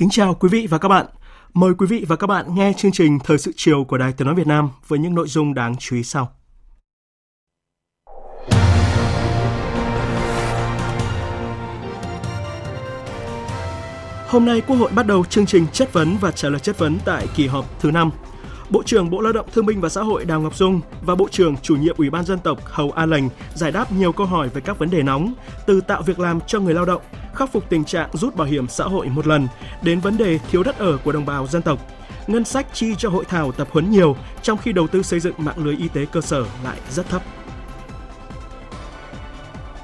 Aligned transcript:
Kính 0.00 0.10
chào 0.10 0.34
quý 0.34 0.48
vị 0.48 0.66
và 0.70 0.78
các 0.78 0.88
bạn. 0.88 1.06
Mời 1.54 1.74
quý 1.78 1.86
vị 1.86 2.04
và 2.08 2.16
các 2.16 2.26
bạn 2.26 2.54
nghe 2.54 2.72
chương 2.76 2.92
trình 2.92 3.18
Thời 3.24 3.38
sự 3.38 3.52
chiều 3.56 3.84
của 3.84 3.98
Đài 3.98 4.12
Tiếng 4.12 4.26
nói 4.26 4.34
Việt 4.34 4.46
Nam 4.46 4.70
với 4.88 4.98
những 4.98 5.14
nội 5.14 5.28
dung 5.28 5.54
đáng 5.54 5.76
chú 5.76 5.96
ý 5.96 6.02
sau. 6.02 6.32
Hôm 14.28 14.44
nay, 14.44 14.60
Quốc 14.60 14.76
hội 14.76 14.90
bắt 14.94 15.06
đầu 15.06 15.24
chương 15.24 15.46
trình 15.46 15.66
chất 15.72 15.92
vấn 15.92 16.16
và 16.20 16.30
trả 16.30 16.48
lời 16.48 16.60
chất 16.60 16.78
vấn 16.78 16.98
tại 17.04 17.26
kỳ 17.34 17.46
họp 17.46 17.80
thứ 17.80 17.90
5. 17.90 18.10
Bộ 18.70 18.82
trưởng 18.82 19.10
Bộ 19.10 19.20
Lao 19.20 19.32
động 19.32 19.46
Thương 19.52 19.66
binh 19.66 19.80
và 19.80 19.88
Xã 19.88 20.02
hội 20.02 20.24
Đào 20.24 20.40
Ngọc 20.40 20.56
Dung 20.56 20.80
và 21.02 21.14
Bộ 21.14 21.28
trưởng 21.30 21.56
Chủ 21.56 21.76
nhiệm 21.76 21.96
Ủy 21.98 22.10
ban 22.10 22.24
dân 22.24 22.38
tộc 22.38 22.58
Hầu 22.64 22.90
A 22.90 23.06
Lành 23.06 23.28
giải 23.54 23.72
đáp 23.72 23.92
nhiều 23.92 24.12
câu 24.12 24.26
hỏi 24.26 24.48
về 24.48 24.60
các 24.60 24.78
vấn 24.78 24.90
đề 24.90 25.02
nóng, 25.02 25.34
từ 25.66 25.80
tạo 25.80 26.02
việc 26.02 26.18
làm 26.18 26.40
cho 26.46 26.60
người 26.60 26.74
lao 26.74 26.84
động, 26.84 27.02
khắc 27.34 27.52
phục 27.52 27.68
tình 27.68 27.84
trạng 27.84 28.08
rút 28.12 28.36
bảo 28.36 28.46
hiểm 28.46 28.68
xã 28.68 28.84
hội 28.84 29.06
một 29.06 29.26
lần, 29.26 29.48
đến 29.82 30.00
vấn 30.00 30.16
đề 30.16 30.38
thiếu 30.50 30.62
đất 30.62 30.78
ở 30.78 30.98
của 31.04 31.12
đồng 31.12 31.26
bào 31.26 31.46
dân 31.46 31.62
tộc. 31.62 31.78
Ngân 32.26 32.44
sách 32.44 32.66
chi 32.72 32.94
cho 32.98 33.08
hội 33.08 33.24
thảo 33.24 33.52
tập 33.52 33.68
huấn 33.70 33.90
nhiều, 33.90 34.16
trong 34.42 34.58
khi 34.58 34.72
đầu 34.72 34.86
tư 34.86 35.02
xây 35.02 35.20
dựng 35.20 35.34
mạng 35.38 35.64
lưới 35.64 35.76
y 35.76 35.88
tế 35.88 36.06
cơ 36.12 36.20
sở 36.20 36.44
lại 36.64 36.78
rất 36.90 37.08
thấp. 37.08 37.22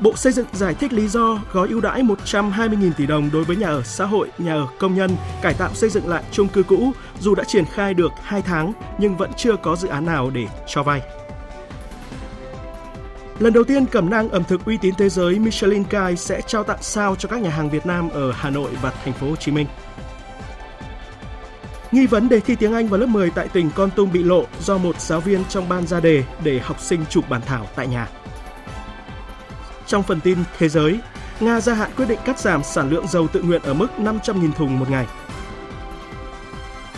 Bộ 0.00 0.16
Xây 0.16 0.32
dựng 0.32 0.46
giải 0.52 0.74
thích 0.74 0.92
lý 0.92 1.08
do 1.08 1.38
gói 1.52 1.68
ưu 1.68 1.80
đãi 1.80 2.02
120.000 2.02 2.92
tỷ 2.96 3.06
đồng 3.06 3.30
đối 3.32 3.44
với 3.44 3.56
nhà 3.56 3.66
ở 3.66 3.82
xã 3.82 4.04
hội, 4.04 4.30
nhà 4.38 4.54
ở 4.54 4.66
công 4.78 4.94
nhân, 4.94 5.16
cải 5.42 5.54
tạo 5.54 5.74
xây 5.74 5.90
dựng 5.90 6.08
lại 6.08 6.22
chung 6.30 6.48
cư 6.48 6.62
cũ 6.62 6.92
dù 7.20 7.34
đã 7.34 7.44
triển 7.44 7.64
khai 7.64 7.94
được 7.94 8.12
2 8.22 8.42
tháng 8.42 8.72
nhưng 8.98 9.16
vẫn 9.16 9.30
chưa 9.36 9.56
có 9.56 9.76
dự 9.76 9.88
án 9.88 10.06
nào 10.06 10.30
để 10.30 10.46
cho 10.66 10.82
vay. 10.82 11.02
Lần 13.38 13.52
đầu 13.52 13.64
tiên 13.64 13.86
cẩm 13.86 14.10
nang 14.10 14.28
ẩm 14.28 14.44
thực 14.44 14.64
uy 14.64 14.76
tín 14.76 14.94
thế 14.98 15.08
giới 15.08 15.38
Michelin 15.38 15.82
Guide 15.90 16.14
sẽ 16.14 16.40
trao 16.46 16.64
tặng 16.64 16.78
sao 16.80 17.16
cho 17.16 17.28
các 17.28 17.40
nhà 17.42 17.50
hàng 17.50 17.70
Việt 17.70 17.86
Nam 17.86 18.08
ở 18.08 18.32
Hà 18.32 18.50
Nội 18.50 18.70
và 18.82 18.92
thành 19.04 19.14
phố 19.14 19.28
Hồ 19.30 19.36
Chí 19.36 19.52
Minh. 19.52 19.66
Nghi 21.92 22.06
vấn 22.06 22.28
đề 22.28 22.40
thi 22.40 22.54
tiếng 22.54 22.72
Anh 22.72 22.88
vào 22.88 23.00
lớp 23.00 23.06
10 23.06 23.30
tại 23.30 23.48
tỉnh 23.48 23.70
Con 23.74 23.90
Tum 23.90 24.12
bị 24.12 24.22
lộ 24.22 24.44
do 24.60 24.78
một 24.78 25.00
giáo 25.00 25.20
viên 25.20 25.44
trong 25.44 25.68
ban 25.68 25.86
ra 25.86 26.00
đề 26.00 26.24
để 26.44 26.60
học 26.60 26.80
sinh 26.80 27.04
chụp 27.10 27.24
bản 27.28 27.40
thảo 27.46 27.66
tại 27.76 27.86
nhà. 27.86 28.08
Trong 29.86 30.02
phần 30.02 30.20
tin 30.20 30.38
thế 30.58 30.68
giới, 30.68 31.00
Nga 31.40 31.60
gia 31.60 31.74
hạn 31.74 31.90
quyết 31.96 32.06
định 32.08 32.18
cắt 32.24 32.38
giảm 32.38 32.62
sản 32.62 32.90
lượng 32.90 33.06
dầu 33.08 33.28
tự 33.28 33.42
nguyện 33.42 33.62
ở 33.62 33.74
mức 33.74 33.86
500.000 33.98 34.52
thùng 34.52 34.78
một 34.78 34.90
ngày. 34.90 35.06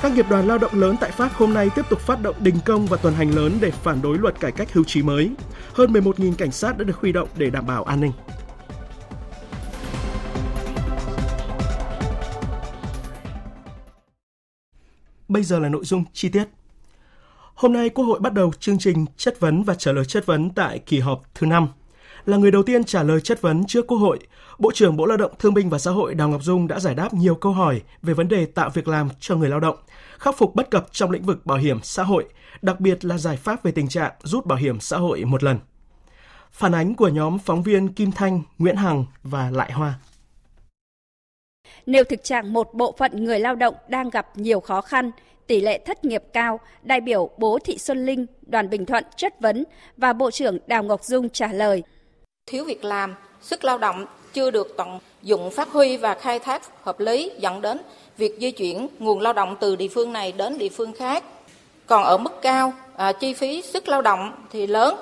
Các 0.03 0.13
nghiệp 0.13 0.27
đoàn 0.31 0.47
lao 0.49 0.59
động 0.59 0.75
lớn 0.75 0.97
tại 1.01 1.11
Pháp 1.11 1.33
hôm 1.33 1.55
nay 1.55 1.71
tiếp 1.75 1.83
tục 1.91 2.01
phát 2.01 2.23
động 2.23 2.37
đình 2.39 2.59
công 2.65 2.87
và 2.87 2.97
tuần 2.97 3.15
hành 3.15 3.31
lớn 3.31 3.59
để 3.61 3.71
phản 3.71 4.03
đối 4.03 4.19
luật 4.19 4.41
cải 4.41 4.53
cách 4.53 4.73
hưu 4.73 4.85
trí 4.85 5.03
mới. 5.03 5.31
Hơn 5.75 5.93
11.000 5.93 6.35
cảnh 6.35 6.53
sát 6.53 6.79
đã 6.79 6.85
được 6.85 6.97
huy 6.97 7.13
động 7.13 7.29
để 7.37 7.51
đảm 7.51 7.67
bảo 7.67 7.85
an 7.85 8.01
ninh. 8.01 8.13
Bây 15.29 15.43
giờ 15.43 15.59
là 15.59 15.69
nội 15.69 15.85
dung 15.85 16.05
chi 16.13 16.29
tiết. 16.29 16.45
Hôm 17.55 17.73
nay 17.73 17.89
Quốc 17.89 18.05
hội 18.05 18.21
bắt 18.21 18.33
đầu 18.33 18.53
chương 18.61 18.79
trình 18.79 19.07
chất 19.17 19.41
vấn 19.41 19.63
và 19.63 19.75
trả 19.75 19.93
lời 19.93 20.05
chất 20.05 20.27
vấn 20.27 20.51
tại 20.51 20.79
kỳ 20.79 21.01
họp 21.01 21.23
thứ 21.35 21.47
5 21.47 21.69
là 22.29 22.37
người 22.37 22.51
đầu 22.51 22.63
tiên 22.63 22.85
trả 22.85 23.03
lời 23.03 23.21
chất 23.21 23.41
vấn 23.41 23.67
trước 23.67 23.87
Quốc 23.87 23.99
hội, 23.99 24.19
Bộ 24.59 24.73
trưởng 24.75 24.97
Bộ 24.97 25.07
Lao 25.07 25.17
động 25.17 25.33
Thương 25.39 25.55
binh 25.55 25.71
và 25.71 25.79
Xã 25.79 25.91
hội 25.91 26.15
Đào 26.15 26.29
Ngọc 26.29 26.43
Dung 26.43 26.69
đã 26.69 26.81
giải 26.81 26.95
đáp 26.95 27.15
nhiều 27.15 27.35
câu 27.35 27.53
hỏi 27.53 27.83
về 28.03 28.15
vấn 28.15 28.29
đề 28.29 28.47
tạo 28.47 28.71
việc 28.71 28.89
làm 28.89 29.09
cho 29.21 29.37
người 29.37 29.49
lao 29.49 29.61
động, 29.61 29.77
khắc 30.19 30.39
phục 30.39 30.55
bất 30.55 30.71
cập 30.71 30.87
trong 30.93 31.11
lĩnh 31.11 31.23
vực 31.23 31.47
bảo 31.47 31.59
hiểm 31.59 31.79
xã 31.83 32.03
hội, 32.03 32.25
đặc 32.63 32.81
biệt 32.81 33.05
là 33.05 33.19
giải 33.19 33.37
pháp 33.37 33.63
về 33.63 33.73
tình 33.73 33.89
trạng 33.89 34.13
rút 34.23 34.47
bảo 34.47 34.59
hiểm 34.59 34.81
xã 34.81 34.97
hội 34.97 35.25
một 35.25 35.43
lần. 35.43 35.59
Phản 36.51 36.75
ánh 36.75 36.95
của 36.95 37.09
nhóm 37.09 37.39
phóng 37.39 37.63
viên 37.63 37.89
Kim 37.89 38.13
Thanh, 38.13 38.43
Nguyễn 38.59 38.77
Hằng 38.77 39.05
và 39.23 39.51
Lại 39.51 39.73
Hoa. 39.73 39.95
Nêu 41.87 42.05
thực 42.05 42.25
trạng 42.25 42.53
một 42.53 42.75
bộ 42.75 42.95
phận 42.99 43.25
người 43.25 43.41
lao 43.41 43.55
động 43.55 43.75
đang 43.89 44.11
gặp 44.11 44.27
nhiều 44.35 44.61
khó 44.61 44.81
khăn, 44.81 45.11
tỷ 45.47 45.61
lệ 45.61 45.79
thất 45.87 46.05
nghiệp 46.05 46.23
cao, 46.33 46.61
đại 46.83 47.01
biểu 47.01 47.31
Bố 47.39 47.59
Thị 47.65 47.79
Xuân 47.79 48.07
Linh, 48.07 48.27
đoàn 48.43 48.71
Bình 48.71 48.87
Thuận 48.87 49.05
chất 49.17 49.41
vấn 49.41 49.65
và 49.97 50.13
Bộ 50.13 50.31
trưởng 50.31 50.59
Đào 50.67 50.83
Ngọc 50.83 51.05
Dung 51.05 51.31
trả 51.31 51.53
lời 51.53 51.83
thiếu 52.49 52.65
việc 52.65 52.85
làm, 52.85 53.15
sức 53.43 53.65
lao 53.65 53.79
động 53.79 54.07
chưa 54.33 54.51
được 54.51 54.75
tận 54.77 54.99
dụng 55.23 55.51
phát 55.51 55.69
huy 55.69 55.97
và 55.97 56.15
khai 56.15 56.39
thác 56.39 56.63
hợp 56.85 57.01
lý 57.01 57.31
dẫn 57.39 57.61
đến 57.61 57.79
việc 58.17 58.37
di 58.41 58.51
chuyển 58.51 58.89
nguồn 58.99 59.21
lao 59.21 59.33
động 59.33 59.57
từ 59.61 59.77
địa 59.77 59.89
phương 59.89 60.13
này 60.13 60.33
đến 60.33 60.59
địa 60.59 60.69
phương 60.69 60.93
khác. 60.93 61.25
Còn 61.87 62.05
ở 62.05 62.17
mức 62.17 62.43
cao, 62.43 62.73
à, 62.97 63.13
chi 63.13 63.35
phí 63.35 63.63
sức 63.63 63.89
lao 63.89 64.03
động 64.03 64.33
thì 64.53 64.67
lớn, 64.67 64.97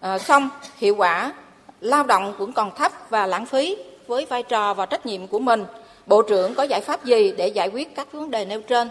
à, 0.00 0.18
xong 0.18 0.48
hiệu 0.76 0.94
quả 0.96 1.32
lao 1.80 2.04
động 2.04 2.34
cũng 2.38 2.52
còn 2.52 2.74
thấp 2.76 2.92
và 3.10 3.26
lãng 3.26 3.46
phí 3.46 3.76
với 4.06 4.24
vai 4.24 4.42
trò 4.42 4.74
và 4.74 4.86
trách 4.86 5.06
nhiệm 5.06 5.26
của 5.26 5.38
mình. 5.38 5.64
Bộ 6.06 6.22
trưởng 6.22 6.54
có 6.54 6.62
giải 6.62 6.80
pháp 6.80 7.04
gì 7.04 7.32
để 7.36 7.48
giải 7.48 7.68
quyết 7.68 7.96
các 7.96 8.12
vấn 8.12 8.30
đề 8.30 8.44
nêu 8.44 8.60
trên? 8.60 8.88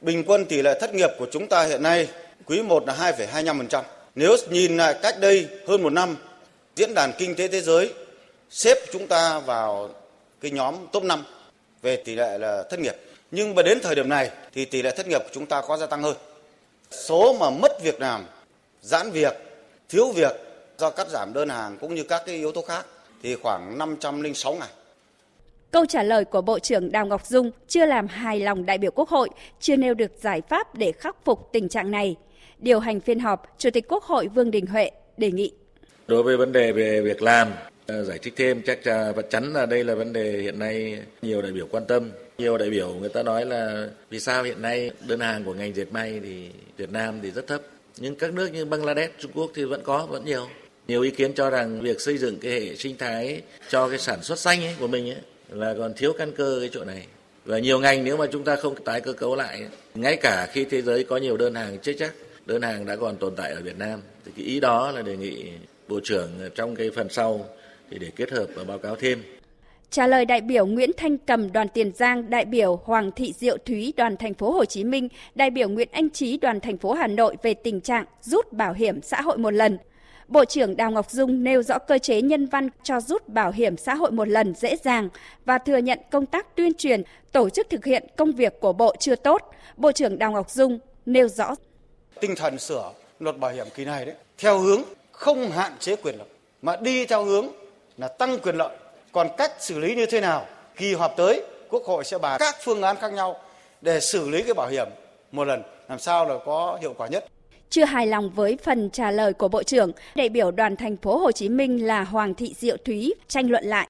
Bình 0.00 0.24
quân 0.26 0.44
tỷ 0.46 0.62
lệ 0.62 0.78
thất 0.80 0.94
nghiệp 0.94 1.10
của 1.18 1.26
chúng 1.32 1.46
ta 1.46 1.62
hiện 1.62 1.82
nay 1.82 2.08
quý 2.46 2.62
1 2.62 2.86
là 2.86 3.12
2,25%. 3.18 3.82
Nếu 4.14 4.36
nhìn 4.50 4.76
lại 4.76 4.94
cách 5.02 5.20
đây 5.20 5.48
hơn 5.68 5.82
một 5.82 5.92
năm 5.92 6.16
Diễn 6.80 6.94
đàn 6.94 7.12
Kinh 7.18 7.34
tế 7.34 7.48
Thế 7.48 7.60
giới 7.60 7.94
xếp 8.50 8.78
chúng 8.92 9.06
ta 9.06 9.38
vào 9.38 9.90
cái 10.40 10.50
nhóm 10.50 10.74
top 10.92 11.04
5 11.04 11.24
về 11.82 11.96
tỷ 11.96 12.14
lệ 12.14 12.38
là 12.38 12.62
thất 12.70 12.80
nghiệp. 12.80 12.96
Nhưng 13.30 13.54
mà 13.54 13.62
đến 13.62 13.78
thời 13.82 13.94
điểm 13.94 14.08
này 14.08 14.30
thì 14.54 14.64
tỷ 14.64 14.82
lệ 14.82 14.90
thất 14.96 15.08
nghiệp 15.08 15.18
của 15.18 15.30
chúng 15.32 15.46
ta 15.46 15.62
có 15.68 15.76
gia 15.76 15.86
tăng 15.86 16.02
hơn. 16.02 16.16
Số 16.90 17.36
mà 17.40 17.50
mất 17.50 17.82
việc 17.82 18.00
làm, 18.00 18.24
giãn 18.82 19.10
việc, 19.10 19.34
thiếu 19.88 20.12
việc 20.12 20.32
do 20.78 20.90
cắt 20.90 21.08
giảm 21.08 21.32
đơn 21.32 21.48
hàng 21.48 21.76
cũng 21.80 21.94
như 21.94 22.02
các 22.02 22.22
cái 22.26 22.34
yếu 22.34 22.52
tố 22.52 22.62
khác 22.62 22.86
thì 23.22 23.34
khoảng 23.34 23.78
506 23.78 24.54
ngày. 24.54 24.68
Câu 25.70 25.86
trả 25.86 26.02
lời 26.02 26.24
của 26.24 26.40
Bộ 26.40 26.58
trưởng 26.58 26.92
Đào 26.92 27.06
Ngọc 27.06 27.26
Dung 27.26 27.50
chưa 27.68 27.86
làm 27.86 28.06
hài 28.06 28.40
lòng 28.40 28.66
đại 28.66 28.78
biểu 28.78 28.90
Quốc 28.90 29.08
hội, 29.08 29.28
chưa 29.60 29.76
nêu 29.76 29.94
được 29.94 30.12
giải 30.20 30.42
pháp 30.48 30.74
để 30.74 30.92
khắc 30.92 31.16
phục 31.24 31.48
tình 31.52 31.68
trạng 31.68 31.90
này. 31.90 32.16
Điều 32.58 32.80
hành 32.80 33.00
phiên 33.00 33.18
họp, 33.18 33.54
Chủ 33.58 33.70
tịch 33.70 33.88
Quốc 33.88 34.04
hội 34.04 34.28
Vương 34.28 34.50
Đình 34.50 34.66
Huệ 34.66 34.90
đề 35.16 35.30
nghị 35.30 35.52
Đối 36.10 36.22
với 36.22 36.36
vấn 36.36 36.52
đề 36.52 36.72
về 36.72 37.00
việc 37.00 37.22
làm, 37.22 37.52
ờ, 37.86 38.04
giải 38.04 38.18
thích 38.18 38.34
thêm 38.36 38.62
chắc 38.62 38.86
là 38.86 39.12
và 39.16 39.22
chắn 39.22 39.52
là 39.52 39.66
đây 39.66 39.84
là 39.84 39.94
vấn 39.94 40.12
đề 40.12 40.40
hiện 40.42 40.58
nay 40.58 40.98
nhiều 41.22 41.42
đại 41.42 41.52
biểu 41.52 41.66
quan 41.70 41.84
tâm. 41.86 42.10
Nhiều 42.38 42.58
đại 42.58 42.70
biểu 42.70 42.94
người 42.94 43.08
ta 43.08 43.22
nói 43.22 43.46
là 43.46 43.88
vì 44.10 44.20
sao 44.20 44.42
hiện 44.42 44.62
nay 44.62 44.90
đơn 45.08 45.20
hàng 45.20 45.44
của 45.44 45.54
ngành 45.54 45.74
dệt 45.74 45.92
may 45.92 46.20
thì 46.24 46.50
Việt 46.76 46.92
Nam 46.92 47.18
thì 47.22 47.30
rất 47.30 47.46
thấp. 47.46 47.60
Nhưng 47.96 48.16
các 48.16 48.34
nước 48.34 48.52
như 48.52 48.64
Bangladesh, 48.64 49.18
Trung 49.18 49.30
Quốc 49.34 49.50
thì 49.54 49.64
vẫn 49.64 49.80
có, 49.84 50.06
vẫn 50.06 50.24
nhiều. 50.24 50.48
Nhiều 50.88 51.02
ý 51.02 51.10
kiến 51.10 51.32
cho 51.32 51.50
rằng 51.50 51.80
việc 51.80 52.00
xây 52.00 52.18
dựng 52.18 52.38
cái 52.38 52.52
hệ 52.52 52.76
sinh 52.76 52.96
thái 52.96 53.42
cho 53.68 53.88
cái 53.88 53.98
sản 53.98 54.22
xuất 54.22 54.38
xanh 54.38 54.64
ấy 54.64 54.74
của 54.80 54.86
mình 54.86 55.10
ấy 55.10 55.20
là 55.50 55.74
còn 55.78 55.94
thiếu 55.94 56.12
căn 56.18 56.32
cơ 56.32 56.56
cái 56.60 56.70
chỗ 56.72 56.84
này. 56.84 57.06
Và 57.44 57.58
nhiều 57.58 57.78
ngành 57.80 58.04
nếu 58.04 58.16
mà 58.16 58.26
chúng 58.32 58.44
ta 58.44 58.56
không 58.56 58.84
tái 58.84 59.00
cơ 59.00 59.12
cấu 59.12 59.36
lại, 59.36 59.62
ngay 59.94 60.16
cả 60.16 60.48
khi 60.52 60.64
thế 60.64 60.82
giới 60.82 61.04
có 61.04 61.16
nhiều 61.16 61.36
đơn 61.36 61.54
hàng 61.54 61.78
chết 61.78 61.94
chắc, 61.98 62.14
đơn 62.46 62.62
hàng 62.62 62.86
đã 62.86 62.96
còn 62.96 63.16
tồn 63.16 63.36
tại 63.36 63.52
ở 63.52 63.60
Việt 63.60 63.78
Nam. 63.78 64.00
Thì 64.24 64.32
cái 64.36 64.44
ý 64.44 64.60
đó 64.60 64.90
là 64.90 65.02
đề 65.02 65.16
nghị 65.16 65.44
Bộ 65.90 66.00
trưởng 66.04 66.28
trong 66.54 66.74
cái 66.74 66.90
phần 66.96 67.08
sau 67.08 67.40
thì 67.90 67.98
để 67.98 68.10
kết 68.16 68.30
hợp 68.30 68.46
và 68.54 68.64
báo 68.64 68.78
cáo 68.78 68.96
thêm. 68.96 69.22
Trả 69.90 70.06
lời 70.06 70.24
đại 70.24 70.40
biểu 70.40 70.66
Nguyễn 70.66 70.90
Thanh 70.96 71.18
Cầm 71.18 71.52
đoàn 71.52 71.68
Tiền 71.68 71.92
Giang, 71.94 72.30
đại 72.30 72.44
biểu 72.44 72.80
Hoàng 72.84 73.10
Thị 73.16 73.32
Diệu 73.38 73.56
Thúy 73.66 73.92
đoàn 73.96 74.16
thành 74.16 74.34
phố 74.34 74.50
Hồ 74.50 74.64
Chí 74.64 74.84
Minh, 74.84 75.08
đại 75.34 75.50
biểu 75.50 75.68
Nguyễn 75.68 75.88
Anh 75.92 76.10
Trí 76.10 76.36
đoàn 76.36 76.60
thành 76.60 76.78
phố 76.78 76.92
Hà 76.92 77.06
Nội 77.06 77.36
về 77.42 77.54
tình 77.54 77.80
trạng 77.80 78.04
rút 78.22 78.52
bảo 78.52 78.72
hiểm 78.72 79.02
xã 79.02 79.20
hội 79.20 79.38
một 79.38 79.50
lần. 79.50 79.78
Bộ 80.28 80.44
trưởng 80.44 80.76
Đào 80.76 80.90
Ngọc 80.90 81.10
Dung 81.10 81.44
nêu 81.44 81.62
rõ 81.62 81.78
cơ 81.78 81.98
chế 81.98 82.22
nhân 82.22 82.46
văn 82.46 82.68
cho 82.82 83.00
rút 83.00 83.28
bảo 83.28 83.50
hiểm 83.50 83.76
xã 83.76 83.94
hội 83.94 84.10
một 84.10 84.28
lần 84.28 84.54
dễ 84.54 84.76
dàng 84.76 85.08
và 85.44 85.58
thừa 85.58 85.78
nhận 85.78 85.98
công 86.10 86.26
tác 86.26 86.56
tuyên 86.56 86.74
truyền, 86.74 87.02
tổ 87.32 87.50
chức 87.50 87.70
thực 87.70 87.84
hiện 87.84 88.04
công 88.16 88.32
việc 88.32 88.60
của 88.60 88.72
Bộ 88.72 88.94
chưa 88.98 89.16
tốt. 89.16 89.42
Bộ 89.76 89.92
trưởng 89.92 90.18
Đào 90.18 90.32
Ngọc 90.32 90.50
Dung 90.50 90.78
nêu 91.06 91.28
rõ. 91.28 91.54
Tinh 92.20 92.34
thần 92.36 92.58
sửa 92.58 92.92
luật 93.20 93.38
bảo 93.38 93.52
hiểm 93.52 93.66
kỳ 93.74 93.84
này 93.84 94.04
đấy, 94.04 94.14
theo 94.38 94.58
hướng 94.58 94.82
không 95.20 95.50
hạn 95.50 95.72
chế 95.80 95.96
quyền 95.96 96.18
lực 96.18 96.28
mà 96.62 96.76
đi 96.76 97.06
theo 97.06 97.24
hướng 97.24 97.48
là 97.98 98.08
tăng 98.08 98.38
quyền 98.38 98.56
lợi. 98.56 98.76
Còn 99.12 99.28
cách 99.36 99.52
xử 99.58 99.78
lý 99.78 99.94
như 99.94 100.06
thế 100.06 100.20
nào? 100.20 100.46
Kỳ 100.76 100.94
họp 100.94 101.16
tới, 101.16 101.42
Quốc 101.70 101.82
hội 101.84 102.04
sẽ 102.04 102.18
bàn 102.18 102.36
các 102.40 102.56
phương 102.64 102.82
án 102.82 102.96
khác 102.96 103.12
nhau 103.12 103.36
để 103.80 104.00
xử 104.00 104.28
lý 104.28 104.42
cái 104.42 104.54
bảo 104.54 104.68
hiểm 104.68 104.86
một 105.32 105.44
lần 105.44 105.62
làm 105.88 105.98
sao 105.98 106.28
là 106.28 106.34
có 106.46 106.78
hiệu 106.80 106.94
quả 106.98 107.08
nhất. 107.08 107.24
Chưa 107.70 107.84
hài 107.84 108.06
lòng 108.06 108.30
với 108.34 108.58
phần 108.62 108.90
trả 108.90 109.10
lời 109.10 109.32
của 109.32 109.48
Bộ 109.48 109.62
trưởng, 109.62 109.92
đại 110.14 110.28
biểu 110.28 110.50
đoàn 110.50 110.76
thành 110.76 110.96
phố 110.96 111.16
Hồ 111.18 111.32
Chí 111.32 111.48
Minh 111.48 111.86
là 111.86 112.04
Hoàng 112.04 112.34
Thị 112.34 112.54
Diệu 112.58 112.76
Thúy 112.84 113.14
tranh 113.28 113.50
luận 113.50 113.64
lại. 113.64 113.88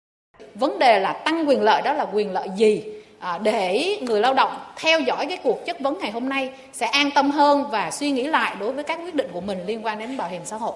Vấn 0.55 0.79
đề 0.79 1.01
là 1.01 1.13
tăng 1.13 1.49
quyền 1.49 1.63
lợi 1.63 1.83
đó 1.83 1.93
là 1.93 2.07
quyền 2.13 2.33
lợi 2.33 2.49
gì? 2.57 2.85
À, 3.19 3.39
để 3.39 3.97
người 4.03 4.21
lao 4.21 4.35
động 4.35 4.53
theo 4.77 5.01
dõi 5.01 5.27
cái 5.27 5.39
cuộc 5.43 5.67
chất 5.67 5.81
vấn 5.81 5.99
ngày 5.99 6.11
hôm 6.11 6.29
nay 6.29 6.53
sẽ 6.73 6.87
an 6.87 7.11
tâm 7.15 7.31
hơn 7.31 7.65
và 7.71 7.91
suy 7.91 8.11
nghĩ 8.11 8.27
lại 8.27 8.57
đối 8.61 8.73
với 8.73 8.85
các 8.85 8.99
quyết 9.05 9.15
định 9.15 9.29
của 9.33 9.41
mình 9.41 9.67
liên 9.67 9.85
quan 9.85 9.99
đến 9.99 10.17
bảo 10.17 10.29
hiểm 10.29 10.43
xã 10.45 10.57
hội 10.57 10.75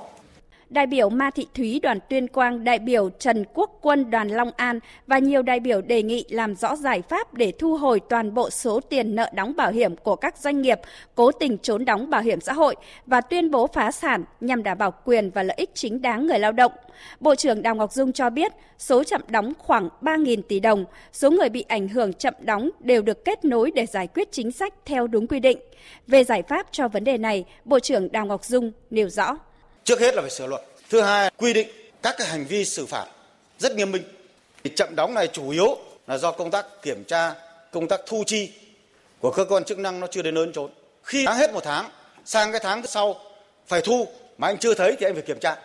đại 0.74 0.86
biểu 0.86 1.08
Ma 1.08 1.30
Thị 1.30 1.46
Thúy 1.54 1.80
đoàn 1.82 1.98
Tuyên 2.08 2.28
Quang, 2.28 2.64
đại 2.64 2.78
biểu 2.78 3.10
Trần 3.10 3.44
Quốc 3.54 3.78
Quân 3.82 4.10
đoàn 4.10 4.28
Long 4.28 4.50
An 4.56 4.80
và 5.06 5.18
nhiều 5.18 5.42
đại 5.42 5.60
biểu 5.60 5.80
đề 5.80 6.02
nghị 6.02 6.24
làm 6.28 6.54
rõ 6.54 6.76
giải 6.76 7.02
pháp 7.08 7.34
để 7.34 7.52
thu 7.58 7.76
hồi 7.76 8.00
toàn 8.08 8.34
bộ 8.34 8.50
số 8.50 8.80
tiền 8.80 9.14
nợ 9.14 9.30
đóng 9.34 9.56
bảo 9.56 9.72
hiểm 9.72 9.96
của 9.96 10.16
các 10.16 10.38
doanh 10.38 10.62
nghiệp 10.62 10.78
cố 11.14 11.32
tình 11.32 11.58
trốn 11.58 11.84
đóng 11.84 12.10
bảo 12.10 12.22
hiểm 12.22 12.40
xã 12.40 12.52
hội 12.52 12.76
và 13.06 13.20
tuyên 13.20 13.50
bố 13.50 13.66
phá 13.66 13.90
sản 13.90 14.24
nhằm 14.40 14.62
đảm 14.62 14.78
bảo 14.78 14.94
quyền 15.04 15.30
và 15.30 15.42
lợi 15.42 15.56
ích 15.56 15.70
chính 15.74 16.02
đáng 16.02 16.26
người 16.26 16.38
lao 16.38 16.52
động. 16.52 16.72
Bộ 17.20 17.34
trưởng 17.34 17.62
Đào 17.62 17.74
Ngọc 17.74 17.92
Dung 17.92 18.12
cho 18.12 18.30
biết, 18.30 18.52
số 18.78 19.04
chậm 19.04 19.20
đóng 19.28 19.52
khoảng 19.58 19.88
3.000 20.00 20.42
tỷ 20.48 20.60
đồng, 20.60 20.84
số 21.12 21.30
người 21.30 21.48
bị 21.48 21.64
ảnh 21.68 21.88
hưởng 21.88 22.12
chậm 22.12 22.34
đóng 22.40 22.70
đều 22.80 23.02
được 23.02 23.24
kết 23.24 23.44
nối 23.44 23.70
để 23.70 23.86
giải 23.86 24.06
quyết 24.06 24.32
chính 24.32 24.50
sách 24.50 24.74
theo 24.84 25.06
đúng 25.06 25.26
quy 25.26 25.40
định. 25.40 25.58
Về 26.06 26.24
giải 26.24 26.42
pháp 26.42 26.66
cho 26.70 26.88
vấn 26.88 27.04
đề 27.04 27.18
này, 27.18 27.44
Bộ 27.64 27.80
trưởng 27.80 28.12
Đào 28.12 28.26
Ngọc 28.26 28.44
Dung 28.44 28.72
nêu 28.90 29.08
rõ. 29.08 29.36
Trước 29.84 30.00
hết 30.00 30.14
là 30.14 30.20
phải 30.20 30.30
sửa 30.30 30.46
luật. 30.46 30.62
Thứ 30.90 31.00
hai, 31.00 31.30
quy 31.36 31.52
định 31.52 31.68
các 32.02 32.14
cái 32.18 32.26
hành 32.26 32.44
vi 32.44 32.64
xử 32.64 32.86
phạt 32.86 33.06
rất 33.58 33.76
nghiêm 33.76 33.92
minh. 33.92 34.02
thì 34.64 34.70
Chậm 34.76 34.96
đóng 34.96 35.14
này 35.14 35.28
chủ 35.28 35.50
yếu 35.50 35.78
là 36.06 36.18
do 36.18 36.32
công 36.32 36.50
tác 36.50 36.66
kiểm 36.82 37.04
tra, 37.04 37.34
công 37.72 37.88
tác 37.88 38.00
thu 38.06 38.24
chi 38.26 38.52
của 39.20 39.30
cơ 39.30 39.44
quan 39.44 39.64
chức 39.64 39.78
năng 39.78 40.00
nó 40.00 40.06
chưa 40.06 40.22
đến 40.22 40.34
nơi 40.34 40.46
trốn. 40.54 40.70
Khi 41.02 41.24
tháng 41.26 41.36
hết 41.36 41.52
một 41.52 41.64
tháng, 41.64 41.90
sang 42.24 42.52
cái 42.52 42.60
tháng 42.64 42.86
sau 42.86 43.20
phải 43.66 43.80
thu 43.80 44.08
mà 44.38 44.48
anh 44.48 44.58
chưa 44.58 44.74
thấy 44.74 44.96
thì 45.00 45.06
anh 45.06 45.14
phải 45.14 45.22
kiểm 45.22 45.38
tra. 45.38 45.56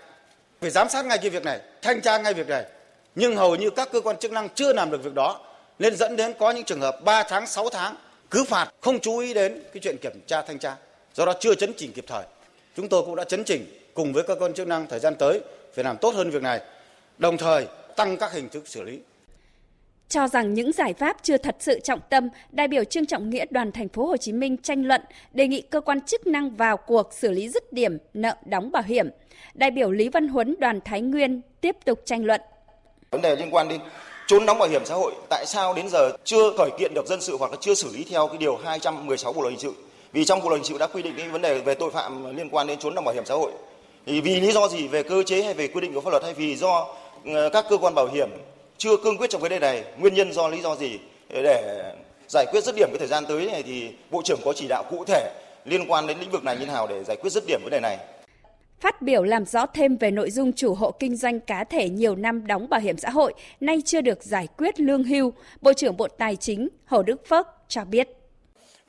Phải 0.61 0.69
giám 0.69 0.89
sát 0.89 1.05
ngay 1.05 1.17
cái 1.17 1.29
việc 1.29 1.43
này, 1.43 1.59
thanh 1.81 2.01
tra 2.01 2.17
ngay 2.17 2.33
việc 2.33 2.47
này. 2.47 2.65
Nhưng 3.15 3.35
hầu 3.35 3.55
như 3.55 3.69
các 3.69 3.89
cơ 3.91 4.01
quan 4.01 4.17
chức 4.17 4.31
năng 4.31 4.49
chưa 4.49 4.73
làm 4.73 4.91
được 4.91 5.03
việc 5.03 5.13
đó 5.13 5.39
nên 5.79 5.95
dẫn 5.95 6.15
đến 6.15 6.33
có 6.39 6.51
những 6.51 6.63
trường 6.63 6.81
hợp 6.81 7.03
3 7.03 7.23
tháng, 7.23 7.47
6 7.47 7.69
tháng 7.69 7.95
cứ 8.31 8.43
phạt 8.43 8.69
không 8.81 8.99
chú 8.99 9.17
ý 9.17 9.33
đến 9.33 9.63
cái 9.73 9.81
chuyện 9.83 9.97
kiểm 10.01 10.21
tra 10.27 10.41
thanh 10.41 10.59
tra. 10.59 10.75
Do 11.13 11.25
đó 11.25 11.33
chưa 11.39 11.55
chấn 11.55 11.73
chỉnh 11.77 11.93
kịp 11.93 12.05
thời. 12.07 12.23
Chúng 12.75 12.89
tôi 12.89 13.03
cũng 13.03 13.15
đã 13.15 13.23
chấn 13.23 13.43
chỉnh 13.43 13.78
cùng 13.93 14.13
với 14.13 14.23
các 14.23 14.35
cơ 14.39 14.45
quan 14.45 14.53
chức 14.53 14.67
năng 14.67 14.87
thời 14.87 14.99
gian 14.99 15.15
tới 15.15 15.41
phải 15.73 15.83
làm 15.83 15.97
tốt 15.97 16.15
hơn 16.15 16.29
việc 16.29 16.41
này, 16.41 16.61
đồng 17.17 17.37
thời 17.37 17.67
tăng 17.95 18.17
các 18.17 18.31
hình 18.31 18.49
thức 18.49 18.67
xử 18.67 18.83
lý. 18.83 18.99
Cho 20.09 20.27
rằng 20.27 20.53
những 20.53 20.71
giải 20.71 20.93
pháp 20.93 21.17
chưa 21.23 21.37
thật 21.37 21.55
sự 21.59 21.79
trọng 21.79 21.99
tâm, 22.09 22.29
đại 22.51 22.67
biểu 22.67 22.83
Trương 22.83 23.05
Trọng 23.05 23.29
Nghĩa 23.29 23.45
đoàn 23.49 23.71
thành 23.71 23.89
phố 23.89 24.05
Hồ 24.05 24.17
Chí 24.17 24.31
Minh 24.31 24.57
tranh 24.57 24.85
luận 24.85 25.01
đề 25.33 25.47
nghị 25.47 25.61
cơ 25.61 25.81
quan 25.81 26.01
chức 26.01 26.27
năng 26.27 26.55
vào 26.55 26.77
cuộc 26.77 27.13
xử 27.13 27.31
lý 27.31 27.49
dứt 27.49 27.73
điểm 27.73 27.97
nợ 28.13 28.35
đóng 28.45 28.71
bảo 28.71 28.83
hiểm. 28.85 29.09
Đại 29.53 29.71
biểu 29.71 29.91
Lý 29.91 30.09
Văn 30.09 30.27
Huấn 30.27 30.55
đoàn 30.59 30.79
Thái 30.85 31.01
Nguyên 31.01 31.41
tiếp 31.61 31.75
tục 31.85 32.01
tranh 32.05 32.25
luận. 32.25 32.41
Vấn 33.11 33.21
đề 33.21 33.35
liên 33.35 33.49
quan 33.51 33.67
đến 33.69 33.81
trốn 34.27 34.45
đóng 34.45 34.59
bảo 34.59 34.69
hiểm 34.69 34.85
xã 34.85 34.95
hội, 34.95 35.13
tại 35.29 35.45
sao 35.45 35.73
đến 35.73 35.89
giờ 35.89 36.11
chưa 36.23 36.57
khởi 36.57 36.69
kiện 36.79 36.93
được 36.93 37.07
dân 37.07 37.21
sự 37.21 37.37
hoặc 37.39 37.51
là 37.51 37.57
chưa 37.61 37.73
xử 37.73 37.89
lý 37.93 38.05
theo 38.09 38.27
cái 38.27 38.37
điều 38.37 38.55
216 38.55 39.33
Bộ 39.33 39.41
luật 39.41 39.51
hình 39.51 39.59
sự? 39.59 39.73
Vì 40.11 40.25
trong 40.25 40.39
Bộ 40.39 40.49
luật 40.49 40.61
hình 40.61 40.69
sự 40.69 40.77
đã 40.77 40.87
quy 40.87 41.01
định 41.01 41.13
cái 41.17 41.29
vấn 41.29 41.41
đề 41.41 41.59
về 41.59 41.73
tội 41.73 41.91
phạm 41.91 42.37
liên 42.37 42.49
quan 42.49 42.67
đến 42.67 42.79
trốn 42.79 42.95
đóng 42.95 43.05
bảo 43.05 43.13
hiểm 43.13 43.25
xã 43.25 43.35
hội 43.35 43.51
thì 44.09 44.21
vì 44.21 44.39
lý 44.39 44.51
do 44.51 44.67
gì 44.67 44.87
về 44.87 45.03
cơ 45.03 45.23
chế 45.23 45.41
hay 45.41 45.53
về 45.53 45.67
quy 45.67 45.81
định 45.81 45.93
của 45.93 46.01
pháp 46.01 46.09
luật 46.09 46.23
hay 46.23 46.33
vì 46.33 46.55
do 46.55 46.87
ờ, 47.25 47.49
các 47.49 47.65
cơ 47.69 47.77
quan 47.77 47.95
bảo 47.95 48.07
hiểm 48.07 48.29
chưa 48.77 48.97
cương 48.97 49.17
quyết 49.17 49.29
trong 49.29 49.41
vấn 49.41 49.51
đề 49.51 49.59
này 49.59 49.83
nguyên 49.97 50.13
nhân 50.13 50.33
do 50.33 50.47
lý 50.47 50.61
do 50.61 50.75
gì 50.75 50.99
để 51.29 51.83
giải 52.27 52.45
quyết 52.51 52.63
dứt 52.63 52.75
điểm 52.75 52.89
cái 52.91 52.99
thời 52.99 53.07
gian 53.07 53.25
tới 53.27 53.45
này 53.45 53.63
thì 53.63 53.89
bộ 54.11 54.21
trưởng 54.21 54.39
có 54.45 54.53
chỉ 54.53 54.67
đạo 54.67 54.83
cụ 54.89 55.03
thể 55.07 55.31
liên 55.65 55.91
quan 55.91 56.07
đến 56.07 56.19
lĩnh 56.19 56.31
vực 56.31 56.43
này 56.43 56.57
như 56.57 56.65
thế 56.65 56.71
nào 56.71 56.87
để 56.87 57.03
giải 57.03 57.17
quyết 57.21 57.29
dứt 57.29 57.43
điểm 57.47 57.59
vấn 57.63 57.71
đề 57.71 57.79
này 57.79 57.97
Phát 58.79 59.01
biểu 59.01 59.23
làm 59.23 59.45
rõ 59.45 59.65
thêm 59.65 59.97
về 59.97 60.11
nội 60.11 60.31
dung 60.31 60.53
chủ 60.53 60.73
hộ 60.73 60.91
kinh 60.91 61.15
doanh 61.15 61.39
cá 61.39 61.63
thể 61.63 61.89
nhiều 61.89 62.15
năm 62.15 62.47
đóng 62.47 62.69
bảo 62.69 62.79
hiểm 62.79 62.97
xã 62.97 63.09
hội 63.09 63.33
nay 63.59 63.81
chưa 63.85 64.01
được 64.01 64.23
giải 64.23 64.47
quyết 64.57 64.79
lương 64.79 65.03
hưu, 65.03 65.33
Bộ 65.61 65.73
trưởng 65.73 65.97
Bộ 65.97 66.07
Tài 66.07 66.35
chính 66.35 66.69
Hồ 66.85 67.03
Đức 67.03 67.27
Phước 67.27 67.47
cho 67.67 67.85
biết. 67.85 68.09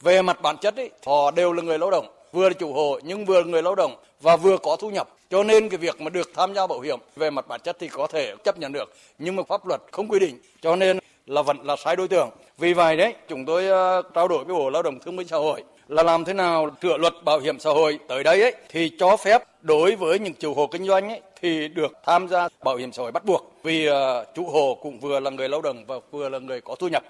Về 0.00 0.22
mặt 0.22 0.42
bản 0.42 0.56
chất 0.60 0.76
ấy, 0.76 0.90
họ 1.06 1.30
đều 1.30 1.52
là 1.52 1.62
người 1.62 1.78
lao 1.78 1.90
động, 1.90 2.06
vừa 2.32 2.48
là 2.48 2.54
chủ 2.58 2.72
hộ 2.72 2.98
nhưng 3.02 3.24
vừa 3.24 3.40
là 3.40 3.46
người 3.46 3.62
lao 3.62 3.74
động 3.74 3.96
và 4.20 4.36
vừa 4.36 4.58
có 4.58 4.76
thu 4.76 4.90
nhập. 4.90 5.08
Cho 5.30 5.42
nên 5.42 5.68
cái 5.68 5.78
việc 5.78 6.00
mà 6.00 6.10
được 6.10 6.30
tham 6.34 6.54
gia 6.54 6.66
bảo 6.66 6.80
hiểm 6.80 6.98
về 7.16 7.30
mặt 7.30 7.48
bản 7.48 7.60
chất 7.64 7.76
thì 7.80 7.88
có 7.88 8.06
thể 8.06 8.34
chấp 8.44 8.58
nhận 8.58 8.72
được, 8.72 8.94
nhưng 9.18 9.36
mà 9.36 9.42
pháp 9.48 9.66
luật 9.66 9.80
không 9.92 10.08
quy 10.08 10.18
định, 10.18 10.38
cho 10.60 10.76
nên 10.76 10.98
là 11.26 11.42
vẫn 11.42 11.56
là 11.62 11.76
sai 11.76 11.96
đối 11.96 12.08
tượng. 12.08 12.30
Vì 12.58 12.72
vậy 12.72 12.96
đấy, 12.96 13.14
chúng 13.28 13.44
tôi 13.46 13.66
ờ, 13.66 14.02
trao 14.14 14.28
đổi 14.28 14.44
với 14.44 14.54
Bộ 14.54 14.70
Lao 14.70 14.82
động 14.82 14.98
Thương 14.98 15.16
binh 15.16 15.28
Xã 15.28 15.36
hội 15.36 15.62
là 15.88 16.02
làm 16.02 16.24
thế 16.24 16.32
nào 16.32 16.70
sửa 16.82 16.96
luật 16.96 17.14
bảo 17.24 17.40
hiểm 17.40 17.58
xã 17.58 17.70
hội 17.70 17.98
tới 18.08 18.24
đây 18.24 18.42
ấy 18.42 18.54
thì 18.68 18.90
cho 18.98 19.16
phép 19.16 19.42
đối 19.62 19.96
với 19.96 20.18
những 20.18 20.34
chủ 20.34 20.54
hộ 20.54 20.66
kinh 20.66 20.86
doanh 20.86 21.08
ấy 21.08 21.20
thì 21.40 21.68
được 21.68 21.92
tham 22.04 22.28
gia 22.28 22.48
bảo 22.64 22.76
hiểm 22.76 22.92
xã 22.92 23.02
hội 23.02 23.12
bắt 23.12 23.24
buộc 23.24 23.52
vì 23.62 23.86
ờ, 23.86 24.24
chủ 24.34 24.44
hộ 24.44 24.78
cũng 24.82 25.00
vừa 25.00 25.20
là 25.20 25.30
người 25.30 25.48
lao 25.48 25.62
động 25.62 25.84
và 25.86 25.96
vừa 26.10 26.28
là 26.28 26.38
người 26.38 26.60
có 26.60 26.74
thu 26.74 26.88
nhập. 26.88 27.02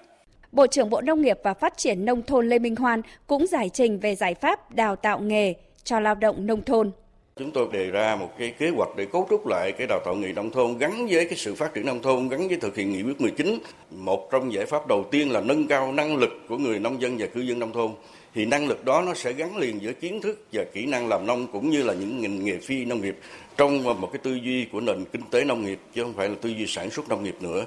Bộ 0.51 0.67
trưởng 0.67 0.89
Bộ 0.89 1.01
Nông 1.01 1.21
nghiệp 1.21 1.39
và 1.43 1.53
Phát 1.53 1.77
triển 1.77 2.05
Nông 2.05 2.21
thôn 2.21 2.49
Lê 2.49 2.59
Minh 2.59 2.75
Hoan 2.75 3.01
cũng 3.27 3.47
giải 3.47 3.69
trình 3.73 3.99
về 3.99 4.15
giải 4.15 4.33
pháp 4.33 4.71
đào 4.71 4.95
tạo 4.95 5.19
nghề 5.19 5.53
cho 5.83 5.99
lao 5.99 6.15
động 6.15 6.47
nông 6.47 6.61
thôn. 6.61 6.91
Chúng 7.35 7.51
tôi 7.51 7.67
đề 7.71 7.91
ra 7.91 8.15
một 8.15 8.29
cái 8.39 8.53
kế 8.57 8.69
hoạch 8.69 8.89
để 8.97 9.05
cấu 9.05 9.27
trúc 9.29 9.47
lại 9.47 9.71
cái 9.71 9.87
đào 9.87 9.99
tạo 10.05 10.15
nghề 10.15 10.33
nông 10.33 10.51
thôn 10.51 10.77
gắn 10.77 11.07
với 11.09 11.25
cái 11.25 11.37
sự 11.37 11.55
phát 11.55 11.73
triển 11.73 11.85
nông 11.85 12.01
thôn, 12.01 12.29
gắn 12.29 12.47
với 12.47 12.57
thực 12.57 12.75
hiện 12.75 12.91
nghị 12.91 13.03
quyết 13.03 13.21
19. 13.21 13.59
Một 13.91 14.31
trong 14.31 14.53
giải 14.53 14.65
pháp 14.65 14.87
đầu 14.87 15.05
tiên 15.11 15.31
là 15.31 15.41
nâng 15.41 15.67
cao 15.67 15.91
năng 15.91 16.15
lực 16.15 16.29
của 16.49 16.57
người 16.57 16.79
nông 16.79 17.01
dân 17.01 17.17
và 17.19 17.27
cư 17.27 17.41
dân 17.41 17.59
nông 17.59 17.73
thôn. 17.73 17.91
Thì 18.35 18.45
năng 18.45 18.67
lực 18.67 18.85
đó 18.85 19.01
nó 19.05 19.13
sẽ 19.13 19.33
gắn 19.33 19.57
liền 19.57 19.81
giữa 19.81 19.93
kiến 19.93 20.21
thức 20.21 20.45
và 20.51 20.63
kỹ 20.73 20.85
năng 20.85 21.07
làm 21.07 21.25
nông 21.25 21.47
cũng 21.47 21.69
như 21.69 21.83
là 21.83 21.93
những 21.93 22.21
ngành 22.21 22.45
nghề 22.45 22.57
phi 22.57 22.85
nông 22.85 23.01
nghiệp 23.01 23.17
trong 23.57 23.83
một 23.83 24.09
cái 24.13 24.19
tư 24.23 24.33
duy 24.33 24.65
của 24.71 24.81
nền 24.81 25.05
kinh 25.05 25.21
tế 25.31 25.43
nông 25.43 25.65
nghiệp 25.65 25.79
chứ 25.93 26.03
không 26.03 26.13
phải 26.13 26.29
là 26.29 26.35
tư 26.41 26.49
duy 26.49 26.67
sản 26.67 26.89
xuất 26.89 27.09
nông 27.09 27.23
nghiệp 27.23 27.35
nữa. 27.39 27.65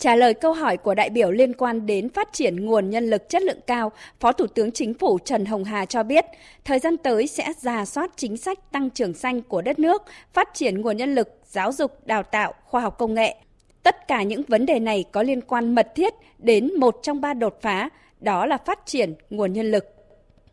Trả 0.00 0.16
lời 0.16 0.34
câu 0.34 0.52
hỏi 0.52 0.76
của 0.76 0.94
đại 0.94 1.10
biểu 1.10 1.30
liên 1.30 1.54
quan 1.54 1.86
đến 1.86 2.08
phát 2.08 2.32
triển 2.32 2.66
nguồn 2.66 2.90
nhân 2.90 3.10
lực 3.10 3.28
chất 3.28 3.42
lượng 3.42 3.60
cao, 3.66 3.92
Phó 4.20 4.32
Thủ 4.32 4.46
tướng 4.46 4.72
Chính 4.72 4.94
phủ 4.94 5.18
Trần 5.24 5.44
Hồng 5.44 5.64
Hà 5.64 5.84
cho 5.84 6.02
biết, 6.02 6.24
thời 6.64 6.78
gian 6.78 6.96
tới 6.96 7.26
sẽ 7.26 7.52
ra 7.60 7.84
soát 7.84 8.10
chính 8.16 8.36
sách 8.36 8.72
tăng 8.72 8.90
trưởng 8.90 9.14
xanh 9.14 9.42
của 9.42 9.62
đất 9.62 9.78
nước, 9.78 10.02
phát 10.32 10.48
triển 10.54 10.80
nguồn 10.80 10.96
nhân 10.96 11.14
lực, 11.14 11.28
giáo 11.44 11.72
dục, 11.72 12.06
đào 12.06 12.22
tạo, 12.22 12.54
khoa 12.64 12.80
học 12.80 12.98
công 12.98 13.14
nghệ. 13.14 13.34
Tất 13.82 14.08
cả 14.08 14.22
những 14.22 14.42
vấn 14.48 14.66
đề 14.66 14.78
này 14.78 15.04
có 15.12 15.22
liên 15.22 15.40
quan 15.40 15.74
mật 15.74 15.88
thiết 15.94 16.14
đến 16.38 16.70
một 16.78 16.96
trong 17.02 17.20
ba 17.20 17.34
đột 17.34 17.58
phá, 17.62 17.88
đó 18.20 18.46
là 18.46 18.58
phát 18.66 18.86
triển 18.86 19.14
nguồn 19.30 19.52
nhân 19.52 19.70
lực. 19.70 19.84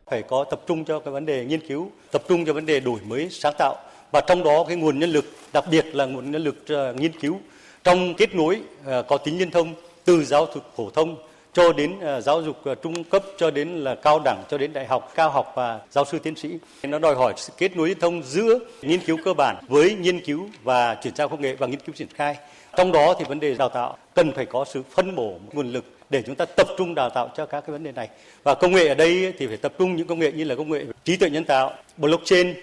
Phải 0.10 0.22
có 0.22 0.44
tập 0.44 0.62
trung 0.68 0.86
cho 0.86 1.00
cái 1.00 1.12
vấn 1.12 1.26
đề 1.26 1.46
nghiên 1.46 1.68
cứu, 1.68 1.92
tập 2.12 2.24
trung 2.28 2.46
cho 2.46 2.54
vấn 2.54 2.66
đề 2.66 2.80
đổi 2.80 3.00
mới 3.08 3.28
sáng 3.32 3.54
tạo 3.58 3.76
và 4.12 4.22
trong 4.28 4.44
đó 4.44 4.64
cái 4.68 4.78
nguồn 4.78 5.00
nhân 5.00 5.10
lực, 5.10 5.26
đặc 5.54 5.64
biệt 5.72 5.86
là 5.96 6.06
nguồn 6.06 6.32
nhân 6.32 6.44
lực 6.44 6.68
ờ, 6.68 6.94
nghiên 6.94 7.20
cứu 7.20 7.40
trong 7.88 8.14
kết 8.14 8.36
nối 8.36 8.62
ờ, 8.86 9.04
có 9.04 9.18
tính 9.18 9.38
liên 9.40 9.52
thông 9.52 9.74
từ 10.06 10.24
giáo 10.24 10.48
dục 10.54 10.64
phổ 10.76 10.90
thông 10.90 11.16
cho 11.54 11.74
đến 11.74 12.00
ờ, 12.02 12.22
giáo 12.22 12.42
dục 12.42 12.58
ờ, 12.64 12.76
trung 12.76 13.04
cấp 13.04 13.24
cho 13.38 13.52
đến 13.52 13.70
là 13.70 13.96
cao 13.96 14.20
đẳng, 14.20 14.44
cho 14.50 14.58
đến 14.58 14.74
đại 14.74 14.88
học, 14.88 15.12
cao 15.16 15.30
học 15.30 15.54
và 15.56 15.80
giáo 15.92 16.06
sư 16.06 16.20
tiến 16.20 16.36
sĩ. 16.36 16.58
Nó 16.84 17.00
đòi 17.00 17.16
hỏi 17.16 17.34
sự 17.38 17.54
kết 17.58 17.78
nối 17.78 17.88
liên 17.88 18.00
thông 18.00 18.24
giữa 18.24 18.60
nghiên 18.82 19.00
cứu 19.00 19.18
cơ 19.26 19.34
bản 19.34 19.56
với 19.68 19.96
nghiên 19.96 20.20
cứu 20.20 20.50
và 20.64 20.96
chuyển 20.96 21.16
giao 21.16 21.30
công 21.30 21.42
nghệ 21.42 21.56
và 21.56 21.68
nghiên 21.68 21.80
cứu 21.80 21.96
triển 21.96 22.08
khai. 22.14 22.36
Trong 22.78 22.92
đó 22.92 23.14
thì 23.20 23.26
vấn 23.30 23.40
đề 23.40 23.56
đào 23.56 23.70
tạo, 23.70 23.98
cần 24.16 24.32
phải 24.32 24.46
có 24.46 24.66
sự 24.66 24.84
phân 24.92 25.16
bổ 25.16 25.40
nguồn 25.54 25.72
lực 25.72 25.86
để 26.10 26.22
chúng 26.22 26.36
ta 26.36 26.46
tập 26.46 26.68
trung 26.78 26.96
đào 26.96 27.10
tạo 27.10 27.30
cho 27.38 27.46
các 27.46 27.62
cái 27.62 27.72
vấn 27.72 27.84
đề 27.84 27.92
này. 27.92 28.10
Và 28.44 28.56
công 28.56 28.72
nghệ 28.72 28.88
ở 28.88 28.96
đây 28.96 29.34
thì 29.38 29.48
phải 29.48 29.58
tập 29.58 29.74
trung 29.78 29.96
những 29.96 30.08
công 30.08 30.20
nghệ 30.20 30.32
như 30.32 30.44
là 30.44 30.56
công 30.56 30.72
nghệ 30.72 30.86
trí 31.04 31.18
tuệ 31.18 31.30
nhân 31.30 31.44
tạo, 31.44 31.74
blockchain 31.98 32.54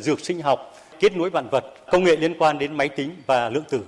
dược 0.00 0.20
sinh 0.20 0.40
học, 0.40 0.74
kết 1.00 1.16
nối 1.16 1.30
vạn 1.30 1.48
vật, 1.50 1.64
công 1.92 2.04
nghệ 2.04 2.16
liên 2.16 2.38
quan 2.38 2.58
đến 2.58 2.76
máy 2.76 2.88
tính 2.88 3.10
và 3.26 3.48
lượng 3.48 3.64
tử. 3.70 3.80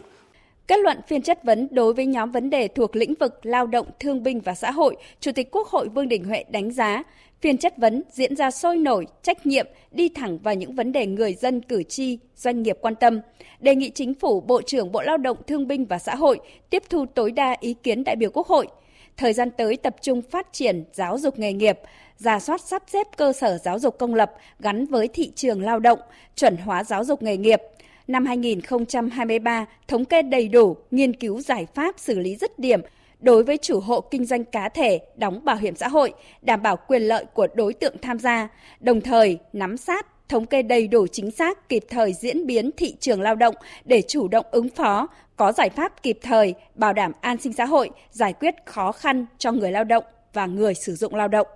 Kết 0.68 0.80
luận 0.80 1.00
phiên 1.06 1.22
chất 1.22 1.44
vấn 1.44 1.68
đối 1.70 1.94
với 1.94 2.06
nhóm 2.06 2.30
vấn 2.30 2.50
đề 2.50 2.68
thuộc 2.68 2.96
lĩnh 2.96 3.14
vực 3.14 3.46
lao 3.46 3.66
động, 3.66 3.86
thương 4.00 4.22
binh 4.22 4.40
và 4.40 4.54
xã 4.54 4.70
hội, 4.70 4.96
Chủ 5.20 5.32
tịch 5.32 5.50
Quốc 5.50 5.68
hội 5.68 5.88
Vương 5.88 6.08
Đình 6.08 6.24
Huệ 6.24 6.44
đánh 6.48 6.70
giá 6.70 7.02
phiên 7.40 7.58
chất 7.58 7.78
vấn 7.78 8.02
diễn 8.10 8.36
ra 8.36 8.50
sôi 8.50 8.76
nổi, 8.76 9.06
trách 9.22 9.46
nhiệm, 9.46 9.66
đi 9.90 10.08
thẳng 10.08 10.38
vào 10.38 10.54
những 10.54 10.74
vấn 10.74 10.92
đề 10.92 11.06
người 11.06 11.34
dân, 11.34 11.60
cử 11.60 11.82
tri, 11.82 12.18
doanh 12.36 12.62
nghiệp 12.62 12.78
quan 12.80 12.94
tâm. 12.94 13.20
Đề 13.60 13.74
nghị 13.74 13.90
Chính 13.90 14.14
phủ, 14.14 14.40
Bộ 14.40 14.62
trưởng 14.62 14.92
Bộ 14.92 15.02
Lao 15.02 15.16
động, 15.16 15.36
Thương 15.46 15.68
binh 15.68 15.84
và 15.84 15.98
Xã 15.98 16.14
hội 16.14 16.40
tiếp 16.70 16.82
thu 16.90 17.06
tối 17.14 17.30
đa 17.30 17.56
ý 17.60 17.74
kiến 17.82 18.04
đại 18.04 18.16
biểu 18.16 18.30
Quốc 18.30 18.46
hội. 18.46 18.68
Thời 19.16 19.32
gian 19.32 19.50
tới 19.50 19.76
tập 19.76 19.96
trung 20.02 20.22
phát 20.22 20.52
triển 20.52 20.84
giáo 20.92 21.18
dục 21.18 21.38
nghề 21.38 21.52
nghiệp, 21.52 21.78
giả 22.16 22.40
soát 22.40 22.60
sắp 22.60 22.82
xếp 22.86 23.06
cơ 23.16 23.32
sở 23.32 23.58
giáo 23.58 23.78
dục 23.78 23.98
công 23.98 24.14
lập 24.14 24.32
gắn 24.58 24.86
với 24.86 25.08
thị 25.08 25.32
trường 25.34 25.62
lao 25.62 25.78
động, 25.78 25.98
chuẩn 26.36 26.56
hóa 26.56 26.84
giáo 26.84 27.04
dục 27.04 27.22
nghề 27.22 27.36
nghiệp– 27.36 27.60
năm 28.08 28.26
2023 28.26 29.66
thống 29.88 30.04
kê 30.04 30.22
đầy 30.22 30.48
đủ, 30.48 30.76
nghiên 30.90 31.16
cứu 31.16 31.40
giải 31.40 31.66
pháp 31.74 31.94
xử 31.98 32.18
lý 32.18 32.36
dứt 32.36 32.58
điểm 32.58 32.80
đối 33.20 33.44
với 33.44 33.56
chủ 33.56 33.80
hộ 33.80 34.00
kinh 34.00 34.24
doanh 34.24 34.44
cá 34.44 34.68
thể 34.68 35.00
đóng 35.16 35.44
bảo 35.44 35.56
hiểm 35.56 35.76
xã 35.76 35.88
hội, 35.88 36.12
đảm 36.42 36.62
bảo 36.62 36.76
quyền 36.76 37.02
lợi 37.02 37.24
của 37.34 37.46
đối 37.54 37.74
tượng 37.74 37.94
tham 38.02 38.18
gia, 38.18 38.48
đồng 38.80 39.00
thời 39.00 39.38
nắm 39.52 39.76
sát 39.76 40.06
thống 40.28 40.46
kê 40.46 40.62
đầy 40.62 40.88
đủ 40.88 41.06
chính 41.06 41.30
xác 41.30 41.68
kịp 41.68 41.84
thời 41.88 42.12
diễn 42.12 42.46
biến 42.46 42.70
thị 42.76 42.94
trường 43.00 43.20
lao 43.20 43.34
động 43.34 43.54
để 43.84 44.02
chủ 44.08 44.28
động 44.28 44.46
ứng 44.50 44.68
phó, 44.68 45.08
có 45.36 45.52
giải 45.52 45.70
pháp 45.70 46.02
kịp 46.02 46.18
thời, 46.22 46.54
bảo 46.74 46.92
đảm 46.92 47.12
an 47.20 47.36
sinh 47.38 47.52
xã 47.52 47.64
hội, 47.64 47.90
giải 48.10 48.32
quyết 48.32 48.54
khó 48.64 48.92
khăn 48.92 49.26
cho 49.38 49.52
người 49.52 49.72
lao 49.72 49.84
động 49.84 50.04
và 50.32 50.46
người 50.46 50.74
sử 50.74 50.94
dụng 50.94 51.14
lao 51.14 51.28
động. 51.28 51.46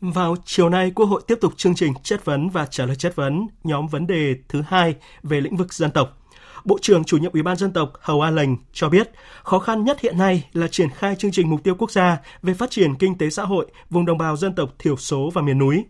Vào 0.00 0.36
chiều 0.44 0.68
nay, 0.68 0.90
Quốc 0.94 1.06
hội 1.06 1.22
tiếp 1.26 1.38
tục 1.40 1.52
chương 1.56 1.74
trình 1.74 1.92
chất 2.02 2.24
vấn 2.24 2.48
và 2.48 2.66
trả 2.66 2.86
lời 2.86 2.96
chất 2.96 3.16
vấn 3.16 3.46
nhóm 3.64 3.86
vấn 3.86 4.06
đề 4.06 4.34
thứ 4.48 4.62
hai 4.66 4.94
về 5.22 5.40
lĩnh 5.40 5.56
vực 5.56 5.74
dân 5.74 5.90
tộc. 5.90 6.18
Bộ 6.64 6.78
trưởng 6.82 7.04
chủ 7.04 7.16
nhiệm 7.18 7.32
Ủy 7.32 7.42
ban 7.42 7.56
dân 7.56 7.72
tộc 7.72 7.92
Hầu 8.00 8.20
A 8.20 8.30
Lành 8.30 8.56
cho 8.72 8.88
biết, 8.88 9.10
khó 9.42 9.58
khăn 9.58 9.84
nhất 9.84 10.00
hiện 10.00 10.18
nay 10.18 10.48
là 10.52 10.68
triển 10.68 10.90
khai 10.90 11.16
chương 11.16 11.30
trình 11.30 11.50
mục 11.50 11.62
tiêu 11.64 11.74
quốc 11.78 11.90
gia 11.90 12.18
về 12.42 12.54
phát 12.54 12.70
triển 12.70 12.94
kinh 12.94 13.18
tế 13.18 13.30
xã 13.30 13.44
hội 13.44 13.66
vùng 13.90 14.06
đồng 14.06 14.18
bào 14.18 14.36
dân 14.36 14.54
tộc 14.54 14.74
thiểu 14.78 14.96
số 14.96 15.30
và 15.34 15.42
miền 15.42 15.58
núi. 15.58 15.84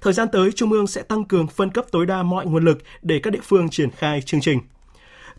Thời 0.00 0.12
gian 0.12 0.28
tới, 0.32 0.52
Trung 0.52 0.72
ương 0.72 0.86
sẽ 0.86 1.02
tăng 1.02 1.24
cường 1.24 1.46
phân 1.46 1.70
cấp 1.70 1.84
tối 1.92 2.06
đa 2.06 2.22
mọi 2.22 2.46
nguồn 2.46 2.64
lực 2.64 2.78
để 3.02 3.20
các 3.22 3.30
địa 3.30 3.40
phương 3.42 3.68
triển 3.70 3.90
khai 3.90 4.22
chương 4.22 4.40
trình. 4.40 4.60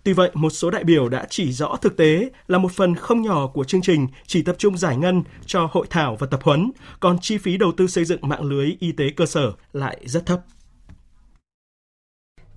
Tuy 0.08 0.14
vậy, 0.14 0.32
một 0.34 0.50
số 0.50 0.72
đại 0.72 0.84
biểu 0.84 1.10
đã 1.10 1.26
chỉ 1.30 1.52
rõ 1.52 1.78
thực 1.82 1.98
tế 1.98 2.30
là 2.48 2.58
một 2.58 2.72
phần 2.72 2.96
không 2.96 3.22
nhỏ 3.22 3.48
của 3.48 3.64
chương 3.64 3.82
trình 3.82 4.08
chỉ 4.28 4.42
tập 4.42 4.56
trung 4.58 4.78
giải 4.78 4.98
ngân 4.98 5.24
cho 5.46 5.70
hội 5.72 5.88
thảo 5.90 6.16
và 6.20 6.28
tập 6.32 6.40
huấn, 6.44 6.72
còn 7.00 7.20
chi 7.22 7.38
phí 7.38 7.58
đầu 7.58 7.72
tư 7.78 7.88
xây 7.88 8.06
dựng 8.06 8.20
mạng 8.22 8.44
lưới 8.44 8.76
y 8.80 8.92
tế 8.92 9.06
cơ 9.16 9.26
sở 9.26 9.52
lại 9.74 9.98
rất 10.06 10.26
thấp. 10.26 10.42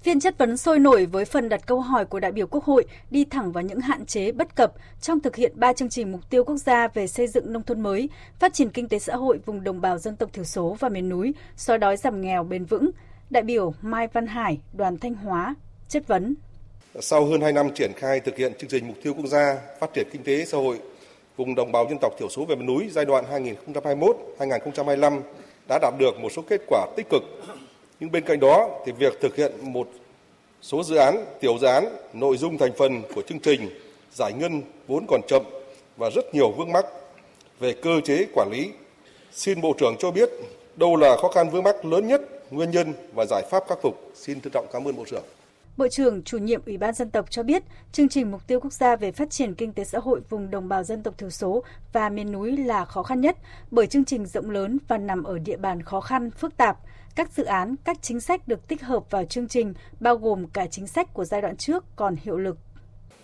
Phiên 0.03 0.21
chất 0.21 0.39
vấn 0.39 0.57
sôi 0.57 0.79
nổi 0.79 1.07
với 1.07 1.25
phần 1.25 1.49
đặt 1.49 1.67
câu 1.67 1.81
hỏi 1.81 2.05
của 2.05 2.21
đại 2.21 2.33
biểu 2.33 2.47
Quốc 2.47 2.65
hội 2.65 2.85
đi 3.11 3.25
thẳng 3.25 3.53
vào 3.53 3.65
những 3.65 3.81
hạn 3.81 4.07
chế 4.07 4.33
bất 4.33 4.57
cập 4.57 4.73
trong 5.01 5.21
thực 5.21 5.37
hiện 5.37 5.53
ba 5.55 5.73
chương 5.73 5.89
trình 5.89 6.13
mục 6.13 6.31
tiêu 6.31 6.45
quốc 6.45 6.57
gia 6.57 6.89
về 6.89 7.07
xây 7.07 7.27
dựng 7.27 7.53
nông 7.53 7.63
thôn 7.63 7.81
mới, 7.81 8.09
phát 8.39 8.55
triển 8.55 8.71
kinh 8.71 8.89
tế 8.89 8.99
xã 8.99 9.17
hội 9.17 9.41
vùng 9.47 9.65
đồng 9.65 9.81
bào 9.81 9.99
dân 9.99 10.17
tộc 10.17 10.33
thiểu 10.33 10.45
số 10.45 10.77
và 10.81 10.89
miền 10.89 11.09
núi, 11.09 11.35
xóa 11.57 11.77
đói 11.77 11.97
giảm 11.97 12.21
nghèo 12.21 12.45
bền 12.45 12.65
vững. 12.65 12.91
Đại 13.31 13.43
biểu 13.43 13.75
Mai 13.83 14.09
Văn 14.13 14.27
Hải, 14.27 14.61
đoàn 14.73 14.99
Thanh 14.99 15.15
Hóa, 15.15 15.55
chất 15.89 16.09
vấn. 16.09 16.35
Sau 16.99 17.25
hơn 17.25 17.41
2 17.41 17.53
năm 17.53 17.71
triển 17.75 17.93
khai 17.97 18.21
thực 18.21 18.37
hiện 18.37 18.53
chương 18.59 18.71
trình 18.71 18.89
mục 18.89 18.97
tiêu 19.03 19.15
quốc 19.15 19.27
gia 19.27 19.59
phát 19.81 19.95
triển 19.95 20.09
kinh 20.13 20.25
tế 20.25 20.45
xã 20.45 20.59
hội 20.59 20.79
vùng 21.37 21.55
đồng 21.55 21.73
bào 21.73 21.87
dân 21.89 21.99
tộc 22.01 22.13
thiểu 22.19 22.29
số 22.29 22.45
về 22.45 22.57
miền 22.57 22.67
núi 22.67 22.89
giai 22.91 23.05
đoạn 23.05 23.25
2021-2025 24.39 25.21
đã 25.69 25.79
đạt 25.83 25.95
được 25.99 26.21
một 26.21 26.33
số 26.33 26.43
kết 26.43 26.61
quả 26.67 26.87
tích 26.97 27.07
cực 27.11 27.23
nhưng 28.01 28.11
bên 28.11 28.25
cạnh 28.25 28.41
đó 28.41 28.69
thì 28.87 28.93
việc 28.93 29.21
thực 29.21 29.37
hiện 29.37 29.53
một 29.61 29.89
số 30.63 30.83
dự 30.83 30.97
án, 30.97 31.25
tiểu 31.41 31.59
dự 31.61 31.67
án, 31.67 31.97
nội 32.13 32.37
dung 32.37 32.59
thành 32.59 32.73
phần 32.79 33.03
của 33.15 33.23
chương 33.23 33.41
trình 33.41 33.71
giải 34.13 34.33
ngân 34.33 34.63
vốn 34.87 35.05
còn 35.09 35.21
chậm 35.29 35.43
và 35.97 36.11
rất 36.15 36.35
nhiều 36.35 36.51
vướng 36.51 36.73
mắc 36.73 36.87
về 37.61 37.75
cơ 37.83 38.01
chế 38.05 38.27
quản 38.35 38.49
lý. 38.53 38.71
Xin 39.33 39.61
Bộ 39.61 39.75
trưởng 39.79 39.97
cho 39.99 40.11
biết 40.11 40.31
đâu 40.77 40.97
là 40.97 41.17
khó 41.17 41.29
khăn 41.29 41.51
vướng 41.51 41.63
mắc 41.63 41.85
lớn 41.85 42.07
nhất, 42.07 42.21
nguyên 42.51 42.71
nhân 42.71 42.93
và 43.15 43.27
giải 43.31 43.43
pháp 43.51 43.65
khắc 43.69 43.79
phục. 43.83 44.11
Xin 44.15 44.41
trân 44.41 44.53
trọng 44.53 44.67
cảm 44.73 44.89
ơn 44.89 44.97
Bộ 44.97 45.05
trưởng. 45.11 45.25
Bộ 45.81 45.89
trưởng 45.89 46.23
chủ 46.23 46.39
nhiệm 46.39 46.61
Ủy 46.67 46.79
ban 46.79 46.95
dân 46.95 47.11
tộc 47.11 47.31
cho 47.31 47.43
biết, 47.43 47.63
chương 47.93 48.09
trình 48.09 48.31
mục 48.31 48.47
tiêu 48.47 48.61
quốc 48.61 48.73
gia 48.73 48.97
về 48.97 49.13
phát 49.13 49.31
triển 49.31 49.55
kinh 49.55 49.73
tế 49.73 49.85
xã 49.85 49.99
hội 49.99 50.21
vùng 50.29 50.51
đồng 50.51 50.69
bào 50.69 50.83
dân 50.83 51.03
tộc 51.03 51.19
thiểu 51.19 51.31
số 51.31 51.63
và 51.93 52.09
miền 52.09 52.33
núi 52.33 52.57
là 52.57 52.85
khó 52.85 53.03
khăn 53.03 53.21
nhất 53.21 53.37
bởi 53.71 53.87
chương 53.87 54.05
trình 54.05 54.27
rộng 54.27 54.51
lớn 54.51 54.79
và 54.89 54.99
nằm 54.99 55.25
ở 55.25 55.39
địa 55.39 55.57
bàn 55.57 55.83
khó 55.83 56.01
khăn, 56.01 56.31
phức 56.31 56.57
tạp. 56.57 56.77
Các 57.17 57.33
dự 57.33 57.45
án, 57.45 57.75
các 57.85 57.97
chính 58.03 58.21
sách 58.21 58.49
được 58.49 58.69
tích 58.69 58.83
hợp 58.83 59.11
vào 59.11 59.25
chương 59.25 59.49
trình 59.49 59.75
bao 60.01 60.17
gồm 60.17 60.47
cả 60.47 60.67
chính 60.71 60.87
sách 60.87 61.15
của 61.15 61.25
giai 61.25 61.43
đoạn 61.43 61.57
trước 61.57 61.85
còn 61.97 62.17
hiệu 62.23 62.39
lực. 62.39 62.57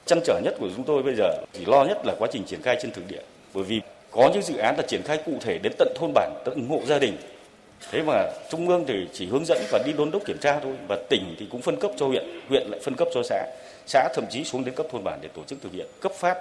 Chăn 0.06 0.18
trở 0.25 0.40
nhất 0.44 0.54
của 0.60 0.68
chúng 0.76 0.84
tôi 0.84 1.02
bây 1.02 1.14
giờ 1.14 1.30
chỉ 1.52 1.64
lo 1.64 1.84
nhất 1.84 1.98
là 2.04 2.14
quá 2.18 2.28
trình 2.32 2.44
triển 2.46 2.62
khai 2.62 2.78
trên 2.82 2.92
thực 2.92 3.08
địa. 3.08 3.22
Bởi 3.54 3.64
vì 3.64 3.80
có 4.10 4.30
những 4.32 4.42
dự 4.42 4.56
án 4.56 4.76
là 4.76 4.82
triển 4.88 5.02
khai 5.02 5.22
cụ 5.26 5.32
thể 5.40 5.58
đến 5.58 5.72
tận 5.78 5.88
thôn 5.96 6.12
bản, 6.14 6.42
tận 6.44 6.68
hộ 6.68 6.80
gia 6.86 6.98
đình. 6.98 7.16
Thế 7.90 8.02
mà 8.02 8.30
Trung 8.50 8.68
ương 8.68 8.85
thì 8.88 9.09
chỉ 9.12 9.26
hướng 9.26 9.45
dẫn 9.45 9.59
và 9.71 9.83
đi 9.87 9.92
đôn 9.92 10.11
đốc 10.11 10.25
kiểm 10.25 10.38
tra 10.38 10.61
thôi. 10.61 10.73
Và 10.88 10.99
tỉnh 11.09 11.35
thì 11.38 11.47
cũng 11.50 11.62
phân 11.62 11.76
cấp 11.76 11.90
cho 11.97 12.06
huyện, 12.06 12.25
huyện 12.49 12.66
lại 12.71 12.80
phân 12.85 12.95
cấp 12.95 13.09
cho 13.14 13.23
xã. 13.23 13.47
Xã 13.87 14.09
thậm 14.14 14.25
chí 14.30 14.45
xuống 14.45 14.64
đến 14.64 14.75
cấp 14.75 14.87
thôn 14.92 15.04
bản 15.04 15.18
để 15.23 15.28
tổ 15.35 15.42
chức 15.47 15.62
thực 15.62 15.73
hiện, 15.73 15.87
cấp 16.00 16.12
phát 16.12 16.38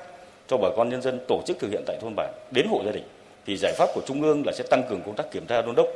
cho 0.47 0.57
bà 0.57 0.69
con 0.77 0.89
nhân 0.89 1.01
dân 1.01 1.19
tổ 1.27 1.41
chức 1.45 1.59
thực 1.59 1.71
hiện 1.71 1.83
tại 1.87 1.97
thôn 2.01 2.13
bản 2.15 2.33
đến 2.51 2.67
hộ 2.69 2.81
gia 2.85 2.91
đình. 2.91 3.03
Thì 3.45 3.57
giải 3.57 3.73
pháp 3.77 3.89
của 3.93 4.01
Trung 4.05 4.21
ương 4.21 4.43
là 4.45 4.51
sẽ 4.55 4.63
tăng 4.69 4.83
cường 4.89 5.01
công 5.05 5.15
tác 5.15 5.31
kiểm 5.31 5.45
tra 5.45 5.61
đôn 5.61 5.75
đốc 5.75 5.87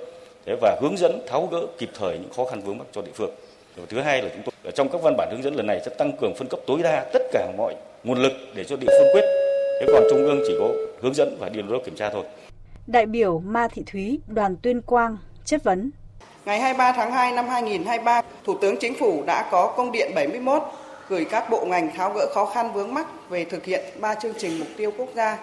thế 0.45 0.55
và 0.61 0.77
hướng 0.81 0.97
dẫn 0.97 1.19
tháo 1.27 1.47
gỡ 1.51 1.67
kịp 1.77 1.89
thời 1.99 2.17
những 2.17 2.33
khó 2.35 2.45
khăn 2.45 2.61
vướng 2.61 2.77
mắc 2.77 2.87
cho 2.91 3.01
địa 3.01 3.11
phương. 3.13 3.31
Và 3.75 3.85
thứ 3.89 4.01
hai 4.01 4.21
là 4.21 4.29
chúng 4.29 4.43
tôi 4.43 4.51
ở 4.63 4.71
trong 4.71 4.89
các 4.89 5.01
văn 5.01 5.13
bản 5.17 5.29
hướng 5.31 5.43
dẫn 5.43 5.55
lần 5.55 5.67
này 5.67 5.79
sẽ 5.85 5.91
tăng 5.97 6.11
cường 6.21 6.33
phân 6.35 6.47
cấp 6.47 6.59
tối 6.67 6.79
đa 6.83 7.09
tất 7.13 7.21
cả 7.31 7.51
mọi 7.57 7.75
nguồn 8.03 8.21
lực 8.21 8.33
để 8.55 8.63
cho 8.63 8.75
địa 8.75 8.87
phương 8.87 9.07
quyết. 9.13 9.23
Thế 9.79 9.85
còn 9.93 10.03
trung 10.09 10.25
ương 10.25 10.39
chỉ 10.47 10.53
có 10.59 10.69
hướng 11.01 11.13
dẫn 11.13 11.37
và 11.39 11.49
đi 11.49 11.61
đốc 11.61 11.85
kiểm 11.85 11.95
tra 11.95 12.09
thôi. 12.09 12.23
Đại 12.87 13.05
biểu 13.05 13.39
Ma 13.39 13.67
Thị 13.73 13.83
Thúy, 13.91 14.19
đoàn 14.27 14.55
Tuyên 14.61 14.81
Quang 14.81 15.17
chất 15.49 15.63
vấn. 15.63 15.91
Ngày 16.45 16.59
23 16.59 16.91
tháng 16.91 17.11
2 17.11 17.31
năm 17.31 17.47
2023, 17.47 18.21
Thủ 18.43 18.57
tướng 18.61 18.75
Chính 18.79 18.93
phủ 18.99 19.23
đã 19.25 19.49
có 19.51 19.73
công 19.77 19.91
điện 19.91 20.11
71 20.15 20.63
gửi 21.09 21.25
các 21.25 21.49
bộ 21.49 21.65
ngành 21.65 21.95
tháo 21.95 22.13
gỡ 22.13 22.25
khó 22.33 22.45
khăn 22.45 22.73
vướng 22.73 22.93
mắc 22.93 23.29
về 23.29 23.45
thực 23.45 23.65
hiện 23.65 23.83
ba 23.99 24.15
chương 24.15 24.33
trình 24.37 24.59
mục 24.59 24.67
tiêu 24.77 24.91
quốc 24.97 25.09
gia 25.15 25.37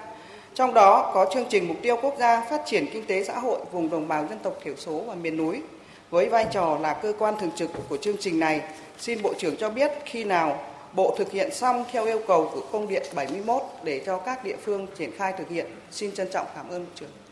trong 0.54 0.74
đó 0.74 1.10
có 1.14 1.26
chương 1.34 1.44
trình 1.50 1.68
mục 1.68 1.76
tiêu 1.82 1.96
quốc 2.02 2.14
gia 2.18 2.40
phát 2.40 2.62
triển 2.66 2.86
kinh 2.92 3.06
tế 3.06 3.24
xã 3.24 3.38
hội 3.38 3.58
vùng 3.72 3.90
đồng 3.90 4.08
bào 4.08 4.26
dân 4.30 4.38
tộc 4.38 4.58
thiểu 4.64 4.74
số 4.76 5.02
và 5.06 5.14
miền 5.14 5.36
núi. 5.36 5.62
Với 6.10 6.28
vai 6.28 6.46
trò 6.52 6.78
là 6.80 6.94
cơ 6.94 7.12
quan 7.18 7.34
thường 7.40 7.50
trực 7.56 7.70
của 7.88 7.96
chương 7.96 8.16
trình 8.20 8.40
này, 8.40 8.60
xin 8.98 9.22
Bộ 9.22 9.34
trưởng 9.38 9.56
cho 9.56 9.70
biết 9.70 9.90
khi 10.04 10.24
nào 10.24 10.58
Bộ 10.92 11.14
thực 11.18 11.32
hiện 11.32 11.54
xong 11.54 11.84
theo 11.92 12.04
yêu 12.04 12.20
cầu 12.26 12.50
của 12.54 12.62
công 12.72 12.88
điện 12.88 13.02
71 13.14 13.62
để 13.84 14.02
cho 14.06 14.18
các 14.18 14.44
địa 14.44 14.56
phương 14.64 14.86
triển 14.98 15.10
khai 15.16 15.34
thực 15.38 15.48
hiện. 15.48 15.66
Xin 15.90 16.12
trân 16.12 16.28
trọng 16.32 16.46
cảm 16.54 16.68
ơn 16.68 16.84
Bộ 16.84 16.90
trưởng. 16.94 17.25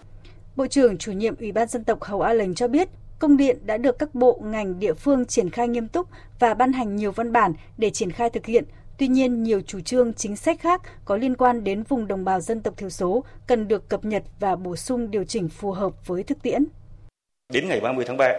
Bộ 0.56 0.66
trưởng 0.66 0.98
chủ 0.98 1.12
nhiệm 1.12 1.36
Ủy 1.36 1.52
ban 1.52 1.68
dân 1.68 1.84
tộc 1.84 2.04
Hầu 2.04 2.20
A 2.20 2.32
Lệnh 2.32 2.54
cho 2.54 2.68
biết, 2.68 2.88
công 3.18 3.36
điện 3.36 3.58
đã 3.66 3.76
được 3.76 3.98
các 3.98 4.14
bộ 4.14 4.40
ngành 4.44 4.78
địa 4.78 4.94
phương 4.94 5.26
triển 5.26 5.50
khai 5.50 5.68
nghiêm 5.68 5.88
túc 5.88 6.08
và 6.38 6.54
ban 6.54 6.72
hành 6.72 6.96
nhiều 6.96 7.12
văn 7.12 7.32
bản 7.32 7.52
để 7.78 7.90
triển 7.90 8.10
khai 8.10 8.30
thực 8.30 8.46
hiện, 8.46 8.64
Tuy 8.98 9.08
nhiên, 9.08 9.42
nhiều 9.42 9.60
chủ 9.66 9.80
trương 9.80 10.14
chính 10.14 10.36
sách 10.36 10.60
khác 10.60 10.82
có 11.04 11.16
liên 11.16 11.36
quan 11.36 11.64
đến 11.64 11.82
vùng 11.82 12.06
đồng 12.06 12.24
bào 12.24 12.40
dân 12.40 12.60
tộc 12.60 12.76
thiểu 12.76 12.90
số 12.90 13.24
cần 13.46 13.68
được 13.68 13.88
cập 13.88 14.04
nhật 14.04 14.22
và 14.40 14.56
bổ 14.56 14.76
sung 14.76 15.10
điều 15.10 15.24
chỉnh 15.24 15.48
phù 15.48 15.72
hợp 15.72 16.06
với 16.06 16.22
thực 16.22 16.42
tiễn. 16.42 16.64
Đến 17.52 17.68
ngày 17.68 17.80
30 17.80 18.04
tháng 18.08 18.16
3 18.16 18.32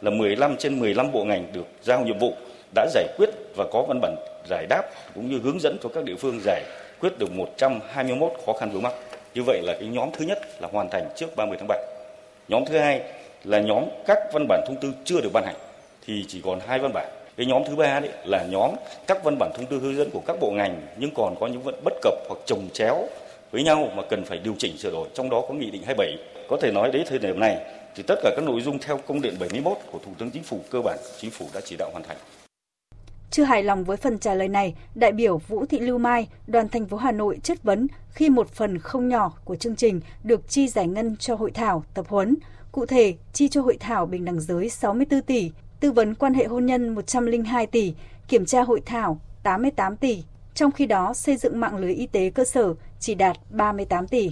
là 0.00 0.10
15 0.10 0.56
trên 0.58 0.80
15 0.80 1.12
bộ 1.12 1.24
ngành 1.24 1.52
được 1.52 1.66
giao 1.82 2.04
nhiệm 2.04 2.18
vụ 2.18 2.32
đã 2.74 2.86
giải 2.94 3.06
quyết 3.18 3.30
và 3.56 3.64
có 3.72 3.84
văn 3.88 4.00
bản 4.02 4.14
giải 4.48 4.66
đáp 4.66 4.82
cũng 5.14 5.30
như 5.30 5.38
hướng 5.38 5.60
dẫn 5.60 5.76
cho 5.82 5.88
các 5.94 6.04
địa 6.04 6.16
phương 6.18 6.40
giải 6.44 6.62
quyết 7.00 7.18
được 7.18 7.32
121 7.32 8.32
khó 8.46 8.52
khăn 8.52 8.70
vướng 8.70 8.82
mắc. 8.82 8.92
Như 9.34 9.42
vậy 9.42 9.62
là 9.62 9.76
cái 9.80 9.88
nhóm 9.88 10.10
thứ 10.12 10.24
nhất 10.24 10.38
là 10.60 10.68
hoàn 10.72 10.90
thành 10.90 11.08
trước 11.16 11.36
30 11.36 11.56
tháng 11.60 11.68
7. 11.68 11.78
Nhóm 12.48 12.64
thứ 12.64 12.78
hai 12.78 13.00
là 13.44 13.60
nhóm 13.60 13.84
các 14.06 14.18
văn 14.32 14.46
bản 14.48 14.64
thông 14.66 14.76
tư 14.80 14.92
chưa 15.04 15.20
được 15.20 15.30
ban 15.32 15.44
hành, 15.44 15.56
thì 16.06 16.24
chỉ 16.28 16.40
còn 16.44 16.60
hai 16.66 16.78
văn 16.78 16.92
bản 16.92 17.08
cái 17.36 17.46
nhóm 17.46 17.62
thứ 17.64 17.76
ba 17.76 18.00
đấy 18.00 18.10
là 18.24 18.44
nhóm 18.50 18.70
các 19.06 19.24
văn 19.24 19.36
bản 19.38 19.50
thông 19.54 19.66
tư 19.66 19.78
hướng 19.78 19.96
dẫn 19.96 20.10
của 20.10 20.22
các 20.26 20.36
bộ 20.40 20.50
ngành, 20.50 20.80
nhưng 20.96 21.10
còn 21.14 21.36
có 21.40 21.46
những 21.46 21.62
vẫn 21.62 21.74
bất 21.84 21.92
cập 22.02 22.14
hoặc 22.28 22.38
trồng 22.46 22.68
chéo 22.72 23.06
với 23.50 23.62
nhau 23.62 23.88
mà 23.94 24.02
cần 24.10 24.24
phải 24.24 24.38
điều 24.38 24.54
chỉnh 24.58 24.78
sửa 24.78 24.90
đổi 24.90 25.08
trong 25.14 25.30
đó 25.30 25.44
có 25.48 25.54
nghị 25.54 25.70
định 25.70 25.82
27 25.86 26.16
có 26.48 26.56
thể 26.60 26.70
nói 26.72 26.90
đến 26.92 27.04
thời 27.06 27.18
điểm 27.18 27.40
này, 27.40 27.56
thì 27.94 28.02
tất 28.06 28.18
cả 28.22 28.30
các 28.36 28.44
nội 28.44 28.60
dung 28.60 28.78
theo 28.78 29.00
công 29.06 29.22
điện 29.22 29.34
71 29.40 29.76
của 29.92 29.98
Thủ 30.06 30.12
tướng 30.18 30.30
Chính 30.30 30.42
phủ 30.42 30.60
cơ 30.70 30.80
bản, 30.80 30.98
Chính 31.18 31.30
phủ 31.30 31.46
đã 31.54 31.60
chỉ 31.64 31.76
đạo 31.78 31.90
hoàn 31.92 32.04
thành. 32.04 32.16
Chưa 33.30 33.44
hài 33.44 33.62
lòng 33.62 33.84
với 33.84 33.96
phần 33.96 34.18
trả 34.18 34.34
lời 34.34 34.48
này, 34.48 34.74
đại 34.94 35.12
biểu 35.12 35.38
Vũ 35.38 35.66
Thị 35.66 35.78
Lưu 35.78 35.98
Mai, 35.98 36.28
đoàn 36.46 36.68
thành 36.68 36.86
phố 36.86 36.96
Hà 36.96 37.12
Nội 37.12 37.38
chất 37.42 37.62
vấn 37.62 37.86
khi 38.12 38.30
một 38.30 38.48
phần 38.48 38.78
không 38.78 39.08
nhỏ 39.08 39.32
của 39.44 39.56
chương 39.56 39.76
trình 39.76 40.00
được 40.24 40.48
chi 40.48 40.68
giải 40.68 40.86
ngân 40.86 41.16
cho 41.16 41.34
hội 41.34 41.50
thảo, 41.50 41.84
tập 41.94 42.06
huấn. 42.08 42.36
Cụ 42.72 42.86
thể, 42.86 43.14
chi 43.32 43.48
cho 43.48 43.62
hội 43.62 43.76
thảo 43.80 44.06
bình 44.06 44.24
đẳng 44.24 44.40
giới 44.40 44.70
64 44.70 45.22
tỷ, 45.22 45.50
tư 45.80 45.92
vấn 45.92 46.14
quan 46.14 46.34
hệ 46.34 46.44
hôn 46.44 46.66
nhân 46.66 46.88
102 46.88 47.66
tỷ, 47.66 47.94
kiểm 48.28 48.46
tra 48.46 48.62
hội 48.62 48.80
thảo 48.86 49.20
88 49.42 49.96
tỷ, 49.96 50.22
trong 50.54 50.72
khi 50.72 50.86
đó 50.86 51.14
xây 51.14 51.36
dựng 51.36 51.60
mạng 51.60 51.76
lưới 51.76 51.94
y 51.94 52.06
tế 52.06 52.30
cơ 52.30 52.44
sở 52.44 52.74
chỉ 53.00 53.14
đạt 53.14 53.36
38 53.50 54.08
tỷ. 54.08 54.30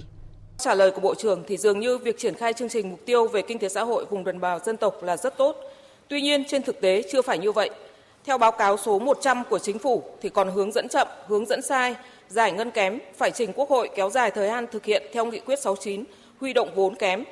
Trả 0.57 0.75
lời 0.75 0.91
của 0.91 1.01
Bộ 1.01 1.15
trưởng 1.15 1.43
thì 1.47 1.57
dường 1.57 1.79
như 1.79 1.97
việc 1.97 2.19
triển 2.19 2.35
khai 2.35 2.53
chương 2.53 2.69
trình 2.69 2.89
mục 2.89 2.99
tiêu 3.05 3.27
về 3.27 3.41
kinh 3.41 3.59
tế 3.59 3.69
xã 3.69 3.83
hội 3.83 4.05
vùng 4.05 4.23
đồng 4.23 4.39
bào 4.39 4.59
dân 4.59 4.77
tộc 4.77 5.03
là 5.03 5.17
rất 5.17 5.37
tốt. 5.37 5.55
Tuy 6.07 6.21
nhiên 6.21 6.43
trên 6.47 6.63
thực 6.63 6.81
tế 6.81 7.03
chưa 7.11 7.21
phải 7.21 7.37
như 7.37 7.51
vậy. 7.51 7.69
Theo 8.25 8.37
báo 8.37 8.51
cáo 8.51 8.77
số 8.77 8.99
100 8.99 9.43
của 9.49 9.59
chính 9.59 9.79
phủ 9.79 10.03
thì 10.21 10.29
còn 10.29 10.51
hướng 10.51 10.71
dẫn 10.71 10.87
chậm, 10.87 11.07
hướng 11.27 11.45
dẫn 11.45 11.61
sai, 11.61 11.95
giải 12.27 12.51
ngân 12.51 12.71
kém, 12.71 12.99
phải 13.17 13.31
trình 13.31 13.53
Quốc 13.55 13.69
hội 13.69 13.89
kéo 13.95 14.09
dài 14.09 14.31
thời 14.31 14.47
gian 14.47 14.67
thực 14.71 14.85
hiện 14.85 15.03
theo 15.13 15.25
nghị 15.25 15.39
quyết 15.39 15.59
69, 15.59 16.03
huy 16.39 16.53
động 16.53 16.69
vốn 16.75 16.95
kém, 16.95 17.23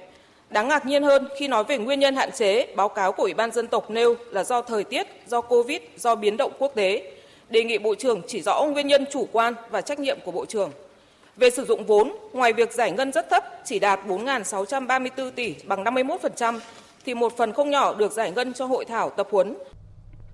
Đáng 0.49 0.67
ngạc 0.67 0.85
nhiên 0.85 1.03
hơn 1.03 1.27
khi 1.37 1.47
nói 1.47 1.63
về 1.63 1.77
nguyên 1.77 1.99
nhân 1.99 2.15
hạn 2.15 2.29
chế, 2.31 2.67
báo 2.75 2.89
cáo 2.89 3.11
của 3.11 3.23
Ủy 3.23 3.33
ban 3.33 3.51
dân 3.51 3.67
tộc 3.67 3.91
nêu 3.91 4.15
là 4.31 4.43
do 4.43 4.61
thời 4.61 4.83
tiết, 4.83 5.07
do 5.27 5.41
Covid, 5.41 5.81
do 5.97 6.15
biến 6.15 6.37
động 6.37 6.51
quốc 6.59 6.71
tế. 6.75 7.11
Đề 7.49 7.63
nghị 7.63 7.77
Bộ 7.77 7.95
trưởng 7.95 8.21
chỉ 8.27 8.41
rõ 8.41 8.63
nguyên 8.63 8.87
nhân 8.87 9.05
chủ 9.11 9.27
quan 9.31 9.53
và 9.69 9.81
trách 9.81 9.99
nhiệm 9.99 10.17
của 10.25 10.31
Bộ 10.31 10.45
trưởng. 10.45 10.71
Về 11.35 11.49
sử 11.49 11.65
dụng 11.65 11.85
vốn, 11.85 12.15
ngoài 12.33 12.53
việc 12.53 12.73
giải 12.73 12.91
ngân 12.91 13.11
rất 13.11 13.29
thấp, 13.29 13.43
chỉ 13.65 13.79
đạt 13.79 13.99
4.634 14.07 15.31
tỷ 15.31 15.55
bằng 15.63 15.83
51%, 15.83 16.59
thì 17.05 17.13
một 17.13 17.37
phần 17.37 17.53
không 17.53 17.69
nhỏ 17.69 17.93
được 17.93 18.11
giải 18.11 18.31
ngân 18.31 18.53
cho 18.53 18.65
hội 18.65 18.85
thảo 18.85 19.09
tập 19.09 19.27
huấn. 19.31 19.55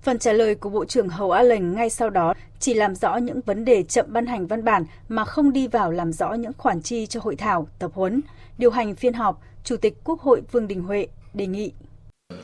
Phần 0.04 0.18
trả 0.18 0.32
lời 0.32 0.54
của 0.54 0.70
Bộ 0.70 0.84
trưởng 0.84 1.08
Hầu 1.08 1.30
A 1.30 1.42
Lệnh 1.42 1.74
ngay 1.74 1.90
sau 1.90 2.10
đó 2.10 2.34
chỉ 2.60 2.74
làm 2.74 2.94
rõ 2.94 3.16
những 3.16 3.40
vấn 3.40 3.64
đề 3.64 3.82
chậm 3.82 4.06
ban 4.08 4.26
hành 4.26 4.46
văn 4.46 4.64
bản 4.64 4.84
mà 5.08 5.24
không 5.24 5.52
đi 5.52 5.68
vào 5.68 5.90
làm 5.90 6.12
rõ 6.12 6.32
những 6.32 6.52
khoản 6.58 6.82
chi 6.82 7.06
cho 7.06 7.20
hội 7.22 7.36
thảo, 7.36 7.68
tập 7.78 7.90
huấn. 7.94 8.20
Điều 8.58 8.70
hành 8.70 8.94
phiên 8.94 9.12
họp, 9.12 9.40
Chủ 9.64 9.76
tịch 9.76 9.94
Quốc 10.04 10.20
hội 10.20 10.42
Vương 10.52 10.68
Đình 10.68 10.82
Huệ 10.82 11.06
đề 11.34 11.46
nghị. 11.46 11.72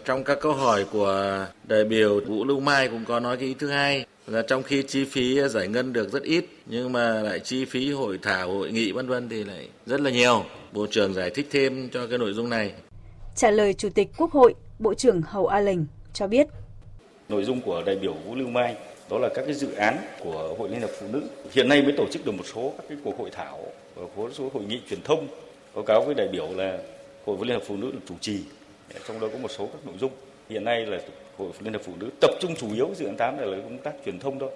Trong 0.04 0.24
các 0.24 0.38
câu 0.40 0.52
hỏi 0.52 0.86
của 0.92 1.46
đại 1.64 1.84
biểu 1.84 2.20
Vũ 2.26 2.44
Lưu 2.44 2.60
Mai 2.60 2.88
cũng 2.88 3.04
có 3.04 3.20
nói 3.20 3.36
cái 3.36 3.48
ý 3.48 3.54
thứ 3.54 3.68
hai 3.68 4.06
là 4.26 4.42
trong 4.42 4.62
khi 4.62 4.82
chi 4.88 5.04
phí 5.04 5.40
giải 5.48 5.68
ngân 5.68 5.92
được 5.92 6.12
rất 6.12 6.22
ít 6.22 6.44
nhưng 6.66 6.92
mà 6.92 7.22
lại 7.22 7.40
chi 7.40 7.64
phí 7.64 7.92
hội 7.92 8.18
thảo 8.22 8.48
hội 8.48 8.72
nghị 8.72 8.92
vân 8.92 9.08
vân 9.08 9.28
thì 9.28 9.44
lại 9.44 9.68
rất 9.86 10.00
là 10.00 10.10
nhiều 10.10 10.44
bộ 10.72 10.86
trưởng 10.90 11.14
giải 11.14 11.30
thích 11.30 11.48
thêm 11.50 11.88
cho 11.92 12.06
cái 12.06 12.18
nội 12.18 12.32
dung 12.32 12.48
này 12.48 12.72
trả 13.36 13.50
lời 13.50 13.74
chủ 13.74 13.88
tịch 13.94 14.08
quốc 14.16 14.32
hội 14.32 14.54
bộ 14.78 14.94
trưởng 14.94 15.22
hầu 15.22 15.46
a 15.46 15.60
lệnh 15.60 15.78
cho 16.12 16.26
biết 16.26 16.46
nội 17.30 17.44
dung 17.44 17.60
của 17.60 17.82
đại 17.86 17.96
biểu 17.96 18.12
vũ 18.12 18.34
lưu 18.34 18.48
mai 18.48 18.74
đó 19.10 19.18
là 19.18 19.28
các 19.34 19.42
cái 19.42 19.54
dự 19.54 19.72
án 19.72 19.96
của 20.20 20.54
hội 20.58 20.68
liên 20.68 20.80
hiệp 20.80 20.90
phụ 21.00 21.06
nữ. 21.12 21.22
Hiện 21.52 21.68
nay 21.68 21.82
mới 21.82 21.92
tổ 21.96 22.06
chức 22.12 22.26
được 22.26 22.32
một 22.32 22.44
số 22.54 22.72
các 22.76 22.84
cái 22.88 22.98
cuộc 23.04 23.18
hội 23.18 23.30
thảo 23.30 23.58
và 23.94 24.06
một 24.16 24.30
số 24.34 24.50
hội 24.54 24.62
nghị 24.68 24.80
truyền 24.90 25.02
thông 25.02 25.28
báo 25.74 25.84
cáo 25.84 26.02
với 26.02 26.14
đại 26.14 26.28
biểu 26.28 26.48
là 26.56 26.78
hội 27.26 27.36
liên 27.40 27.56
hiệp 27.56 27.66
phụ 27.66 27.76
nữ 27.76 27.90
được 27.92 28.00
chủ 28.08 28.14
trì 28.20 28.38
ờ, 28.94 29.00
trong 29.08 29.20
đó 29.20 29.28
có 29.32 29.38
một 29.38 29.50
số 29.50 29.66
các 29.66 29.86
nội 29.86 29.94
dung. 30.00 30.10
Hiện 30.48 30.64
nay 30.64 30.86
là 30.86 30.98
hội 31.38 31.48
liên 31.60 31.72
hiệp 31.72 31.82
phụ 31.84 31.92
nữ 32.00 32.10
tập 32.20 32.30
trung 32.40 32.54
chủ 32.56 32.74
yếu 32.74 32.90
dự 32.96 33.06
án 33.06 33.16
tám 33.16 33.38
là 33.38 33.44
công 33.44 33.78
tác 33.78 33.92
truyền 34.04 34.18
thông 34.18 34.38
thôi. 34.38 34.50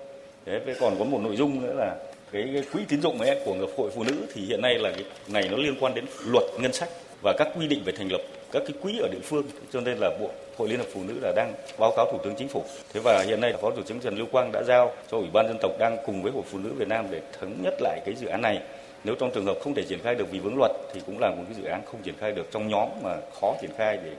Đấy, 0.46 0.60
với 0.66 0.74
còn 0.80 0.96
có 0.98 1.04
một 1.04 1.20
nội 1.22 1.36
dung 1.36 1.62
nữa 1.62 1.74
là 1.76 1.96
cái, 2.32 2.50
cái 2.54 2.62
quỹ 2.72 2.82
tín 2.88 3.02
dụng 3.02 3.18
ấy 3.20 3.40
của 3.44 3.66
hội 3.76 3.90
phụ 3.94 4.04
nữ 4.04 4.14
thì 4.34 4.46
hiện 4.46 4.60
nay 4.62 4.78
là 4.78 4.92
cái 4.92 5.04
này 5.28 5.48
nó 5.50 5.56
liên 5.56 5.74
quan 5.80 5.94
đến 5.94 6.04
luật 6.26 6.44
ngân 6.58 6.72
sách 6.72 6.88
và 7.22 7.34
các 7.38 7.48
quy 7.58 7.66
định 7.66 7.82
về 7.84 7.92
thành 7.92 8.12
lập 8.12 8.20
các 8.54 8.62
cái 8.66 8.76
quỹ 8.82 8.98
ở 8.98 9.08
địa 9.08 9.20
phương 9.22 9.46
cho 9.72 9.80
nên 9.80 9.98
là 9.98 10.10
bộ 10.20 10.30
hội 10.56 10.68
liên 10.68 10.78
hiệp 10.78 10.88
phụ 10.94 11.00
nữ 11.04 11.14
là 11.22 11.32
đang 11.36 11.52
báo 11.78 11.92
cáo 11.96 12.12
thủ 12.12 12.18
tướng 12.24 12.34
chính 12.38 12.48
phủ 12.48 12.64
thế 12.92 13.00
và 13.04 13.24
hiện 13.26 13.40
nay 13.40 13.54
phó 13.62 13.70
thủ 13.70 13.82
tướng 13.86 14.00
trần 14.00 14.16
lưu 14.18 14.26
quang 14.32 14.52
đã 14.52 14.62
giao 14.62 14.92
cho 15.10 15.16
ủy 15.16 15.28
ban 15.32 15.46
dân 15.48 15.56
tộc 15.62 15.72
đang 15.78 15.96
cùng 16.06 16.22
với 16.22 16.32
hội 16.32 16.42
phụ 16.50 16.58
nữ 16.58 16.72
việt 16.76 16.88
nam 16.88 17.06
để 17.10 17.20
thống 17.40 17.62
nhất 17.62 17.74
lại 17.80 18.00
cái 18.04 18.14
dự 18.14 18.26
án 18.26 18.42
này 18.42 18.62
nếu 19.04 19.14
trong 19.20 19.30
trường 19.34 19.46
hợp 19.46 19.56
không 19.64 19.74
thể 19.74 19.82
triển 19.82 19.98
khai 20.02 20.14
được 20.14 20.26
vì 20.30 20.38
vướng 20.38 20.56
luật 20.56 20.72
thì 20.94 21.00
cũng 21.06 21.18
là 21.18 21.30
một 21.30 21.42
cái 21.46 21.54
dự 21.62 21.64
án 21.64 21.82
không 21.86 22.02
triển 22.02 22.14
khai 22.20 22.32
được 22.32 22.48
trong 22.50 22.68
nhóm 22.68 22.88
mà 23.02 23.16
khó 23.40 23.54
triển 23.60 23.70
khai 23.76 23.98
để 24.04 24.12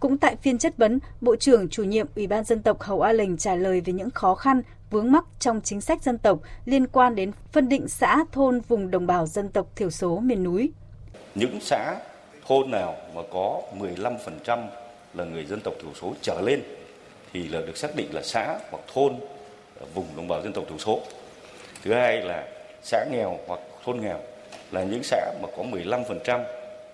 cũng 0.00 0.18
tại 0.18 0.36
phiên 0.36 0.58
chất 0.58 0.76
vấn, 0.76 0.98
Bộ 1.20 1.36
trưởng 1.36 1.68
chủ 1.68 1.84
nhiệm 1.84 2.06
Ủy 2.16 2.26
ban 2.26 2.44
dân 2.44 2.62
tộc 2.62 2.82
Hầu 2.82 3.00
A 3.00 3.12
Lệnh 3.12 3.36
trả 3.36 3.54
lời 3.54 3.80
về 3.80 3.92
những 3.92 4.10
khó 4.10 4.34
khăn, 4.34 4.62
vướng 4.90 5.12
mắc 5.12 5.24
trong 5.38 5.60
chính 5.60 5.80
sách 5.80 6.02
dân 6.02 6.18
tộc 6.18 6.38
liên 6.64 6.86
quan 6.86 7.14
đến 7.14 7.32
phân 7.52 7.68
định 7.68 7.88
xã, 7.88 8.24
thôn 8.32 8.60
vùng 8.60 8.90
đồng 8.90 9.06
bào 9.06 9.26
dân 9.26 9.48
tộc 9.48 9.66
thiểu 9.76 9.90
số 9.90 10.20
miền 10.20 10.44
núi. 10.44 10.72
Những 11.34 11.58
xã, 11.60 11.96
thôn 12.48 12.70
nào 12.70 12.96
mà 13.14 13.22
có 13.30 13.60
15% 13.78 14.66
là 15.14 15.24
người 15.24 15.44
dân 15.44 15.60
tộc 15.60 15.74
thiểu 15.82 15.90
số 16.00 16.14
trở 16.22 16.40
lên 16.40 16.62
thì 17.32 17.48
là 17.48 17.60
được 17.60 17.76
xác 17.76 17.96
định 17.96 18.08
là 18.12 18.22
xã 18.22 18.58
hoặc 18.70 18.82
thôn 18.94 19.14
ờ, 19.80 19.86
vùng 19.94 20.06
đồng 20.16 20.28
bào 20.28 20.42
dân 20.42 20.52
tộc 20.52 20.64
thiểu 20.68 20.78
số. 20.78 21.00
Thứ 21.84 21.94
hai 21.94 22.22
là 22.22 22.44
xã 22.82 23.04
nghèo 23.12 23.38
hoặc 23.46 23.60
thôn 23.84 24.00
nghèo 24.00 24.20
là 24.72 24.82
những 24.82 25.02
xã 25.02 25.32
mà 25.42 25.48
có 25.56 25.62
15% 25.62 26.44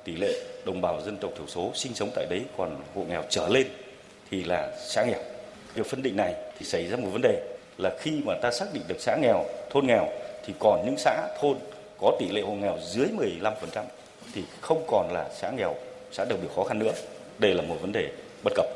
tỷ 0.04 0.16
lệ 0.16 0.32
đồng 0.64 0.80
bào 0.80 1.00
dân 1.00 1.16
tộc 1.16 1.30
thiểu 1.36 1.46
số 1.46 1.70
sinh 1.74 1.94
sống 1.94 2.10
tại 2.14 2.26
đấy 2.30 2.42
còn 2.56 2.80
hộ 2.94 3.02
nghèo 3.08 3.22
trở 3.28 3.48
lên 3.48 3.66
thì 4.30 4.44
là 4.44 4.72
xã 4.78 5.04
nghèo. 5.04 5.20
Việc 5.74 5.86
phân 5.86 6.02
định 6.02 6.16
này 6.16 6.34
thì 6.58 6.66
xảy 6.66 6.86
ra 6.86 6.96
một 6.96 7.08
vấn 7.12 7.22
đề 7.22 7.42
là 7.78 7.90
khi 8.00 8.20
mà 8.26 8.34
ta 8.42 8.50
xác 8.50 8.66
định 8.72 8.82
được 8.88 9.00
xã 9.00 9.16
nghèo, 9.22 9.44
thôn 9.70 9.86
nghèo 9.86 10.08
thì 10.46 10.54
còn 10.58 10.82
những 10.86 10.98
xã 10.98 11.28
thôn 11.40 11.56
có 12.00 12.16
tỷ 12.18 12.28
lệ 12.28 12.40
hộ 12.40 12.52
nghèo 12.52 12.78
dưới 12.82 13.06
15% 13.40 13.84
thì 14.32 14.44
không 14.60 14.84
còn 14.86 15.12
là 15.12 15.28
xã 15.40 15.50
nghèo, 15.50 15.74
xã 16.12 16.24
đặc 16.24 16.38
biệt 16.42 16.48
khó 16.56 16.64
khăn 16.64 16.78
nữa. 16.78 16.92
Đây 17.38 17.54
là 17.54 17.62
một 17.62 17.76
vấn 17.80 17.92
đề 17.92 18.12
bất 18.44 18.52
cập. 18.56 18.66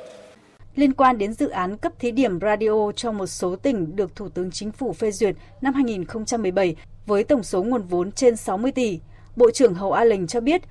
Liên 0.76 0.92
quan 0.92 1.18
đến 1.18 1.32
dự 1.32 1.48
án 1.48 1.76
cấp 1.76 1.92
thí 1.98 2.10
điểm 2.10 2.40
radio 2.40 2.92
cho 2.96 3.12
một 3.12 3.26
số 3.26 3.56
tỉnh 3.56 3.96
được 3.96 4.16
Thủ 4.16 4.28
tướng 4.28 4.50
Chính 4.50 4.72
phủ 4.72 4.92
phê 4.92 5.10
duyệt 5.10 5.34
năm 5.60 5.74
2017 5.74 6.76
với 7.06 7.24
tổng 7.24 7.42
số 7.42 7.62
nguồn 7.62 7.82
vốn 7.82 8.12
trên 8.12 8.36
60 8.36 8.72
tỷ, 8.72 9.00
Bộ 9.36 9.50
trưởng 9.50 9.74
Hầu 9.74 9.92
A 9.92 10.04
Lệnh 10.04 10.26
cho 10.26 10.40
biết 10.40 10.62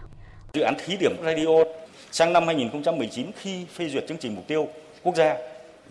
Dự 0.54 0.62
án 0.62 0.76
thí 0.86 0.98
điểm 0.98 1.16
radio 1.26 1.64
sang 2.12 2.34
năm 2.34 2.46
2019 2.46 3.32
khi 3.40 3.66
phê 3.74 3.90
duyệt 3.90 4.08
chương 4.08 4.18
trình 4.18 4.36
mục 4.36 4.48
tiêu 4.48 4.68
quốc 5.04 5.16
gia 5.16 5.38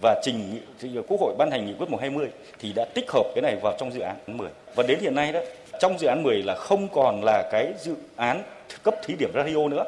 và 0.03 0.21
trình 0.23 0.61
Quốc 1.09 1.21
hội 1.21 1.35
ban 1.39 1.51
hành 1.51 1.67
nghị 1.67 1.75
quyết 1.79 1.91
120 1.91 2.29
thì 2.59 2.73
đã 2.77 2.85
tích 2.95 3.11
hợp 3.11 3.25
cái 3.35 3.43
này 3.43 3.57
vào 3.63 3.77
trong 3.79 3.93
dự 3.93 4.01
án 4.01 4.17
10. 4.27 4.49
Và 4.75 4.85
đến 4.89 4.99
hiện 5.01 5.15
nay 5.15 5.33
đó, 5.33 5.41
trong 5.81 5.99
dự 5.99 6.07
án 6.07 6.23
10 6.23 6.43
là 6.43 6.55
không 6.55 6.89
còn 6.89 7.25
là 7.25 7.49
cái 7.53 7.73
dự 7.79 7.95
án 8.17 8.43
cấp 8.83 8.95
thí 9.05 9.15
điểm 9.17 9.31
radio 9.35 9.69
nữa, 9.69 9.85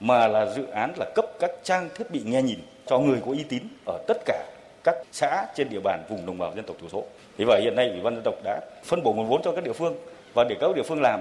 mà 0.00 0.28
là 0.28 0.54
dự 0.56 0.66
án 0.66 0.92
là 0.96 1.12
cấp 1.14 1.24
các 1.40 1.50
trang 1.62 1.88
thiết 1.94 2.10
bị 2.10 2.22
nghe 2.24 2.42
nhìn 2.42 2.58
cho 2.86 2.98
người 2.98 3.20
có 3.26 3.30
uy 3.30 3.42
tín 3.42 3.62
ở 3.86 3.98
tất 4.08 4.16
cả 4.26 4.46
các 4.84 4.94
xã 5.12 5.46
trên 5.56 5.68
địa 5.68 5.80
bàn 5.80 6.04
vùng 6.08 6.26
đồng 6.26 6.38
bào 6.38 6.52
dân 6.56 6.64
tộc 6.64 6.76
thiểu 6.80 6.88
số. 6.88 7.04
Thế 7.38 7.44
và 7.44 7.60
hiện 7.62 7.74
nay 7.76 7.88
Ủy 7.90 8.00
ban 8.00 8.14
dân 8.14 8.24
tộc 8.24 8.34
đã 8.44 8.60
phân 8.84 9.02
bổ 9.02 9.12
nguồn 9.12 9.28
vốn 9.28 9.40
cho 9.44 9.52
các 9.52 9.64
địa 9.64 9.72
phương 9.72 9.94
và 10.34 10.44
để 10.44 10.56
các 10.60 10.76
địa 10.76 10.82
phương 10.88 11.00
làm. 11.02 11.20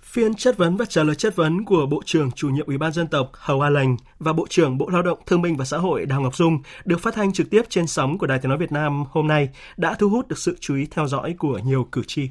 Phiên 0.00 0.34
chất 0.34 0.56
vấn 0.56 0.76
và 0.76 0.84
trả 0.88 1.02
lời 1.02 1.14
chất 1.14 1.36
vấn 1.36 1.64
của 1.64 1.86
Bộ 1.86 2.02
trưởng 2.04 2.30
chủ 2.30 2.48
nhiệm 2.48 2.66
Ủy 2.66 2.78
ban 2.78 2.92
dân 2.92 3.06
tộc 3.06 3.30
Hầu 3.32 3.60
A 3.60 3.70
Lành 3.70 3.96
và 4.18 4.32
Bộ 4.32 4.46
trưởng 4.50 4.78
Bộ 4.78 4.88
Lao 4.88 5.02
động, 5.02 5.18
Thương 5.26 5.42
binh 5.42 5.56
và 5.56 5.64
Xã 5.64 5.78
hội 5.78 6.06
Đào 6.06 6.20
Ngọc 6.20 6.36
Dung 6.36 6.58
được 6.84 7.00
phát 7.00 7.14
thanh 7.14 7.32
trực 7.32 7.50
tiếp 7.50 7.62
trên 7.68 7.86
sóng 7.86 8.18
của 8.18 8.26
Đài 8.26 8.38
Tiếng 8.38 8.48
nói 8.48 8.58
Việt 8.58 8.72
Nam 8.72 9.04
hôm 9.10 9.28
nay 9.28 9.48
đã 9.76 9.94
thu 9.94 10.08
hút 10.08 10.28
được 10.28 10.38
sự 10.38 10.56
chú 10.60 10.76
ý 10.76 10.86
theo 10.90 11.06
dõi 11.06 11.34
của 11.38 11.58
nhiều 11.58 11.88
cử 11.92 12.02
tri. 12.06 12.28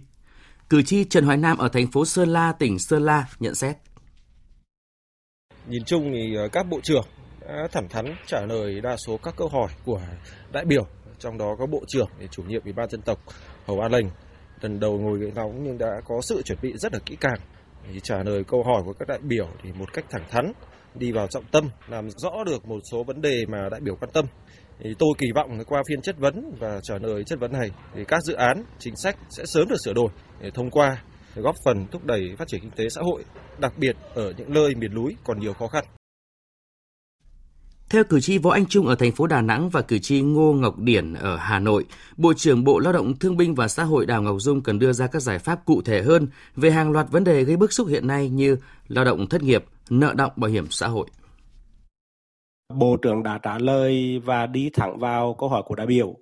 Cử 0.72 0.82
tri 0.82 1.04
Trần 1.04 1.26
Hoài 1.26 1.38
Nam 1.38 1.58
ở 1.58 1.70
thành 1.70 1.88
phố 1.92 2.06
Sơn 2.06 2.30
La, 2.30 2.52
tỉnh 2.52 2.80
Sơn 2.80 3.04
La 3.04 3.26
nhận 3.40 3.56
xét. 3.56 3.78
Nhìn 5.68 5.84
chung 5.84 6.12
thì 6.14 6.36
ờ, 6.36 6.48
các 6.52 6.64
bộ 6.70 6.80
trưởng 6.84 7.06
đã 7.42 7.68
thẳng 7.72 7.90
thắn 7.90 8.16
trả 8.28 8.42
lời 8.46 8.82
đa 8.82 8.98
số 8.98 9.18
các 9.18 9.34
câu 9.38 9.48
hỏi 9.48 9.70
của 9.86 10.02
đại 10.52 10.66
biểu, 10.66 10.88
trong 11.20 11.38
đó 11.38 11.56
có 11.60 11.66
Bộ 11.66 11.82
trưởng 11.88 12.10
chủ 12.32 12.44
nhiệm 12.44 12.64
Ủy 12.64 12.74
ban 12.74 12.90
dân 12.90 13.02
tộc 13.02 13.20
Hầu 13.66 13.80
An 13.80 13.92
Lành 13.92 14.10
lần 14.62 14.80
đầu 14.80 15.00
ngồi 15.00 15.20
ghế 15.20 15.32
nóng 15.36 15.64
nhưng 15.64 15.78
đã 15.78 16.02
có 16.06 16.22
sự 16.22 16.42
chuẩn 16.42 16.58
bị 16.62 16.74
rất 16.78 16.94
là 16.94 17.00
kỹ 17.06 17.16
càng. 17.20 17.40
Thì 17.88 18.00
trả 18.04 18.24
lời 18.24 18.44
câu 18.44 18.64
hỏi 18.64 18.82
của 18.86 18.94
các 18.94 19.08
đại 19.08 19.20
biểu 19.22 19.48
thì 19.64 19.72
một 19.72 19.94
cách 19.94 20.06
thẳng 20.10 20.26
thắn 20.30 20.52
đi 20.96 21.12
vào 21.12 21.28
trọng 21.28 21.46
tâm 21.52 21.70
làm 21.88 22.10
rõ 22.10 22.44
được 22.46 22.66
một 22.66 22.80
số 22.92 23.04
vấn 23.04 23.22
đề 23.22 23.46
mà 23.48 23.70
đại 23.72 23.80
biểu 23.80 23.96
quan 23.96 24.12
tâm 24.14 24.26
thì 24.84 24.90
tôi 25.00 25.10
kỳ 25.18 25.28
vọng 25.36 25.60
qua 25.66 25.82
phiên 25.90 26.02
chất 26.02 26.20
vấn 26.20 26.56
và 26.60 26.80
trả 26.84 26.98
lời 26.98 27.24
chất 27.24 27.40
vấn 27.40 27.52
này 27.52 27.72
thì 27.96 28.06
các 28.08 28.24
dự 28.24 28.34
án 28.34 28.64
chính 28.80 28.96
sách 28.96 29.18
sẽ 29.30 29.46
sớm 29.46 29.68
được 29.70 29.76
sửa 29.86 29.94
đổi 29.94 30.10
để 30.42 30.52
thông 30.52 30.70
qua 30.70 31.04
để 31.36 31.42
góp 31.42 31.56
phần 31.66 31.88
thúc 31.92 32.06
đẩy 32.06 32.36
phát 32.38 32.48
triển 32.48 32.62
kinh 32.62 32.72
tế 32.76 32.90
xã 32.90 33.02
hội 33.02 33.24
đặc 33.60 33.74
biệt 33.78 33.96
ở 34.16 34.34
những 34.38 34.54
nơi 34.54 34.76
miền 34.76 34.94
núi 34.94 35.16
còn 35.24 35.40
nhiều 35.40 35.54
khó 35.54 35.68
khăn 35.68 35.86
theo 37.92 38.04
cử 38.04 38.20
tri 38.20 38.38
Võ 38.38 38.52
Anh 38.52 38.66
Trung 38.66 38.88
ở 38.88 38.96
thành 38.96 39.12
phố 39.12 39.28
Đà 39.28 39.42
Nẵng 39.42 39.70
và 39.70 39.82
cử 39.82 40.00
tri 40.00 40.22
Ngô 40.22 40.54
Ngọc 40.54 40.80
Điển 40.80 41.14
ở 41.14 41.38
Hà 41.38 41.60
Nội, 41.60 41.86
Bộ 42.18 42.34
trưởng 42.34 42.64
Bộ 42.64 42.80
Lao 42.80 42.94
động 42.94 43.18
Thương 43.20 43.38
binh 43.38 43.56
và 43.56 43.68
Xã 43.68 43.84
hội 43.84 44.06
Đào 44.06 44.22
Ngọc 44.22 44.36
Dung 44.40 44.62
cần 44.62 44.80
đưa 44.80 44.94
ra 44.94 45.08
các 45.08 45.20
giải 45.20 45.40
pháp 45.40 45.66
cụ 45.66 45.82
thể 45.82 46.02
hơn 46.02 46.28
về 46.56 46.72
hàng 46.72 46.92
loạt 46.92 47.12
vấn 47.12 47.24
đề 47.24 47.44
gây 47.44 47.58
bức 47.58 47.74
xúc 47.74 47.88
hiện 47.88 48.08
nay 48.08 48.30
như 48.30 48.58
lao 48.88 49.06
động 49.06 49.30
thất 49.30 49.44
nghiệp, 49.44 49.66
nợ 49.90 50.14
động 50.18 50.32
bảo 50.36 50.52
hiểm 50.52 50.68
xã 50.70 50.88
hội. 50.88 51.08
Bộ 52.74 52.98
trưởng 52.98 53.24
đã 53.24 53.38
trả 53.38 53.58
lời 53.58 54.22
và 54.26 54.46
đi 54.46 54.70
thẳng 54.74 55.00
vào 55.00 55.34
câu 55.34 55.50
hỏi 55.50 55.64
của 55.66 55.76
đại 55.76 55.88
biểu. 55.88 56.16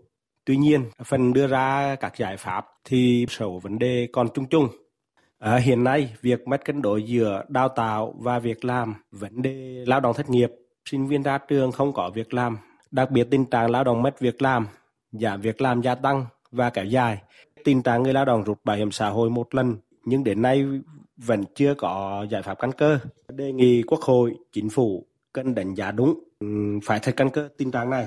Tuy 0.46 0.58
nhiên, 0.58 0.86
phần 1.06 1.34
đưa 1.34 1.48
ra 1.48 1.96
các 1.96 2.18
giải 2.18 2.38
pháp 2.38 2.66
thì 2.86 3.26
số 3.30 3.60
vấn 3.60 3.80
đề 3.80 4.08
còn 4.14 4.28
chung 4.34 4.46
chung. 4.46 4.68
À, 5.40 5.56
hiện 5.56 5.84
nay, 5.84 6.14
việc 6.22 6.48
mất 6.48 6.66
cân 6.66 6.82
đối 6.82 7.04
giữa 7.04 7.44
đào 7.50 7.70
tạo 7.70 8.14
và 8.18 8.40
việc 8.40 8.66
làm, 8.66 8.96
vấn 9.12 9.42
đề 9.42 9.84
lao 9.88 10.00
động 10.00 10.14
thất 10.16 10.30
nghiệp 10.30 10.52
sinh 10.86 11.08
viên 11.08 11.24
ra 11.24 11.38
trường 11.38 11.72
không 11.72 11.94
có 11.94 12.10
việc 12.10 12.34
làm, 12.34 12.58
đặc 12.92 13.12
biệt 13.12 13.28
tình 13.32 13.46
trạng 13.46 13.72
lao 13.72 13.84
động 13.84 14.02
mất 14.02 14.20
việc 14.20 14.42
làm, 14.42 14.68
giảm 15.12 15.42
việc 15.42 15.62
làm 15.62 15.82
gia 15.82 15.96
tăng 15.96 16.26
và 16.52 16.70
kéo 16.70 16.86
dài. 16.86 17.22
Tình 17.64 17.82
trạng 17.82 18.04
người 18.04 18.14
lao 18.14 18.26
động 18.26 18.44
rút 18.44 18.66
bảo 18.66 18.78
hiểm 18.78 18.92
xã 18.92 19.10
hội 19.10 19.30
một 19.30 19.56
lần 19.56 19.78
nhưng 20.06 20.24
đến 20.24 20.42
nay 20.42 20.66
vẫn 21.18 21.44
chưa 21.56 21.74
có 21.74 22.26
giải 22.30 22.42
pháp 22.42 22.60
căn 22.60 22.72
cơ. 22.72 23.00
Đề 23.30 23.52
nghị 23.52 23.84
Quốc 23.84 24.02
hội, 24.02 24.36
Chính 24.52 24.70
phủ 24.70 25.06
cần 25.34 25.56
đánh 25.56 25.76
giá 25.76 25.92
đúng, 25.92 26.24
phải 26.84 27.00
thật 27.04 27.12
căn 27.18 27.30
cơ 27.34 27.50
tình 27.58 27.72
trạng 27.72 27.90
này. 27.90 28.06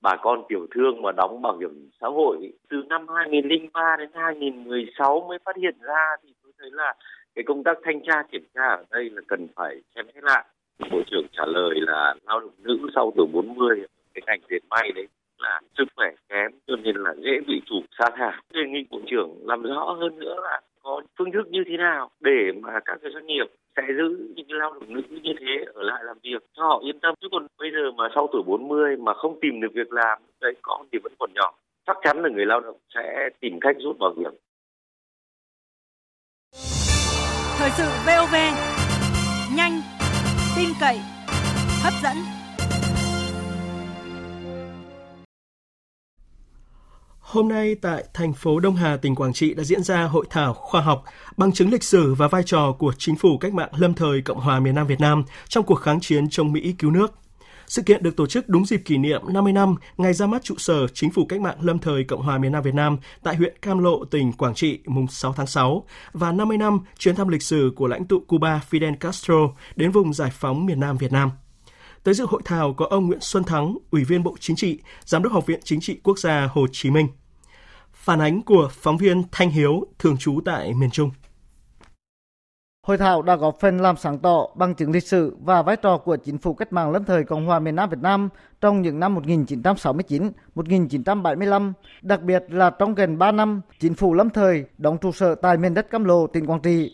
Bà 0.00 0.16
con 0.22 0.42
tiểu 0.48 0.66
thương 0.74 1.02
mà 1.02 1.12
đóng 1.12 1.42
bảo 1.42 1.58
hiểm 1.58 1.90
xã 2.00 2.06
hội 2.06 2.52
từ 2.70 2.76
năm 2.88 3.06
2003 3.16 3.96
đến 3.98 4.10
2016 4.14 5.24
mới 5.28 5.38
phát 5.44 5.56
hiện 5.56 5.74
ra 5.80 6.16
thì 6.22 6.28
tôi 6.42 6.52
thấy 6.58 6.70
là 6.72 6.94
cái 7.34 7.42
công 7.46 7.64
tác 7.64 7.78
thanh 7.84 8.00
tra 8.06 8.22
kiểm 8.32 8.46
tra 8.54 8.68
ở 8.68 8.84
đây 8.90 9.10
là 9.10 9.22
cần 9.28 9.46
phải 9.56 9.76
xem 9.94 10.06
xét 10.14 10.24
lại 10.24 10.44
bộ 10.90 11.02
trưởng 11.10 11.26
trả 11.32 11.42
lời 11.46 11.74
là 11.80 12.14
lao 12.26 12.40
động 12.40 12.54
nữ 12.58 12.78
sau 12.94 13.12
tuổi 13.16 13.26
40 13.32 13.86
cái 14.14 14.22
ngành 14.26 14.40
dệt 14.50 14.64
may 14.70 14.92
đấy 14.94 15.06
là 15.38 15.60
sức 15.78 15.84
khỏe 15.96 16.08
kém 16.28 16.50
cho 16.66 16.76
nên 16.76 16.96
là 16.96 17.14
dễ 17.24 17.40
bị 17.46 17.62
chủ 17.66 17.80
sa 17.98 18.10
thải 18.16 18.42
đề 18.52 18.60
nghị 18.68 18.86
bộ 18.90 19.00
trưởng 19.06 19.36
làm 19.42 19.62
rõ 19.62 19.96
hơn 20.00 20.18
nữa 20.18 20.36
là 20.42 20.60
có 20.82 21.02
phương 21.18 21.32
thức 21.32 21.48
như 21.50 21.64
thế 21.66 21.76
nào 21.76 22.10
để 22.20 22.52
mà 22.62 22.80
các 22.84 22.98
cái 23.02 23.10
doanh 23.14 23.26
nghiệp 23.26 23.46
sẽ 23.86 23.94
giữ 23.96 24.32
những 24.36 24.46
cái 24.48 24.58
lao 24.58 24.72
động 24.72 24.94
nữ 24.94 25.02
như 25.10 25.32
thế 25.40 25.64
ở 25.74 25.82
lại 25.82 26.04
làm 26.04 26.16
việc 26.22 26.42
cho 26.56 26.62
họ 26.62 26.80
yên 26.84 27.00
tâm 27.00 27.14
chứ 27.20 27.28
còn 27.32 27.46
bây 27.58 27.70
giờ 27.72 27.90
mà 27.96 28.04
sau 28.14 28.28
tuổi 28.32 28.42
40 28.46 28.96
mà 28.96 29.14
không 29.14 29.38
tìm 29.40 29.60
được 29.60 29.72
việc 29.74 29.92
làm 29.92 30.18
đấy 30.40 30.54
con 30.62 30.86
thì 30.92 30.98
vẫn 31.02 31.12
còn 31.18 31.30
nhỏ 31.34 31.54
chắc 31.86 31.96
chắn 32.02 32.22
là 32.22 32.28
người 32.28 32.46
lao 32.46 32.60
động 32.60 32.76
sẽ 32.94 33.28
tìm 33.40 33.60
cách 33.60 33.76
rút 33.78 33.98
bảo 33.98 34.14
hiểm 34.18 34.32
thời 37.58 37.70
sự 37.70 37.84
VOV 38.06 38.34
nhanh 39.56 39.80
tin 40.56 40.68
cậy, 40.80 40.98
hấp 41.82 41.92
dẫn. 42.02 42.37
Hôm 47.28 47.48
nay 47.48 47.74
tại 47.74 48.04
thành 48.14 48.32
phố 48.32 48.60
Đông 48.60 48.76
Hà, 48.76 48.96
tỉnh 48.96 49.14
Quảng 49.14 49.32
Trị 49.32 49.54
đã 49.54 49.64
diễn 49.64 49.82
ra 49.82 50.02
hội 50.02 50.26
thảo 50.30 50.54
khoa 50.54 50.80
học 50.80 51.04
bằng 51.36 51.52
chứng 51.52 51.70
lịch 51.70 51.82
sử 51.82 52.14
và 52.14 52.28
vai 52.28 52.42
trò 52.42 52.72
của 52.72 52.92
chính 52.98 53.16
phủ 53.16 53.38
cách 53.38 53.54
mạng 53.54 53.68
lâm 53.76 53.94
thời 53.94 54.22
Cộng 54.22 54.40
hòa 54.40 54.60
miền 54.60 54.74
Nam 54.74 54.86
Việt 54.86 55.00
Nam 55.00 55.24
trong 55.48 55.64
cuộc 55.64 55.74
kháng 55.74 56.00
chiến 56.00 56.28
chống 56.30 56.52
Mỹ 56.52 56.74
cứu 56.78 56.90
nước. 56.90 57.14
Sự 57.66 57.82
kiện 57.82 58.02
được 58.02 58.16
tổ 58.16 58.26
chức 58.26 58.48
đúng 58.48 58.66
dịp 58.66 58.82
kỷ 58.84 58.96
niệm 58.98 59.22
50 59.28 59.52
năm 59.52 59.74
ngày 59.96 60.12
ra 60.14 60.26
mắt 60.26 60.44
trụ 60.44 60.54
sở 60.58 60.86
Chính 60.94 61.10
phủ 61.10 61.26
Cách 61.26 61.40
mạng 61.40 61.56
Lâm 61.60 61.78
thời 61.78 62.04
Cộng 62.04 62.22
hòa 62.22 62.38
miền 62.38 62.52
Nam 62.52 62.62
Việt 62.62 62.74
Nam 62.74 62.98
tại 63.22 63.36
huyện 63.36 63.54
Cam 63.62 63.78
Lộ, 63.78 64.04
tỉnh 64.04 64.32
Quảng 64.32 64.54
Trị 64.54 64.78
mùng 64.86 65.06
6 65.08 65.32
tháng 65.32 65.46
6 65.46 65.84
và 66.12 66.32
50 66.32 66.58
năm 66.58 66.80
chuyến 66.98 67.16
thăm 67.16 67.28
lịch 67.28 67.42
sử 67.42 67.72
của 67.76 67.86
lãnh 67.86 68.04
tụ 68.04 68.20
Cuba 68.20 68.60
Fidel 68.70 68.96
Castro 68.96 69.48
đến 69.76 69.90
vùng 69.90 70.12
giải 70.12 70.30
phóng 70.32 70.66
miền 70.66 70.80
Nam 70.80 70.96
Việt 70.96 71.12
Nam. 71.12 71.30
Tới 72.04 72.14
dự 72.14 72.26
hội 72.28 72.42
thảo 72.44 72.74
có 72.74 72.86
ông 72.90 73.06
Nguyễn 73.06 73.20
Xuân 73.20 73.44
Thắng, 73.44 73.78
Ủy 73.90 74.04
viên 74.04 74.22
Bộ 74.22 74.34
Chính 74.40 74.56
trị, 74.56 74.78
Giám 75.04 75.22
đốc 75.22 75.32
Học 75.32 75.46
viện 75.46 75.60
Chính 75.64 75.80
trị 75.80 76.00
Quốc 76.02 76.18
gia 76.18 76.48
Hồ 76.52 76.66
Chí 76.72 76.90
Minh. 76.90 77.08
Phản 77.92 78.20
ánh 78.20 78.42
của 78.42 78.68
phóng 78.72 78.96
viên 78.96 79.22
Thanh 79.32 79.50
Hiếu, 79.50 79.86
thường 79.98 80.16
trú 80.16 80.40
tại 80.44 80.74
miền 80.74 80.90
Trung. 80.90 81.10
Hội 82.86 82.98
thảo 82.98 83.22
đã 83.22 83.36
góp 83.36 83.60
phần 83.60 83.78
làm 83.80 83.96
sáng 83.96 84.18
tỏ 84.18 84.46
bằng 84.54 84.74
chứng 84.74 84.90
lịch 84.90 85.02
sử 85.02 85.36
và 85.44 85.62
vai 85.62 85.76
trò 85.76 85.98
của 85.98 86.16
chính 86.16 86.38
phủ 86.38 86.54
cách 86.54 86.72
mạng 86.72 86.90
lâm 86.90 87.04
thời 87.04 87.24
Cộng 87.24 87.46
hòa 87.46 87.58
miền 87.58 87.76
Nam 87.76 87.90
Việt 87.90 87.98
Nam 88.00 88.28
trong 88.60 88.82
những 88.82 89.00
năm 89.00 89.18
1969-1975, 90.54 91.72
đặc 92.02 92.22
biệt 92.22 92.44
là 92.48 92.70
trong 92.70 92.94
gần 92.94 93.18
3 93.18 93.32
năm 93.32 93.60
chính 93.78 93.94
phủ 93.94 94.14
lâm 94.14 94.30
thời 94.30 94.64
đóng 94.78 94.98
trụ 94.98 95.12
sở 95.12 95.34
tại 95.34 95.56
miền 95.56 95.74
đất 95.74 95.90
Cam 95.90 96.04
Lộ, 96.04 96.26
tỉnh 96.26 96.46
Quảng 96.46 96.60
Trị. 96.60 96.92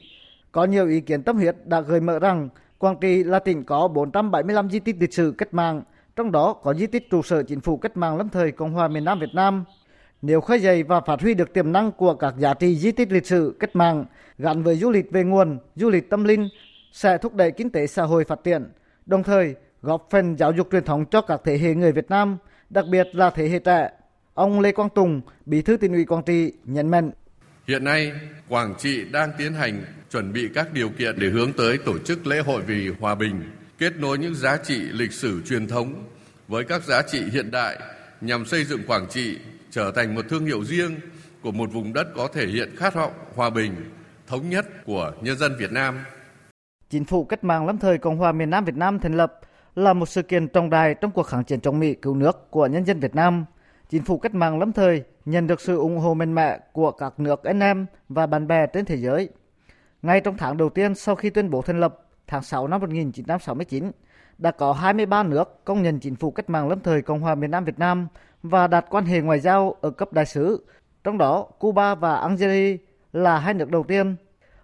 Có 0.53 0.65
nhiều 0.65 0.89
ý 0.89 1.01
kiến 1.01 1.23
tâm 1.23 1.37
huyết 1.37 1.57
đã 1.67 1.81
gợi 1.81 2.01
mở 2.01 2.19
rằng 2.19 2.49
Quảng 2.85 2.97
Trị 3.01 3.25
là 3.25 3.39
tỉnh 3.39 3.65
có 3.65 3.89
475 3.89 4.71
di 4.71 4.79
tích 4.79 4.97
lịch 5.01 5.15
sử 5.15 5.35
cách 5.39 5.55
mạng, 5.55 5.83
trong 6.17 6.33
đó 6.33 6.53
có 6.53 6.75
di 6.75 6.87
tích 6.87 7.11
trụ 7.11 7.23
sở 7.23 7.43
chính 7.43 7.61
phủ 7.61 7.77
cách 7.77 7.97
mạng 7.97 8.17
lâm 8.17 8.29
thời 8.29 8.53
Cộng 8.53 8.73
hòa 8.73 8.89
miền 8.89 9.05
Nam 9.05 9.19
Việt 9.19 9.35
Nam. 9.35 9.65
Nếu 10.23 10.41
khơi 10.41 10.61
dậy 10.61 10.83
và 10.83 11.01
phát 11.01 11.21
huy 11.21 11.35
được 11.35 11.53
tiềm 11.53 11.73
năng 11.73 11.93
của 11.93 12.15
các 12.15 12.35
giá 12.39 12.55
trị 12.55 12.77
di 12.77 12.93
tích 12.93 13.13
lịch 13.13 13.27
sử 13.27 13.57
cách 13.61 13.77
mạng 13.77 14.05
gắn 14.39 14.63
với 14.63 14.77
du 14.77 14.91
lịch 14.91 15.11
về 15.11 15.25
nguồn, 15.25 15.59
du 15.77 15.91
lịch 15.91 16.11
tâm 16.11 16.25
linh 16.25 16.49
sẽ 16.93 17.19
thúc 17.19 17.35
đẩy 17.35 17.51
kinh 17.51 17.71
tế 17.71 17.87
xã 17.87 18.03
hội 18.03 18.25
phát 18.25 18.45
triển, 18.45 18.73
đồng 19.07 19.23
thời 19.23 19.55
góp 19.83 20.07
phần 20.11 20.37
giáo 20.37 20.53
dục 20.53 20.69
truyền 20.73 20.85
thống 20.85 21.05
cho 21.11 21.21
các 21.21 21.41
thế 21.45 21.59
hệ 21.59 21.75
người 21.75 21.93
Việt 21.93 22.11
Nam, 22.11 22.39
đặc 22.71 22.85
biệt 22.91 23.09
là 23.13 23.31
thế 23.31 23.49
hệ 23.49 23.59
trẻ. 23.59 23.91
Ông 24.35 24.61
Lê 24.61 24.73
Quang 24.73 24.91
Tùng, 24.91 25.21
Bí 25.47 25.63
thư 25.63 25.77
tỉnh 25.77 25.93
ủy 25.93 26.05
Quảng 26.05 26.23
Trị 26.23 26.53
nhấn 26.65 26.89
mạnh 26.89 27.11
Hiện 27.67 27.85
nay, 27.85 28.13
Quảng 28.49 28.75
Trị 28.79 29.05
đang 29.13 29.31
tiến 29.39 29.55
hành 29.55 29.85
chuẩn 30.11 30.33
bị 30.33 30.49
các 30.55 30.73
điều 30.73 30.89
kiện 30.89 31.19
để 31.19 31.29
hướng 31.29 31.53
tới 31.53 31.79
tổ 31.79 31.99
chức 31.99 32.27
lễ 32.27 32.41
hội 32.41 32.63
vì 32.63 32.89
hòa 33.01 33.15
bình, 33.15 33.51
kết 33.79 33.97
nối 33.97 34.19
những 34.19 34.35
giá 34.35 34.57
trị 34.57 34.79
lịch 34.79 35.13
sử 35.13 35.43
truyền 35.43 35.67
thống 35.67 36.05
với 36.49 36.65
các 36.65 36.85
giá 36.85 37.03
trị 37.03 37.23
hiện 37.33 37.51
đại 37.51 37.79
nhằm 38.21 38.47
xây 38.47 38.65
dựng 38.65 38.83
Quảng 38.87 39.07
Trị 39.11 39.39
trở 39.71 39.93
thành 39.97 40.15
một 40.15 40.25
thương 40.29 40.47
hiệu 40.47 40.65
riêng 40.65 41.01
của 41.43 41.53
một 41.53 41.73
vùng 41.73 41.93
đất 41.93 42.07
có 42.17 42.29
thể 42.35 42.47
hiện 42.47 42.77
khát 42.77 42.95
vọng 42.95 43.13
hòa 43.35 43.51
bình, 43.51 43.75
thống 44.27 44.51
nhất 44.51 44.67
của 44.85 45.13
nhân 45.21 45.39
dân 45.39 45.57
Việt 45.59 45.73
Nam. 45.73 45.99
Chính 46.91 47.05
phủ 47.05 47.25
cách 47.25 47.45
mạng 47.45 47.67
lâm 47.67 47.79
thời 47.79 47.99
Cộng 47.99 48.17
hòa 48.17 48.33
miền 48.33 48.51
Nam 48.51 48.65
Việt 48.65 48.77
Nam 48.77 48.99
thành 48.99 49.17
lập 49.17 49.41
là 49.75 49.93
một 49.93 50.09
sự 50.09 50.23
kiện 50.23 50.49
trọng 50.49 50.71
đại 50.71 50.95
trong 50.95 51.11
cuộc 51.11 51.23
kháng 51.23 51.45
chiến 51.45 51.61
chống 51.61 51.81
Mỹ 51.81 51.95
cứu 51.95 52.15
nước 52.15 52.51
của 52.51 52.67
nhân 52.67 52.87
dân 52.87 53.01
Việt 53.01 53.15
Nam. 53.15 53.45
Chính 53.91 54.03
phủ 54.03 54.19
cách 54.19 54.35
mạng 54.35 54.59
lâm 54.59 54.73
thời 54.73 55.03
nhận 55.25 55.47
được 55.47 55.61
sự 55.61 55.79
ủng 55.79 55.99
hộ 55.99 56.15
mạnh 56.15 56.35
mẽ 56.35 56.59
của 56.73 56.91
các 56.91 57.21
nước 57.21 57.45
anh 57.45 57.61
em 57.61 57.87
và 58.09 58.27
bạn 58.27 58.47
bè 58.47 58.67
trên 58.67 58.85
thế 58.85 58.97
giới. 58.97 59.29
Ngay 60.03 60.21
trong 60.21 60.37
tháng 60.37 60.57
đầu 60.57 60.69
tiên 60.69 60.95
sau 60.95 61.15
khi 61.15 61.31
tuyên 61.31 61.51
bố 61.51 61.63
thành 61.63 61.81
lập 61.81 62.01
tháng 62.27 62.43
6 62.43 62.69
năm 62.69 62.81
1969, 62.81 63.91
đã 64.39 64.51
có 64.51 64.73
23 64.73 65.23
nước 65.23 65.65
công 65.65 65.83
nhận 65.83 66.01
chính 66.01 66.17
phủ 66.17 66.31
cách 66.31 66.51
mạng 66.51 66.69
lâm 66.69 66.81
thời 66.81 67.03
Cộng 67.03 67.21
hòa 67.21 67.35
miền 67.35 67.51
Nam 67.51 67.65
Việt 67.65 67.79
Nam 67.79 68.09
và 68.43 68.67
đạt 68.67 68.87
quan 68.91 69.05
hệ 69.05 69.21
ngoại 69.21 69.41
giao 69.41 69.77
ở 69.81 69.91
cấp 69.91 70.13
đại 70.13 70.27
sứ, 70.27 70.67
trong 71.05 71.19
đó 71.19 71.43
Cuba 71.59 71.95
và 71.95 72.17
Algeria 72.17 72.77
là 73.13 73.39
hai 73.39 73.55
nước 73.55 73.71
đầu 73.71 73.85
tiên. 73.89 74.17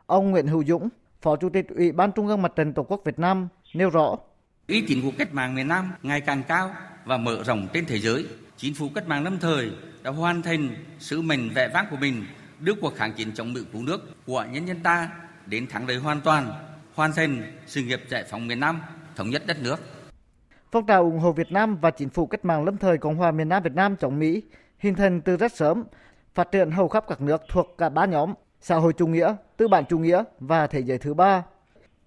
Ông 0.07 0.31
Nguyễn 0.31 0.47
Hữu 0.47 0.65
Dũng, 0.65 0.89
Phó 1.23 1.37
Chủ 1.37 1.49
tịch 1.49 1.69
Ủy 1.69 1.93
ban 1.93 2.13
Trung 2.13 2.27
ương 2.27 2.43
Mặt 2.43 2.53
trận 2.57 2.73
Tổ 2.73 2.83
quốc 2.83 3.01
Việt 3.05 3.19
Nam 3.19 3.49
nêu 3.75 3.91
rõ. 3.91 4.17
Ý 4.67 4.85
chính 4.89 5.03
phủ 5.03 5.11
cách 5.19 5.35
mạng 5.35 5.55
miền 5.55 5.69
Nam 5.69 5.93
ngày 6.03 6.21
càng 6.21 6.43
cao 6.49 6.71
và 7.05 7.17
mở 7.17 7.43
rộng 7.45 7.69
trên 7.73 7.85
thế 7.87 7.99
giới. 7.99 8.27
Chính 8.57 8.75
phủ 8.75 8.89
cách 8.95 9.09
mạng 9.09 9.25
lâm 9.25 9.39
thời 9.39 9.71
đã 10.03 10.11
hoàn 10.11 10.43
thành 10.43 10.75
sứ 10.99 11.23
mệnh 11.23 11.51
vẻ 11.55 11.69
vang 11.75 11.87
của 11.91 11.97
mình 11.97 12.25
đưa 12.61 12.75
cuộc 12.75 12.95
kháng 12.97 13.13
chiến 13.13 13.33
chống 13.35 13.53
Mỹ 13.53 13.65
cứu 13.73 13.83
nước 13.83 14.01
của 14.27 14.47
nhân 14.53 14.69
dân 14.69 14.81
ta 14.81 15.11
đến 15.47 15.67
thắng 15.67 15.89
lợi 15.89 15.97
hoàn 15.97 16.21
toàn, 16.21 16.53
hoàn 16.95 17.13
thành 17.13 17.43
sự 17.67 17.83
nghiệp 17.83 18.01
giải 18.09 18.25
phóng 18.31 18.47
miền 18.47 18.61
Nam, 18.61 18.81
thống 19.17 19.31
nhất 19.31 19.43
đất 19.47 19.63
nước. 19.63 19.77
Phong 20.73 20.87
trào 20.87 21.03
ủng 21.03 21.19
hộ 21.19 21.33
Việt 21.33 21.53
Nam 21.53 21.77
và 21.77 21.91
chính 21.91 22.09
phủ 22.09 22.27
cách 22.27 22.45
mạng 22.45 22.65
lâm 22.65 22.77
thời 22.77 22.99
Cộng 22.99 23.17
hòa 23.17 23.31
miền 23.31 23.49
Nam 23.49 23.63
Việt 23.63 23.75
Nam 23.75 23.97
chống 23.97 24.19
Mỹ 24.19 24.43
hình 24.79 24.95
thành 24.95 25.21
từ 25.21 25.37
rất 25.37 25.53
sớm, 25.53 25.85
phát 26.35 26.51
triển 26.53 26.71
hầu 26.71 26.89
khắp 26.89 27.05
các 27.09 27.21
nước 27.21 27.43
thuộc 27.49 27.75
cả 27.79 27.89
ba 27.89 28.05
nhóm 28.05 28.35
xã 28.61 28.77
hội 28.77 28.93
chủ 28.93 29.07
nghĩa, 29.07 29.35
tư 29.57 29.69
bản 29.69 29.85
chủ 29.89 29.99
nghĩa 29.99 30.25
và 30.41 30.67
thế 30.67 30.81
giới 30.81 30.99
thứ 30.99 31.15
ba. 31.15 31.43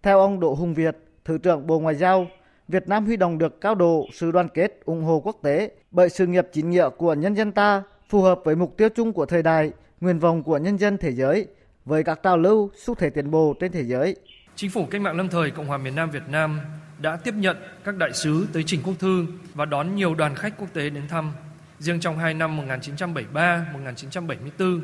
Theo 0.04 0.20
ông 0.20 0.40
Đỗ 0.40 0.54
Hùng 0.54 0.74
Việt, 0.74 0.98
Thứ 1.26 1.38
trưởng 1.38 1.68
Bộ 1.68 1.80
Ngoại 1.80 1.96
giao, 1.96 2.28
Việt 2.68 2.88
Nam 2.88 3.06
huy 3.06 3.18
động 3.18 3.38
được 3.38 3.62
cao 3.62 3.76
độ 3.76 4.08
sự 4.14 4.32
đoàn 4.32 4.48
kết 4.54 4.80
ủng 4.86 5.04
hộ 5.04 5.20
quốc 5.20 5.38
tế 5.42 5.72
bởi 5.92 6.10
sự 6.10 6.28
nghiệp 6.28 6.48
chính 6.54 6.70
nghĩa 6.70 6.90
của 6.98 7.14
nhân 7.14 7.34
dân 7.34 7.52
ta 7.52 7.84
phù 8.10 8.22
hợp 8.22 8.40
với 8.44 8.56
mục 8.56 8.78
tiêu 8.78 8.90
chung 8.96 9.14
của 9.14 9.26
thời 9.26 9.44
đại, 9.44 9.72
nguyện 10.02 10.20
vọng 10.20 10.44
của 10.44 10.58
nhân 10.58 10.78
dân 10.78 10.98
thế 10.98 11.12
giới 11.12 11.48
với 11.86 12.04
các 12.04 12.20
trào 12.24 12.38
lưu 12.38 12.72
xu 12.76 12.96
thế 12.96 13.10
tiến 13.10 13.32
bộ 13.32 13.54
trên 13.60 13.72
thế 13.72 13.84
giới. 13.84 14.16
Chính 14.56 14.70
phủ 14.70 14.86
cách 14.86 15.02
mạng 15.02 15.18
lâm 15.18 15.30
thời 15.30 15.52
Cộng 15.52 15.68
hòa 15.68 15.78
miền 15.78 15.96
Nam 15.96 16.12
Việt 16.12 16.24
Nam 16.30 16.60
đã 17.00 17.16
tiếp 17.16 17.34
nhận 17.38 17.58
các 17.84 17.98
đại 17.98 18.14
sứ 18.14 18.48
tới 18.54 18.64
trình 18.64 18.82
quốc 18.86 18.94
thư 19.00 19.26
và 19.54 19.66
đón 19.66 19.96
nhiều 19.96 20.16
đoàn 20.16 20.36
khách 20.36 20.58
quốc 20.58 20.74
tế 20.74 20.90
đến 20.90 21.08
thăm. 21.08 21.32
Riêng 21.80 22.00
trong 22.00 22.18
hai 22.18 22.34
năm 22.34 22.68
1973-1974, 22.68 24.82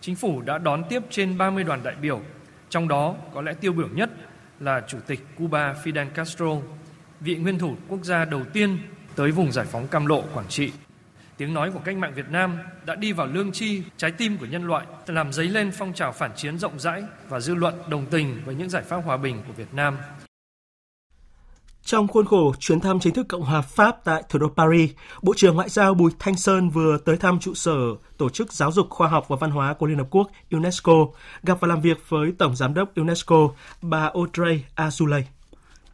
chính 0.00 0.16
phủ 0.16 0.40
đã 0.40 0.58
đón 0.58 0.84
tiếp 0.88 1.02
trên 1.10 1.38
30 1.38 1.64
đoàn 1.64 1.80
đại 1.84 1.94
biểu, 2.02 2.20
trong 2.70 2.88
đó 2.88 3.14
có 3.34 3.42
lẽ 3.42 3.54
tiêu 3.54 3.72
biểu 3.72 3.88
nhất 3.88 4.10
là 4.60 4.82
Chủ 4.88 4.98
tịch 5.06 5.20
Cuba 5.38 5.74
Fidel 5.84 6.10
Castro, 6.10 6.56
vị 7.24 7.36
nguyên 7.36 7.58
thủ 7.58 7.76
quốc 7.88 8.04
gia 8.04 8.24
đầu 8.24 8.42
tiên 8.52 8.78
tới 9.16 9.30
vùng 9.30 9.52
giải 9.52 9.66
phóng 9.66 9.88
Cam 9.88 10.06
Lộ, 10.06 10.22
Quảng 10.34 10.48
Trị. 10.48 10.72
Tiếng 11.36 11.54
nói 11.54 11.70
của 11.70 11.80
cách 11.84 11.96
mạng 11.96 12.12
Việt 12.14 12.30
Nam 12.30 12.58
đã 12.86 12.94
đi 12.94 13.12
vào 13.12 13.26
lương 13.26 13.52
chi, 13.52 13.82
trái 13.96 14.12
tim 14.12 14.36
của 14.38 14.46
nhân 14.46 14.64
loại, 14.64 14.86
làm 15.06 15.32
dấy 15.32 15.48
lên 15.48 15.72
phong 15.78 15.92
trào 15.92 16.12
phản 16.12 16.30
chiến 16.36 16.58
rộng 16.58 16.78
rãi 16.78 17.02
và 17.28 17.40
dư 17.40 17.54
luận 17.54 17.74
đồng 17.88 18.06
tình 18.06 18.42
với 18.44 18.54
những 18.54 18.70
giải 18.70 18.82
pháp 18.82 18.96
hòa 18.96 19.16
bình 19.16 19.42
của 19.46 19.52
Việt 19.52 19.74
Nam. 19.74 19.96
Trong 21.82 22.08
khuôn 22.08 22.26
khổ 22.26 22.54
chuyến 22.58 22.80
thăm 22.80 23.00
chính 23.00 23.14
thức 23.14 23.26
Cộng 23.28 23.42
hòa 23.42 23.60
Pháp 23.60 24.04
tại 24.04 24.22
thủ 24.28 24.38
đô 24.38 24.48
Paris, 24.48 24.90
Bộ 25.22 25.34
trưởng 25.36 25.54
Ngoại 25.54 25.68
giao 25.68 25.94
Bùi 25.94 26.10
Thanh 26.18 26.36
Sơn 26.36 26.70
vừa 26.70 26.98
tới 27.04 27.16
thăm 27.16 27.40
trụ 27.40 27.54
sở 27.54 27.76
Tổ 28.18 28.28
chức 28.28 28.52
Giáo 28.52 28.72
dục 28.72 28.86
Khoa 28.90 29.08
học 29.08 29.28
và 29.28 29.36
Văn 29.40 29.50
hóa 29.50 29.74
của 29.74 29.86
Liên 29.86 29.98
Hợp 29.98 30.06
Quốc 30.10 30.30
UNESCO, 30.50 31.06
gặp 31.42 31.60
và 31.60 31.68
làm 31.68 31.80
việc 31.80 32.08
với 32.08 32.32
Tổng 32.38 32.56
Giám 32.56 32.74
đốc 32.74 32.94
UNESCO 32.96 33.48
bà 33.82 34.10
Audrey 34.14 34.64
Azoulay. 34.76 35.22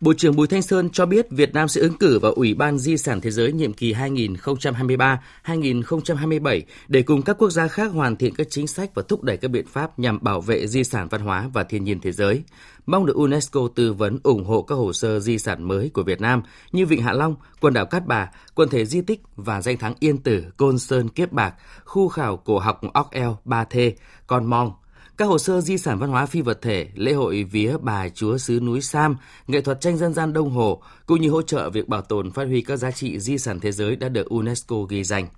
Bộ 0.00 0.12
trưởng 0.12 0.36
Bùi 0.36 0.46
Thanh 0.46 0.62
Sơn 0.62 0.90
cho 0.90 1.06
biết 1.06 1.30
Việt 1.30 1.54
Nam 1.54 1.68
sẽ 1.68 1.80
ứng 1.80 1.94
cử 1.94 2.18
vào 2.18 2.32
Ủy 2.32 2.54
ban 2.54 2.78
Di 2.78 2.96
sản 2.96 3.20
Thế 3.20 3.30
giới 3.30 3.52
nhiệm 3.52 3.72
kỳ 3.72 3.94
2023-2027 3.94 6.62
để 6.88 7.02
cùng 7.02 7.22
các 7.22 7.36
quốc 7.38 7.50
gia 7.50 7.68
khác 7.68 7.92
hoàn 7.92 8.16
thiện 8.16 8.34
các 8.34 8.46
chính 8.50 8.66
sách 8.66 8.94
và 8.94 9.02
thúc 9.08 9.22
đẩy 9.22 9.36
các 9.36 9.48
biện 9.48 9.66
pháp 9.66 9.98
nhằm 9.98 10.18
bảo 10.22 10.40
vệ 10.40 10.66
di 10.66 10.84
sản 10.84 11.08
văn 11.08 11.20
hóa 11.20 11.50
và 11.52 11.64
thiên 11.64 11.84
nhiên 11.84 12.00
thế 12.00 12.12
giới. 12.12 12.42
Mong 12.86 13.06
được 13.06 13.16
UNESCO 13.16 13.60
tư 13.74 13.92
vấn 13.92 14.18
ủng 14.22 14.44
hộ 14.44 14.62
các 14.62 14.74
hồ 14.74 14.92
sơ 14.92 15.20
di 15.20 15.38
sản 15.38 15.68
mới 15.68 15.90
của 15.94 16.02
Việt 16.02 16.20
Nam 16.20 16.42
như 16.72 16.86
Vịnh 16.86 17.02
Hạ 17.02 17.12
Long, 17.12 17.34
quần 17.60 17.74
đảo 17.74 17.86
Cát 17.86 18.06
Bà, 18.06 18.30
quần 18.54 18.68
thể 18.68 18.84
di 18.84 19.00
tích 19.00 19.20
và 19.36 19.62
danh 19.62 19.76
thắng 19.76 19.94
Yên 20.00 20.18
Tử, 20.18 20.44
Côn 20.56 20.78
Sơn, 20.78 21.08
Kiếp 21.08 21.32
Bạc, 21.32 21.54
khu 21.84 22.08
khảo 22.08 22.36
cổ 22.36 22.58
học 22.58 22.80
Óc 22.92 23.10
Eo, 23.10 23.38
Ba 23.44 23.64
Thê, 23.64 23.94
Con 24.26 24.46
Mong, 24.46 24.72
các 25.20 25.26
hồ 25.26 25.38
sơ 25.38 25.60
di 25.60 25.78
sản 25.78 25.98
văn 25.98 26.10
hóa 26.10 26.26
phi 26.26 26.40
vật 26.40 26.62
thể, 26.62 26.88
lễ 26.94 27.12
hội 27.12 27.44
vía 27.44 27.76
bà 27.80 28.08
chúa 28.08 28.38
xứ 28.38 28.60
núi 28.60 28.80
Sam, 28.80 29.16
nghệ 29.46 29.60
thuật 29.60 29.80
tranh 29.80 29.96
dân 29.96 30.14
gian 30.14 30.32
Đông 30.32 30.50
Hồ, 30.50 30.82
cũng 31.06 31.20
như 31.20 31.30
hỗ 31.30 31.42
trợ 31.42 31.70
việc 31.70 31.88
bảo 31.88 32.02
tồn 32.02 32.30
phát 32.30 32.44
huy 32.44 32.60
các 32.60 32.76
giá 32.76 32.90
trị 32.90 33.18
di 33.18 33.38
sản 33.38 33.60
thế 33.60 33.72
giới 33.72 33.96
đã 33.96 34.08
được 34.08 34.28
UNESCO 34.28 34.76
ghi 34.82 35.04
danh. 35.04 35.28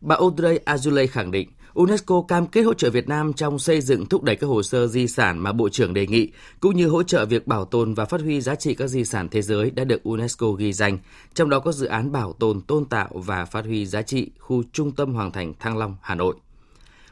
Bà 0.00 0.16
Audrey 0.16 0.58
Azoulay 0.66 1.06
khẳng 1.06 1.30
định, 1.30 1.48
UNESCO 1.74 2.22
cam 2.28 2.46
kết 2.46 2.62
hỗ 2.62 2.74
trợ 2.74 2.90
Việt 2.90 3.08
Nam 3.08 3.32
trong 3.32 3.58
xây 3.58 3.80
dựng 3.80 4.06
thúc 4.06 4.22
đẩy 4.22 4.36
các 4.36 4.46
hồ 4.46 4.62
sơ 4.62 4.86
di 4.86 5.06
sản 5.08 5.38
mà 5.38 5.52
Bộ 5.52 5.68
trưởng 5.68 5.94
đề 5.94 6.06
nghị, 6.06 6.30
cũng 6.60 6.76
như 6.76 6.88
hỗ 6.88 7.02
trợ 7.02 7.24
việc 7.24 7.46
bảo 7.46 7.64
tồn 7.64 7.94
và 7.94 8.04
phát 8.04 8.20
huy 8.20 8.40
giá 8.40 8.54
trị 8.54 8.74
các 8.74 8.86
di 8.86 9.04
sản 9.04 9.28
thế 9.28 9.42
giới 9.42 9.70
đã 9.70 9.84
được 9.84 10.02
UNESCO 10.02 10.50
ghi 10.50 10.72
danh, 10.72 10.98
trong 11.34 11.50
đó 11.50 11.60
có 11.60 11.72
dự 11.72 11.86
án 11.86 12.12
bảo 12.12 12.32
tồn, 12.32 12.60
tôn 12.60 12.84
tạo 12.84 13.08
và 13.14 13.44
phát 13.44 13.64
huy 13.64 13.86
giá 13.86 14.02
trị 14.02 14.30
khu 14.38 14.62
trung 14.72 14.92
tâm 14.92 15.14
Hoàng 15.14 15.32
Thành 15.32 15.54
Thăng 15.60 15.78
Long, 15.78 15.96
Hà 16.02 16.14
Nội. 16.14 16.34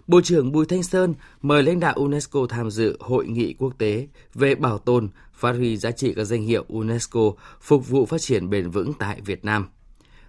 Bộ 0.09 0.21
trưởng 0.21 0.53
Bùi 0.53 0.66
Thanh 0.66 0.83
Sơn 0.83 1.14
mời 1.42 1.62
lãnh 1.62 1.81
đạo 1.81 1.94
UNESCO 1.94 2.47
tham 2.49 2.71
dự 2.71 2.97
hội 3.01 3.27
nghị 3.27 3.55
quốc 3.59 3.79
tế 3.79 4.09
về 4.35 4.55
bảo 4.55 4.79
tồn, 4.79 5.09
phát 5.33 5.53
huy 5.53 5.77
giá 5.77 5.90
trị 5.90 6.14
các 6.14 6.25
danh 6.25 6.42
hiệu 6.42 6.64
UNESCO 6.68 7.21
phục 7.61 7.88
vụ 7.88 8.07
phát 8.07 8.21
triển 8.21 8.51
bền 8.51 8.71
vững 8.71 8.92
tại 8.99 9.21
Việt 9.21 9.44
Nam. 9.44 9.68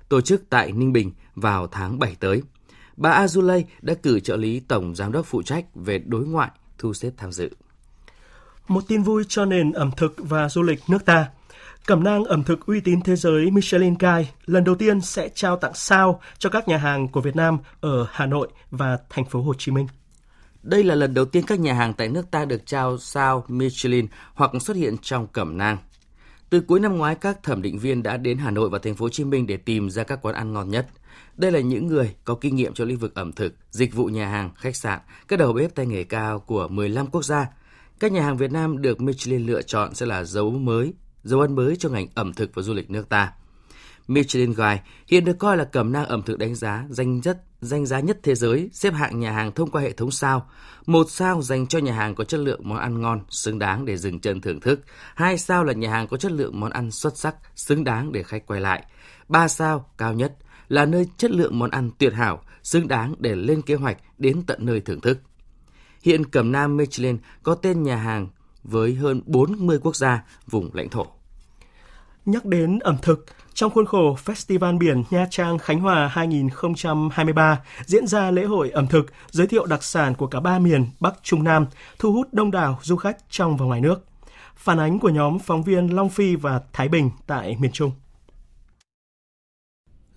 Tổ 0.10 0.22
chức 0.22 0.44
tại 0.50 0.72
Ninh 0.72 0.94
Bình 0.94 1.12
vào 1.36 1.68
tháng 1.68 2.00
7 2.00 2.16
tới. 2.20 2.42
Bà 2.98 3.26
Azulay 3.26 3.64
đã 3.82 3.94
cử 3.94 4.20
trợ 4.20 4.38
lý 4.38 4.60
tổng 4.60 4.96
giám 4.96 5.12
đốc 5.12 5.26
phụ 5.26 5.42
trách 5.42 5.66
về 5.76 6.00
đối 6.00 6.26
ngoại 6.26 6.52
thu 6.78 6.94
xếp 6.94 7.12
tham 7.18 7.32
dự. 7.32 7.50
Một 8.68 8.84
tin 8.88 9.04
vui 9.04 9.24
cho 9.28 9.46
nền 9.46 9.72
ẩm 9.72 9.92
thực 9.98 10.14
và 10.18 10.50
du 10.50 10.64
lịch 10.64 10.80
nước 10.88 11.06
ta. 11.06 11.30
Cẩm 11.90 12.04
nang 12.04 12.24
ẩm 12.24 12.44
thực 12.44 12.66
uy 12.66 12.80
tín 12.80 13.02
thế 13.02 13.16
giới 13.16 13.52
Michelin 13.52 13.94
Guide 14.00 14.32
lần 14.46 14.64
đầu 14.64 14.76
tiên 14.76 15.02
sẽ 15.02 15.30
trao 15.36 15.58
tặng 15.58 15.72
sao 15.76 16.22
cho 16.38 16.50
các 16.50 16.68
nhà 16.68 16.78
hàng 16.78 17.08
của 17.08 17.22
Việt 17.22 17.36
Nam 17.36 17.58
ở 17.82 18.08
Hà 18.12 18.26
Nội 18.26 18.48
và 18.72 18.98
thành 19.10 19.26
phố 19.26 19.42
Hồ 19.42 19.54
Chí 19.54 19.72
Minh. 19.72 19.88
Đây 20.64 20.84
là 20.84 20.96
lần 20.96 21.14
đầu 21.14 21.26
tiên 21.26 21.44
các 21.48 21.60
nhà 21.60 21.74
hàng 21.74 21.94
tại 21.94 22.08
nước 22.08 22.32
ta 22.32 22.46
được 22.46 22.66
trao 22.66 22.98
sao 22.98 23.46
Michelin 23.48 24.08
hoặc 24.34 24.52
xuất 24.62 24.78
hiện 24.78 24.96
trong 25.02 25.28
cẩm 25.28 25.58
nang. 25.58 25.78
Từ 26.50 26.62
cuối 26.62 26.80
năm 26.80 26.98
ngoái, 26.98 27.16
các 27.16 27.44
thẩm 27.44 27.62
định 27.62 27.80
viên 27.80 28.04
đã 28.04 28.18
đến 28.18 28.38
Hà 28.38 28.52
Nội 28.52 28.70
và 28.70 28.80
thành 28.80 28.96
phố 28.96 29.06
Hồ 29.06 29.10
Chí 29.10 29.24
Minh 29.24 29.48
để 29.48 29.58
tìm 29.58 29.90
ra 29.90 30.04
các 30.04 30.20
quán 30.22 30.36
ăn 30.36 30.54
ngon 30.54 30.70
nhất. 30.70 30.88
Đây 31.38 31.52
là 31.52 31.60
những 31.60 31.88
người 31.88 32.16
có 32.24 32.36
kinh 32.36 32.56
nghiệm 32.56 32.74
trong 32.74 32.88
lĩnh 32.88 32.98
vực 32.98 33.16
ẩm 33.16 33.32
thực, 33.32 33.54
dịch 33.72 33.94
vụ 33.94 34.06
nhà 34.06 34.28
hàng, 34.28 34.50
khách 34.56 34.76
sạn, 34.76 35.00
các 35.28 35.40
đầu 35.40 35.54
bếp 35.54 35.76
tay 35.76 35.86
nghề 35.86 36.04
cao 36.04 36.40
của 36.40 36.68
15 36.68 37.08
quốc 37.08 37.26
gia. 37.26 37.48
Các 38.00 38.12
nhà 38.12 38.22
hàng 38.22 38.38
Việt 38.38 38.52
Nam 38.52 38.82
được 38.82 39.02
Michelin 39.02 39.46
lựa 39.46 39.62
chọn 39.62 39.96
sẽ 39.96 40.06
là 40.06 40.24
dấu 40.24 40.52
mới, 40.52 40.94
dấu 41.24 41.40
ấn 41.40 41.56
mới 41.56 41.76
cho 41.76 41.90
ngành 41.90 42.08
ẩm 42.16 42.34
thực 42.34 42.56
và 42.56 42.62
du 42.62 42.74
lịch 42.74 42.90
nước 42.90 43.10
ta. 43.10 43.34
Michelin 44.08 44.54
Guide 44.54 44.84
hiện 45.08 45.26
được 45.26 45.40
coi 45.40 45.58
là 45.58 45.64
cẩm 45.64 45.92
nang 45.92 46.06
ẩm 46.06 46.22
thực 46.22 46.38
đánh 46.38 46.56
giá 46.56 46.86
danh 46.90 47.22
nhất 47.22 47.44
danh 47.62 47.86
giá 47.86 48.00
nhất 48.00 48.20
thế 48.24 48.36
giới, 48.36 48.70
xếp 48.74 48.94
hạng 48.94 49.20
nhà 49.20 49.32
hàng 49.32 49.52
thông 49.52 49.72
qua 49.72 49.82
hệ 49.82 49.92
thống 49.92 50.12
sao. 50.12 50.50
Một 50.86 51.10
sao 51.10 51.42
dành 51.42 51.68
cho 51.68 51.80
nhà 51.80 51.94
hàng 51.94 52.16
có 52.16 52.24
chất 52.24 52.40
lượng 52.40 52.62
món 52.64 52.78
ăn 52.78 53.02
ngon, 53.02 53.22
xứng 53.30 53.60
đáng 53.60 53.86
để 53.86 53.98
dừng 53.98 54.20
chân 54.20 54.42
thưởng 54.42 54.60
thức. 54.60 54.80
Hai 55.16 55.38
sao 55.38 55.64
là 55.64 55.74
nhà 55.74 55.92
hàng 55.92 56.08
có 56.08 56.18
chất 56.18 56.32
lượng 56.32 56.60
món 56.60 56.72
ăn 56.72 56.92
xuất 56.92 57.18
sắc, 57.18 57.36
xứng 57.56 57.84
đáng 57.84 58.12
để 58.12 58.24
khách 58.24 58.46
quay 58.46 58.62
lại. 58.62 58.86
Ba 59.28 59.48
sao, 59.48 59.90
cao 59.98 60.14
nhất, 60.14 60.38
là 60.68 60.86
nơi 60.86 61.08
chất 61.18 61.32
lượng 61.32 61.60
món 61.60 61.70
ăn 61.70 61.92
tuyệt 61.98 62.14
hảo, 62.14 62.42
xứng 62.64 62.88
đáng 62.88 63.16
để 63.20 63.36
lên 63.36 63.62
kế 63.62 63.76
hoạch 63.76 63.98
đến 64.18 64.42
tận 64.48 64.66
nơi 64.66 64.82
thưởng 64.82 65.02
thức. 65.02 65.20
Hiện 66.04 66.26
Cẩm 66.26 66.52
Nam 66.52 66.78
Michelin 66.78 67.18
có 67.44 67.56
tên 67.56 67.84
nhà 67.84 67.96
hàng 67.96 68.28
với 68.64 68.96
hơn 68.96 69.22
40 69.26 69.80
quốc 69.84 69.96
gia, 69.96 70.24
vùng 70.48 70.70
lãnh 70.74 70.90
thổ. 70.90 71.06
Nhắc 72.26 72.46
đến 72.46 72.80
ẩm 72.80 72.98
thực, 73.02 73.26
trong 73.54 73.72
khuôn 73.72 73.86
khổ 73.86 74.18
Festival 74.26 74.78
Biển 74.78 75.04
Nha 75.10 75.28
Trang 75.30 75.58
Khánh 75.58 75.80
Hòa 75.80 76.08
2023 76.08 77.62
diễn 77.86 78.08
ra 78.08 78.32
lễ 78.32 78.44
hội 78.44 78.70
ẩm 78.70 78.88
thực 78.88 79.06
giới 79.30 79.48
thiệu 79.48 79.66
đặc 79.66 79.84
sản 79.84 80.16
của 80.16 80.28
cả 80.28 80.40
ba 80.40 80.60
miền 80.60 80.86
Bắc 81.00 81.14
Trung 81.24 81.44
Nam, 81.44 81.66
thu 82.00 82.14
hút 82.14 82.28
đông 82.34 82.52
đảo 82.52 82.80
du 82.82 82.96
khách 82.96 83.18
trong 83.30 83.58
và 83.58 83.66
ngoài 83.66 83.82
nước. 83.82 84.06
Phản 84.56 84.80
ánh 84.80 85.00
của 85.00 85.10
nhóm 85.10 85.40
phóng 85.40 85.64
viên 85.64 85.96
Long 85.96 86.10
Phi 86.10 86.36
và 86.36 86.62
Thái 86.74 86.90
Bình 86.90 87.12
tại 87.28 87.56
miền 87.60 87.72
Trung. 87.72 87.92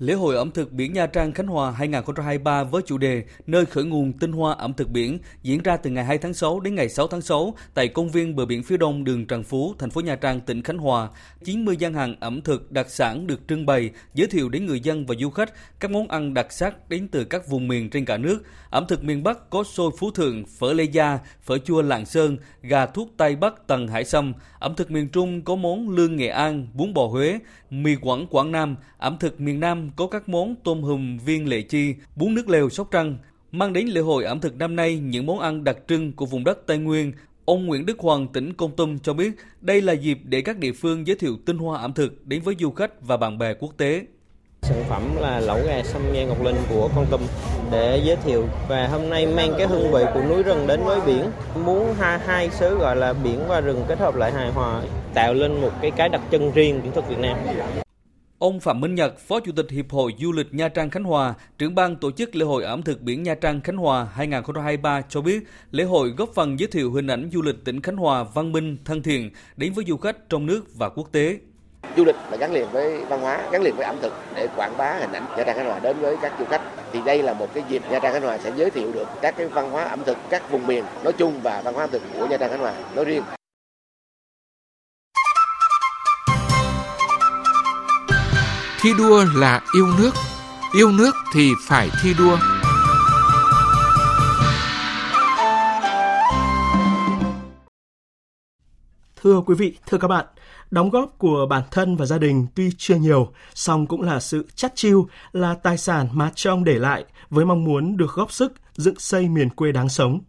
Lễ 0.03 0.15
hội 0.15 0.37
ẩm 0.37 0.51
thực 0.51 0.73
biển 0.73 0.93
Nha 0.93 1.07
Trang 1.07 1.33
Khánh 1.33 1.47
Hòa 1.47 1.71
2023 1.71 2.65
với 2.65 2.83
chủ 2.87 2.99
đề 2.99 3.25
Nơi 3.47 3.67
khởi 3.67 3.85
nguồn 3.85 4.13
tinh 4.13 4.33
hoa 4.33 4.55
ẩm 4.55 4.73
thực 4.75 4.91
biển 4.91 5.19
diễn 5.43 5.63
ra 5.63 5.77
từ 5.77 5.91
ngày 5.91 6.05
2 6.05 6.19
tháng 6.19 6.35
6 6.35 6.61
đến 6.61 6.75
ngày 6.75 6.89
6 6.89 7.07
tháng 7.07 7.21
6 7.21 7.55
tại 7.75 7.89
công 7.89 8.09
viên 8.09 8.37
bờ 8.37 8.47
biển 8.47 8.63
phía 8.63 8.77
đông 8.77 9.05
đường 9.05 9.27
Trần 9.27 9.45
Phú, 9.45 9.75
thành 9.79 9.91
phố 9.91 10.01
Nha 10.01 10.17
Trang, 10.17 10.41
tỉnh 10.41 10.63
Khánh 10.63 10.79
Hòa. 10.79 11.09
90 11.45 11.77
gian 11.77 11.95
hàng 11.95 12.15
ẩm 12.21 12.43
thực 12.43 12.73
đặc 12.73 12.91
sản 12.91 13.27
được 13.27 13.41
trưng 13.49 13.67
bày, 13.67 13.91
giới 14.15 14.27
thiệu 14.27 14.49
đến 14.49 14.67
người 14.67 14.81
dân 14.81 15.07
và 15.07 15.15
du 15.21 15.31
khách 15.31 15.53
các 15.81 15.91
món 15.91 16.09
ăn 16.09 16.35
đặc 16.35 16.53
sắc 16.53 16.89
đến 16.89 17.09
từ 17.09 17.25
các 17.25 17.49
vùng 17.49 17.69
miền 17.69 17.91
trên 17.91 18.05
cả 18.05 18.17
nước. 18.17 18.43
Ẩm 18.71 18.85
thực 18.89 19.05
miền 19.05 19.23
Bắc 19.23 19.51
có 19.51 19.65
xôi 19.65 19.91
Phú 19.99 20.11
Thượng, 20.11 20.45
phở 20.47 20.73
Lê 20.73 20.85
Gia, 20.85 21.19
phở 21.43 21.59
chua 21.59 21.83
Lạng 21.83 22.07
Sơn, 22.07 22.37
gà 22.63 22.87
thuốc 22.87 23.09
Tây 23.17 23.37
Bắc 23.37 23.67
Tầng 23.67 23.89
Hải 23.89 24.05
Sâm. 24.05 24.33
Ẩm 24.59 24.75
thực 24.75 24.91
miền 24.91 25.09
Trung 25.09 25.43
có 25.43 25.55
món 25.55 25.91
lương 25.91 26.17
Nghệ 26.17 26.29
An, 26.29 26.67
bún 26.75 26.95
bò 26.95 27.07
Huế, 27.07 27.39
mì 27.71 27.97
Quảng 27.97 28.27
Quảng 28.27 28.53
Nam. 28.53 28.77
Ẩm 28.99 29.17
thực 29.21 29.41
miền 29.41 29.61
Nam 29.61 29.91
có 29.97 30.07
các 30.07 30.29
món 30.29 30.55
tôm 30.65 30.83
hùm 30.83 31.19
viên 31.19 31.49
lệ 31.49 31.63
chi, 31.63 31.95
bún 32.17 32.35
nước 32.35 32.49
lèo 32.49 32.69
Sóc 32.69 32.89
Trăng. 32.91 33.17
Mang 33.53 33.73
đến 33.73 33.87
lễ 33.87 34.01
hội 34.01 34.25
ẩm 34.25 34.41
thực 34.41 34.57
năm 34.57 34.77
nay 34.77 34.99
những 34.99 35.27
món 35.27 35.39
ăn 35.39 35.65
đặc 35.65 35.77
trưng 35.89 36.13
của 36.13 36.27
vùng 36.27 36.45
đất 36.45 36.67
Tây 36.67 36.79
Nguyên, 36.79 37.13
Ông 37.45 37.67
Nguyễn 37.67 37.87
Đức 37.87 37.99
Hoàng, 37.99 38.29
tỉnh 38.29 38.53
Công 38.53 38.77
Tum 38.77 38.99
cho 38.99 39.15
biết 39.15 39.33
đây 39.61 39.83
là 39.83 39.93
dịp 39.93 40.19
để 40.25 40.41
các 40.41 40.59
địa 40.59 40.73
phương 40.73 41.07
giới 41.07 41.17
thiệu 41.17 41.37
tinh 41.47 41.59
hoa 41.59 41.81
ẩm 41.81 41.93
thực 41.93 42.27
đến 42.27 42.43
với 42.43 42.55
du 42.59 42.71
khách 42.71 42.93
và 43.01 43.17
bạn 43.17 43.39
bè 43.39 43.55
quốc 43.55 43.75
tế. 43.77 44.07
Sản 44.63 44.85
phẩm 44.89 45.17
là 45.21 45.41
lẩu 45.41 45.59
gà 45.67 45.83
sâm 45.83 46.03
nghe 46.13 46.25
ngọc 46.25 46.45
linh 46.45 46.57
của 46.69 46.91
con 46.97 47.07
tum 47.11 47.21
để 47.71 48.03
giới 48.05 48.17
thiệu 48.17 48.49
và 48.69 48.89
hôm 48.89 49.11
nay 49.11 49.27
mang 49.27 49.55
cái 49.59 49.67
hương 49.67 49.93
vị 49.93 50.05
của 50.15 50.23
núi 50.29 50.43
rừng 50.43 50.67
đến 50.67 50.81
với 50.85 51.01
biển. 51.07 51.25
Muốn 51.65 51.95
hai, 51.99 52.19
hai 52.19 52.51
xứ 52.51 52.79
gọi 52.79 52.97
là 52.97 53.13
biển 53.13 53.39
và 53.49 53.61
rừng 53.61 53.85
kết 53.89 53.99
hợp 53.99 54.17
lại 54.17 54.33
hài 54.33 54.51
hòa, 54.51 54.83
tạo 55.15 55.35
lên 55.35 55.61
một 55.61 55.73
cái 55.83 55.91
cái 55.91 56.09
đặc 56.09 56.21
trưng 56.31 56.53
riêng 56.53 56.81
của 56.85 56.91
thức 56.91 57.09
Việt 57.09 57.19
Nam. 57.19 57.37
Ông 58.43 58.61
Phạm 58.61 58.81
Minh 58.81 58.95
Nhật, 58.95 59.19
Phó 59.19 59.41
Chủ 59.41 59.53
tịch 59.57 59.71
Hiệp 59.71 59.91
hội 59.91 60.15
Du 60.19 60.33
lịch 60.33 60.55
Nha 60.55 60.69
Trang 60.69 60.91
Khánh 60.91 61.05
Hòa, 61.05 61.35
trưởng 61.59 61.75
ban 61.75 61.97
tổ 61.97 62.11
chức 62.11 62.37
lễ 62.37 62.45
hội 62.45 62.65
ẩm 62.65 62.83
thực 62.83 63.01
biển 63.01 63.23
Nha 63.23 63.35
Trang 63.35 63.61
Khánh 63.61 63.77
Hòa 63.77 64.07
2023 64.15 65.01
cho 65.09 65.21
biết, 65.21 65.43
lễ 65.71 65.85
hội 65.85 66.09
góp 66.17 66.35
phần 66.35 66.59
giới 66.59 66.67
thiệu 66.67 66.93
hình 66.93 67.07
ảnh 67.07 67.31
du 67.33 67.43
lịch 67.43 67.65
tỉnh 67.65 67.83
Khánh 67.83 67.97
Hòa 67.97 68.25
văn 68.35 68.53
minh, 68.53 68.77
thân 68.85 69.03
thiện 69.03 69.31
đến 69.57 69.73
với 69.73 69.85
du 69.89 69.97
khách 69.97 70.29
trong 70.29 70.47
nước 70.47 70.65
và 70.75 70.89
quốc 70.89 71.09
tế. 71.13 71.39
Du 71.97 72.05
lịch 72.05 72.17
là 72.31 72.37
gắn 72.37 72.53
liền 72.53 72.67
với 72.73 73.05
văn 73.05 73.21
hóa, 73.21 73.49
gắn 73.53 73.63
liền 73.63 73.77
với 73.77 73.87
ẩm 73.87 73.97
thực 74.03 74.13
để 74.37 74.49
quảng 74.57 74.77
bá 74.79 74.93
hình 75.01 75.13
ảnh 75.13 75.25
Nha 75.37 75.45
Trang 75.45 75.57
Khánh 75.57 75.67
Hòa 75.67 75.79
đến 75.79 75.97
với 76.01 76.17
các 76.23 76.33
du 76.39 76.45
khách. 76.45 76.63
Thì 76.93 77.01
đây 77.07 77.23
là 77.23 77.35
một 77.35 77.55
cái 77.55 77.65
dịp 77.69 77.83
Nha 77.91 77.99
Trang 78.03 78.13
Khánh 78.13 78.23
Hòa 78.23 78.39
sẽ 78.39 78.53
giới 78.57 78.71
thiệu 78.71 78.93
được 78.93 79.09
các 79.23 79.35
cái 79.39 79.49
văn 79.49 79.71
hóa 79.71 79.85
ẩm 79.85 80.01
thực 80.07 80.19
các 80.31 80.51
vùng 80.51 80.67
miền 80.67 80.85
nói 81.05 81.13
chung 81.13 81.41
và 81.43 81.63
văn 81.65 81.75
hóa 81.75 81.85
ẩm 81.85 81.91
thực 81.91 82.03
của 82.15 82.27
Nha 82.27 82.37
Trang 82.37 82.51
Khánh 82.51 82.61
Hòa 82.61 82.75
nói 82.97 83.05
riêng. 83.05 83.23
Thi 88.83 88.91
đua 88.99 89.25
là 89.35 89.61
yêu 89.75 89.87
nước, 89.99 90.11
yêu 90.73 90.93
nước 90.93 91.15
thì 91.33 91.51
phải 91.67 91.91
thi 92.03 92.15
đua. 92.19 92.39
Thưa 99.23 99.41
quý 99.47 99.55
vị, 99.55 99.77
thưa 99.87 99.99
các 99.99 100.09
bạn, 100.09 100.27
đóng 100.71 100.91
góp 100.91 101.19
của 101.19 101.47
bản 101.51 101.63
thân 101.71 101.97
và 101.97 102.07
gia 102.07 102.19
đình 102.19 102.47
tuy 102.55 102.71
chưa 102.79 102.97
nhiều, 102.97 103.33
song 103.55 103.87
cũng 103.87 104.03
là 104.03 104.21
sự 104.21 104.47
chắt 104.55 104.73
chiu, 104.75 105.09
là 105.33 105.55
tài 105.55 105.79
sản 105.79 106.09
mà 106.13 106.31
cha 106.35 106.51
ông 106.51 106.65
để 106.65 106.79
lại 106.79 107.05
với 107.31 107.45
mong 107.45 107.65
muốn 107.65 107.97
được 107.97 108.11
góp 108.15 108.33
sức 108.33 108.53
dựng 108.73 108.99
xây 108.99 109.29
miền 109.29 109.51
quê 109.51 109.73
đáng 109.73 109.89
sống. 109.89 110.21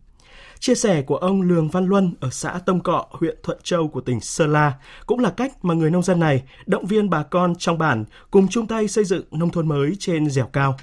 Chia 0.64 0.76
sẻ 0.76 1.02
của 1.02 1.16
ông 1.16 1.42
Lương 1.42 1.70
Văn 1.70 1.86
Luân 1.86 2.14
ở 2.20 2.30
xã 2.32 2.60
Tông 2.66 2.80
Cọ, 2.80 3.06
huyện 3.12 3.38
Thuận 3.44 3.58
Châu 3.64 3.88
của 3.88 4.02
tỉnh 4.02 4.20
Sơn 4.20 4.52
La 4.52 4.74
cũng 5.06 5.20
là 5.20 5.30
cách 5.30 5.66
mà 5.66 5.74
người 5.74 5.92
nông 5.92 6.04
dân 6.04 6.20
này 6.20 6.44
động 6.66 6.86
viên 6.86 7.10
bà 7.10 7.24
con 7.24 7.56
trong 7.56 7.78
bản 7.78 8.06
cùng 8.32 8.48
chung 8.48 8.68
tay 8.68 8.88
xây 8.88 9.04
dựng 9.04 9.24
nông 9.32 9.50
thôn 9.50 9.68
mới 9.68 9.94
trên 10.00 10.30
dẻo 10.30 10.46
cao. 10.54 10.76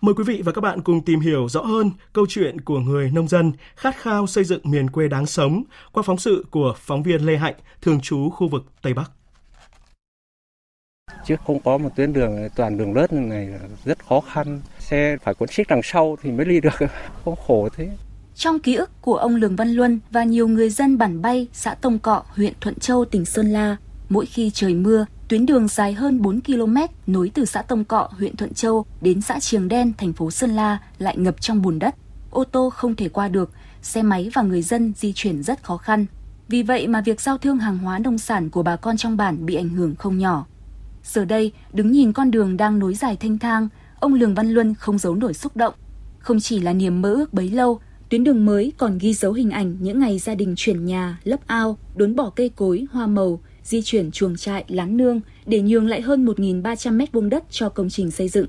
Mời 0.00 0.14
quý 0.14 0.24
vị 0.24 0.42
và 0.44 0.52
các 0.52 0.60
bạn 0.60 0.80
cùng 0.80 1.04
tìm 1.04 1.20
hiểu 1.20 1.48
rõ 1.48 1.62
hơn 1.62 1.90
câu 2.12 2.26
chuyện 2.28 2.60
của 2.60 2.78
người 2.78 3.10
nông 3.10 3.28
dân 3.28 3.52
khát 3.76 3.96
khao 3.96 4.26
xây 4.26 4.44
dựng 4.44 4.60
miền 4.64 4.90
quê 4.90 5.08
đáng 5.08 5.26
sống 5.26 5.62
qua 5.92 6.02
phóng 6.02 6.18
sự 6.18 6.44
của 6.50 6.74
phóng 6.78 7.02
viên 7.02 7.26
Lê 7.26 7.36
Hạnh, 7.36 7.56
thường 7.82 8.00
trú 8.00 8.30
khu 8.30 8.48
vực 8.48 8.64
Tây 8.82 8.94
Bắc. 8.94 9.10
Trước 11.26 11.40
không 11.46 11.60
có 11.60 11.78
một 11.78 11.90
tuyến 11.96 12.12
đường 12.12 12.48
toàn 12.56 12.78
đường 12.78 12.94
lớt 12.94 13.12
này 13.12 13.48
rất 13.84 14.06
khó 14.06 14.20
khăn, 14.20 14.60
xe 14.78 15.16
phải 15.22 15.34
cuốn 15.34 15.48
xích 15.48 15.66
đằng 15.68 15.82
sau 15.82 16.16
thì 16.22 16.30
mới 16.30 16.46
đi 16.46 16.60
được, 16.60 16.88
không 17.24 17.36
khổ 17.46 17.68
thế. 17.76 17.88
Trong 18.36 18.58
ký 18.58 18.74
ức 18.74 18.90
của 19.00 19.16
ông 19.16 19.36
Lường 19.36 19.56
Văn 19.56 19.72
Luân 19.72 20.00
và 20.10 20.24
nhiều 20.24 20.48
người 20.48 20.70
dân 20.70 20.98
bản 20.98 21.22
bay, 21.22 21.48
xã 21.52 21.74
Tông 21.74 21.98
Cọ, 21.98 22.22
huyện 22.28 22.52
Thuận 22.60 22.74
Châu, 22.78 23.04
tỉnh 23.04 23.24
Sơn 23.24 23.52
La, 23.52 23.76
mỗi 24.08 24.26
khi 24.26 24.50
trời 24.50 24.74
mưa, 24.74 25.06
tuyến 25.28 25.46
đường 25.46 25.68
dài 25.68 25.92
hơn 25.92 26.22
4 26.22 26.40
km 26.40 26.76
nối 27.06 27.30
từ 27.34 27.44
xã 27.44 27.62
Tông 27.62 27.84
Cọ, 27.84 28.08
huyện 28.18 28.36
Thuận 28.36 28.54
Châu 28.54 28.86
đến 29.00 29.20
xã 29.20 29.40
Triềng 29.40 29.68
Đen, 29.68 29.92
thành 29.98 30.12
phố 30.12 30.30
Sơn 30.30 30.50
La 30.50 30.78
lại 30.98 31.16
ngập 31.16 31.40
trong 31.40 31.62
bùn 31.62 31.78
đất. 31.78 31.94
Ô 32.30 32.44
tô 32.44 32.70
không 32.70 32.96
thể 32.96 33.08
qua 33.08 33.28
được, 33.28 33.50
xe 33.82 34.02
máy 34.02 34.30
và 34.34 34.42
người 34.42 34.62
dân 34.62 34.92
di 34.96 35.12
chuyển 35.12 35.42
rất 35.42 35.62
khó 35.62 35.76
khăn. 35.76 36.06
Vì 36.48 36.62
vậy 36.62 36.86
mà 36.86 37.00
việc 37.00 37.20
giao 37.20 37.38
thương 37.38 37.58
hàng 37.58 37.78
hóa 37.78 37.98
nông 37.98 38.18
sản 38.18 38.50
của 38.50 38.62
bà 38.62 38.76
con 38.76 38.96
trong 38.96 39.16
bản 39.16 39.46
bị 39.46 39.54
ảnh 39.54 39.68
hưởng 39.68 39.94
không 39.96 40.18
nhỏ. 40.18 40.46
Giờ 41.04 41.24
đây, 41.24 41.52
đứng 41.72 41.92
nhìn 41.92 42.12
con 42.12 42.30
đường 42.30 42.56
đang 42.56 42.78
nối 42.78 42.94
dài 42.94 43.16
thanh 43.16 43.38
thang, 43.38 43.68
ông 44.00 44.14
Lường 44.14 44.34
Văn 44.34 44.50
Luân 44.50 44.74
không 44.74 44.98
giấu 44.98 45.14
nổi 45.14 45.34
xúc 45.34 45.56
động. 45.56 45.74
Không 46.18 46.40
chỉ 46.40 46.60
là 46.60 46.72
niềm 46.72 47.02
mơ 47.02 47.14
ước 47.14 47.34
bấy 47.34 47.50
lâu, 47.50 47.80
Tuyến 48.14 48.24
đường 48.24 48.46
mới 48.46 48.72
còn 48.78 48.98
ghi 48.98 49.14
dấu 49.14 49.32
hình 49.32 49.50
ảnh 49.50 49.76
những 49.80 50.00
ngày 50.00 50.18
gia 50.18 50.34
đình 50.34 50.54
chuyển 50.56 50.84
nhà, 50.84 51.20
lấp 51.24 51.40
ao, 51.46 51.78
đốn 51.96 52.16
bỏ 52.16 52.30
cây 52.30 52.48
cối, 52.56 52.86
hoa 52.90 53.06
màu, 53.06 53.40
di 53.62 53.82
chuyển 53.82 54.10
chuồng 54.10 54.36
trại, 54.36 54.64
lán 54.68 54.96
nương 54.96 55.20
để 55.46 55.62
nhường 55.62 55.86
lại 55.86 56.00
hơn 56.00 56.26
1.300 56.26 56.92
mét 56.92 57.12
vuông 57.12 57.28
đất 57.28 57.44
cho 57.50 57.68
công 57.68 57.90
trình 57.90 58.10
xây 58.10 58.28
dựng. 58.28 58.46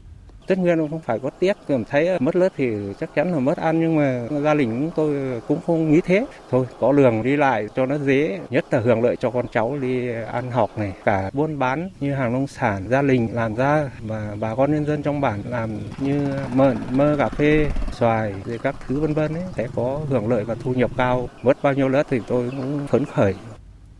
Tất 0.47 0.57
nhiên 0.57 0.87
không 0.89 0.99
phải 0.99 1.19
có 1.19 1.29
tiếc, 1.29 1.57
cảm 1.67 1.85
thấy 1.85 2.19
mất 2.19 2.35
lớp 2.35 2.49
thì 2.57 2.73
chắc 2.99 3.15
chắn 3.15 3.31
là 3.31 3.39
mất 3.39 3.57
ăn 3.57 3.79
nhưng 3.79 3.95
mà 3.95 4.27
gia 4.43 4.53
đình 4.53 4.69
chúng 4.69 4.91
tôi 4.95 5.41
cũng 5.47 5.59
không 5.67 5.91
nghĩ 5.91 6.01
thế. 6.01 6.25
Thôi 6.51 6.65
có 6.79 6.91
đường 6.91 7.23
đi 7.23 7.35
lại 7.35 7.67
cho 7.75 7.85
nó 7.85 7.97
dễ, 7.97 8.39
nhất 8.49 8.65
là 8.71 8.79
hưởng 8.79 9.03
lợi 9.03 9.15
cho 9.15 9.29
con 9.29 9.45
cháu 9.51 9.77
đi 9.81 10.09
ăn 10.31 10.51
học 10.51 10.69
này, 10.77 10.93
cả 11.05 11.29
buôn 11.33 11.59
bán 11.59 11.89
như 11.99 12.13
hàng 12.13 12.33
nông 12.33 12.47
sản, 12.47 12.85
gia 12.89 13.01
đình 13.01 13.29
làm 13.33 13.55
ra 13.55 13.91
và 14.01 14.35
bà 14.39 14.55
con 14.55 14.71
nhân 14.71 14.85
dân 14.85 15.03
trong 15.03 15.21
bản 15.21 15.41
làm 15.49 15.69
như 15.99 16.27
mận, 16.53 16.77
mơ 16.91 17.15
cà 17.19 17.29
phê, 17.29 17.67
xoài, 17.91 18.33
rồi 18.45 18.57
các 18.57 18.75
thứ 18.87 18.99
vân 18.99 19.13
vân 19.13 19.33
ấy 19.33 19.43
sẽ 19.57 19.67
có 19.75 20.01
hưởng 20.09 20.29
lợi 20.29 20.43
và 20.43 20.55
thu 20.63 20.73
nhập 20.73 20.91
cao. 20.97 21.29
Mất 21.43 21.63
bao 21.63 21.73
nhiêu 21.73 21.89
đất 21.89 22.07
thì 22.09 22.19
tôi 22.27 22.49
cũng 22.49 22.87
phấn 22.87 23.05
khởi. 23.05 23.33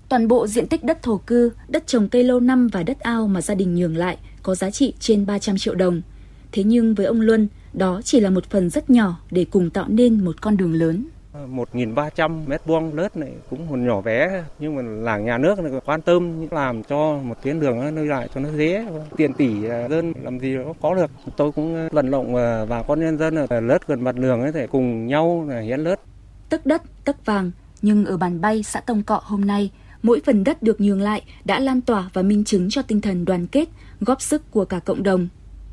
Toàn 0.10 0.28
bộ 0.28 0.48
diện 0.48 0.68
tích 0.68 0.84
đất 0.84 1.04
thổ 1.04 1.18
cư, 1.18 1.52
đất 1.68 1.88
trồng 1.88 2.10
cây 2.10 2.24
lâu 2.24 2.40
năm 2.40 2.68
và 2.68 2.84
đất 2.84 3.00
ao 3.00 3.28
mà 3.28 3.42
gia 3.42 3.56
đình 3.56 3.76
nhường 3.76 3.98
lại 3.98 4.18
có 4.44 4.56
giá 4.56 4.70
trị 4.72 4.94
trên 5.00 5.26
300 5.26 5.58
triệu 5.58 5.76
đồng. 5.76 6.02
Thế 6.52 6.64
nhưng 6.64 6.96
với 6.96 7.06
ông 7.06 7.22
Luân, 7.22 7.48
đó 7.74 8.02
chỉ 8.04 8.20
là 8.20 8.30
một 8.30 8.46
phần 8.50 8.70
rất 8.70 8.90
nhỏ 8.90 9.20
để 9.32 9.46
cùng 9.52 9.70
tạo 9.70 9.86
nên 9.88 10.26
một 10.26 10.42
con 10.42 10.58
đường 10.58 10.74
lớn. 10.74 11.06
1.300 11.34 12.48
mét 12.48 12.62
vuông 12.66 12.94
lớt 12.94 13.18
này 13.18 13.32
cũng 13.50 13.68
một 13.68 13.76
nhỏ 13.76 14.02
bé 14.02 14.44
nhưng 14.60 14.76
mà 14.76 14.82
làng 14.82 15.26
nhà 15.26 15.38
nước 15.38 15.60
này 15.60 15.72
quan 15.86 16.02
tâm 16.02 16.48
làm 16.52 16.84
cho 16.84 17.20
một 17.24 17.44
tuyến 17.44 17.60
đường 17.60 17.96
nơi 17.96 18.06
lại 18.06 18.30
cho 18.36 18.42
nó 18.42 18.50
dễ 18.58 18.86
tiền 19.18 19.34
tỷ 19.34 19.62
dân 19.90 20.14
làm 20.24 20.40
gì 20.40 20.56
nó 20.56 20.74
có 20.82 20.96
được 20.96 21.12
tôi 21.38 21.52
cũng 21.52 21.90
vận 21.92 22.12
động 22.12 22.34
bà 22.70 22.84
con 22.88 23.00
nhân 23.00 23.18
dân 23.18 23.36
ở 23.36 23.60
lớt 23.60 23.88
gần 23.88 24.04
mặt 24.04 24.16
đường 24.16 24.42
ấy 24.42 24.52
để 24.54 24.68
cùng 24.68 25.08
nhau 25.08 25.48
hiến 25.64 25.80
lớt 25.80 26.00
tức 26.50 26.66
đất 26.66 26.82
tức 27.06 27.26
vàng 27.26 27.52
nhưng 27.82 28.06
ở 28.06 28.18
bàn 28.18 28.42
bay 28.42 28.64
xã 28.64 28.80
Tông 28.80 29.04
Cọ 29.04 29.22
hôm 29.24 29.46
nay 29.46 29.72
mỗi 30.06 30.22
phần 30.26 30.44
đất 30.44 30.64
được 30.64 30.82
nhường 30.82 31.02
lại 31.02 31.22
đã 31.46 31.60
lan 31.60 31.82
tỏa 31.82 32.10
và 32.14 32.22
minh 32.22 32.44
chứng 32.44 32.70
cho 32.70 32.82
tinh 32.82 33.02
thần 33.02 33.26
đoàn 33.26 33.48
kết, 33.48 33.70
góp 34.00 34.22
sức 34.22 34.52
của 34.52 34.66
cả 34.66 34.80
cộng 34.80 35.04
đồng. 35.04 35.28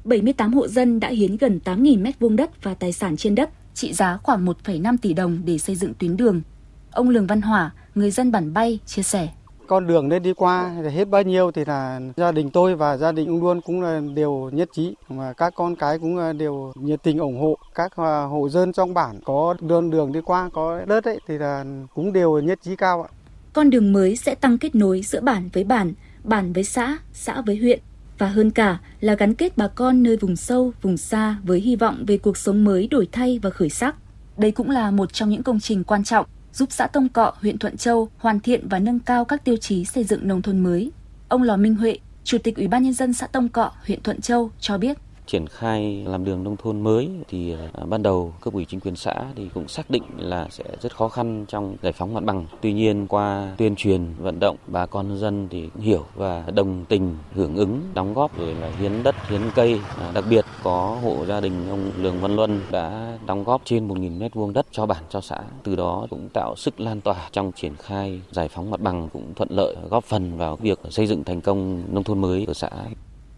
78 0.05 0.53
hộ 0.53 0.69
dân 0.69 1.01
đã 1.01 1.09
hiến 1.09 1.37
gần 1.37 1.61
8.000 1.65 2.03
mét 2.03 2.21
vuông 2.21 2.37
đất 2.37 2.63
và 2.63 2.75
tài 2.75 2.93
sản 2.93 3.17
trên 3.17 3.35
đất, 3.35 3.51
trị 3.75 3.93
giá 3.93 4.19
khoảng 4.23 4.47
1,5 4.47 4.97
tỷ 5.03 5.15
đồng 5.15 5.39
để 5.45 5.59
xây 5.59 5.77
dựng 5.77 5.95
tuyến 5.95 6.17
đường. 6.17 6.43
Ông 6.91 7.09
Lường 7.09 7.27
Văn 7.27 7.43
Hỏa, 7.43 7.71
người 7.95 8.11
dân 8.11 8.33
bản 8.33 8.53
bay, 8.53 8.79
chia 8.87 9.03
sẻ 9.03 9.29
con 9.67 9.87
đường 9.87 10.09
nên 10.09 10.23
đi 10.23 10.33
qua 10.33 10.71
hết 10.93 11.09
bao 11.09 11.23
nhiêu 11.23 11.51
thì 11.51 11.65
là 11.65 12.01
gia 12.17 12.33
đình 12.33 12.51
tôi 12.51 12.75
và 12.75 12.97
gia 12.97 13.13
đình 13.13 13.29
ông 13.29 13.41
luôn 13.41 13.61
cũng 13.61 13.83
là 13.83 14.01
đều 14.15 14.51
nhất 14.53 14.69
trí 14.73 14.95
mà 15.09 15.33
các 15.33 15.55
con 15.57 15.77
cái 15.77 15.99
cũng 15.99 16.39
đều 16.39 16.73
nhiệt 16.77 17.03
tình 17.03 17.19
ủng 17.19 17.41
hộ 17.41 17.59
các 17.75 17.93
hộ 18.31 18.49
dân 18.49 18.73
trong 18.73 18.95
bản 18.95 19.21
có 19.25 19.55
đường 19.61 19.91
đường 19.91 20.13
đi 20.13 20.21
qua 20.25 20.51
có 20.53 20.85
đất 20.87 21.05
ấy 21.05 21.19
thì 21.29 21.39
là 21.39 21.65
cũng 21.95 22.13
đều 22.13 22.41
nhất 22.41 22.59
trí 22.63 22.77
cao 22.77 23.03
ạ. 23.03 23.09
Con 23.53 23.71
đường 23.71 23.93
mới 23.93 24.17
sẽ 24.17 24.35
tăng 24.35 24.59
kết 24.59 24.75
nối 24.75 25.03
giữa 25.03 25.21
bản 25.21 25.49
với 25.53 25.65
bản, 25.65 25.93
bản 26.25 26.53
với 26.53 26.65
xã, 26.65 26.99
xã 27.13 27.41
với 27.47 27.57
huyện 27.57 27.81
và 28.23 28.29
hơn 28.29 28.51
cả 28.51 28.79
là 29.01 29.15
gắn 29.15 29.35
kết 29.35 29.57
bà 29.57 29.69
con 29.69 30.03
nơi 30.03 30.17
vùng 30.17 30.37
sâu, 30.37 30.73
vùng 30.83 30.97
xa 30.97 31.37
với 31.45 31.61
hy 31.61 31.77
vọng 31.77 32.05
về 32.07 32.19
cuộc 32.19 32.37
sống 32.37 32.65
mới 32.65 32.87
đổi 32.87 33.09
thay 33.13 33.39
và 33.43 33.51
khởi 33.51 33.69
sắc. 33.71 33.97
Đây 34.37 34.51
cũng 34.51 34.71
là 34.71 34.91
một 34.91 35.13
trong 35.13 35.31
những 35.31 35.43
công 35.43 35.61
trình 35.61 35.85
quan 35.85 36.05
trọng 36.05 36.27
giúp 36.53 36.73
xã 36.73 36.87
Tông 36.87 37.09
Cọ, 37.09 37.33
huyện 37.41 37.59
Thuận 37.59 37.77
Châu 37.77 38.09
hoàn 38.19 38.41
thiện 38.41 38.69
và 38.69 38.79
nâng 38.79 38.99
cao 38.99 39.25
các 39.25 39.45
tiêu 39.45 39.57
chí 39.57 39.85
xây 39.85 40.05
dựng 40.05 40.29
nông 40.29 40.43
thôn 40.43 40.61
mới. 40.61 40.93
Ông 41.29 41.43
Lò 41.43 41.57
Minh 41.57 41.75
Huệ, 41.75 41.99
Chủ 42.25 42.39
tịch 42.39 42.57
Ủy 42.57 42.69
ban 42.69 42.83
nhân 42.83 42.93
dân 42.93 43.13
xã 43.13 43.27
Tông 43.27 43.49
Cọ, 43.49 43.73
huyện 43.87 44.03
Thuận 44.03 44.21
Châu 44.21 44.51
cho 44.61 44.79
biết 44.79 44.99
triển 45.27 45.47
khai 45.47 46.05
làm 46.07 46.25
đường 46.25 46.45
nông 46.45 46.57
thôn 46.57 46.81
mới 46.81 47.11
thì 47.29 47.55
à, 47.73 47.85
ban 47.85 48.03
đầu 48.03 48.35
cấp 48.41 48.55
ủy 48.55 48.65
chính 48.65 48.81
quyền 48.81 48.97
xã 48.97 49.15
thì 49.37 49.49
cũng 49.55 49.69
xác 49.69 49.91
định 49.91 50.03
là 50.17 50.49
sẽ 50.51 50.65
rất 50.81 50.97
khó 50.97 51.09
khăn 51.09 51.45
trong 51.49 51.77
giải 51.83 51.93
phóng 51.93 52.15
mặt 52.15 52.25
bằng. 52.25 52.47
Tuy 52.61 52.73
nhiên 52.73 53.07
qua 53.07 53.55
tuyên 53.59 53.77
truyền 53.77 54.07
vận 54.19 54.41
động 54.41 54.57
bà 54.67 54.87
con 54.87 55.19
dân 55.19 55.49
thì 55.51 55.69
hiểu 55.81 56.05
và 56.15 56.45
đồng 56.55 56.85
tình 56.89 57.17
hưởng 57.35 57.57
ứng 57.57 57.81
đóng 57.95 58.15
góp 58.15 58.39
rồi 58.39 58.55
là 58.55 58.71
hiến 58.79 59.03
đất 59.03 59.15
hiến 59.29 59.41
cây 59.55 59.81
à, 59.99 60.11
đặc 60.15 60.25
biệt 60.31 60.45
có 60.63 60.99
hộ 61.03 61.25
gia 61.29 61.41
đình 61.41 61.69
ông 61.69 61.91
Lường 61.97 62.21
Văn 62.21 62.37
Luân 62.37 62.61
đã 62.71 63.19
đóng 63.27 63.45
góp 63.45 63.63
trên 63.65 63.89
1.000 63.89 64.19
mét 64.19 64.35
vuông 64.35 64.53
đất 64.53 64.67
cho 64.71 64.87
bản 64.87 65.05
cho 65.11 65.21
xã. 65.21 65.39
Từ 65.63 65.77
đó 65.77 66.07
cũng 66.11 66.29
tạo 66.29 66.55
sức 66.57 66.81
lan 66.81 67.01
tỏa 67.01 67.29
trong 67.33 67.53
triển 67.53 67.75
khai 67.77 68.21
giải 68.31 68.49
phóng 68.49 68.71
mặt 68.71 68.81
bằng 68.81 69.09
cũng 69.13 69.35
thuận 69.35 69.49
lợi 69.51 69.77
góp 69.91 70.05
phần 70.05 70.37
vào 70.37 70.57
việc 70.57 70.79
xây 70.91 71.07
dựng 71.07 71.25
thành 71.25 71.41
công 71.41 71.83
nông 71.95 72.05
thôn 72.05 72.21
mới 72.21 72.45
ở 72.49 72.55
xã. 72.55 72.71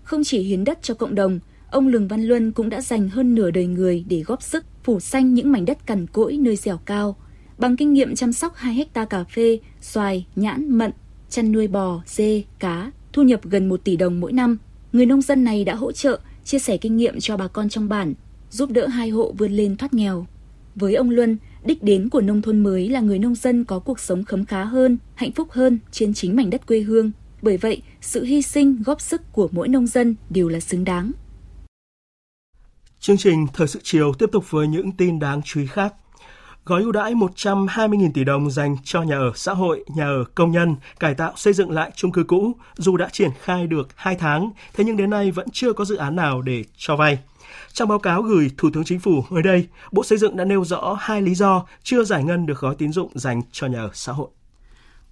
Không 0.03 0.25
chỉ 0.25 0.43
hiến 0.43 0.65
đất 0.65 0.79
cho 0.83 0.95
cộng 0.95 1.15
đồng, 1.15 1.41
ông 1.75 1.89
Lường 1.89 2.09
Văn 2.09 2.23
Luân 2.23 2.53
cũng 2.53 2.71
đã 2.71 2.81
dành 2.81 3.09
hơn 3.09 3.35
nửa 3.35 3.51
đời 3.51 3.67
người 3.67 4.05
để 4.09 4.21
góp 4.21 4.43
sức 4.43 4.65
phủ 4.85 5.01
xanh 5.01 5.35
những 5.35 5.53
mảnh 5.53 5.65
đất 5.65 5.87
cằn 5.87 6.07
cỗi 6.07 6.37
nơi 6.37 6.57
dẻo 6.57 6.79
cao. 6.85 7.17
Bằng 7.59 7.77
kinh 7.77 7.93
nghiệm 7.93 8.15
chăm 8.15 8.33
sóc 8.33 8.53
2 8.57 8.75
hecta 8.75 9.05
cà 9.05 9.25
phê, 9.25 9.59
xoài, 9.81 10.27
nhãn, 10.37 10.71
mận, 10.79 10.91
chăn 11.31 11.53
nuôi 11.53 11.67
bò, 11.69 12.03
dê, 12.07 12.43
cá, 12.59 12.91
thu 13.13 13.23
nhập 13.23 13.41
gần 13.45 13.69
1 13.69 13.85
tỷ 13.85 13.97
đồng 13.97 14.21
mỗi 14.21 14.33
năm, 14.33 14.59
người 14.93 15.07
nông 15.07 15.23
dân 15.23 15.45
này 15.45 15.65
đã 15.65 15.75
hỗ 15.75 15.93
trợ, 15.93 16.21
chia 16.45 16.59
sẻ 16.59 16.77
kinh 16.77 16.97
nghiệm 16.97 17.21
cho 17.21 17.37
bà 17.37 17.49
con 17.49 17.69
trong 17.69 17.89
bản, 17.89 18.15
giúp 18.51 18.71
đỡ 18.71 18.87
hai 18.87 19.09
hộ 19.09 19.35
vươn 19.39 19.53
lên 19.53 19.77
thoát 19.77 19.95
nghèo. 19.95 20.27
Với 20.75 20.95
ông 20.95 21.11
Luân, 21.11 21.37
đích 21.65 21.83
đến 21.83 22.09
của 22.09 22.21
nông 22.21 22.43
thôn 22.43 22.61
mới 22.61 22.89
là 22.89 23.01
người 23.01 23.19
nông 23.19 23.35
dân 23.35 23.65
có 23.65 23.79
cuộc 23.79 24.01
sống 24.01 24.25
khấm 24.25 24.45
khá 24.45 24.65
hơn, 24.65 24.99
hạnh 25.15 25.33
phúc 25.33 25.49
hơn 25.51 25.79
trên 25.93 26.15
chính 26.15 26.37
mảnh 26.37 26.51
đất 26.51 26.67
quê 26.67 26.81
hương. 26.81 27.11
Bởi 27.43 27.57
vậy, 27.57 27.83
sự 28.01 28.25
hy 28.25 28.43
sinh, 28.43 28.83
góp 28.87 29.01
sức 29.01 29.23
của 29.33 29.49
mỗi 29.53 29.69
nông 29.69 29.87
dân 29.87 30.15
đều 30.31 30.49
là 30.49 30.61
xứng 30.61 30.85
đáng. 30.85 31.13
Chương 33.05 33.17
trình 33.17 33.47
Thời 33.55 33.69
sự 33.69 33.81
chiều 33.83 34.13
tiếp 34.19 34.27
tục 34.33 34.51
với 34.51 34.69
những 34.69 34.93
tin 34.93 35.19
đáng 35.19 35.43
chú 35.45 35.61
ý 35.61 35.67
khác. 35.67 35.95
Gói 36.65 36.83
ưu 36.83 36.93
đãi 36.93 37.15
120.000 37.15 38.11
tỷ 38.15 38.25
đồng 38.25 38.51
dành 38.51 38.77
cho 38.85 39.03
nhà 39.03 39.17
ở 39.17 39.33
xã 39.35 39.53
hội, 39.53 39.85
nhà 39.95 40.05
ở 40.05 40.25
công 40.35 40.53
nhân, 40.53 40.77
cải 41.01 41.15
tạo 41.15 41.33
xây 41.37 41.53
dựng 41.53 41.71
lại 41.71 41.91
chung 41.95 42.13
cư 42.13 42.25
cũ, 42.25 42.53
dù 42.77 42.97
đã 42.97 43.09
triển 43.13 43.31
khai 43.41 43.67
được 43.67 43.89
2 43.95 44.17
tháng, 44.17 44.51
thế 44.75 44.85
nhưng 44.85 44.97
đến 44.97 45.11
nay 45.11 45.31
vẫn 45.31 45.47
chưa 45.53 45.73
có 45.73 45.85
dự 45.85 45.97
án 45.97 46.17
nào 46.17 46.43
để 46.43 46.65
cho 46.77 46.97
vay. 46.97 47.19
Trong 47.73 47.89
báo 47.89 47.99
cáo 47.99 48.23
gửi 48.23 48.51
Thủ 48.59 48.71
tướng 48.73 48.85
Chính 48.85 49.01
phủ 49.01 49.25
mới 49.31 49.43
đây, 49.43 49.67
Bộ 49.93 50.05
Xây 50.05 50.19
dựng 50.19 50.37
đã 50.37 50.45
nêu 50.45 50.65
rõ 50.65 50.97
hai 51.01 51.23
lý 51.23 51.35
do 51.35 51.67
chưa 51.83 52.05
giải 52.05 52.25
ngân 52.25 52.47
được 52.47 52.61
gói 52.61 52.75
tín 52.75 52.93
dụng 52.93 53.11
dành 53.15 53.43
cho 53.53 53.67
nhà 53.67 53.81
ở 53.81 53.91
xã 53.93 54.13
hội. 54.13 54.29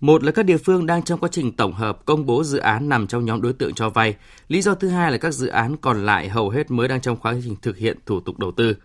Một 0.02 0.24
là 0.24 0.32
các 0.32 0.42
địa 0.42 0.56
phương 0.56 0.86
đang 0.86 1.02
trong 1.02 1.20
quá 1.20 1.28
trình 1.32 1.52
tổng 1.52 1.72
hợp 1.72 2.04
công 2.04 2.26
bố 2.26 2.44
dự 2.44 2.58
án 2.58 2.88
nằm 2.88 3.06
trong 3.06 3.24
nhóm 3.24 3.42
đối 3.42 3.52
tượng 3.52 3.74
cho 3.74 3.90
vay. 3.90 4.16
Lý 4.48 4.62
do 4.62 4.74
thứ 4.74 4.88
hai 4.88 5.12
là 5.12 5.18
các 5.18 5.30
dự 5.30 5.46
án 5.46 5.76
còn 5.76 6.06
lại 6.06 6.28
hầu 6.28 6.50
hết 6.50 6.70
mới 6.70 6.88
đang 6.88 7.00
trong 7.00 7.16
quá 7.16 7.34
trình 7.44 7.56
thực 7.62 7.76
hiện 7.76 7.98
thủ 8.06 8.20
tục 8.20 8.38
đầu 8.38 8.52
tư. 8.52 8.76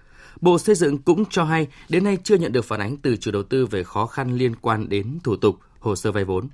Bộ 0.42 0.60
Xây 0.60 0.76
dựng 0.76 0.98
cũng 0.98 1.24
cho 1.30 1.44
hay 1.44 1.68
đến 1.90 2.04
nay 2.04 2.18
chưa 2.24 2.36
nhận 2.36 2.52
được 2.52 2.66
phản 2.66 2.80
ánh 2.80 2.98
từ 2.98 3.16
chủ 3.16 3.32
đầu 3.32 3.44
tư 3.44 3.66
về 3.66 3.84
khó 3.84 4.06
khăn 4.06 4.38
liên 4.38 4.56
quan 4.56 4.90
đến 4.90 5.20
thủ 5.24 5.36
tục, 5.36 5.60
hồ 5.80 5.96
sơ 5.96 6.12
vay 6.12 6.26
vốn. 6.26 6.48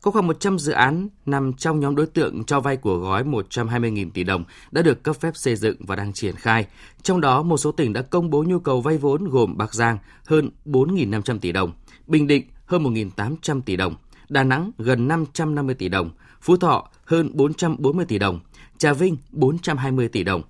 Có 0.00 0.10
khoảng 0.10 0.26
100 0.26 0.58
dự 0.58 0.72
án 0.72 1.08
nằm 1.26 1.52
trong 1.52 1.80
nhóm 1.80 1.96
đối 1.96 2.06
tượng 2.06 2.44
cho 2.44 2.60
vay 2.60 2.76
của 2.76 2.98
gói 2.98 3.24
120.000 3.24 4.10
tỷ 4.10 4.24
đồng 4.24 4.44
đã 4.70 4.82
được 4.82 5.02
cấp 5.02 5.16
phép 5.20 5.36
xây 5.36 5.56
dựng 5.56 5.76
và 5.80 5.96
đang 5.96 6.12
triển 6.12 6.34
khai. 6.36 6.66
Trong 7.02 7.20
đó, 7.20 7.42
một 7.42 7.56
số 7.56 7.72
tỉnh 7.72 7.92
đã 7.92 8.02
công 8.02 8.30
bố 8.30 8.44
nhu 8.46 8.58
cầu 8.58 8.80
vay 8.80 8.98
vốn 8.98 9.28
gồm 9.28 9.56
Bắc 9.56 9.74
Giang 9.74 9.98
hơn 10.24 10.50
4.500 10.66 11.38
tỷ 11.38 11.52
đồng, 11.52 11.72
Bình 12.06 12.26
Định 12.26 12.44
hơn 12.70 12.82
1.800 12.82 13.60
tỷ 13.62 13.76
đồng, 13.76 13.94
Đà 14.28 14.44
Nẵng 14.44 14.70
gần 14.78 15.08
550 15.08 15.74
tỷ 15.74 15.88
đồng, 15.88 16.10
Phú 16.40 16.56
Thọ 16.56 16.88
hơn 17.04 17.30
440 17.32 18.04
tỷ 18.04 18.18
đồng, 18.18 18.40
Trà 18.78 18.92
Vinh 18.92 19.16
420 19.30 20.08
tỷ 20.08 20.24
đồng. 20.24 20.42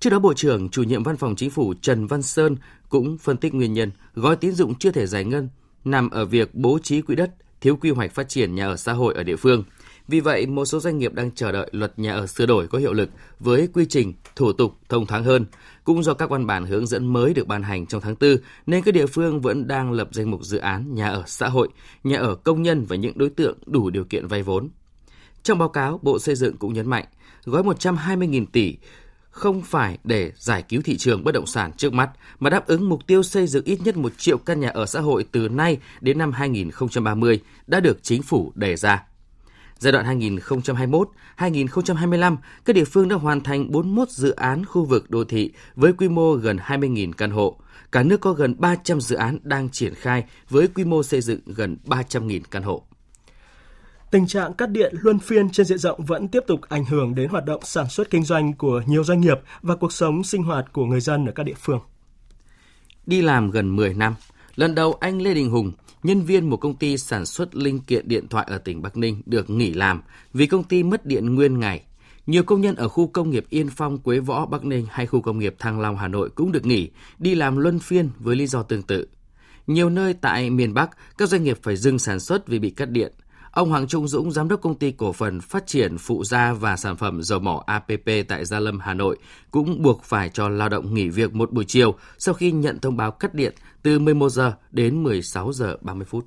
Trước 0.00 0.10
đó, 0.10 0.18
Bộ 0.18 0.34
trưởng 0.34 0.68
chủ 0.68 0.82
nhiệm 0.82 1.02
Văn 1.02 1.16
phòng 1.16 1.36
Chính 1.36 1.50
phủ 1.50 1.74
Trần 1.80 2.06
Văn 2.06 2.22
Sơn 2.22 2.56
cũng 2.88 3.18
phân 3.18 3.36
tích 3.36 3.54
nguyên 3.54 3.72
nhân 3.72 3.90
gói 4.14 4.36
tín 4.36 4.52
dụng 4.52 4.74
chưa 4.74 4.90
thể 4.90 5.06
giải 5.06 5.24
ngân 5.24 5.48
nằm 5.84 6.10
ở 6.10 6.24
việc 6.24 6.54
bố 6.54 6.78
trí 6.82 7.00
quỹ 7.00 7.14
đất, 7.14 7.30
thiếu 7.60 7.76
quy 7.76 7.90
hoạch 7.90 8.14
phát 8.14 8.28
triển 8.28 8.54
nhà 8.54 8.66
ở 8.66 8.76
xã 8.76 8.92
hội 8.92 9.14
ở 9.14 9.22
địa 9.22 9.36
phương. 9.36 9.64
Vì 10.08 10.20
vậy, 10.20 10.46
một 10.46 10.64
số 10.64 10.80
doanh 10.80 10.98
nghiệp 10.98 11.14
đang 11.14 11.30
chờ 11.30 11.52
đợi 11.52 11.68
luật 11.72 11.98
nhà 11.98 12.14
ở 12.14 12.26
sửa 12.26 12.46
đổi 12.46 12.66
có 12.66 12.78
hiệu 12.78 12.92
lực 12.92 13.10
với 13.40 13.68
quy 13.72 13.86
trình, 13.88 14.12
thủ 14.36 14.52
tục 14.52 14.78
thông 14.88 15.06
thoáng 15.06 15.24
hơn. 15.24 15.46
Cũng 15.84 16.02
do 16.02 16.14
các 16.14 16.30
văn 16.30 16.46
bản 16.46 16.66
hướng 16.66 16.86
dẫn 16.86 17.12
mới 17.12 17.34
được 17.34 17.46
ban 17.46 17.62
hành 17.62 17.86
trong 17.86 18.00
tháng 18.00 18.14
4, 18.20 18.36
nên 18.66 18.82
các 18.82 18.94
địa 18.94 19.06
phương 19.06 19.40
vẫn 19.40 19.66
đang 19.66 19.92
lập 19.92 20.08
danh 20.12 20.30
mục 20.30 20.44
dự 20.44 20.58
án 20.58 20.94
nhà 20.94 21.08
ở 21.08 21.22
xã 21.26 21.48
hội, 21.48 21.68
nhà 22.04 22.18
ở 22.18 22.34
công 22.34 22.62
nhân 22.62 22.84
và 22.84 22.96
những 22.96 23.18
đối 23.18 23.30
tượng 23.30 23.58
đủ 23.66 23.90
điều 23.90 24.04
kiện 24.04 24.26
vay 24.26 24.42
vốn. 24.42 24.68
Trong 25.42 25.58
báo 25.58 25.68
cáo, 25.68 26.00
Bộ 26.02 26.18
Xây 26.18 26.34
dựng 26.34 26.56
cũng 26.56 26.72
nhấn 26.72 26.90
mạnh, 26.90 27.04
gói 27.44 27.62
120.000 27.62 28.46
tỷ 28.52 28.76
không 29.30 29.62
phải 29.62 29.98
để 30.04 30.32
giải 30.36 30.62
cứu 30.62 30.82
thị 30.84 30.96
trường 30.96 31.24
bất 31.24 31.32
động 31.32 31.46
sản 31.46 31.72
trước 31.76 31.92
mắt, 31.92 32.10
mà 32.38 32.50
đáp 32.50 32.66
ứng 32.66 32.88
mục 32.88 33.06
tiêu 33.06 33.22
xây 33.22 33.46
dựng 33.46 33.64
ít 33.64 33.78
nhất 33.84 33.96
1 33.96 34.12
triệu 34.18 34.38
căn 34.38 34.60
nhà 34.60 34.68
ở 34.68 34.86
xã 34.86 35.00
hội 35.00 35.26
từ 35.32 35.48
nay 35.48 35.78
đến 36.00 36.18
năm 36.18 36.32
2030 36.32 37.40
đã 37.66 37.80
được 37.80 38.02
chính 38.02 38.22
phủ 38.22 38.52
đề 38.54 38.76
ra. 38.76 39.02
Giai 39.78 39.92
đoạn 39.92 40.20
2021-2025, 41.38 42.36
các 42.64 42.72
địa 42.72 42.84
phương 42.84 43.08
đã 43.08 43.16
hoàn 43.16 43.40
thành 43.40 43.72
41 43.72 44.08
dự 44.08 44.30
án 44.30 44.64
khu 44.64 44.84
vực 44.84 45.10
đô 45.10 45.24
thị 45.24 45.52
với 45.74 45.92
quy 45.92 46.08
mô 46.08 46.32
gần 46.32 46.56
20.000 46.56 47.12
căn 47.12 47.30
hộ. 47.30 47.56
Cả 47.92 48.02
nước 48.02 48.20
có 48.20 48.32
gần 48.32 48.54
300 48.58 49.00
dự 49.00 49.16
án 49.16 49.38
đang 49.42 49.68
triển 49.68 49.94
khai 49.94 50.24
với 50.48 50.68
quy 50.68 50.84
mô 50.84 51.02
xây 51.02 51.20
dựng 51.20 51.40
gần 51.46 51.76
300.000 51.84 52.40
căn 52.50 52.62
hộ. 52.62 52.82
Tình 54.10 54.26
trạng 54.26 54.54
cắt 54.54 54.70
điện 54.70 54.94
luân 55.00 55.18
phiên 55.18 55.50
trên 55.50 55.66
diện 55.66 55.78
rộng 55.78 56.04
vẫn 56.04 56.28
tiếp 56.28 56.42
tục 56.46 56.60
ảnh 56.68 56.84
hưởng 56.84 57.14
đến 57.14 57.28
hoạt 57.28 57.44
động 57.44 57.60
sản 57.64 57.88
xuất 57.88 58.10
kinh 58.10 58.24
doanh 58.24 58.52
của 58.52 58.82
nhiều 58.86 59.04
doanh 59.04 59.20
nghiệp 59.20 59.38
và 59.62 59.76
cuộc 59.76 59.92
sống 59.92 60.24
sinh 60.24 60.42
hoạt 60.42 60.72
của 60.72 60.84
người 60.84 61.00
dân 61.00 61.26
ở 61.26 61.32
các 61.32 61.42
địa 61.42 61.54
phương. 61.60 61.80
Đi 63.06 63.22
làm 63.22 63.50
gần 63.50 63.76
10 63.76 63.94
năm, 63.94 64.14
lần 64.56 64.74
đầu 64.74 64.96
anh 65.00 65.22
Lê 65.22 65.34
Đình 65.34 65.50
Hùng, 65.50 65.72
nhân 66.04 66.22
viên 66.22 66.50
một 66.50 66.56
công 66.56 66.76
ty 66.76 66.98
sản 66.98 67.26
xuất 67.26 67.54
linh 67.54 67.80
kiện 67.80 68.08
điện 68.08 68.28
thoại 68.28 68.46
ở 68.50 68.58
tỉnh 68.58 68.82
Bắc 68.82 68.96
Ninh 68.96 69.22
được 69.26 69.50
nghỉ 69.50 69.74
làm 69.74 70.02
vì 70.32 70.46
công 70.46 70.64
ty 70.64 70.82
mất 70.82 71.06
điện 71.06 71.34
nguyên 71.34 71.60
ngày. 71.60 71.82
Nhiều 72.26 72.42
công 72.42 72.60
nhân 72.60 72.74
ở 72.74 72.88
khu 72.88 73.06
công 73.06 73.30
nghiệp 73.30 73.44
Yên 73.50 73.68
Phong, 73.70 73.98
Quế 73.98 74.18
Võ, 74.18 74.46
Bắc 74.46 74.64
Ninh 74.64 74.86
hay 74.90 75.06
khu 75.06 75.20
công 75.20 75.38
nghiệp 75.38 75.54
Thăng 75.58 75.80
Long, 75.80 75.96
Hà 75.96 76.08
Nội 76.08 76.30
cũng 76.34 76.52
được 76.52 76.66
nghỉ, 76.66 76.90
đi 77.18 77.34
làm 77.34 77.56
luân 77.56 77.78
phiên 77.78 78.10
với 78.18 78.36
lý 78.36 78.46
do 78.46 78.62
tương 78.62 78.82
tự. 78.82 79.06
Nhiều 79.66 79.90
nơi 79.90 80.14
tại 80.14 80.50
miền 80.50 80.74
Bắc, 80.74 80.90
các 81.18 81.28
doanh 81.28 81.44
nghiệp 81.44 81.58
phải 81.62 81.76
dừng 81.76 81.98
sản 81.98 82.20
xuất 82.20 82.48
vì 82.48 82.58
bị 82.58 82.70
cắt 82.70 82.90
điện. 82.90 83.12
Ông 83.54 83.68
Hoàng 83.68 83.86
Trung 83.86 84.08
Dũng, 84.08 84.30
giám 84.30 84.48
đốc 84.48 84.60
công 84.60 84.74
ty 84.74 84.92
cổ 84.92 85.12
phần 85.12 85.40
phát 85.40 85.66
triển 85.66 85.98
phụ 85.98 86.24
gia 86.24 86.52
và 86.52 86.76
sản 86.76 86.96
phẩm 86.96 87.22
dầu 87.22 87.40
mỏ 87.40 87.62
APP 87.66 88.28
tại 88.28 88.44
Gia 88.44 88.60
Lâm, 88.60 88.80
Hà 88.80 88.94
Nội, 88.94 89.16
cũng 89.50 89.82
buộc 89.82 90.02
phải 90.02 90.28
cho 90.28 90.48
lao 90.48 90.68
động 90.68 90.94
nghỉ 90.94 91.08
việc 91.08 91.34
một 91.34 91.52
buổi 91.52 91.64
chiều 91.66 91.94
sau 92.18 92.34
khi 92.34 92.52
nhận 92.52 92.78
thông 92.78 92.96
báo 92.96 93.10
cắt 93.10 93.34
điện 93.34 93.52
từ 93.82 93.98
11 93.98 94.28
giờ 94.28 94.52
đến 94.70 95.02
16 95.02 95.52
giờ 95.52 95.76
30 95.80 96.04
phút. 96.04 96.24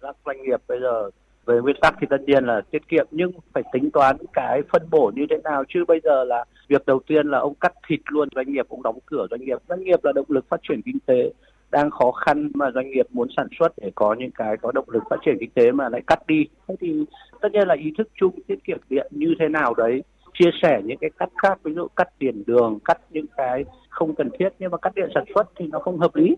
Các 0.00 0.16
doanh 0.26 0.42
nghiệp 0.42 0.60
bây 0.68 0.78
giờ 0.80 1.10
về 1.46 1.60
nguyên 1.62 1.76
tắc 1.80 1.94
thì 2.00 2.06
tất 2.10 2.20
nhiên 2.26 2.44
là 2.44 2.60
tiết 2.70 2.88
kiệm 2.88 3.06
nhưng 3.10 3.32
phải 3.52 3.62
tính 3.72 3.90
toán 3.90 4.16
cái 4.32 4.60
phân 4.72 4.82
bổ 4.90 5.12
như 5.14 5.26
thế 5.30 5.36
nào 5.44 5.64
chứ 5.68 5.84
bây 5.88 6.00
giờ 6.04 6.24
là 6.24 6.44
việc 6.68 6.86
đầu 6.86 7.00
tiên 7.06 7.26
là 7.26 7.38
ông 7.38 7.54
cắt 7.54 7.72
thịt 7.88 8.00
luôn 8.08 8.28
doanh 8.34 8.52
nghiệp 8.52 8.66
cũng 8.68 8.82
đóng 8.82 8.98
cửa 9.06 9.26
doanh 9.30 9.40
nghiệp 9.40 9.58
doanh 9.68 9.84
nghiệp 9.84 10.04
là 10.04 10.12
động 10.12 10.26
lực 10.28 10.44
phát 10.48 10.60
triển 10.68 10.82
kinh 10.84 10.98
tế 11.06 11.32
đang 11.70 11.90
khó 11.90 12.12
khăn 12.12 12.50
mà 12.54 12.70
doanh 12.74 12.90
nghiệp 12.90 13.06
muốn 13.10 13.28
sản 13.36 13.46
xuất 13.58 13.72
để 13.76 13.90
có 13.94 14.16
những 14.18 14.30
cái 14.30 14.56
có 14.62 14.72
động 14.72 14.90
lực 14.90 15.02
phát 15.10 15.16
triển 15.24 15.36
kinh 15.40 15.50
tế 15.54 15.72
mà 15.72 15.88
lại 15.88 16.00
cắt 16.06 16.26
đi 16.26 16.46
thế 16.68 16.74
thì 16.80 17.04
tất 17.40 17.48
nhiên 17.52 17.68
là 17.68 17.74
ý 17.74 17.92
thức 17.98 18.08
chung 18.20 18.38
tiết 18.46 18.64
kiệm 18.64 18.78
điện 18.88 19.06
như 19.10 19.34
thế 19.38 19.48
nào 19.48 19.74
đấy 19.74 20.02
chia 20.38 20.50
sẻ 20.62 20.80
những 20.84 20.98
cái 21.00 21.10
cắt 21.18 21.28
khác 21.42 21.58
ví 21.62 21.72
dụ 21.74 21.86
cắt 21.96 22.08
tiền 22.18 22.42
đường 22.46 22.78
cắt 22.84 22.98
những 23.10 23.26
cái 23.36 23.64
không 23.88 24.14
cần 24.14 24.30
thiết 24.38 24.48
nhưng 24.58 24.70
mà 24.70 24.78
cắt 24.78 24.94
điện 24.94 25.08
sản 25.14 25.24
xuất 25.34 25.48
thì 25.56 25.66
nó 25.66 25.78
không 25.78 25.98
hợp 25.98 26.16
lý 26.16 26.36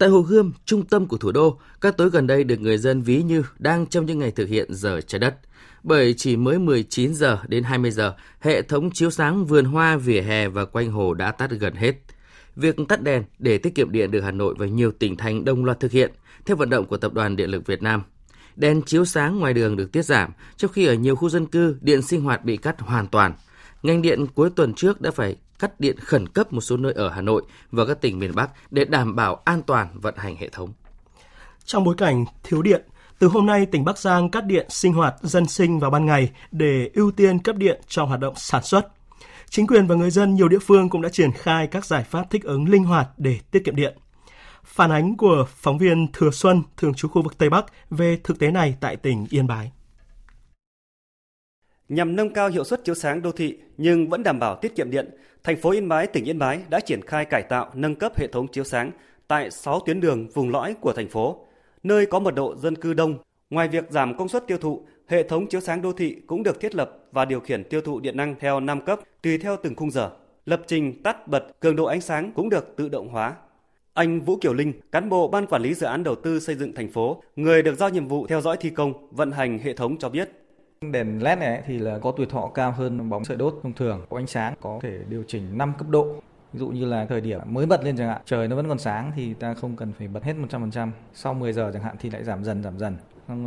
Tại 0.00 0.08
Hồ 0.08 0.20
Gươm, 0.20 0.52
trung 0.64 0.84
tâm 0.86 1.06
của 1.06 1.16
thủ 1.16 1.32
đô, 1.32 1.58
các 1.80 1.96
tối 1.96 2.10
gần 2.10 2.26
đây 2.26 2.44
được 2.44 2.60
người 2.60 2.78
dân 2.78 3.02
ví 3.02 3.22
như 3.22 3.44
đang 3.58 3.86
trong 3.86 4.06
những 4.06 4.18
ngày 4.18 4.30
thực 4.30 4.48
hiện 4.48 4.74
giờ 4.74 5.00
trái 5.00 5.18
đất. 5.18 5.34
Bởi 5.82 6.14
chỉ 6.16 6.36
mới 6.36 6.58
19 6.58 7.14
giờ 7.14 7.38
đến 7.48 7.64
20 7.64 7.90
giờ, 7.90 8.14
hệ 8.40 8.62
thống 8.62 8.90
chiếu 8.90 9.10
sáng 9.10 9.44
vườn 9.46 9.64
hoa, 9.64 9.96
vỉa 9.96 10.20
hè 10.20 10.48
và 10.48 10.64
quanh 10.64 10.90
hồ 10.90 11.14
đã 11.14 11.32
tắt 11.32 11.50
gần 11.50 11.74
hết. 11.74 11.92
Việc 12.56 12.76
tắt 12.88 13.02
đèn 13.02 13.22
để 13.38 13.58
tiết 13.58 13.74
kiệm 13.74 13.92
điện 13.92 14.10
được 14.10 14.20
Hà 14.20 14.30
Nội 14.30 14.54
và 14.58 14.66
nhiều 14.66 14.92
tỉnh 14.92 15.16
thành 15.16 15.44
đồng 15.44 15.64
loạt 15.64 15.80
thực 15.80 15.92
hiện 15.92 16.12
theo 16.46 16.56
vận 16.56 16.70
động 16.70 16.86
của 16.86 16.96
Tập 16.96 17.12
đoàn 17.12 17.36
Điện 17.36 17.50
lực 17.50 17.66
Việt 17.66 17.82
Nam. 17.82 18.02
Đèn 18.56 18.82
chiếu 18.82 19.04
sáng 19.04 19.38
ngoài 19.38 19.54
đường 19.54 19.76
được 19.76 19.92
tiết 19.92 20.02
giảm, 20.02 20.30
trong 20.56 20.72
khi 20.72 20.86
ở 20.86 20.94
nhiều 20.94 21.16
khu 21.16 21.28
dân 21.28 21.46
cư 21.46 21.76
điện 21.80 22.02
sinh 22.02 22.20
hoạt 22.20 22.44
bị 22.44 22.56
cắt 22.56 22.80
hoàn 22.80 23.06
toàn. 23.06 23.32
Ngành 23.82 24.02
điện 24.02 24.26
cuối 24.34 24.50
tuần 24.56 24.74
trước 24.74 25.00
đã 25.00 25.10
phải 25.10 25.36
cắt 25.58 25.80
điện 25.80 25.96
khẩn 25.98 26.28
cấp 26.28 26.52
một 26.52 26.60
số 26.60 26.76
nơi 26.76 26.92
ở 26.92 27.08
Hà 27.08 27.20
Nội 27.20 27.42
và 27.70 27.86
các 27.86 28.00
tỉnh 28.00 28.18
miền 28.18 28.34
Bắc 28.34 28.50
để 28.70 28.84
đảm 28.84 29.16
bảo 29.16 29.42
an 29.44 29.62
toàn 29.62 29.88
vận 30.00 30.14
hành 30.16 30.36
hệ 30.36 30.48
thống. 30.48 30.72
Trong 31.64 31.84
bối 31.84 31.94
cảnh 31.98 32.24
thiếu 32.42 32.62
điện, 32.62 32.82
từ 33.18 33.26
hôm 33.26 33.46
nay 33.46 33.66
tỉnh 33.66 33.84
Bắc 33.84 33.98
Giang 33.98 34.30
cắt 34.30 34.44
điện 34.44 34.66
sinh 34.70 34.92
hoạt 34.92 35.14
dân 35.22 35.46
sinh 35.46 35.78
vào 35.78 35.90
ban 35.90 36.06
ngày 36.06 36.30
để 36.50 36.90
ưu 36.94 37.10
tiên 37.10 37.38
cấp 37.38 37.56
điện 37.56 37.80
cho 37.88 38.04
hoạt 38.04 38.20
động 38.20 38.34
sản 38.36 38.62
xuất. 38.62 38.88
Chính 39.50 39.66
quyền 39.66 39.86
và 39.86 39.94
người 39.94 40.10
dân 40.10 40.34
nhiều 40.34 40.48
địa 40.48 40.58
phương 40.58 40.88
cũng 40.88 41.02
đã 41.02 41.08
triển 41.08 41.32
khai 41.32 41.66
các 41.66 41.84
giải 41.84 42.04
pháp 42.04 42.30
thích 42.30 42.44
ứng 42.44 42.68
linh 42.68 42.84
hoạt 42.84 43.08
để 43.16 43.38
tiết 43.50 43.64
kiệm 43.64 43.76
điện. 43.76 43.96
Phản 44.64 44.90
ánh 44.90 45.16
của 45.16 45.46
phóng 45.48 45.78
viên 45.78 46.06
Thừa 46.12 46.30
Xuân, 46.30 46.62
thường 46.76 46.94
trú 46.94 47.08
khu 47.08 47.22
vực 47.22 47.38
Tây 47.38 47.50
Bắc 47.50 47.66
về 47.90 48.18
thực 48.24 48.38
tế 48.38 48.50
này 48.50 48.76
tại 48.80 48.96
tỉnh 48.96 49.26
Yên 49.30 49.46
Bái. 49.46 49.72
Nhằm 51.88 52.16
nâng 52.16 52.32
cao 52.32 52.48
hiệu 52.48 52.64
suất 52.64 52.84
chiếu 52.84 52.94
sáng 52.94 53.22
đô 53.22 53.32
thị 53.32 53.58
nhưng 53.76 54.08
vẫn 54.08 54.22
đảm 54.22 54.38
bảo 54.38 54.56
tiết 54.56 54.76
kiệm 54.76 54.90
điện, 54.90 55.10
thành 55.44 55.60
phố 55.60 55.70
Yên 55.70 55.88
Bái, 55.88 56.06
tỉnh 56.06 56.24
Yên 56.24 56.38
Bái 56.38 56.62
đã 56.68 56.80
triển 56.80 57.02
khai 57.02 57.24
cải 57.24 57.42
tạo, 57.42 57.70
nâng 57.74 57.94
cấp 57.94 58.12
hệ 58.16 58.26
thống 58.32 58.48
chiếu 58.48 58.64
sáng 58.64 58.90
tại 59.28 59.50
6 59.50 59.80
tuyến 59.86 60.00
đường 60.00 60.28
vùng 60.34 60.50
lõi 60.50 60.74
của 60.80 60.92
thành 60.92 61.08
phố, 61.08 61.46
nơi 61.82 62.06
có 62.06 62.18
mật 62.18 62.34
độ 62.34 62.56
dân 62.56 62.76
cư 62.76 62.94
đông. 62.94 63.18
Ngoài 63.50 63.68
việc 63.68 63.84
giảm 63.90 64.16
công 64.16 64.28
suất 64.28 64.46
tiêu 64.46 64.58
thụ, 64.58 64.86
hệ 65.10 65.22
thống 65.22 65.46
chiếu 65.46 65.60
sáng 65.60 65.82
đô 65.82 65.92
thị 65.92 66.16
cũng 66.26 66.42
được 66.42 66.60
thiết 66.60 66.74
lập 66.74 66.98
và 67.12 67.24
điều 67.24 67.40
khiển 67.40 67.64
tiêu 67.64 67.80
thụ 67.80 68.00
điện 68.00 68.16
năng 68.16 68.34
theo 68.40 68.60
5 68.60 68.80
cấp 68.80 69.00
tùy 69.22 69.38
theo 69.38 69.56
từng 69.62 69.74
khung 69.74 69.90
giờ. 69.90 70.10
Lập 70.46 70.62
trình 70.66 71.02
tắt 71.02 71.28
bật 71.28 71.60
cường 71.60 71.76
độ 71.76 71.84
ánh 71.84 72.00
sáng 72.00 72.32
cũng 72.34 72.48
được 72.48 72.76
tự 72.76 72.88
động 72.88 73.08
hóa. 73.08 73.34
Anh 73.94 74.20
Vũ 74.20 74.36
Kiều 74.36 74.54
Linh, 74.54 74.72
cán 74.92 75.08
bộ 75.08 75.28
ban 75.28 75.46
quản 75.46 75.62
lý 75.62 75.74
dự 75.74 75.86
án 75.86 76.04
đầu 76.04 76.14
tư 76.14 76.40
xây 76.40 76.54
dựng 76.54 76.74
thành 76.74 76.88
phố, 76.88 77.22
người 77.36 77.62
được 77.62 77.74
giao 77.74 77.88
nhiệm 77.88 78.08
vụ 78.08 78.26
theo 78.26 78.40
dõi 78.40 78.56
thi 78.60 78.70
công, 78.70 79.08
vận 79.10 79.30
hành 79.30 79.58
hệ 79.58 79.74
thống 79.74 79.96
cho 79.98 80.08
biết. 80.08 80.30
Đèn 80.80 81.22
LED 81.22 81.38
này 81.38 81.62
thì 81.66 81.78
là 81.78 81.98
có 81.98 82.12
tuổi 82.16 82.26
thọ 82.26 82.50
cao 82.54 82.72
hơn 82.72 83.10
bóng 83.10 83.24
sợi 83.24 83.36
đốt 83.36 83.54
thông 83.62 83.72
thường, 83.72 84.06
có 84.10 84.18
ánh 84.18 84.26
sáng 84.26 84.54
có 84.60 84.78
thể 84.82 84.98
điều 85.08 85.24
chỉnh 85.26 85.58
5 85.58 85.72
cấp 85.78 85.88
độ. 85.88 86.14
Ví 86.52 86.58
dụ 86.58 86.68
như 86.68 86.84
là 86.84 87.06
thời 87.06 87.20
điểm 87.20 87.40
mới 87.46 87.66
bật 87.66 87.84
lên 87.84 87.96
chẳng 87.96 88.08
hạn, 88.08 88.20
trời 88.24 88.48
nó 88.48 88.56
vẫn 88.56 88.68
còn 88.68 88.78
sáng 88.78 89.12
thì 89.16 89.34
ta 89.34 89.54
không 89.54 89.76
cần 89.76 89.92
phải 89.98 90.08
bật 90.08 90.24
hết 90.24 90.34
100%. 90.50 90.90
Sau 91.14 91.34
10 91.34 91.52
giờ 91.52 91.70
chẳng 91.74 91.82
hạn 91.82 91.96
thì 92.00 92.10
lại 92.10 92.24
giảm 92.24 92.44
dần 92.44 92.62
giảm 92.62 92.78
dần. 92.78 92.96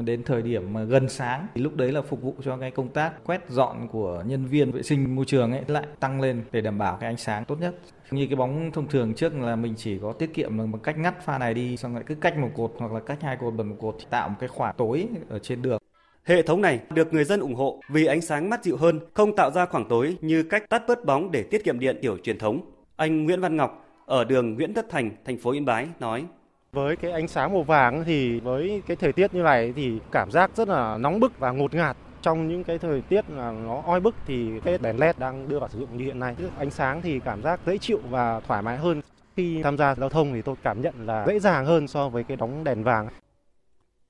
Đến 0.06 0.24
thời 0.24 0.42
điểm 0.42 0.74
mà 0.74 0.84
gần 0.84 1.10
sáng 1.10 1.48
thì 1.54 1.62
lúc 1.62 1.76
đấy 1.76 1.92
là 1.92 2.02
phục 2.02 2.22
vụ 2.22 2.36
cho 2.44 2.58
cái 2.58 2.72
công 2.72 2.90
tác 2.90 3.24
quét 3.24 3.50
dọn 3.50 3.88
của 3.92 4.24
nhân 4.28 4.46
viên 4.46 4.72
vệ 4.72 4.84
sinh 4.84 5.16
môi 5.16 5.26
trường 5.26 5.52
ấy 5.52 5.62
lại 5.68 5.86
tăng 6.00 6.22
lên 6.22 6.44
để 6.52 6.62
đảm 6.62 6.78
bảo 6.78 6.98
cái 7.00 7.10
ánh 7.10 7.18
sáng 7.18 7.46
tốt 7.46 7.62
nhất. 7.62 7.76
Như 8.12 8.28
cái 8.28 8.36
bóng 8.36 8.72
thông 8.72 8.88
thường 8.88 9.14
trước 9.14 9.34
là 9.34 9.56
mình 9.56 9.74
chỉ 9.78 10.00
có 10.02 10.14
tiết 10.14 10.34
kiệm 10.34 10.58
bằng 10.58 10.80
cách 10.84 10.98
ngắt 10.98 11.26
pha 11.26 11.38
này 11.38 11.54
đi 11.54 11.78
xong 11.78 11.96
lại 11.96 12.04
cứ 12.08 12.16
cách 12.16 12.38
một 12.38 12.50
cột 12.56 12.74
hoặc 12.78 12.92
là 12.92 13.00
cách 13.00 13.22
hai 13.22 13.38
cột 13.38 13.54
bật 13.54 13.64
một 13.64 13.76
cột 13.80 13.96
thì 14.00 14.06
tạo 14.10 14.30
một 14.30 14.36
cái 14.40 14.50
khoảng 14.50 14.76
tối 14.78 15.08
ở 15.30 15.40
trên 15.40 15.62
đường. 15.62 15.82
Hệ 16.24 16.42
thống 16.42 16.62
này 16.62 16.80
được 16.94 17.14
người 17.14 17.24
dân 17.24 17.40
ủng 17.40 17.56
hộ 17.56 17.82
vì 17.90 18.06
ánh 18.06 18.22
sáng 18.22 18.50
mát 18.50 18.64
dịu 18.64 18.78
hơn, 18.78 19.00
không 19.14 19.36
tạo 19.36 19.52
ra 19.52 19.66
khoảng 19.66 19.88
tối 19.90 20.18
như 20.22 20.44
cách 20.44 20.70
tắt 20.70 20.84
bớt 20.88 21.06
bóng 21.06 21.32
để 21.32 21.44
tiết 21.44 21.64
kiệm 21.64 21.80
điện 21.80 21.98
kiểu 22.02 22.18
truyền 22.24 22.38
thống. 22.38 22.62
Anh 22.96 23.24
Nguyễn 23.24 23.42
Văn 23.42 23.58
Ngọc 23.58 23.86
ở 24.06 24.24
đường 24.24 24.54
Nguyễn 24.54 24.74
Tất 24.74 24.90
Thành, 24.90 25.12
thành 25.26 25.38
phố 25.38 25.52
Yên 25.52 25.66
Bái 25.66 25.88
nói: 26.00 26.26
với 26.74 26.96
cái 26.96 27.12
ánh 27.12 27.28
sáng 27.28 27.54
màu 27.54 27.64
vàng 27.64 28.04
thì 28.06 28.40
với 28.40 28.82
cái 28.88 28.98
thời 28.98 29.14
tiết 29.14 29.34
như 29.34 29.42
này 29.42 29.74
thì 29.76 30.00
cảm 30.12 30.32
giác 30.32 30.52
rất 30.56 30.68
là 30.68 30.98
nóng 30.98 31.20
bức 31.20 31.40
và 31.40 31.52
ngột 31.52 31.74
ngạt. 31.74 31.98
Trong 32.22 32.48
những 32.48 32.64
cái 32.64 32.78
thời 32.78 33.02
tiết 33.02 33.30
là 33.30 33.52
nó 33.52 33.82
oi 33.86 34.00
bức 34.00 34.16
thì 34.26 34.60
cái 34.64 34.78
đèn 34.78 35.00
led 35.00 35.18
đang 35.18 35.50
đưa 35.50 35.60
vào 35.60 35.70
sử 35.70 35.80
dụng 35.80 35.98
như 35.98 36.06
hiện 36.06 36.20
nay. 36.20 36.36
Ánh 36.58 36.72
sáng 36.72 37.02
thì 37.02 37.20
cảm 37.20 37.42
giác 37.42 37.60
dễ 37.66 37.78
chịu 37.78 38.00
và 38.10 38.40
thoải 38.40 38.62
mái 38.62 38.78
hơn. 38.78 39.02
Khi 39.36 39.64
tham 39.64 39.78
gia 39.78 39.96
giao 39.96 40.10
thông 40.10 40.34
thì 40.34 40.42
tôi 40.42 40.56
cảm 40.64 40.82
nhận 40.82 40.94
là 41.06 41.26
dễ 41.28 41.40
dàng 41.40 41.66
hơn 41.66 41.88
so 41.88 42.10
với 42.10 42.24
cái 42.24 42.38
đóng 42.38 42.64
đèn 42.64 42.84
vàng. 42.84 43.08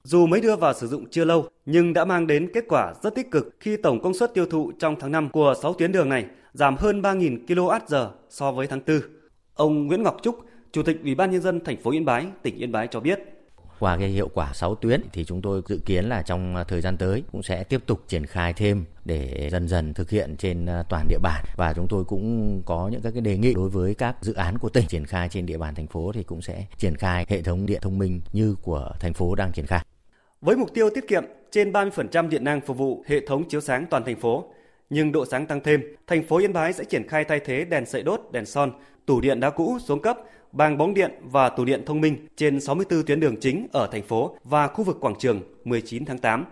Dù 0.03 0.25
mới 0.25 0.41
đưa 0.41 0.55
vào 0.55 0.73
sử 0.73 0.87
dụng 0.87 1.05
chưa 1.09 1.25
lâu, 1.25 1.47
nhưng 1.65 1.93
đã 1.93 2.05
mang 2.05 2.27
đến 2.27 2.51
kết 2.53 2.65
quả 2.69 2.93
rất 3.03 3.15
tích 3.15 3.31
cực 3.31 3.49
khi 3.59 3.77
tổng 3.77 4.01
công 4.01 4.13
suất 4.13 4.33
tiêu 4.33 4.45
thụ 4.45 4.71
trong 4.79 4.95
tháng 4.99 5.11
5 5.11 5.29
của 5.29 5.53
6 5.61 5.73
tuyến 5.73 5.91
đường 5.91 6.09
này 6.09 6.25
giảm 6.53 6.75
hơn 6.77 7.01
3.000 7.01 7.45
kWh 7.45 8.09
so 8.29 8.51
với 8.51 8.67
tháng 8.67 8.81
4. 8.87 8.99
Ông 9.53 9.87
Nguyễn 9.87 10.03
Ngọc 10.03 10.17
Trúc, 10.21 10.39
Chủ 10.73 10.83
tịch 10.83 10.99
Ủy 11.03 11.15
ban 11.15 11.31
nhân 11.31 11.41
dân 11.41 11.59
thành 11.65 11.77
phố 11.77 11.91
Yên 11.91 12.05
Bái, 12.05 12.25
tỉnh 12.41 12.57
Yên 12.57 12.71
Bái 12.71 12.87
cho 12.87 12.99
biết. 12.99 13.19
Qua 13.79 13.97
cái 13.97 14.07
hiệu 14.07 14.29
quả 14.33 14.53
6 14.53 14.75
tuyến 14.75 15.01
thì 15.13 15.25
chúng 15.25 15.41
tôi 15.41 15.61
dự 15.67 15.79
kiến 15.85 16.05
là 16.05 16.21
trong 16.21 16.55
thời 16.67 16.81
gian 16.81 16.97
tới 16.97 17.23
cũng 17.31 17.43
sẽ 17.43 17.63
tiếp 17.63 17.81
tục 17.85 18.03
triển 18.07 18.25
khai 18.25 18.53
thêm 18.53 18.85
để 19.05 19.49
dần 19.51 19.67
dần 19.67 19.93
thực 19.93 20.09
hiện 20.09 20.35
trên 20.37 20.67
toàn 20.89 21.07
địa 21.07 21.17
bàn 21.21 21.43
và 21.57 21.73
chúng 21.73 21.87
tôi 21.87 22.03
cũng 22.03 22.61
có 22.65 22.87
những 22.91 23.01
các 23.01 23.11
cái 23.11 23.21
đề 23.21 23.37
nghị 23.37 23.53
đối 23.53 23.69
với 23.69 23.93
các 23.93 24.15
dự 24.21 24.33
án 24.33 24.57
của 24.57 24.69
tỉnh 24.69 24.87
triển 24.87 25.05
khai 25.05 25.29
trên 25.29 25.45
địa 25.45 25.57
bàn 25.57 25.75
thành 25.75 25.87
phố 25.87 26.11
thì 26.11 26.23
cũng 26.23 26.41
sẽ 26.41 26.65
triển 26.77 26.95
khai 26.95 27.25
hệ 27.29 27.41
thống 27.41 27.65
điện 27.65 27.79
thông 27.81 27.97
minh 27.97 28.21
như 28.33 28.55
của 28.61 28.91
thành 28.99 29.13
phố 29.13 29.35
đang 29.35 29.51
triển 29.51 29.65
khai. 29.65 29.85
Với 30.41 30.55
mục 30.57 30.73
tiêu 30.73 30.89
tiết 30.89 31.07
kiệm 31.07 31.23
trên 31.51 31.71
30% 31.71 32.29
điện 32.29 32.43
năng 32.43 32.61
phục 32.61 32.77
vụ 32.77 33.03
hệ 33.07 33.27
thống 33.27 33.49
chiếu 33.49 33.61
sáng 33.61 33.85
toàn 33.89 34.03
thành 34.05 34.19
phố, 34.19 34.45
nhưng 34.89 35.11
độ 35.11 35.25
sáng 35.25 35.45
tăng 35.45 35.61
thêm, 35.63 35.81
thành 36.07 36.23
phố 36.23 36.37
Yên 36.37 36.53
Bái 36.53 36.73
sẽ 36.73 36.83
triển 36.83 37.07
khai 37.07 37.23
thay 37.23 37.39
thế 37.39 37.65
đèn 37.65 37.85
sợi 37.85 38.03
đốt, 38.03 38.21
đèn 38.31 38.45
son, 38.45 38.71
tủ 39.05 39.21
điện 39.21 39.39
đá 39.39 39.49
cũ 39.49 39.77
xuống 39.85 40.01
cấp 40.01 40.17
bang 40.53 40.77
bóng 40.77 40.93
điện 40.93 41.11
và 41.21 41.49
tủ 41.49 41.65
điện 41.65 41.83
thông 41.85 42.01
minh 42.01 42.27
trên 42.35 42.59
64 42.61 43.05
tuyến 43.05 43.19
đường 43.19 43.35
chính 43.41 43.67
ở 43.71 43.87
thành 43.91 44.03
phố 44.03 44.37
và 44.43 44.67
khu 44.67 44.83
vực 44.83 44.97
quảng 45.01 45.15
trường 45.19 45.41
19 45.63 46.05
tháng 46.05 46.17
8, 46.17 46.45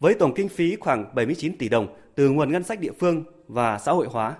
với 0.00 0.14
tổng 0.14 0.34
kinh 0.34 0.48
phí 0.48 0.76
khoảng 0.76 1.14
79 1.14 1.58
tỷ 1.58 1.68
đồng 1.68 1.86
từ 2.14 2.30
nguồn 2.30 2.52
ngân 2.52 2.64
sách 2.64 2.80
địa 2.80 2.92
phương 3.00 3.24
và 3.48 3.78
xã 3.78 3.92
hội 3.92 4.06
hóa. 4.10 4.36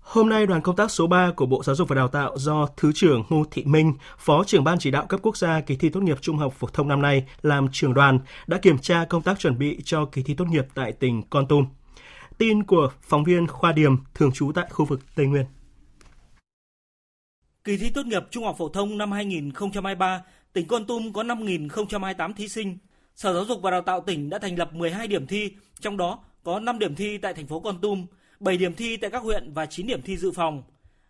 Hôm 0.00 0.28
nay, 0.28 0.46
đoàn 0.46 0.62
công 0.62 0.76
tác 0.76 0.90
số 0.90 1.06
3 1.06 1.30
của 1.36 1.46
Bộ 1.46 1.62
Giáo 1.62 1.76
dục 1.76 1.88
và 1.88 1.96
Đào 1.96 2.08
tạo 2.08 2.38
do 2.38 2.66
Thứ 2.76 2.92
trưởng 2.94 3.24
Ngô 3.28 3.44
Thị 3.50 3.64
Minh, 3.64 3.94
Phó 4.18 4.44
trưởng 4.44 4.64
Ban 4.64 4.78
chỉ 4.78 4.90
đạo 4.90 5.06
cấp 5.06 5.20
quốc 5.22 5.36
gia 5.36 5.60
kỳ 5.60 5.76
thi 5.76 5.88
tốt 5.88 6.00
nghiệp 6.00 6.18
trung 6.20 6.38
học 6.38 6.54
phổ 6.58 6.66
thông 6.66 6.88
năm 6.88 7.02
nay 7.02 7.24
làm 7.42 7.68
trưởng 7.72 7.94
đoàn 7.94 8.18
đã 8.46 8.58
kiểm 8.58 8.78
tra 8.78 9.04
công 9.04 9.22
tác 9.22 9.38
chuẩn 9.38 9.58
bị 9.58 9.80
cho 9.84 10.04
kỳ 10.04 10.22
thi 10.22 10.34
tốt 10.34 10.44
nghiệp 10.48 10.66
tại 10.74 10.92
tỉnh 10.92 11.22
Con 11.30 11.46
Tum. 11.46 11.66
Tin 12.38 12.62
của 12.62 12.90
phóng 13.02 13.24
viên 13.24 13.46
Khoa 13.46 13.72
Điểm, 13.72 13.96
thường 14.14 14.32
trú 14.32 14.52
tại 14.54 14.66
khu 14.70 14.84
vực 14.84 15.00
Tây 15.14 15.26
Nguyên. 15.26 15.44
Kỳ 17.64 17.76
thi 17.76 17.90
tốt 17.90 18.06
nghiệp 18.06 18.22
trung 18.30 18.44
học 18.44 18.56
phổ 18.58 18.68
thông 18.68 18.98
năm 18.98 19.12
2023, 19.12 20.22
tỉnh 20.52 20.66
Con 20.66 20.84
Tum 20.86 21.12
có 21.12 21.22
5.028 21.22 22.32
thí 22.32 22.48
sinh. 22.48 22.78
Sở 23.14 23.34
Giáo 23.34 23.44
dục 23.44 23.62
và 23.62 23.70
Đào 23.70 23.82
tạo 23.82 24.00
tỉnh 24.00 24.30
đã 24.30 24.38
thành 24.38 24.58
lập 24.58 24.74
12 24.74 25.08
điểm 25.08 25.26
thi, 25.26 25.50
trong 25.80 25.96
đó 25.96 26.24
có 26.44 26.60
5 26.60 26.78
điểm 26.78 26.94
thi 26.94 27.18
tại 27.18 27.34
thành 27.34 27.46
phố 27.46 27.60
Con 27.60 27.80
Tum, 27.80 28.06
7 28.40 28.56
điểm 28.56 28.74
thi 28.74 28.96
tại 28.96 29.10
các 29.10 29.22
huyện 29.22 29.52
và 29.52 29.66
9 29.66 29.86
điểm 29.86 30.02
thi 30.02 30.16
dự 30.16 30.30
phòng. 30.30 30.62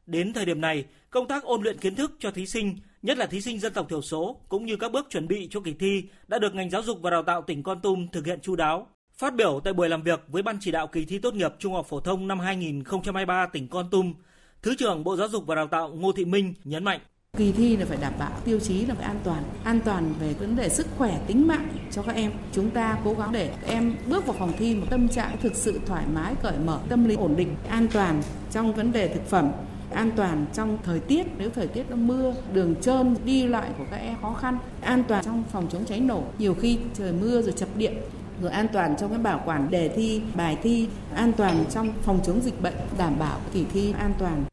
Đến 0.06 0.32
thời 0.32 0.44
điểm 0.44 0.60
này, 0.60 0.84
công 1.10 1.28
tác 1.28 1.44
ôn 1.44 1.62
luyện 1.62 1.78
kiến 1.78 1.94
thức 1.94 2.12
cho 2.18 2.30
thí 2.30 2.46
sinh, 2.46 2.78
nhất 3.02 3.18
là 3.18 3.26
thí 3.26 3.40
sinh 3.40 3.60
dân 3.60 3.72
tộc 3.72 3.88
thiểu 3.88 4.02
số 4.02 4.40
cũng 4.48 4.66
như 4.66 4.76
các 4.76 4.92
bước 4.92 5.06
chuẩn 5.10 5.28
bị 5.28 5.48
cho 5.50 5.60
kỳ 5.60 5.74
thi 5.74 6.04
đã 6.28 6.38
được 6.38 6.54
ngành 6.54 6.70
giáo 6.70 6.82
dục 6.82 6.98
và 7.02 7.10
đào 7.10 7.22
tạo 7.22 7.42
tỉnh 7.42 7.62
Con 7.62 7.80
Tum 7.80 8.06
thực 8.12 8.26
hiện 8.26 8.40
chu 8.42 8.56
đáo. 8.56 8.86
Phát 9.18 9.34
biểu 9.34 9.60
tại 9.64 9.72
buổi 9.72 9.88
làm 9.88 10.02
việc 10.02 10.20
với 10.28 10.42
ban 10.42 10.58
chỉ 10.60 10.70
đạo 10.70 10.86
kỳ 10.86 11.04
thi 11.04 11.18
tốt 11.18 11.34
nghiệp 11.34 11.52
trung 11.58 11.74
học 11.74 11.86
phổ 11.88 12.00
thông 12.00 12.28
năm 12.28 12.40
2023 12.40 13.46
tỉnh 13.46 13.68
Con 13.68 13.90
Tum, 13.90 14.14
Thứ 14.62 14.74
trưởng 14.74 15.04
Bộ 15.04 15.16
Giáo 15.16 15.28
dục 15.28 15.46
và 15.46 15.54
Đào 15.54 15.66
tạo 15.66 15.88
Ngô 15.88 16.12
Thị 16.12 16.24
Minh 16.24 16.54
nhấn 16.64 16.84
mạnh. 16.84 17.00
Kỳ 17.36 17.52
thi 17.52 17.76
là 17.76 17.86
phải 17.86 17.98
đảm 18.00 18.12
bảo 18.18 18.30
tiêu 18.44 18.60
chí 18.60 18.86
là 18.86 18.94
phải 18.94 19.04
an 19.04 19.16
toàn, 19.24 19.42
an 19.64 19.80
toàn 19.84 20.14
về 20.20 20.34
vấn 20.34 20.56
đề 20.56 20.68
sức 20.68 20.86
khỏe, 20.98 21.20
tính 21.26 21.46
mạng 21.46 21.68
cho 21.90 22.02
các 22.02 22.14
em. 22.14 22.32
Chúng 22.52 22.70
ta 22.70 22.98
cố 23.04 23.14
gắng 23.14 23.32
để 23.32 23.52
các 23.60 23.68
em 23.68 23.94
bước 24.08 24.26
vào 24.26 24.36
phòng 24.38 24.52
thi 24.58 24.74
một 24.74 24.86
tâm 24.90 25.08
trạng 25.08 25.36
thực 25.42 25.54
sự 25.54 25.80
thoải 25.86 26.04
mái, 26.14 26.34
cởi 26.42 26.58
mở, 26.64 26.80
tâm 26.88 27.04
lý 27.04 27.14
ổn 27.14 27.36
định, 27.36 27.56
an 27.68 27.88
toàn 27.92 28.22
trong 28.50 28.74
vấn 28.74 28.92
đề 28.92 29.08
thực 29.08 29.26
phẩm, 29.26 29.50
an 29.90 30.10
toàn 30.16 30.46
trong 30.52 30.78
thời 30.82 31.00
tiết. 31.00 31.26
Nếu 31.38 31.50
thời 31.50 31.66
tiết 31.66 31.90
nó 31.90 31.96
mưa 31.96 32.34
đường 32.52 32.74
trơn 32.80 33.16
đi 33.24 33.46
lại 33.46 33.70
của 33.78 33.84
các 33.90 33.96
em 33.96 34.16
khó 34.22 34.34
khăn 34.34 34.58
an 34.80 35.02
toàn 35.08 35.24
trong 35.24 35.44
phòng 35.52 35.66
chống 35.72 35.84
cháy 35.84 36.00
nổ. 36.00 36.22
Nhiều 36.38 36.54
khi 36.54 36.78
trời 36.94 37.12
mưa 37.12 37.42
rồi 37.42 37.52
chập 37.52 37.68
điện 37.76 37.94
rồi 38.42 38.50
an 38.50 38.66
toàn 38.72 38.96
trong 38.96 39.10
cái 39.10 39.18
bảo 39.18 39.42
quản 39.44 39.70
đề 39.70 39.88
thi 39.88 40.22
bài 40.34 40.58
thi 40.62 40.88
an 41.14 41.32
toàn 41.32 41.64
trong 41.70 41.92
phòng 42.02 42.20
chống 42.26 42.40
dịch 42.42 42.62
bệnh 42.62 42.74
đảm 42.98 43.18
bảo 43.18 43.40
kỳ 43.52 43.64
thi 43.72 43.94
an 43.98 44.12
toàn 44.18 44.44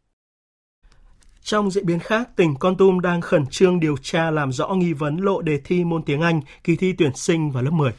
trong 1.48 1.72
diễn 1.72 1.86
biến 1.86 2.00
khác, 2.00 2.30
tỉnh 2.36 2.56
Con 2.60 2.78
Tum 2.78 3.00
đang 3.00 3.22
khẩn 3.22 3.46
trương 3.48 3.80
điều 3.80 3.98
tra 3.98 4.32
làm 4.32 4.52
rõ 4.52 4.68
nghi 4.68 4.94
vấn 4.94 5.18
lộ 5.18 5.42
đề 5.42 5.60
thi 5.64 5.84
môn 5.84 6.04
tiếng 6.04 6.22
Anh 6.22 6.42
kỳ 6.64 6.76
thi 6.76 6.94
tuyển 6.98 7.12
sinh 7.16 7.52
vào 7.52 7.64
lớp 7.64 7.72
10. 7.72 7.92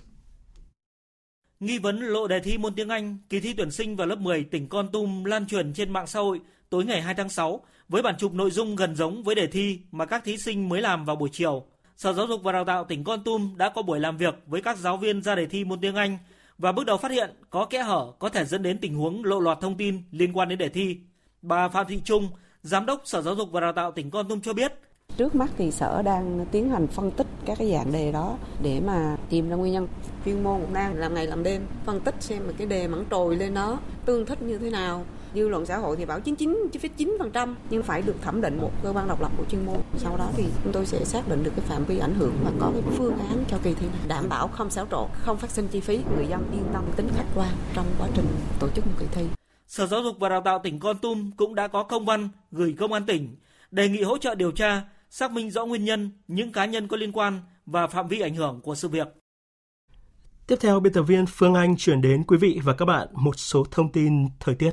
Nghi 1.60 1.78
vấn 1.78 2.00
lộ 2.00 2.26
đề 2.26 2.40
thi 2.40 2.58
môn 2.58 2.74
tiếng 2.74 2.88
Anh 2.88 3.18
kỳ 3.28 3.40
thi 3.40 3.54
tuyển 3.56 3.70
sinh 3.70 3.96
vào 3.96 4.06
lớp 4.06 4.18
10 4.18 4.44
tỉnh 4.44 4.68
Con 4.68 4.88
Tum 4.88 5.24
lan 5.24 5.46
truyền 5.46 5.72
trên 5.72 5.92
mạng 5.92 6.06
xã 6.06 6.20
hội 6.20 6.40
tối 6.70 6.84
ngày 6.84 7.02
2 7.02 7.14
tháng 7.14 7.28
6 7.28 7.60
với 7.88 8.02
bản 8.02 8.14
chụp 8.18 8.34
nội 8.34 8.50
dung 8.50 8.76
gần 8.76 8.96
giống 8.96 9.22
với 9.22 9.34
đề 9.34 9.46
thi 9.46 9.80
mà 9.92 10.06
các 10.06 10.24
thí 10.24 10.36
sinh 10.38 10.68
mới 10.68 10.82
làm 10.82 11.04
vào 11.04 11.16
buổi 11.16 11.28
chiều. 11.32 11.64
Sở 11.96 12.12
Giáo 12.12 12.26
dục 12.26 12.42
và 12.42 12.52
Đào 12.52 12.64
tạo 12.64 12.84
tỉnh 12.84 13.04
Con 13.04 13.24
Tum 13.24 13.56
đã 13.56 13.68
có 13.68 13.82
buổi 13.82 14.00
làm 14.00 14.16
việc 14.16 14.34
với 14.46 14.62
các 14.62 14.78
giáo 14.78 14.96
viên 14.96 15.22
ra 15.22 15.34
đề 15.34 15.46
thi 15.46 15.64
môn 15.64 15.80
tiếng 15.80 15.94
Anh 15.94 16.18
và 16.58 16.72
bước 16.72 16.86
đầu 16.86 16.96
phát 16.96 17.10
hiện 17.10 17.30
có 17.50 17.64
kẽ 17.64 17.82
hở 17.82 18.12
có 18.18 18.28
thể 18.28 18.44
dẫn 18.44 18.62
đến 18.62 18.78
tình 18.78 18.94
huống 18.94 19.24
lộ 19.24 19.40
lọt 19.40 19.60
thông 19.60 19.76
tin 19.76 20.02
liên 20.10 20.32
quan 20.32 20.48
đến 20.48 20.58
đề 20.58 20.68
thi. 20.68 20.98
Bà 21.42 21.68
Phạm 21.68 21.86
Thị 21.88 22.00
Trung, 22.04 22.28
Giám 22.68 22.86
đốc 22.86 23.00
Sở 23.04 23.22
Giáo 23.22 23.34
dục 23.34 23.48
và 23.52 23.60
Đào 23.60 23.72
tạo 23.72 23.92
tỉnh 23.92 24.10
Con 24.10 24.28
Tum 24.28 24.40
cho 24.40 24.52
biết. 24.52 24.72
Trước 25.16 25.34
mắt 25.34 25.50
thì 25.58 25.70
sở 25.70 26.02
đang 26.02 26.46
tiến 26.50 26.70
hành 26.70 26.86
phân 26.86 27.10
tích 27.10 27.26
các 27.44 27.58
cái 27.58 27.72
dạng 27.72 27.92
đề 27.92 28.12
đó 28.12 28.36
để 28.62 28.80
mà 28.86 29.16
tìm 29.30 29.48
ra 29.48 29.56
nguyên 29.56 29.72
nhân. 29.72 29.88
Chuyên 30.24 30.44
môn 30.44 30.60
cũng 30.60 30.74
đang 30.74 30.94
làm 30.94 31.14
ngày 31.14 31.26
làm 31.26 31.42
đêm 31.42 31.62
phân 31.84 32.00
tích 32.00 32.14
xem 32.20 32.42
mà 32.46 32.52
cái 32.58 32.66
đề 32.66 32.88
mẫn 32.88 33.04
trồi 33.10 33.36
lên 33.36 33.54
nó 33.54 33.78
tương 34.04 34.26
thích 34.26 34.42
như 34.42 34.58
thế 34.58 34.70
nào 34.70 35.04
dư 35.34 35.48
luận 35.48 35.66
xã 35.66 35.78
hội 35.78 35.96
thì 35.96 36.04
bảo 36.04 36.20
99,9% 36.20 37.54
nhưng 37.70 37.82
phải 37.82 38.02
được 38.02 38.16
thẩm 38.22 38.40
định 38.40 38.58
một 38.60 38.70
cơ 38.82 38.92
quan 38.92 39.08
độc 39.08 39.20
lập 39.20 39.32
của 39.38 39.44
chuyên 39.50 39.66
môn. 39.66 39.78
Sau 39.96 40.16
đó 40.16 40.30
thì 40.36 40.44
chúng 40.64 40.72
tôi 40.72 40.86
sẽ 40.86 41.04
xác 41.04 41.28
định 41.28 41.44
được 41.44 41.52
cái 41.56 41.64
phạm 41.68 41.84
vi 41.84 41.98
ảnh 41.98 42.14
hưởng 42.14 42.34
và 42.44 42.50
có 42.60 42.70
cái 42.72 42.82
phương 42.96 43.18
án 43.18 43.44
cho 43.48 43.58
kỳ 43.62 43.74
thi 43.74 43.86
này 43.86 44.08
đảm 44.08 44.28
bảo 44.28 44.48
không 44.48 44.70
xáo 44.70 44.86
trộn, 44.90 45.08
không 45.12 45.36
phát 45.36 45.50
sinh 45.50 45.68
chi 45.68 45.80
phí, 45.80 46.00
người 46.16 46.26
dân 46.26 46.44
yên 46.52 46.64
tâm 46.72 46.84
tính 46.96 47.08
khách 47.16 47.26
quan 47.34 47.50
trong 47.74 47.86
quá 47.98 48.08
trình 48.14 48.26
tổ 48.60 48.68
chức 48.68 48.86
một 48.86 48.92
kỳ 48.98 49.06
thi. 49.12 49.24
Sở 49.68 49.86
Giáo 49.86 50.02
dục 50.02 50.16
và 50.20 50.28
Đào 50.28 50.40
tạo 50.40 50.60
tỉnh 50.62 50.80
Con 50.80 50.98
Tum 50.98 51.30
cũng 51.36 51.54
đã 51.54 51.68
có 51.68 51.82
công 51.82 52.04
văn 52.04 52.28
gửi 52.50 52.74
công 52.78 52.92
an 52.92 53.06
tỉnh 53.06 53.36
đề 53.70 53.88
nghị 53.88 54.02
hỗ 54.02 54.18
trợ 54.18 54.34
điều 54.34 54.50
tra, 54.50 54.82
xác 55.10 55.32
minh 55.32 55.50
rõ 55.50 55.66
nguyên 55.66 55.84
nhân, 55.84 56.10
những 56.28 56.52
cá 56.52 56.64
nhân 56.64 56.88
có 56.88 56.96
liên 56.96 57.12
quan 57.12 57.40
và 57.66 57.86
phạm 57.86 58.08
vi 58.08 58.20
ảnh 58.20 58.34
hưởng 58.34 58.60
của 58.60 58.74
sự 58.74 58.88
việc. 58.88 59.08
Tiếp 60.46 60.56
theo, 60.60 60.80
biên 60.80 60.92
tập 60.92 61.02
viên 61.02 61.26
Phương 61.26 61.54
Anh 61.54 61.76
chuyển 61.76 62.00
đến 62.00 62.24
quý 62.26 62.36
vị 62.36 62.60
và 62.64 62.74
các 62.74 62.84
bạn 62.84 63.08
một 63.12 63.38
số 63.38 63.64
thông 63.70 63.92
tin 63.92 64.26
thời 64.40 64.54
tiết. 64.54 64.70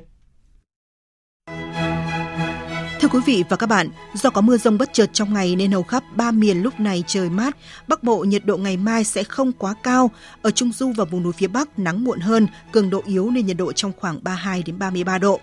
Thưa 3.06 3.20
quý 3.20 3.26
vị 3.26 3.44
và 3.50 3.58
các 3.58 3.68
bạn, 3.68 3.90
do 4.14 4.30
có 4.30 4.42
mưa 4.42 4.58
rông 4.58 4.78
bất 4.78 4.94
chợt 4.94 5.10
trong 5.14 5.34
ngày 5.34 5.56
nên 5.56 5.72
hầu 5.72 5.84
khắp 5.84 6.04
ba 6.16 6.32
miền 6.32 6.62
lúc 6.62 6.80
này 6.80 7.04
trời 7.08 7.30
mát. 7.30 7.58
Bắc 7.88 8.04
Bộ 8.04 8.24
nhiệt 8.24 8.46
độ 8.46 8.58
ngày 8.58 8.78
mai 8.78 9.04
sẽ 9.04 9.24
không 9.24 9.52
quá 9.52 9.74
cao. 9.84 10.12
Ở 10.42 10.52
Trung 10.52 10.72
Du 10.72 10.94
và 10.98 11.06
vùng 11.06 11.24
núi 11.24 11.34
phía 11.34 11.48
Bắc 11.48 11.80
nắng 11.80 12.04
muộn 12.04 12.20
hơn, 12.20 12.48
cường 12.72 12.90
độ 12.90 13.02
yếu 13.06 13.30
nên 13.30 13.46
nhiệt 13.46 13.58
độ 13.58 13.74
trong 13.74 13.92
khoảng 14.00 14.24
32 14.24 14.64
đến 14.64 14.80
33 14.80 15.18
độ. 15.18 15.40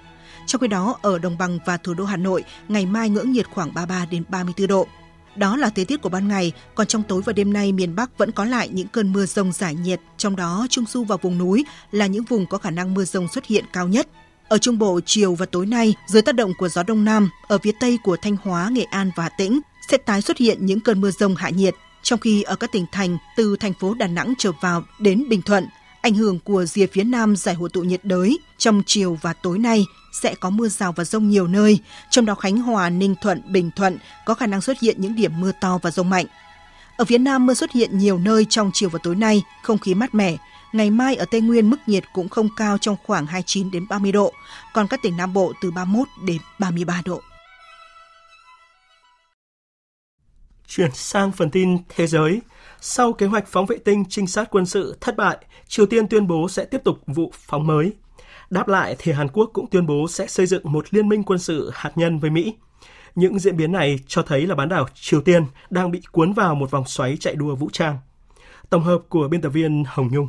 Trong 0.46 0.60
khi 0.60 0.68
đó, 0.68 0.98
ở 1.02 1.18
Đồng 1.18 1.38
bằng 1.38 1.58
và 1.64 1.76
thủ 1.76 1.94
đô 1.94 2.04
Hà 2.04 2.16
Nội, 2.16 2.44
ngày 2.68 2.86
mai 2.86 3.10
ngưỡng 3.10 3.32
nhiệt 3.32 3.46
khoảng 3.50 3.74
33 3.74 4.06
đến 4.10 4.24
34 4.28 4.66
độ. 4.66 4.86
Đó 5.36 5.56
là 5.56 5.70
thời 5.70 5.84
tiết 5.84 6.02
của 6.02 6.08
ban 6.08 6.28
ngày, 6.28 6.52
còn 6.74 6.86
trong 6.86 7.02
tối 7.02 7.22
và 7.24 7.32
đêm 7.32 7.52
nay 7.52 7.72
miền 7.72 7.96
Bắc 7.96 8.18
vẫn 8.18 8.32
có 8.32 8.44
lại 8.44 8.68
những 8.68 8.88
cơn 8.88 9.12
mưa 9.12 9.26
rông 9.26 9.52
giải 9.52 9.74
nhiệt, 9.74 10.00
trong 10.16 10.36
đó 10.36 10.66
Trung 10.70 10.84
Du 10.88 11.04
và 11.04 11.16
vùng 11.16 11.38
núi 11.38 11.64
là 11.90 12.06
những 12.06 12.24
vùng 12.24 12.46
có 12.46 12.58
khả 12.58 12.70
năng 12.70 12.94
mưa 12.94 13.04
rông 13.04 13.28
xuất 13.28 13.46
hiện 13.46 13.64
cao 13.72 13.88
nhất. 13.88 14.08
Ở 14.52 14.58
Trung 14.58 14.78
Bộ, 14.78 15.00
chiều 15.06 15.34
và 15.34 15.46
tối 15.46 15.66
nay, 15.66 15.94
dưới 16.06 16.22
tác 16.22 16.34
động 16.34 16.52
của 16.58 16.68
gió 16.68 16.82
Đông 16.82 17.04
Nam, 17.04 17.30
ở 17.48 17.58
phía 17.58 17.72
Tây 17.80 17.98
của 18.02 18.16
Thanh 18.16 18.36
Hóa, 18.42 18.68
Nghệ 18.72 18.82
An 18.82 19.10
và 19.16 19.22
Hà 19.22 19.28
Tĩnh 19.28 19.60
sẽ 19.88 19.96
tái 19.96 20.22
xuất 20.22 20.38
hiện 20.38 20.66
những 20.66 20.80
cơn 20.80 21.00
mưa 21.00 21.10
rông 21.10 21.36
hạ 21.36 21.48
nhiệt, 21.48 21.74
trong 22.02 22.20
khi 22.20 22.42
ở 22.42 22.56
các 22.56 22.72
tỉnh 22.72 22.86
thành 22.92 23.18
từ 23.36 23.56
thành 23.56 23.72
phố 23.80 23.94
Đà 23.94 24.06
Nẵng 24.06 24.34
trở 24.38 24.52
vào 24.60 24.82
đến 24.98 25.28
Bình 25.28 25.42
Thuận, 25.42 25.66
ảnh 26.02 26.14
hưởng 26.14 26.38
của 26.38 26.64
rìa 26.64 26.86
phía 26.86 27.04
Nam 27.04 27.36
giải 27.36 27.54
hội 27.54 27.68
tụ 27.72 27.82
nhiệt 27.82 28.04
đới 28.04 28.38
trong 28.58 28.82
chiều 28.86 29.18
và 29.22 29.32
tối 29.32 29.58
nay 29.58 29.84
sẽ 30.12 30.34
có 30.34 30.50
mưa 30.50 30.68
rào 30.68 30.92
và 30.92 31.04
rông 31.04 31.28
nhiều 31.28 31.46
nơi, 31.46 31.78
trong 32.10 32.26
đó 32.26 32.34
Khánh 32.34 32.56
Hòa, 32.56 32.90
Ninh 32.90 33.14
Thuận, 33.22 33.42
Bình 33.52 33.70
Thuận 33.76 33.98
có 34.26 34.34
khả 34.34 34.46
năng 34.46 34.60
xuất 34.60 34.80
hiện 34.80 34.96
những 34.98 35.16
điểm 35.16 35.40
mưa 35.40 35.52
to 35.60 35.78
và 35.82 35.90
rông 35.90 36.10
mạnh. 36.10 36.26
Ở 36.96 37.04
phía 37.04 37.18
Nam 37.18 37.46
mưa 37.46 37.54
xuất 37.54 37.72
hiện 37.72 37.98
nhiều 37.98 38.18
nơi 38.18 38.46
trong 38.50 38.70
chiều 38.74 38.88
và 38.88 38.98
tối 39.02 39.14
nay, 39.14 39.42
không 39.62 39.78
khí 39.78 39.94
mát 39.94 40.14
mẻ, 40.14 40.36
Ngày 40.72 40.90
mai 40.90 41.16
ở 41.16 41.24
Tây 41.30 41.40
Nguyên 41.40 41.70
mức 41.70 41.76
nhiệt 41.86 42.04
cũng 42.12 42.28
không 42.28 42.48
cao 42.56 42.78
trong 42.78 42.96
khoảng 43.04 43.26
29 43.26 43.70
đến 43.70 43.86
30 43.90 44.12
độ, 44.12 44.32
còn 44.74 44.86
các 44.88 45.00
tỉnh 45.02 45.16
Nam 45.16 45.32
Bộ 45.32 45.52
từ 45.62 45.70
31 45.70 46.08
đến 46.26 46.38
33 46.58 47.02
độ. 47.04 47.20
Chuyển 50.66 50.90
sang 50.92 51.32
phần 51.32 51.50
tin 51.50 51.78
thế 51.88 52.06
giới. 52.06 52.40
Sau 52.80 53.12
kế 53.12 53.26
hoạch 53.26 53.46
phóng 53.46 53.66
vệ 53.66 53.78
tinh 53.78 54.04
trinh 54.08 54.26
sát 54.26 54.48
quân 54.50 54.66
sự 54.66 54.96
thất 55.00 55.16
bại, 55.16 55.38
Triều 55.68 55.86
Tiên 55.86 56.08
tuyên 56.08 56.26
bố 56.26 56.48
sẽ 56.48 56.64
tiếp 56.64 56.80
tục 56.84 56.98
vụ 57.06 57.30
phóng 57.34 57.66
mới. 57.66 57.92
Đáp 58.50 58.68
lại 58.68 58.96
thì 58.98 59.12
Hàn 59.12 59.28
Quốc 59.28 59.50
cũng 59.52 59.70
tuyên 59.70 59.86
bố 59.86 60.08
sẽ 60.08 60.26
xây 60.26 60.46
dựng 60.46 60.72
một 60.72 60.94
liên 60.94 61.08
minh 61.08 61.22
quân 61.22 61.38
sự 61.38 61.70
hạt 61.74 61.92
nhân 61.94 62.18
với 62.18 62.30
Mỹ. 62.30 62.54
Những 63.14 63.38
diễn 63.38 63.56
biến 63.56 63.72
này 63.72 63.98
cho 64.06 64.22
thấy 64.22 64.46
là 64.46 64.54
bán 64.54 64.68
đảo 64.68 64.86
Triều 64.94 65.20
Tiên 65.20 65.44
đang 65.70 65.90
bị 65.90 66.00
cuốn 66.12 66.32
vào 66.32 66.54
một 66.54 66.70
vòng 66.70 66.86
xoáy 66.86 67.16
chạy 67.20 67.34
đua 67.34 67.54
vũ 67.54 67.68
trang. 67.72 67.98
Tổng 68.70 68.84
hợp 68.84 68.98
của 69.08 69.28
biên 69.28 69.40
tập 69.40 69.48
viên 69.48 69.84
Hồng 69.86 70.08
Nhung. 70.12 70.28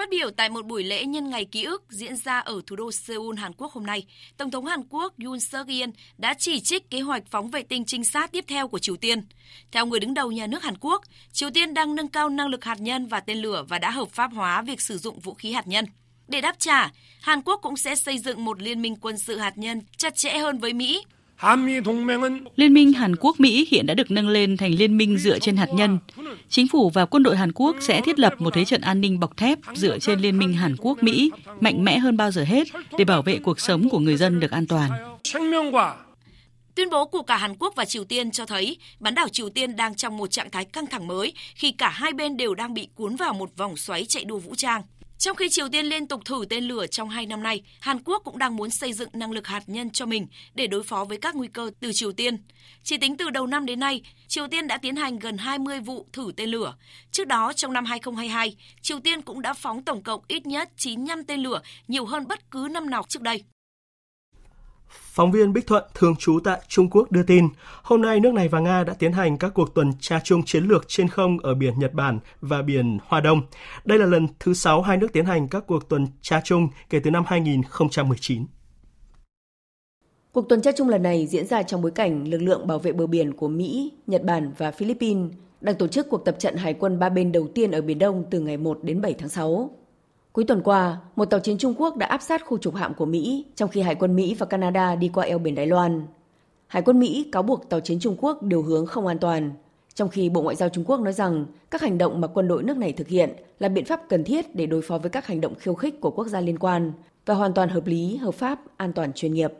Phát 0.00 0.10
biểu 0.10 0.30
tại 0.30 0.48
một 0.48 0.66
buổi 0.66 0.84
lễ 0.84 1.04
nhân 1.04 1.30
ngày 1.30 1.44
ký 1.44 1.64
ức 1.64 1.84
diễn 1.88 2.16
ra 2.16 2.38
ở 2.38 2.60
thủ 2.66 2.76
đô 2.76 2.92
Seoul, 2.92 3.36
Hàn 3.38 3.52
Quốc 3.52 3.72
hôm 3.72 3.86
nay, 3.86 4.06
Tổng 4.36 4.50
thống 4.50 4.66
Hàn 4.66 4.80
Quốc 4.90 5.14
Yoon 5.24 5.40
suk 5.40 5.68
yeol 5.68 5.90
đã 6.18 6.34
chỉ 6.38 6.60
trích 6.60 6.90
kế 6.90 7.00
hoạch 7.00 7.22
phóng 7.30 7.50
vệ 7.50 7.62
tinh 7.62 7.84
trinh 7.84 8.04
sát 8.04 8.32
tiếp 8.32 8.44
theo 8.48 8.68
của 8.68 8.78
Triều 8.78 8.96
Tiên. 8.96 9.22
Theo 9.72 9.86
người 9.86 10.00
đứng 10.00 10.14
đầu 10.14 10.32
nhà 10.32 10.46
nước 10.46 10.62
Hàn 10.62 10.74
Quốc, 10.80 11.02
Triều 11.32 11.50
Tiên 11.50 11.74
đang 11.74 11.94
nâng 11.94 12.08
cao 12.08 12.28
năng 12.28 12.48
lực 12.48 12.64
hạt 12.64 12.80
nhân 12.80 13.06
và 13.06 13.20
tên 13.20 13.38
lửa 13.38 13.64
và 13.68 13.78
đã 13.78 13.90
hợp 13.90 14.08
pháp 14.10 14.32
hóa 14.32 14.62
việc 14.62 14.80
sử 14.80 14.98
dụng 14.98 15.20
vũ 15.20 15.34
khí 15.34 15.52
hạt 15.52 15.66
nhân. 15.66 15.84
Để 16.28 16.40
đáp 16.40 16.58
trả, 16.58 16.90
Hàn 17.20 17.42
Quốc 17.42 17.60
cũng 17.62 17.76
sẽ 17.76 17.94
xây 17.94 18.18
dựng 18.18 18.44
một 18.44 18.62
liên 18.62 18.82
minh 18.82 18.96
quân 18.96 19.18
sự 19.18 19.36
hạt 19.38 19.58
nhân 19.58 19.80
chặt 19.96 20.16
chẽ 20.16 20.38
hơn 20.38 20.58
với 20.58 20.72
Mỹ 20.72 21.04
Liên 22.56 22.74
minh 22.74 22.92
Hàn 22.92 23.16
Quốc-Mỹ 23.16 23.66
hiện 23.70 23.86
đã 23.86 23.94
được 23.94 24.10
nâng 24.10 24.28
lên 24.28 24.56
thành 24.56 24.74
liên 24.74 24.96
minh 24.96 25.18
dựa 25.18 25.38
trên 25.38 25.56
hạt 25.56 25.68
nhân. 25.74 25.98
Chính 26.48 26.68
phủ 26.68 26.90
và 26.90 27.06
quân 27.06 27.22
đội 27.22 27.36
Hàn 27.36 27.52
Quốc 27.52 27.76
sẽ 27.80 28.00
thiết 28.00 28.18
lập 28.18 28.34
một 28.38 28.54
thế 28.54 28.64
trận 28.64 28.80
an 28.80 29.00
ninh 29.00 29.20
bọc 29.20 29.36
thép 29.36 29.58
dựa 29.74 29.98
trên 29.98 30.20
liên 30.20 30.38
minh 30.38 30.52
Hàn 30.52 30.76
Quốc-Mỹ 30.76 31.30
mạnh 31.60 31.84
mẽ 31.84 31.98
hơn 31.98 32.16
bao 32.16 32.30
giờ 32.30 32.44
hết 32.44 32.68
để 32.98 33.04
bảo 33.04 33.22
vệ 33.22 33.38
cuộc 33.38 33.60
sống 33.60 33.88
của 33.88 33.98
người 33.98 34.16
dân 34.16 34.40
được 34.40 34.50
an 34.50 34.66
toàn. 34.66 34.90
Tuyên 36.74 36.90
bố 36.90 37.04
của 37.04 37.22
cả 37.22 37.36
Hàn 37.36 37.54
Quốc 37.58 37.74
và 37.76 37.84
Triều 37.84 38.04
Tiên 38.04 38.30
cho 38.30 38.46
thấy 38.46 38.76
bán 39.00 39.14
đảo 39.14 39.28
Triều 39.28 39.50
Tiên 39.50 39.76
đang 39.76 39.94
trong 39.94 40.16
một 40.16 40.30
trạng 40.30 40.50
thái 40.50 40.64
căng 40.64 40.86
thẳng 40.86 41.06
mới 41.06 41.32
khi 41.54 41.72
cả 41.72 41.88
hai 41.88 42.12
bên 42.12 42.36
đều 42.36 42.54
đang 42.54 42.74
bị 42.74 42.88
cuốn 42.94 43.16
vào 43.16 43.32
một 43.32 43.50
vòng 43.56 43.76
xoáy 43.76 44.04
chạy 44.04 44.24
đua 44.24 44.38
vũ 44.38 44.54
trang. 44.54 44.82
Trong 45.20 45.36
khi 45.36 45.48
Triều 45.48 45.68
Tiên 45.68 45.86
liên 45.86 46.06
tục 46.06 46.24
thử 46.24 46.44
tên 46.50 46.64
lửa 46.64 46.86
trong 46.86 47.08
hai 47.08 47.26
năm 47.26 47.42
nay, 47.42 47.62
Hàn 47.80 47.98
Quốc 48.04 48.22
cũng 48.24 48.38
đang 48.38 48.56
muốn 48.56 48.70
xây 48.70 48.92
dựng 48.92 49.08
năng 49.12 49.32
lực 49.32 49.46
hạt 49.46 49.62
nhân 49.66 49.90
cho 49.90 50.06
mình 50.06 50.26
để 50.54 50.66
đối 50.66 50.82
phó 50.82 51.04
với 51.04 51.18
các 51.18 51.34
nguy 51.36 51.48
cơ 51.48 51.70
từ 51.80 51.92
Triều 51.92 52.12
Tiên. 52.12 52.38
Chỉ 52.82 52.96
tính 52.98 53.16
từ 53.16 53.30
đầu 53.30 53.46
năm 53.46 53.66
đến 53.66 53.80
nay, 53.80 54.02
Triều 54.28 54.48
Tiên 54.48 54.66
đã 54.66 54.78
tiến 54.78 54.96
hành 54.96 55.18
gần 55.18 55.38
20 55.38 55.80
vụ 55.80 56.06
thử 56.12 56.32
tên 56.36 56.48
lửa. 56.48 56.74
Trước 57.12 57.26
đó, 57.26 57.52
trong 57.52 57.72
năm 57.72 57.84
2022, 57.84 58.56
Triều 58.82 59.00
Tiên 59.00 59.22
cũng 59.22 59.42
đã 59.42 59.54
phóng 59.54 59.84
tổng 59.84 60.02
cộng 60.02 60.22
ít 60.28 60.46
nhất 60.46 60.70
95 60.76 61.24
tên 61.24 61.40
lửa, 61.40 61.60
nhiều 61.88 62.04
hơn 62.04 62.28
bất 62.28 62.50
cứ 62.50 62.68
năm 62.70 62.90
nào 62.90 63.04
trước 63.08 63.22
đây. 63.22 63.42
Phóng 64.90 65.32
viên 65.32 65.52
Bích 65.52 65.66
Thuận, 65.66 65.84
thường 65.94 66.16
trú 66.16 66.40
tại 66.44 66.60
Trung 66.68 66.90
Quốc 66.90 67.12
đưa 67.12 67.22
tin, 67.22 67.48
hôm 67.82 68.02
nay 68.02 68.20
nước 68.20 68.34
này 68.34 68.48
và 68.48 68.60
Nga 68.60 68.84
đã 68.84 68.94
tiến 68.94 69.12
hành 69.12 69.38
các 69.38 69.54
cuộc 69.54 69.74
tuần 69.74 69.92
tra 70.00 70.20
chung 70.24 70.42
chiến 70.42 70.64
lược 70.64 70.84
trên 70.88 71.08
không 71.08 71.38
ở 71.38 71.54
biển 71.54 71.78
Nhật 71.78 71.94
Bản 71.94 72.18
và 72.40 72.62
biển 72.62 72.98
Hoa 73.04 73.20
Đông. 73.20 73.42
Đây 73.84 73.98
là 73.98 74.06
lần 74.06 74.26
thứ 74.40 74.54
sáu 74.54 74.82
hai 74.82 74.96
nước 74.96 75.12
tiến 75.12 75.24
hành 75.24 75.48
các 75.48 75.64
cuộc 75.66 75.88
tuần 75.88 76.06
tra 76.22 76.40
chung 76.44 76.68
kể 76.90 77.00
từ 77.00 77.10
năm 77.10 77.24
2019. 77.26 78.44
Cuộc 80.32 80.48
tuần 80.48 80.62
tra 80.62 80.72
chung 80.72 80.88
lần 80.88 81.02
này 81.02 81.26
diễn 81.26 81.46
ra 81.46 81.62
trong 81.62 81.82
bối 81.82 81.90
cảnh 81.90 82.28
lực 82.28 82.38
lượng 82.38 82.66
bảo 82.66 82.78
vệ 82.78 82.92
bờ 82.92 83.06
biển 83.06 83.34
của 83.34 83.48
Mỹ, 83.48 83.92
Nhật 84.06 84.22
Bản 84.22 84.52
và 84.58 84.70
Philippines 84.70 85.32
đang 85.60 85.74
tổ 85.74 85.86
chức 85.86 86.06
cuộc 86.10 86.24
tập 86.24 86.36
trận 86.38 86.56
hải 86.56 86.74
quân 86.74 86.98
ba 86.98 87.08
bên 87.08 87.32
đầu 87.32 87.48
tiên 87.54 87.70
ở 87.70 87.80
Biển 87.80 87.98
Đông 87.98 88.24
từ 88.30 88.40
ngày 88.40 88.56
1 88.56 88.78
đến 88.82 89.00
7 89.00 89.14
tháng 89.18 89.28
6. 89.28 89.70
Cuối 90.32 90.44
tuần 90.44 90.62
qua, 90.62 90.98
một 91.16 91.24
tàu 91.24 91.40
chiến 91.40 91.58
Trung 91.58 91.74
Quốc 91.78 91.96
đã 91.96 92.06
áp 92.06 92.22
sát 92.22 92.46
khu 92.46 92.58
trục 92.58 92.74
hạm 92.74 92.94
của 92.94 93.06
Mỹ, 93.06 93.46
trong 93.56 93.70
khi 93.70 93.80
Hải 93.80 93.94
quân 93.94 94.16
Mỹ 94.16 94.36
và 94.38 94.46
Canada 94.46 94.96
đi 94.96 95.08
qua 95.08 95.24
eo 95.24 95.38
biển 95.38 95.54
Đài 95.54 95.66
Loan. 95.66 96.06
Hải 96.66 96.82
quân 96.82 97.00
Mỹ 97.00 97.28
cáo 97.32 97.42
buộc 97.42 97.68
tàu 97.68 97.80
chiến 97.80 98.00
Trung 98.00 98.16
Quốc 98.18 98.42
điều 98.42 98.62
hướng 98.62 98.86
không 98.86 99.06
an 99.06 99.18
toàn, 99.18 99.52
trong 99.94 100.08
khi 100.08 100.28
Bộ 100.28 100.42
Ngoại 100.42 100.56
giao 100.56 100.68
Trung 100.68 100.84
Quốc 100.84 101.00
nói 101.00 101.12
rằng 101.12 101.46
các 101.70 101.82
hành 101.82 101.98
động 101.98 102.20
mà 102.20 102.28
quân 102.28 102.48
đội 102.48 102.62
nước 102.62 102.76
này 102.76 102.92
thực 102.92 103.08
hiện 103.08 103.30
là 103.58 103.68
biện 103.68 103.84
pháp 103.84 104.00
cần 104.08 104.24
thiết 104.24 104.54
để 104.54 104.66
đối 104.66 104.82
phó 104.82 104.98
với 104.98 105.10
các 105.10 105.26
hành 105.26 105.40
động 105.40 105.54
khiêu 105.54 105.74
khích 105.74 106.00
của 106.00 106.10
quốc 106.10 106.26
gia 106.26 106.40
liên 106.40 106.58
quan 106.58 106.92
và 107.26 107.34
hoàn 107.34 107.54
toàn 107.54 107.68
hợp 107.68 107.86
lý, 107.86 108.16
hợp 108.16 108.34
pháp, 108.34 108.60
an 108.76 108.92
toàn 108.92 109.12
chuyên 109.12 109.34
nghiệp. 109.34 109.52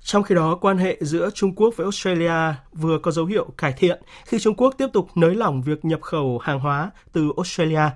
Trong 0.00 0.22
khi 0.22 0.34
đó, 0.34 0.58
quan 0.60 0.78
hệ 0.78 0.96
giữa 1.00 1.30
Trung 1.34 1.54
Quốc 1.54 1.74
với 1.76 1.84
Australia 1.84 2.54
vừa 2.72 2.98
có 3.02 3.10
dấu 3.10 3.26
hiệu 3.26 3.46
cải 3.56 3.72
thiện 3.72 4.02
khi 4.24 4.38
Trung 4.38 4.54
Quốc 4.54 4.74
tiếp 4.78 4.86
tục 4.92 5.08
nới 5.14 5.34
lỏng 5.34 5.62
việc 5.62 5.84
nhập 5.84 6.02
khẩu 6.02 6.38
hàng 6.38 6.60
hóa 6.60 6.90
từ 7.12 7.32
Australia. 7.36 7.90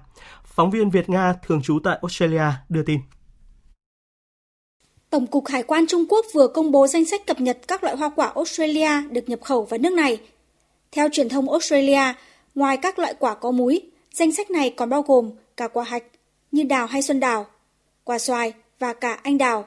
Phóng 0.59 0.71
viên 0.71 0.91
Việt 0.91 1.09
Nga 1.09 1.35
thường 1.47 1.63
trú 1.63 1.79
tại 1.85 1.99
Australia 2.03 2.43
đưa 2.69 2.83
tin. 2.83 3.01
Tổng 5.11 5.27
cục 5.27 5.47
Hải 5.47 5.63
quan 5.63 5.87
Trung 5.87 6.05
Quốc 6.09 6.27
vừa 6.33 6.49
công 6.49 6.71
bố 6.71 6.87
danh 6.87 7.05
sách 7.05 7.27
cập 7.27 7.41
nhật 7.41 7.59
các 7.69 7.85
loại 7.85 7.97
hoa 7.97 8.09
quả 8.09 8.33
Australia 8.35 8.91
được 9.11 9.29
nhập 9.29 9.41
khẩu 9.43 9.65
vào 9.65 9.79
nước 9.79 9.93
này. 9.93 10.19
Theo 10.93 11.09
truyền 11.13 11.29
thông 11.29 11.51
Australia, 11.51 12.15
ngoài 12.55 12.77
các 12.77 12.99
loại 12.99 13.15
quả 13.19 13.35
có 13.35 13.51
múi, 13.51 13.83
danh 14.13 14.33
sách 14.33 14.51
này 14.51 14.75
còn 14.77 14.89
bao 14.89 15.03
gồm 15.03 15.31
cả 15.57 15.69
quả 15.69 15.85
hạch 15.85 16.05
như 16.53 16.63
đào 16.63 16.87
hay 16.87 17.03
xuân 17.03 17.21
đào, 17.21 17.47
quả 18.05 18.19
xoài 18.19 18.53
và 18.79 18.93
cả 18.93 19.21
anh 19.23 19.39
đào. 19.39 19.65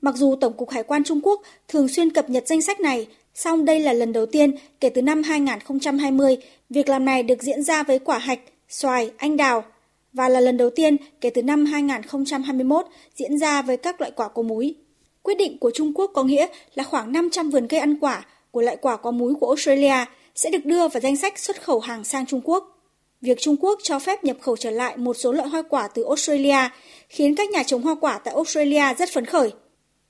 Mặc 0.00 0.14
dù 0.14 0.36
Tổng 0.40 0.56
cục 0.56 0.70
Hải 0.70 0.82
quan 0.82 1.04
Trung 1.04 1.20
Quốc 1.22 1.42
thường 1.68 1.88
xuyên 1.88 2.10
cập 2.10 2.30
nhật 2.30 2.44
danh 2.46 2.62
sách 2.62 2.80
này, 2.80 3.06
song 3.34 3.64
đây 3.64 3.80
là 3.80 3.92
lần 3.92 4.12
đầu 4.12 4.26
tiên 4.26 4.54
kể 4.80 4.88
từ 4.88 5.02
năm 5.02 5.22
2020 5.22 6.36
việc 6.70 6.88
làm 6.88 7.04
này 7.04 7.22
được 7.22 7.42
diễn 7.42 7.62
ra 7.62 7.82
với 7.82 7.98
quả 7.98 8.18
hạch, 8.18 8.40
xoài, 8.68 9.10
anh 9.16 9.36
đào 9.36 9.64
và 10.14 10.28
là 10.28 10.40
lần 10.40 10.56
đầu 10.56 10.70
tiên 10.70 10.96
kể 11.20 11.30
từ 11.30 11.42
năm 11.42 11.64
2021 11.64 12.86
diễn 13.14 13.38
ra 13.38 13.62
với 13.62 13.76
các 13.76 14.00
loại 14.00 14.12
quả 14.16 14.28
có 14.28 14.42
múi. 14.42 14.74
Quyết 15.22 15.38
định 15.38 15.58
của 15.58 15.70
Trung 15.74 15.92
Quốc 15.94 16.10
có 16.14 16.22
nghĩa 16.22 16.46
là 16.74 16.84
khoảng 16.84 17.12
500 17.12 17.50
vườn 17.50 17.68
cây 17.68 17.80
ăn 17.80 18.00
quả 18.00 18.26
của 18.50 18.60
loại 18.60 18.76
quả 18.76 18.96
có 18.96 19.10
múi 19.10 19.34
của 19.34 19.46
Australia 19.46 20.04
sẽ 20.34 20.50
được 20.50 20.64
đưa 20.64 20.88
vào 20.88 21.00
danh 21.00 21.16
sách 21.16 21.38
xuất 21.38 21.62
khẩu 21.62 21.80
hàng 21.80 22.04
sang 22.04 22.26
Trung 22.26 22.40
Quốc. 22.44 22.78
Việc 23.20 23.40
Trung 23.40 23.56
Quốc 23.60 23.80
cho 23.82 23.98
phép 23.98 24.24
nhập 24.24 24.36
khẩu 24.40 24.56
trở 24.56 24.70
lại 24.70 24.96
một 24.96 25.14
số 25.14 25.32
loại 25.32 25.48
hoa 25.48 25.62
quả 25.62 25.88
từ 25.88 26.04
Australia 26.04 26.68
khiến 27.08 27.34
các 27.34 27.50
nhà 27.50 27.62
trồng 27.62 27.82
hoa 27.82 27.94
quả 28.00 28.18
tại 28.18 28.34
Australia 28.34 28.94
rất 28.98 29.08
phấn 29.12 29.24
khởi. 29.24 29.52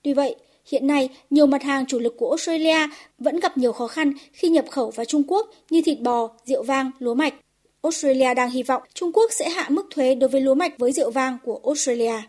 Tuy 0.03 0.13
vậy, 0.15 0.37
Hiện 0.67 0.87
nay, 0.87 1.09
nhiều 1.31 1.47
mặt 1.47 1.63
hàng 1.63 1.87
chủ 1.87 1.99
lực 1.99 2.15
của 2.19 2.31
Australia 2.31 2.89
vẫn 3.19 3.41
gặp 3.41 3.59
nhiều 3.59 3.73
khó 3.73 3.87
khăn 3.87 4.13
khi 4.33 4.49
nhập 4.49 4.65
khẩu 4.71 4.91
vào 4.91 5.05
Trung 5.05 5.23
Quốc 5.29 5.51
như 5.71 5.83
thịt 5.85 6.01
bò, 6.01 6.29
rượu 6.45 6.63
vang, 6.63 6.91
lúa 6.99 7.15
mạch. 7.15 7.35
Australia 7.85 8.35
đang 8.35 8.51
hy 8.51 8.63
vọng 8.63 8.83
Trung 8.95 9.13
Quốc 9.13 9.31
sẽ 9.39 9.51
hạ 9.51 9.67
mức 9.71 9.87
thuế 9.95 10.15
đối 10.15 10.31
với 10.31 10.41
lúa 10.41 10.55
mạch 10.55 10.79
với 10.79 10.93
rượu 10.93 11.11
vang 11.11 11.39
của 11.45 11.61
Australia. 11.65 12.23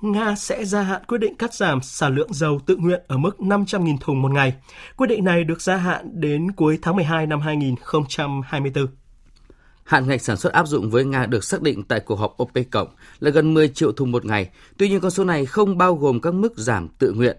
Nga 0.00 0.34
sẽ 0.34 0.64
gia 0.64 0.82
hạn 0.82 1.02
quyết 1.08 1.18
định 1.18 1.34
cắt 1.34 1.54
giảm 1.54 1.82
sản 1.82 2.14
lượng 2.14 2.32
dầu 2.32 2.60
tự 2.66 2.76
nguyện 2.76 3.00
ở 3.08 3.16
mức 3.16 3.36
500.000 3.38 3.96
thùng 4.00 4.22
một 4.22 4.32
ngày. 4.32 4.54
Quyết 4.96 5.06
định 5.06 5.24
này 5.24 5.44
được 5.44 5.62
gia 5.62 5.76
hạn 5.76 6.10
đến 6.20 6.52
cuối 6.52 6.78
tháng 6.82 6.96
12 6.96 7.26
năm 7.26 7.40
2024. 7.40 8.86
Hạn 9.84 10.08
ngạch 10.08 10.22
sản 10.22 10.36
xuất 10.36 10.52
áp 10.52 10.66
dụng 10.66 10.90
với 10.90 11.04
Nga 11.04 11.26
được 11.26 11.44
xác 11.44 11.62
định 11.62 11.82
tại 11.82 12.00
cuộc 12.00 12.16
họp 12.16 12.42
OPEC 12.42 12.70
cộng 12.70 12.88
là 13.20 13.30
gần 13.30 13.54
10 13.54 13.68
triệu 13.68 13.92
thùng 13.92 14.12
một 14.12 14.24
ngày. 14.24 14.50
Tuy 14.78 14.88
nhiên 14.88 15.00
con 15.00 15.10
số 15.10 15.24
này 15.24 15.46
không 15.46 15.78
bao 15.78 15.94
gồm 15.94 16.20
các 16.20 16.34
mức 16.34 16.52
giảm 16.56 16.88
tự 16.88 17.12
nguyện. 17.12 17.36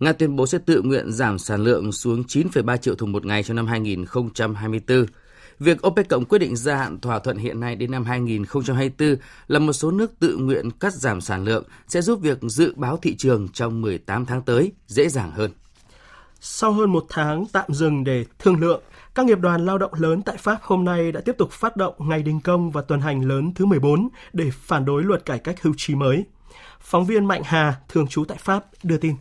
Nga 0.00 0.12
tuyên 0.12 0.36
bố 0.36 0.46
sẽ 0.46 0.58
tự 0.66 0.82
nguyện 0.82 1.12
giảm 1.12 1.38
sản 1.38 1.64
lượng 1.64 1.92
xuống 1.92 2.22
9,3 2.22 2.76
triệu 2.76 2.94
thùng 2.94 3.12
một 3.12 3.26
ngày 3.26 3.42
trong 3.42 3.56
năm 3.56 3.66
2024. 3.66 5.06
Việc 5.58 5.86
OPEC 5.86 6.08
cộng 6.08 6.24
quyết 6.24 6.38
định 6.38 6.56
gia 6.56 6.76
hạn 6.76 7.00
thỏa 7.00 7.18
thuận 7.18 7.36
hiện 7.36 7.60
nay 7.60 7.76
đến 7.76 7.90
năm 7.90 8.04
2024 8.04 9.16
là 9.48 9.58
một 9.58 9.72
số 9.72 9.90
nước 9.90 10.18
tự 10.18 10.36
nguyện 10.36 10.70
cắt 10.70 10.94
giảm 10.94 11.20
sản 11.20 11.44
lượng 11.44 11.64
sẽ 11.88 12.02
giúp 12.02 12.20
việc 12.20 12.38
dự 12.42 12.74
báo 12.76 12.96
thị 12.96 13.16
trường 13.16 13.48
trong 13.48 13.80
18 13.80 14.26
tháng 14.26 14.42
tới 14.42 14.72
dễ 14.86 15.08
dàng 15.08 15.30
hơn. 15.30 15.50
Sau 16.40 16.72
hơn 16.72 16.92
một 16.92 17.04
tháng 17.08 17.44
tạm 17.52 17.64
dừng 17.68 18.04
để 18.04 18.24
thương 18.38 18.60
lượng, 18.60 18.82
các 19.14 19.26
nghiệp 19.26 19.38
đoàn 19.40 19.66
lao 19.66 19.78
động 19.78 19.94
lớn 19.94 20.22
tại 20.22 20.36
Pháp 20.36 20.58
hôm 20.62 20.84
nay 20.84 21.12
đã 21.12 21.20
tiếp 21.20 21.34
tục 21.38 21.50
phát 21.50 21.76
động 21.76 21.94
ngày 21.98 22.22
đình 22.22 22.40
công 22.40 22.70
và 22.70 22.82
tuần 22.82 23.00
hành 23.00 23.24
lớn 23.24 23.52
thứ 23.54 23.66
14 23.66 24.08
để 24.32 24.50
phản 24.52 24.84
đối 24.84 25.02
luật 25.02 25.24
cải 25.24 25.38
cách 25.38 25.62
hưu 25.62 25.74
trí 25.76 25.94
mới. 25.94 26.24
Phóng 26.80 27.06
viên 27.06 27.26
Mạnh 27.26 27.42
Hà, 27.44 27.76
thường 27.88 28.06
trú 28.06 28.24
tại 28.24 28.38
Pháp, 28.40 28.64
đưa 28.82 28.96
tin. 28.96 29.14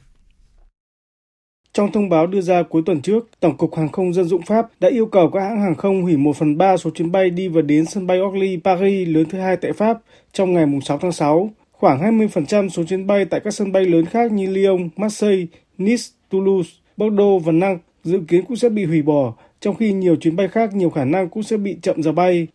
Trong 1.74 1.92
thông 1.92 2.10
báo 2.10 2.28
đưa 2.28 2.42
ra 2.42 2.64
cuối 2.64 2.82
tuần 2.86 3.02
trước, 3.02 3.30
Tổng 3.40 3.58
cục 3.58 3.76
Hàng 3.76 3.90
không 3.90 4.14
Dân 4.14 4.26
dụng 4.26 4.42
Pháp 4.42 4.68
đã 4.80 4.90
yêu 4.90 5.06
cầu 5.06 5.30
các 5.30 5.40
hãng 5.40 5.62
hàng 5.62 5.76
không 5.76 6.02
hủy 6.02 6.18
1 6.18 6.36
phần 6.36 6.58
3 6.58 6.78
số 6.78 6.90
chuyến 6.90 7.12
bay 7.12 7.30
đi 7.30 7.48
và 7.48 7.62
đến 7.62 7.86
sân 7.86 8.08
bay 8.08 8.22
Orly, 8.22 8.60
Paris 8.64 9.08
lớn 9.08 9.26
thứ 9.30 9.40
hai 9.40 9.58
tại 9.58 9.74
Pháp 9.74 10.00
trong 10.34 10.54
ngày 10.54 10.66
6 10.86 10.98
tháng 10.98 11.12
6. 11.12 11.50
Khoảng 11.72 12.20
20% 12.20 12.70
số 12.70 12.84
chuyến 12.84 13.08
bay 13.08 13.26
tại 13.26 13.40
các 13.40 13.54
sân 13.54 13.72
bay 13.72 13.86
lớn 13.86 14.06
khác 14.06 14.32
như 14.32 14.48
Lyon, 14.48 14.90
Marseille, 14.96 15.46
Nice, 15.78 16.04
Toulouse, 16.30 16.70
Bordeaux 16.98 17.46
và 17.46 17.52
Nantes 17.52 17.88
dự 18.08 18.20
kiến 18.28 18.46
cũng 18.46 18.58
sẽ 18.58 18.70
bị 18.70 18.86
hủy 18.86 19.02
bỏ, 19.02 19.34
trong 19.60 19.76
khi 19.76 19.94
nhiều 19.94 20.16
chuyến 20.16 20.36
bay 20.36 20.48
khác 20.48 20.76
nhiều 20.76 20.90
khả 20.90 21.06
năng 21.06 21.30
cũng 21.30 21.44
sẽ 21.44 21.58
bị 21.58 21.78
chậm 21.82 22.04
giờ 22.04 22.12
bay. 22.12 22.48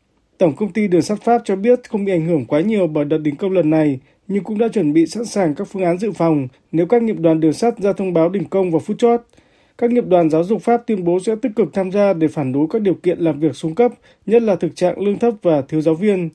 Tổng 0.42 0.56
công 0.56 0.72
ty 0.72 0.88
đường 0.88 1.02
sắt 1.02 1.22
Pháp 1.22 1.42
cho 1.44 1.56
biết 1.56 1.88
không 1.88 2.04
bị 2.04 2.12
ảnh 2.12 2.26
hưởng 2.26 2.44
quá 2.44 2.60
nhiều 2.60 2.86
bởi 2.86 3.04
đợt 3.04 3.18
đình 3.18 3.36
công 3.36 3.52
lần 3.52 3.70
này, 3.70 4.00
nhưng 4.28 4.44
cũng 4.44 4.58
đã 4.58 4.68
chuẩn 4.68 4.92
bị 4.92 5.06
sẵn 5.06 5.24
sàng 5.24 5.54
các 5.54 5.68
phương 5.70 5.84
án 5.84 5.98
dự 5.98 6.12
phòng 6.12 6.48
nếu 6.72 6.86
các 6.86 7.02
nghiệp 7.02 7.16
đoàn 7.18 7.40
đường 7.40 7.52
sắt 7.52 7.78
ra 7.78 7.92
thông 7.92 8.12
báo 8.12 8.28
đình 8.28 8.44
công 8.44 8.70
vào 8.70 8.80
phút 8.80 8.98
chót. 8.98 9.20
Các 9.78 9.90
nghiệp 9.90 10.06
đoàn 10.06 10.30
giáo 10.30 10.44
dục 10.44 10.62
Pháp 10.62 10.86
tuyên 10.86 11.04
bố 11.04 11.20
sẽ 11.20 11.34
tích 11.42 11.52
cực 11.56 11.72
tham 11.72 11.92
gia 11.92 12.12
để 12.12 12.28
phản 12.28 12.52
đối 12.52 12.66
các 12.70 12.82
điều 12.82 12.94
kiện 12.94 13.18
làm 13.18 13.40
việc 13.40 13.56
xuống 13.56 13.74
cấp, 13.74 13.92
nhất 14.26 14.42
là 14.42 14.56
thực 14.56 14.76
trạng 14.76 15.00
lương 15.00 15.18
thấp 15.18 15.34
và 15.42 15.62
thiếu 15.62 15.80
giáo 15.80 15.94
viên. 15.94 16.28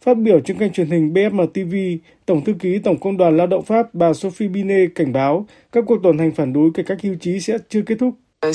Phát 0.00 0.14
biểu 0.14 0.40
trên 0.40 0.58
kênh 0.58 0.72
truyền 0.72 0.90
hình 0.90 1.12
BFM 1.14 1.46
TV, 1.46 2.04
Tổng 2.26 2.44
thư 2.44 2.52
ký 2.52 2.78
Tổng 2.78 3.00
công 3.00 3.16
đoàn 3.16 3.36
Lao 3.36 3.46
động 3.46 3.64
Pháp 3.64 3.94
bà 3.94 4.12
Sophie 4.12 4.48
Binet 4.48 4.90
cảnh 4.94 5.12
báo 5.12 5.46
các 5.72 5.84
cuộc 5.86 6.02
tuần 6.02 6.18
hành 6.18 6.32
phản 6.32 6.52
đối 6.52 6.70
cải 6.74 6.84
cách 6.84 7.02
hưu 7.02 7.14
trí 7.14 7.40
sẽ 7.40 7.58
chưa 7.68 7.82
kết 7.82 7.96
thúc. 7.98 8.14
Điều 8.42 8.52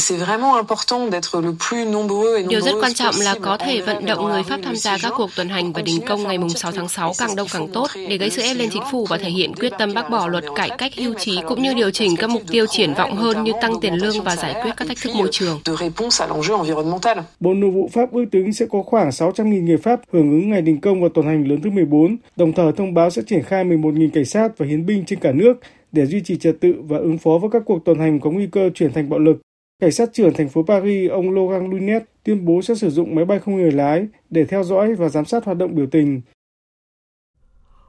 rất 2.62 2.76
quan 2.82 2.94
trọng 2.94 3.16
là 3.20 3.36
có 3.42 3.58
thể 3.58 3.82
vận 3.82 4.06
động 4.06 4.26
người 4.26 4.44
Pháp 4.44 4.60
tham 4.64 4.76
gia 4.76 4.98
các 4.98 5.14
cuộc 5.18 5.30
tuần 5.36 5.50
hành 5.50 5.74
và 5.74 5.82
đình 5.82 6.02
công 6.08 6.24
ngày 6.24 6.38
6 6.56 6.72
tháng 6.72 6.90
6 6.90 7.14
càng 7.20 7.36
đông 7.36 7.48
càng 7.54 7.68
tốt 7.74 7.88
để 7.96 8.18
gây 8.18 8.30
sức 8.30 8.42
ép 8.42 8.58
lên 8.58 8.70
chính 8.72 8.84
phủ 8.92 9.06
và 9.10 9.18
thể 9.18 9.30
hiện 9.30 9.56
quyết 9.56 9.74
tâm 9.80 9.94
bác 9.94 10.10
bỏ 10.10 10.28
luật 10.28 10.44
cải 10.56 10.70
cách 10.78 10.92
hưu 10.98 11.14
trí 11.14 11.40
cũng 11.48 11.64
như 11.64 11.74
điều 11.74 11.92
chỉnh 11.92 12.16
các 12.16 12.30
mục 12.30 12.42
tiêu 12.48 12.66
triển 12.70 12.94
vọng 12.94 13.16
hơn 13.16 13.44
như 13.44 13.52
tăng 13.62 13.80
tiền 13.82 13.94
lương 13.94 14.24
và 14.24 14.36
giải 14.36 14.56
quyết 14.64 14.72
các 14.78 14.88
thách 14.88 14.98
thức 15.02 15.16
môi 15.16 15.28
trường. 15.32 15.60
Bộ 17.40 17.54
Nội 17.54 17.72
vụ 17.72 17.90
Pháp 17.94 18.12
ước 18.12 18.26
tính 18.32 18.54
sẽ 18.54 18.66
có 18.72 18.84
khoảng 18.84 19.10
600.000 19.10 19.64
người 19.64 19.78
Pháp 19.78 20.00
hưởng 20.14 20.32
ứng 20.32 20.50
ngày 20.50 20.62
đình 20.62 20.82
công 20.82 21.02
và 21.02 21.10
tuần 21.14 21.28
hành 21.28 21.48
lớn 21.48 21.60
thứ 21.64 21.70
14, 21.70 22.18
đồng 22.36 22.54
thời 22.54 22.72
thông 22.72 22.94
báo 22.94 23.10
sẽ 23.10 23.22
triển 23.28 23.44
khai 23.44 23.66
11.000 23.66 24.10
cảnh 24.14 24.26
sát 24.26 24.58
và 24.58 24.66
hiến 24.66 24.86
binh 24.86 25.06
trên 25.06 25.20
cả 25.20 25.32
nước 25.32 25.54
để 25.92 26.06
duy 26.06 26.22
trì 26.26 26.38
trật 26.38 26.56
tự 26.62 26.74
và 26.80 26.98
ứng 26.98 27.18
phó 27.18 27.32
với 27.42 27.50
các 27.54 27.62
cuộc 27.66 27.86
tuần 27.86 28.00
hành 28.00 28.20
có 28.20 28.30
nguy 28.30 28.48
cơ 28.52 28.70
chuyển 28.76 28.94
thành 28.94 29.10
bạo 29.10 29.20
lực. 29.20 29.47
Cảnh 29.82 29.92
sát 29.92 30.10
trưởng 30.14 30.34
thành 30.34 30.50
phố 30.50 30.64
Paris, 30.64 31.12
ông 31.12 31.36
Laurent 31.36 31.72
Lunet 31.72 32.04
tuyên 32.24 32.46
bố 32.46 32.62
sẽ 32.62 32.76
sử 32.76 32.90
dụng 32.90 33.16
máy 33.16 33.26
bay 33.26 33.40
không 33.40 33.56
người 33.56 33.72
lái 33.72 34.08
để 34.30 34.46
theo 34.46 34.64
dõi 34.64 34.96
và 34.96 35.10
giám 35.10 35.26
sát 35.26 35.46
hoạt 35.46 35.58
động 35.58 35.76
biểu 35.76 35.86
tình. 35.92 36.22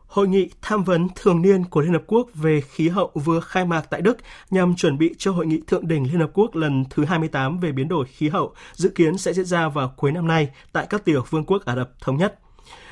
Hội 0.06 0.28
nghị 0.28 0.50
tham 0.62 0.84
vấn 0.84 1.08
thường 1.14 1.42
niên 1.42 1.64
của 1.64 1.80
Liên 1.80 1.92
Hợp 1.92 2.02
Quốc 2.06 2.28
về 2.34 2.60
khí 2.60 2.88
hậu 2.88 3.10
vừa 3.14 3.40
khai 3.40 3.64
mạc 3.64 3.80
tại 3.90 4.00
Đức 4.00 4.18
nhằm 4.50 4.76
chuẩn 4.76 4.98
bị 4.98 5.14
cho 5.18 5.32
Hội 5.32 5.46
nghị 5.46 5.60
Thượng 5.66 5.88
đỉnh 5.88 6.02
Liên 6.02 6.20
Hợp 6.20 6.30
Quốc 6.34 6.56
lần 6.56 6.84
thứ 6.90 7.04
28 7.04 7.58
về 7.58 7.72
biến 7.72 7.88
đổi 7.88 8.06
khí 8.06 8.28
hậu 8.28 8.52
dự 8.72 8.88
kiến 8.88 9.18
sẽ 9.18 9.32
diễn 9.32 9.44
ra 9.44 9.68
vào 9.68 9.94
cuối 9.96 10.12
năm 10.12 10.26
nay 10.26 10.48
tại 10.72 10.86
các 10.90 11.04
tiểu 11.04 11.24
vương 11.30 11.44
quốc 11.44 11.64
Ả 11.64 11.76
Rập 11.76 11.90
Thống 12.00 12.16
Nhất. 12.16 12.38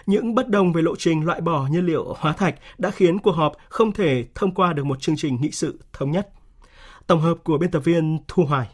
Những 0.07 0.35
bất 0.35 0.49
đồng 0.49 0.73
về 0.73 0.83
lộ 0.83 0.97
trình 0.97 1.25
loại 1.25 1.41
bỏ 1.41 1.67
nhiên 1.71 1.87
liệu 1.87 2.15
hóa 2.19 2.33
thạch 2.33 2.55
đã 2.79 2.91
khiến 2.91 3.19
cuộc 3.19 3.33
họp 3.33 3.53
không 3.69 3.93
thể 3.93 4.25
thông 4.35 4.55
qua 4.55 4.73
được 4.73 4.87
một 4.87 5.01
chương 5.01 5.17
trình 5.17 5.39
nghị 5.41 5.51
sự 5.51 5.81
thống 5.93 6.11
nhất. 6.11 6.29
Tổng 7.07 7.21
hợp 7.21 7.35
của 7.45 7.59
biên 7.59 7.71
tập 7.71 7.81
viên 7.85 8.19
Thu 8.29 8.45
Hoài 8.45 8.69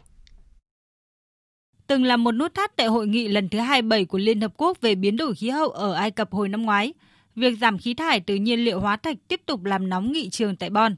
từng 1.93 2.03
là 2.03 2.17
một 2.17 2.31
nút 2.31 2.53
thắt 2.53 2.75
tại 2.75 2.87
hội 2.87 3.07
nghị 3.07 3.27
lần 3.27 3.49
thứ 3.49 3.59
27 3.59 4.05
của 4.05 4.17
Liên 4.17 4.41
Hợp 4.41 4.53
Quốc 4.57 4.81
về 4.81 4.95
biến 4.95 5.17
đổi 5.17 5.35
khí 5.35 5.49
hậu 5.49 5.69
ở 5.69 5.93
Ai 5.93 6.11
Cập 6.11 6.31
hồi 6.31 6.49
năm 6.49 6.61
ngoái. 6.61 6.93
Việc 7.35 7.57
giảm 7.61 7.77
khí 7.77 7.93
thải 7.93 8.19
từ 8.19 8.35
nhiên 8.35 8.59
liệu 8.59 8.79
hóa 8.79 8.97
thạch 8.97 9.17
tiếp 9.27 9.41
tục 9.45 9.65
làm 9.65 9.89
nóng 9.89 10.11
nghị 10.11 10.29
trường 10.29 10.55
tại 10.55 10.69
Bonn. 10.69 10.95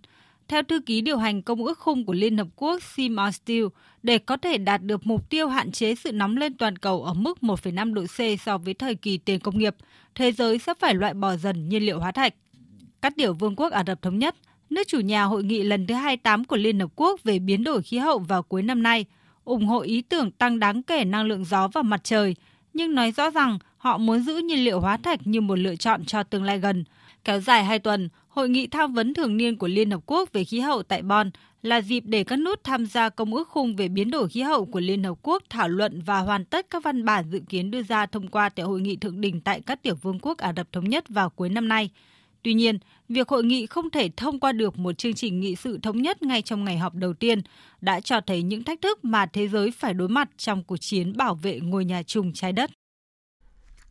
Theo 0.48 0.64
thư 0.64 0.80
ký 0.86 1.02
điều 1.02 1.18
hành 1.18 1.42
Công 1.42 1.66
ước 1.66 1.80
khung 1.80 2.06
của 2.06 2.14
Liên 2.14 2.38
Hợp 2.38 2.48
Quốc 2.56 2.84
Seymour 2.84 3.36
Steele, 3.36 3.68
để 4.04 4.18
có 4.18 4.38
thể 4.38 4.58
đạt 4.58 4.82
được 4.84 5.08
mục 5.08 5.30
tiêu 5.30 5.48
hạn 5.48 5.72
chế 5.72 5.96
sự 5.96 6.12
nóng 6.12 6.38
lên 6.38 6.54
toàn 6.54 6.78
cầu 6.78 7.04
ở 7.04 7.14
mức 7.14 7.38
1,5 7.42 7.94
độ 7.94 8.04
C 8.04 8.40
so 8.40 8.58
với 8.58 8.74
thời 8.74 8.96
kỳ 8.96 9.18
tiền 9.18 9.40
công 9.40 9.60
nghiệp, 9.60 9.76
thế 10.16 10.32
giới 10.32 10.60
sẽ 10.60 10.74
phải 10.80 10.96
loại 10.96 11.14
bỏ 11.14 11.36
dần 11.36 11.70
nhiên 11.70 11.86
liệu 11.86 12.00
hóa 12.00 12.12
thạch. 12.12 12.34
Các 13.02 13.14
tiểu 13.18 13.34
vương 13.34 13.56
quốc 13.56 13.72
Ả 13.72 13.84
Rập 13.88 14.02
Thống 14.02 14.20
Nhất, 14.20 14.36
nước 14.70 14.88
chủ 14.88 15.00
nhà 15.00 15.24
hội 15.24 15.44
nghị 15.44 15.64
lần 15.64 15.88
thứ 15.88 15.94
28 15.94 16.46
của 16.46 16.58
Liên 16.58 16.80
Hợp 16.80 16.92
Quốc 16.96 17.24
về 17.24 17.40
biến 17.40 17.64
đổi 17.64 17.82
khí 17.82 17.98
hậu 17.98 18.20
vào 18.20 18.44
cuối 18.44 18.62
năm 18.62 18.84
nay– 18.84 19.06
ủng 19.46 19.66
hộ 19.66 19.80
ý 19.80 20.02
tưởng 20.02 20.32
tăng 20.32 20.60
đáng 20.60 20.84
kể 20.84 21.06
năng 21.06 21.26
lượng 21.26 21.46
gió 21.46 21.68
và 21.68 21.82
mặt 21.82 22.04
trời, 22.04 22.36
nhưng 22.74 22.96
nói 22.96 23.12
rõ 23.12 23.30
rằng 23.30 23.60
họ 23.78 23.98
muốn 23.98 24.24
giữ 24.24 24.38
nhiên 24.38 24.66
liệu 24.66 24.80
hóa 24.80 24.98
thạch 24.98 25.28
như 25.28 25.42
một 25.42 25.56
lựa 25.56 25.76
chọn 25.76 26.06
cho 26.06 26.24
tương 26.24 26.44
lai 26.44 26.60
gần. 26.60 26.84
Kéo 27.24 27.40
dài 27.40 27.64
hai 27.64 27.80
tuần, 27.80 28.10
Hội 28.28 28.50
nghị 28.50 28.68
tham 28.68 28.94
vấn 28.94 29.14
thường 29.14 29.38
niên 29.38 29.58
của 29.58 29.68
Liên 29.68 29.92
Hợp 29.92 30.02
Quốc 30.06 30.34
về 30.34 30.44
khí 30.44 30.60
hậu 30.60 30.84
tại 30.84 31.02
Bonn 31.02 31.32
là 31.62 31.82
dịp 31.82 32.04
để 32.06 32.24
các 32.24 32.40
nước 32.40 32.64
tham 32.64 32.86
gia 32.86 33.10
Công 33.10 33.34
ước 33.34 33.50
khung 33.50 33.76
về 33.76 33.88
biến 33.88 34.12
đổi 34.12 34.30
khí 34.30 34.42
hậu 34.42 34.66
của 34.66 34.80
Liên 34.80 35.04
Hợp 35.04 35.18
Quốc 35.22 35.44
thảo 35.50 35.70
luận 35.70 36.02
và 36.06 36.20
hoàn 36.20 36.46
tất 36.46 36.66
các 36.70 36.84
văn 36.84 37.06
bản 37.06 37.26
dự 37.32 37.40
kiến 37.50 37.72
đưa 37.72 37.84
ra 37.84 38.06
thông 38.06 38.28
qua 38.28 38.50
tại 38.50 38.66
Hội 38.66 38.82
nghị 38.82 38.96
thượng 38.96 39.22
đỉnh 39.22 39.42
tại 39.42 39.62
các 39.62 39.84
tiểu 39.84 39.96
vương 40.02 40.20
quốc 40.20 40.38
Ả 40.38 40.54
Rập 40.58 40.72
Thống 40.72 40.90
Nhất 40.90 41.10
vào 41.10 41.30
cuối 41.30 41.50
năm 41.50 41.68
nay. 41.68 41.90
Tuy 42.46 42.54
nhiên, 42.54 42.80
việc 43.10 43.30
hội 43.30 43.44
nghị 43.44 43.66
không 43.66 43.90
thể 43.90 44.10
thông 44.18 44.40
qua 44.40 44.52
được 44.52 44.80
một 44.80 44.98
chương 44.98 45.14
trình 45.14 45.40
nghị 45.40 45.56
sự 45.56 45.80
thống 45.84 46.02
nhất 46.02 46.24
ngay 46.24 46.42
trong 46.42 46.64
ngày 46.64 46.78
họp 46.78 46.94
đầu 46.94 47.14
tiên 47.14 47.42
đã 47.82 48.00
cho 48.00 48.22
thấy 48.22 48.44
những 48.44 48.64
thách 48.64 48.82
thức 48.82 49.06
mà 49.06 49.26
thế 49.26 49.48
giới 49.48 49.72
phải 49.72 49.94
đối 49.94 50.08
mặt 50.08 50.30
trong 50.38 50.64
cuộc 50.64 50.78
chiến 50.78 51.18
bảo 51.18 51.36
vệ 51.36 51.60
ngôi 51.60 51.86
nhà 51.86 52.04
chung 52.04 52.34
trái 52.34 52.54
đất. 52.54 52.72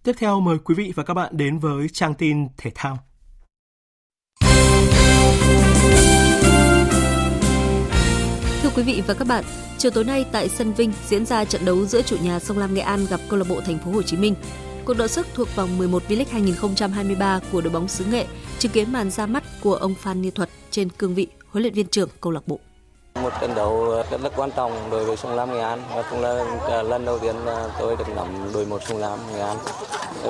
Tiếp 0.03 0.13
theo 0.19 0.41
mời 0.41 0.59
quý 0.65 0.75
vị 0.75 0.93
và 0.97 1.03
các 1.03 1.15
bạn 1.15 1.37
đến 1.37 1.59
với 1.59 1.89
trang 1.89 2.15
tin 2.15 2.47
thể 2.57 2.71
thao. 2.75 2.99
Thưa 8.63 8.71
quý 8.77 8.83
vị 8.83 9.03
và 9.07 9.15
các 9.15 9.29
bạn, 9.29 9.45
chiều 9.79 9.91
tối 9.91 10.05
nay 10.05 10.25
tại 10.33 10.49
sân 10.49 10.73
Vinh 10.73 10.93
diễn 11.09 11.27
ra 11.27 11.45
trận 11.45 11.65
đấu 11.65 11.87
giữa 11.87 12.03
chủ 12.03 12.17
nhà 12.23 12.39
Sông 12.39 12.59
Lam 12.59 12.75
Nghệ 12.75 12.81
An 12.81 13.07
gặp 13.11 13.21
câu 13.29 13.39
lạc 13.39 13.47
bộ 13.49 13.61
Thành 13.61 13.79
phố 13.79 13.91
Hồ 13.91 14.03
Chí 14.03 14.17
Minh. 14.17 14.35
Cuộc 14.87 14.95
đọ 14.95 15.07
sức 15.07 15.27
thuộc 15.35 15.57
vòng 15.57 15.79
11 15.79 16.03
V-League 16.09 16.25
2023 16.31 17.41
của 17.53 17.61
đội 17.61 17.73
bóng 17.73 17.89
xứ 17.89 18.05
Nghệ 18.05 18.27
chứng 18.59 18.73
kiến 18.73 18.93
màn 18.93 19.11
ra 19.11 19.27
mắt 19.27 19.45
của 19.63 19.75
ông 19.75 19.95
Phan 19.95 20.23
Như 20.23 20.31
Thuật 20.31 20.51
trên 20.71 20.89
cương 20.89 21.15
vị 21.15 21.27
huấn 21.47 21.63
luyện 21.63 21.75
viên 21.75 21.87
trưởng 21.87 22.09
câu 22.21 22.33
lạc 22.33 22.49
bộ. 22.49 22.61
Một 23.23 23.33
trận 23.41 23.55
đấu 23.55 23.91
ờ, 23.91 24.03
rất 24.11 24.21
là 24.21 24.31
quan 24.37 24.51
trọng 24.51 24.91
đối 24.91 25.05
với 25.05 25.17
Sông 25.17 25.35
Lam 25.35 25.53
Nghệ 25.53 25.61
An 25.61 25.83
và 25.95 26.03
cũng 26.11 26.23
là 26.23 26.83
lần 26.83 27.05
đầu 27.05 27.19
tiên 27.19 27.37
tôi 27.79 27.97
được 27.97 28.09
nắm 28.17 28.51
đội 28.55 28.67
một 28.67 28.83
Sông 28.89 28.99
Lam 28.99 29.19
Nghệ 29.33 29.41
An. 29.41 29.57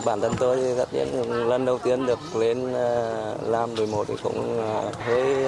Bản 0.04 0.20
thân 0.20 0.32
tôi 0.38 0.74
rất 0.76 0.94
nhiên 0.94 1.48
lần 1.48 1.64
đầu 1.64 1.78
tiên 1.78 2.06
được 2.06 2.18
lên 2.34 2.72
ờ, 2.72 3.36
làm 3.42 3.76
đội 3.76 3.86
một 3.86 4.04
thì 4.08 4.14
cũng 4.22 4.62
ờ, 4.74 4.90
hơi 5.04 5.44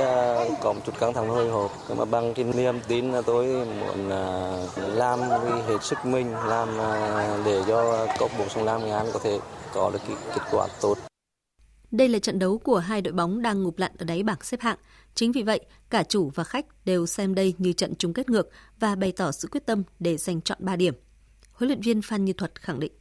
có 0.62 0.72
một 0.72 0.80
chút 0.86 0.92
căng 1.00 1.12
thẳng 1.12 1.30
hơi 1.30 1.48
hộp. 1.48 1.70
Nhưng 1.88 1.98
mà 1.98 2.04
bằng 2.04 2.34
cái 2.34 2.44
niềm 2.44 2.80
tin 2.88 3.12
là 3.12 3.22
tôi 3.26 3.46
muốn 3.80 4.10
làm 4.76 5.20
vì 5.44 5.62
hết 5.68 5.78
sức 5.82 5.98
mình, 6.04 6.34
làm 6.46 6.68
để 7.44 7.62
cho 7.66 8.06
câu 8.18 8.28
bộ 8.38 8.44
Sông 8.48 8.64
Lam 8.64 8.84
Nghệ 8.84 8.92
An 8.92 9.06
có 9.12 9.20
thể 9.22 9.38
có 9.74 9.90
được 9.90 10.00
cái 10.08 10.16
kết 10.34 10.42
quả 10.52 10.66
tốt. 10.80 10.94
Đây 11.90 12.08
là 12.08 12.18
trận 12.18 12.38
đấu 12.38 12.58
của 12.58 12.78
hai 12.78 13.02
đội 13.02 13.12
bóng 13.12 13.42
đang 13.42 13.62
ngụp 13.62 13.78
lặn 13.78 13.92
ở 13.98 14.04
đáy 14.04 14.22
bảng 14.22 14.42
xếp 14.42 14.60
hạng. 14.60 14.78
Chính 15.14 15.32
vì 15.32 15.42
vậy, 15.42 15.60
cả 15.90 16.02
chủ 16.02 16.30
và 16.34 16.44
khách 16.44 16.66
đều 16.84 17.06
xem 17.06 17.34
đây 17.34 17.54
như 17.58 17.72
trận 17.72 17.94
chung 17.98 18.12
kết 18.12 18.30
ngược 18.30 18.48
và 18.80 18.94
bày 18.94 19.12
tỏ 19.12 19.32
sự 19.32 19.48
quyết 19.52 19.66
tâm 19.66 19.82
để 19.98 20.16
giành 20.16 20.40
chọn 20.40 20.58
3 20.60 20.76
điểm. 20.76 20.94
Huấn 21.52 21.68
luyện 21.68 21.80
viên 21.80 22.02
Phan 22.02 22.24
Như 22.24 22.32
Thuật 22.32 22.62
khẳng 22.62 22.80
định. 22.80 22.92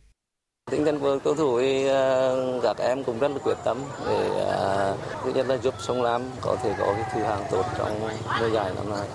Tinh 0.71 0.86
thần 0.86 0.99
của 0.99 1.19
cầu 1.23 1.36
thủ 1.36 1.59
thì 1.59 1.88
ờ, 1.88 2.59
các 2.63 2.77
em 2.77 3.03
cũng 3.03 3.19
rất 3.19 3.31
là 3.31 3.38
quyết 3.43 3.57
tâm 3.63 3.77
để 4.05 4.29
ờ, 4.45 4.97
thứ 5.23 5.33
nhất 5.33 5.47
là 5.47 5.57
giúp 5.57 5.73
sông 5.79 6.01
Lam 6.01 6.21
có 6.41 6.57
thể 6.63 6.75
có 6.79 6.93
cái 6.93 7.11
thứ 7.13 7.21
hạng 7.21 7.43
tốt 7.51 7.65
trong 7.77 7.99
mùa 8.39 8.47
giải 8.53 8.71
năm 8.75 8.89
nay. 8.89 9.07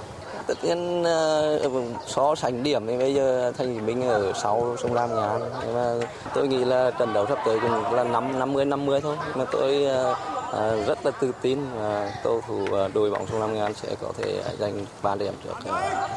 Tất 0.46 0.64
nhiên 0.64 1.02
ờ, 1.04 1.58
ừ, 1.58 1.82
so 2.06 2.34
sánh 2.34 2.62
điểm 2.62 2.86
thì 2.86 2.98
bây 2.98 3.14
giờ 3.14 3.52
Thành 3.58 3.78
Phố 3.78 3.86
Minh 3.86 4.02
ở 4.02 4.32
sau 4.42 4.76
sông 4.82 4.94
Lam 4.94 5.10
Nghệ 5.10 5.22
An. 5.22 5.40
Nhưng 5.66 5.74
mà 5.74 6.06
tôi 6.34 6.48
nghĩ 6.48 6.64
là 6.64 6.90
trận 6.98 7.12
đấu 7.12 7.26
sắp 7.28 7.38
tới 7.46 7.58
cũng 7.60 7.94
là 7.94 8.04
năm 8.04 8.38
50 8.38 8.64
50 8.64 9.00
thôi. 9.00 9.16
Mà 9.36 9.44
tôi 9.52 9.84
ờ, 9.84 10.14
ờ, 10.50 10.84
rất 10.86 11.06
là 11.06 11.10
tự 11.10 11.32
tin 11.42 11.58
và 11.74 12.20
cầu 12.24 12.40
thủ 12.46 12.66
đội 12.94 13.10
bóng 13.10 13.26
sông 13.26 13.40
Lam 13.40 13.54
Nghệ 13.54 13.60
An 13.60 13.74
sẽ 13.74 13.96
có 14.00 14.12
thể 14.18 14.42
giành 14.58 14.86
3 15.02 15.14
điểm 15.14 15.34
trước 15.44 15.54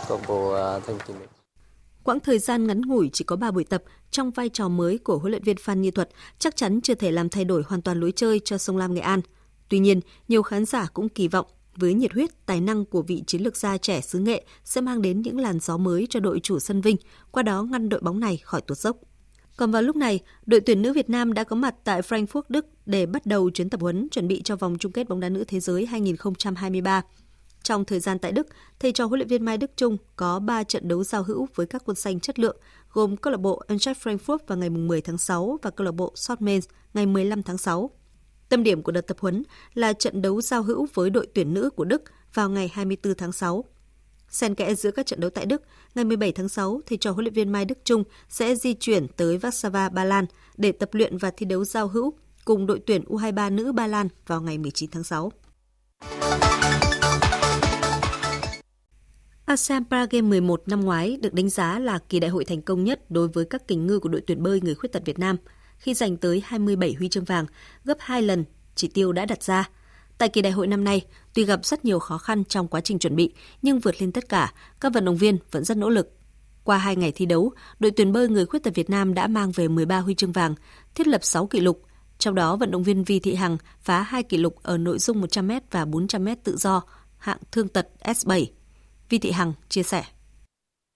câu 0.07 0.17
lạc 0.17 0.27
bộ 0.27 0.55
Thành 0.87 0.97
phố 0.99 1.05
Chí 1.07 1.13
Minh. 1.13 1.27
Quãng 2.03 2.19
thời 2.19 2.39
gian 2.39 2.67
ngắn 2.67 2.81
ngủi 2.81 3.09
chỉ 3.13 3.23
có 3.23 3.35
3 3.35 3.51
buổi 3.51 3.63
tập 3.63 3.83
trong 4.11 4.31
vai 4.31 4.49
trò 4.49 4.67
mới 4.67 4.97
của 4.97 5.17
huấn 5.17 5.31
luyện 5.31 5.43
viên 5.43 5.57
Phan 5.57 5.81
Như 5.81 5.91
Thuật 5.91 6.09
chắc 6.39 6.55
chắn 6.55 6.81
chưa 6.81 6.95
thể 6.95 7.11
làm 7.11 7.29
thay 7.29 7.45
đổi 7.45 7.63
hoàn 7.67 7.81
toàn 7.81 7.99
lối 7.99 8.13
chơi 8.15 8.41
cho 8.45 8.57
sông 8.57 8.77
Lam 8.77 8.93
Nghệ 8.93 9.01
An. 9.01 9.21
Tuy 9.69 9.79
nhiên, 9.79 10.01
nhiều 10.27 10.43
khán 10.43 10.65
giả 10.65 10.87
cũng 10.93 11.09
kỳ 11.09 11.27
vọng 11.27 11.45
với 11.77 11.93
nhiệt 11.93 12.13
huyết, 12.13 12.45
tài 12.45 12.61
năng 12.61 12.85
của 12.85 13.01
vị 13.01 13.23
chiến 13.27 13.41
lược 13.41 13.57
gia 13.57 13.77
trẻ 13.77 14.01
xứ 14.01 14.19
Nghệ 14.19 14.45
sẽ 14.63 14.81
mang 14.81 15.01
đến 15.01 15.21
những 15.21 15.39
làn 15.39 15.59
gió 15.59 15.77
mới 15.77 16.07
cho 16.09 16.19
đội 16.19 16.39
chủ 16.39 16.59
sân 16.59 16.81
Vinh, 16.81 16.97
qua 17.31 17.43
đó 17.43 17.63
ngăn 17.63 17.89
đội 17.89 17.99
bóng 17.99 18.19
này 18.19 18.37
khỏi 18.37 18.61
tuột 18.61 18.77
dốc. 18.77 18.97
Còn 19.57 19.71
vào 19.71 19.81
lúc 19.81 19.95
này, 19.95 20.19
đội 20.45 20.61
tuyển 20.61 20.81
nữ 20.81 20.93
Việt 20.93 21.09
Nam 21.09 21.33
đã 21.33 21.43
có 21.43 21.55
mặt 21.55 21.75
tại 21.83 22.01
Frankfurt, 22.01 22.41
Đức 22.49 22.65
để 22.85 23.05
bắt 23.05 23.25
đầu 23.25 23.49
chuyến 23.49 23.69
tập 23.69 23.81
huấn 23.81 24.09
chuẩn 24.09 24.27
bị 24.27 24.41
cho 24.41 24.55
vòng 24.55 24.77
chung 24.79 24.91
kết 24.91 25.09
bóng 25.09 25.19
đá 25.19 25.29
nữ 25.29 25.43
thế 25.47 25.59
giới 25.59 25.85
2023. 25.85 27.01
Trong 27.63 27.85
thời 27.85 27.99
gian 27.99 28.19
tại 28.19 28.31
Đức, 28.31 28.47
thầy 28.79 28.91
trò 28.91 29.05
huấn 29.05 29.19
luyện 29.19 29.27
viên 29.27 29.45
Mai 29.45 29.57
Đức 29.57 29.71
Trung 29.77 29.97
có 30.15 30.39
3 30.39 30.63
trận 30.63 30.87
đấu 30.87 31.03
giao 31.03 31.23
hữu 31.23 31.47
với 31.55 31.65
các 31.65 31.81
quân 31.85 31.95
xanh 31.95 32.19
chất 32.19 32.39
lượng, 32.39 32.57
gồm 32.91 33.17
câu 33.17 33.31
lạc 33.31 33.39
bộ 33.39 33.61
Eintracht 33.67 34.07
Frankfurt 34.07 34.37
vào 34.47 34.57
ngày 34.57 34.69
10 34.69 35.01
tháng 35.01 35.17
6 35.17 35.59
và 35.61 35.69
câu 35.69 35.85
lạc 35.85 35.91
bộ 35.91 36.13
Dortmund 36.15 36.65
ngày 36.93 37.05
15 37.05 37.43
tháng 37.43 37.57
6. 37.57 37.89
Tâm 38.53 38.63
điểm 38.63 38.81
của 38.81 38.91
đợt 38.91 39.07
tập 39.07 39.17
huấn 39.19 39.43
là 39.73 39.93
trận 39.93 40.21
đấu 40.21 40.41
giao 40.41 40.63
hữu 40.63 40.87
với 40.93 41.09
đội 41.09 41.27
tuyển 41.33 41.53
nữ 41.53 41.69
của 41.69 41.85
Đức 41.85 42.01
vào 42.33 42.49
ngày 42.49 42.71
24 42.73 43.15
tháng 43.15 43.31
6. 43.31 43.63
Xen 44.29 44.55
kẽ 44.55 44.75
giữa 44.75 44.91
các 44.91 45.05
trận 45.05 45.19
đấu 45.19 45.29
tại 45.29 45.45
Đức, 45.45 45.61
ngày 45.95 46.05
17 46.05 46.31
tháng 46.31 46.49
6, 46.49 46.81
thầy 46.85 46.97
trò 46.97 47.11
huấn 47.11 47.23
luyện 47.23 47.33
viên 47.33 47.51
Mai 47.51 47.65
Đức 47.65 47.77
Trung 47.83 48.03
sẽ 48.29 48.55
di 48.55 48.73
chuyển 48.73 49.07
tới 49.07 49.37
Warsaw, 49.37 49.89
Ba 49.89 50.03
Lan 50.03 50.25
để 50.57 50.71
tập 50.71 50.89
luyện 50.93 51.17
và 51.17 51.31
thi 51.31 51.45
đấu 51.45 51.65
giao 51.65 51.87
hữu 51.87 52.13
cùng 52.45 52.65
đội 52.65 52.79
tuyển 52.85 53.03
U23 53.03 53.55
nữ 53.55 53.71
Ba 53.71 53.87
Lan 53.87 54.07
vào 54.27 54.41
ngày 54.41 54.57
19 54.57 54.89
tháng 54.91 55.03
6. 55.03 55.31
ASEAN 59.45 59.83
Paragame 59.89 60.29
11 60.29 60.67
năm 60.67 60.81
ngoái 60.81 61.17
được 61.21 61.33
đánh 61.33 61.49
giá 61.49 61.79
là 61.79 61.99
kỳ 62.09 62.19
đại 62.19 62.29
hội 62.29 62.45
thành 62.45 62.61
công 62.61 62.83
nhất 62.83 63.11
đối 63.11 63.27
với 63.27 63.45
các 63.45 63.67
kình 63.67 63.87
ngư 63.87 63.99
của 63.99 64.09
đội 64.09 64.21
tuyển 64.27 64.43
bơi 64.43 64.61
người 64.61 64.75
khuyết 64.75 64.91
tật 64.91 65.05
Việt 65.05 65.19
Nam 65.19 65.37
khi 65.83 65.93
giành 65.93 66.17
tới 66.17 66.43
27 66.45 66.93
huy 66.93 67.09
chương 67.09 67.23
vàng, 67.23 67.45
gấp 67.85 67.97
2 67.99 68.21
lần 68.21 68.45
chỉ 68.75 68.87
tiêu 68.87 69.11
đã 69.11 69.25
đặt 69.25 69.43
ra. 69.43 69.69
Tại 70.17 70.29
kỳ 70.29 70.41
đại 70.41 70.51
hội 70.51 70.67
năm 70.67 70.83
nay, 70.83 71.01
tuy 71.33 71.45
gặp 71.45 71.65
rất 71.65 71.85
nhiều 71.85 71.99
khó 71.99 72.17
khăn 72.17 72.43
trong 72.45 72.67
quá 72.67 72.81
trình 72.81 72.99
chuẩn 72.99 73.15
bị, 73.15 73.33
nhưng 73.61 73.79
vượt 73.79 74.01
lên 74.01 74.11
tất 74.11 74.29
cả, 74.29 74.53
các 74.79 74.93
vận 74.93 75.05
động 75.05 75.17
viên 75.17 75.37
vẫn 75.51 75.63
rất 75.63 75.77
nỗ 75.77 75.89
lực. 75.89 76.11
Qua 76.63 76.77
hai 76.77 76.95
ngày 76.95 77.11
thi 77.11 77.25
đấu, 77.25 77.51
đội 77.79 77.91
tuyển 77.91 78.11
bơi 78.11 78.29
người 78.29 78.45
khuyết 78.45 78.63
tật 78.63 78.75
Việt 78.75 78.89
Nam 78.89 79.13
đã 79.13 79.27
mang 79.27 79.51
về 79.51 79.67
13 79.67 79.99
huy 79.99 80.15
chương 80.15 80.31
vàng, 80.31 80.55
thiết 80.95 81.07
lập 81.07 81.23
6 81.23 81.47
kỷ 81.47 81.59
lục. 81.59 81.81
Trong 82.17 82.35
đó, 82.35 82.55
vận 82.55 82.71
động 82.71 82.83
viên 82.83 83.03
Vi 83.03 83.19
Thị 83.19 83.35
Hằng 83.35 83.57
phá 83.81 84.01
hai 84.01 84.23
kỷ 84.23 84.37
lục 84.37 84.55
ở 84.63 84.77
nội 84.77 84.99
dung 84.99 85.21
100m 85.21 85.61
và 85.71 85.85
400m 85.85 86.35
tự 86.43 86.57
do, 86.57 86.81
hạng 87.17 87.39
thương 87.51 87.67
tật 87.67 87.87
S7 88.03 88.45
Vi 89.09 89.17
Thị 89.17 89.31
Hằng 89.31 89.53
chia 89.69 89.83
sẻ. 89.83 90.03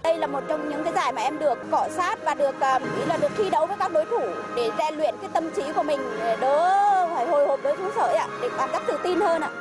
Đây 0.04 0.18
là 0.18 0.28
một 0.28 0.44
trong 0.48 0.70
những 0.70 0.84
cái 0.84 0.94
giải 0.94 1.14
mà 1.14 1.22
em 1.22 1.40
được 1.40 1.58
cọ 1.72 1.88
sát 1.92 2.20
và 2.26 2.34
được 2.34 2.60
à, 2.60 2.80
ý 2.80 3.06
là 3.08 3.18
được 3.18 3.32
thi 3.38 3.50
đấu 3.50 3.66
với 3.66 3.78
các 3.80 3.92
đối 3.92 4.06
thủ 4.06 4.20
để 4.56 4.70
rèn 4.78 4.96
luyện 4.96 5.16
cái 5.22 5.30
tâm 5.34 5.44
trí 5.56 5.64
của 5.76 5.84
mình 5.84 6.00
đỡ 6.42 7.08
phải 7.14 7.28
hồi 7.28 7.48
hộp 7.48 7.60
đỡ 7.64 7.76
xuống 7.78 7.92
sợi 7.96 8.16
ạ, 8.16 8.28
để 8.42 8.50
cảm 8.58 8.70
giác 8.72 8.84
tự 8.88 8.98
tin 9.04 9.20
hơn 9.20 9.42
ạ. 9.42 9.52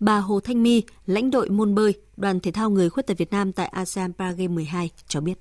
Bà 0.00 0.18
Hồ 0.18 0.40
Thanh 0.40 0.62
My, 0.62 0.82
lãnh 1.06 1.30
đội 1.30 1.48
môn 1.50 1.74
bơi, 1.74 1.94
đoàn 2.16 2.40
thể 2.40 2.52
thao 2.52 2.70
người 2.70 2.90
khuyết 2.90 3.06
tật 3.06 3.18
Việt 3.18 3.30
Nam 3.30 3.52
tại 3.52 3.66
ASEAN 3.66 4.12
Paragame 4.12 4.48
12 4.48 4.90
cho 5.08 5.20
biết. 5.20 5.34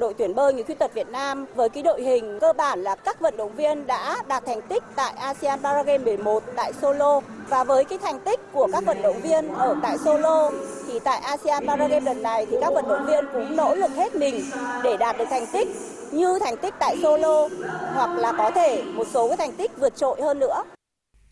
Đội 0.00 0.14
tuyển 0.14 0.34
bơi 0.34 0.54
người 0.54 0.62
khuyết 0.62 0.78
tật 0.78 0.94
Việt 0.94 1.08
Nam 1.08 1.46
với 1.54 1.68
cái 1.68 1.82
đội 1.82 2.02
hình 2.02 2.38
cơ 2.40 2.52
bản 2.52 2.82
là 2.82 2.94
các 2.94 3.20
vận 3.20 3.36
động 3.36 3.56
viên 3.56 3.86
đã 3.86 4.22
đạt 4.28 4.46
thành 4.46 4.62
tích 4.68 4.82
tại 4.96 5.12
ASEAN 5.12 5.62
Paragame 5.62 6.04
11 6.04 6.42
tại 6.56 6.72
Solo. 6.72 7.20
Và 7.48 7.64
với 7.64 7.84
cái 7.84 7.98
thành 7.98 8.20
tích 8.20 8.40
của 8.52 8.68
các 8.72 8.84
vận 8.84 9.02
động 9.02 9.20
viên 9.20 9.48
ở 9.48 9.76
tại 9.82 9.98
Solo, 9.98 10.50
thì 10.86 10.98
tại 10.98 11.20
ASEAN 11.20 11.66
Paragame 11.66 12.00
lần 12.00 12.22
này 12.22 12.46
thì 12.50 12.56
các 12.60 12.74
vận 12.74 12.88
động 12.88 13.06
viên 13.06 13.24
cũng 13.32 13.56
nỗ 13.56 13.74
lực 13.74 13.90
hết 13.90 14.14
mình 14.14 14.44
để 14.84 14.96
đạt 14.96 15.18
được 15.18 15.24
thành 15.30 15.46
tích 15.52 15.68
như 16.12 16.38
thành 16.40 16.56
tích 16.56 16.74
tại 16.78 16.96
Solo, 17.02 17.48
hoặc 17.94 18.18
là 18.18 18.32
có 18.38 18.50
thể 18.50 18.82
một 18.82 19.06
số 19.12 19.28
cái 19.28 19.36
thành 19.36 19.52
tích 19.52 19.70
vượt 19.80 19.96
trội 19.96 20.22
hơn 20.22 20.38
nữa. 20.38 20.64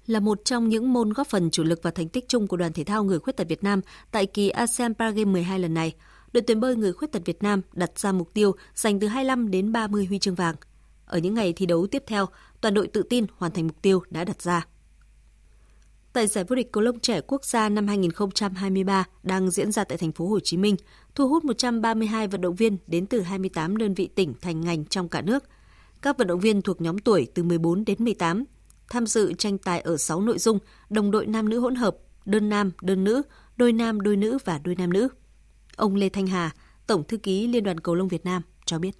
Là 0.06 0.20
một 0.20 0.44
trong 0.44 0.68
những 0.68 0.92
môn 0.92 1.12
góp 1.12 1.26
phần 1.26 1.50
chủ 1.50 1.62
lực 1.64 1.80
và 1.82 1.90
thành 1.90 2.08
tích 2.08 2.28
chung 2.28 2.46
của 2.46 2.56
đoàn 2.56 2.72
thể 2.72 2.84
thao 2.84 3.04
người 3.04 3.18
khuyết 3.18 3.36
tật 3.36 3.48
Việt 3.48 3.64
Nam 3.64 3.80
tại 4.10 4.26
kỳ 4.26 4.48
ASEAN 4.48 4.94
Paragame 4.94 5.32
12 5.32 5.58
lần 5.58 5.74
này 5.74 5.92
đội 6.32 6.42
tuyển 6.42 6.60
bơi 6.60 6.76
người 6.76 6.92
khuyết 6.92 7.12
tật 7.12 7.22
Việt 7.24 7.42
Nam 7.42 7.62
đặt 7.72 7.98
ra 7.98 8.12
mục 8.12 8.34
tiêu 8.34 8.52
giành 8.74 9.00
từ 9.00 9.06
25 9.06 9.50
đến 9.50 9.72
30 9.72 10.06
huy 10.06 10.18
chương 10.18 10.34
vàng. 10.34 10.54
Ở 11.06 11.18
những 11.18 11.34
ngày 11.34 11.52
thi 11.52 11.66
đấu 11.66 11.86
tiếp 11.86 12.02
theo, 12.06 12.26
toàn 12.60 12.74
đội 12.74 12.86
tự 12.86 13.02
tin 13.02 13.26
hoàn 13.36 13.52
thành 13.52 13.66
mục 13.66 13.82
tiêu 13.82 14.02
đã 14.10 14.24
đặt 14.24 14.42
ra. 14.42 14.66
Tại 16.12 16.26
giải 16.26 16.44
vô 16.44 16.56
địch 16.56 16.72
cầu 16.72 16.82
lông 16.82 17.00
trẻ 17.00 17.20
quốc 17.20 17.44
gia 17.44 17.68
năm 17.68 17.86
2023 17.86 19.04
đang 19.22 19.50
diễn 19.50 19.72
ra 19.72 19.84
tại 19.84 19.98
thành 19.98 20.12
phố 20.12 20.26
Hồ 20.26 20.40
Chí 20.40 20.56
Minh, 20.56 20.76
thu 21.14 21.28
hút 21.28 21.44
132 21.44 22.28
vận 22.28 22.40
động 22.40 22.54
viên 22.54 22.76
đến 22.86 23.06
từ 23.06 23.20
28 23.20 23.76
đơn 23.76 23.94
vị 23.94 24.08
tỉnh 24.14 24.34
thành 24.40 24.60
ngành 24.60 24.84
trong 24.84 25.08
cả 25.08 25.22
nước. 25.22 25.44
Các 26.02 26.18
vận 26.18 26.26
động 26.26 26.40
viên 26.40 26.62
thuộc 26.62 26.80
nhóm 26.80 26.98
tuổi 26.98 27.26
từ 27.34 27.42
14 27.42 27.84
đến 27.84 27.96
18 28.04 28.44
tham 28.90 29.06
dự 29.06 29.32
tranh 29.32 29.58
tài 29.58 29.80
ở 29.80 29.96
6 29.96 30.20
nội 30.20 30.38
dung, 30.38 30.58
đồng 30.90 31.10
đội 31.10 31.26
nam 31.26 31.48
nữ 31.48 31.60
hỗn 31.60 31.74
hợp, 31.74 31.96
đơn 32.24 32.48
nam, 32.48 32.70
đơn 32.82 33.04
nữ, 33.04 33.22
đôi 33.56 33.72
nam, 33.72 34.00
đôi 34.00 34.16
nữ 34.16 34.38
và 34.44 34.60
đôi 34.64 34.74
nam 34.74 34.92
nữ. 34.92 35.08
Ông 35.78 35.94
Lê 35.96 36.08
Thanh 36.08 36.26
Hà, 36.26 36.50
Tổng 36.86 37.04
thư 37.04 37.16
ký 37.16 37.46
Liên 37.46 37.64
đoàn 37.64 37.80
Cầu 37.80 37.94
lông 37.94 38.08
Việt 38.08 38.24
Nam 38.24 38.42
cho 38.66 38.78
biết. 38.78 38.90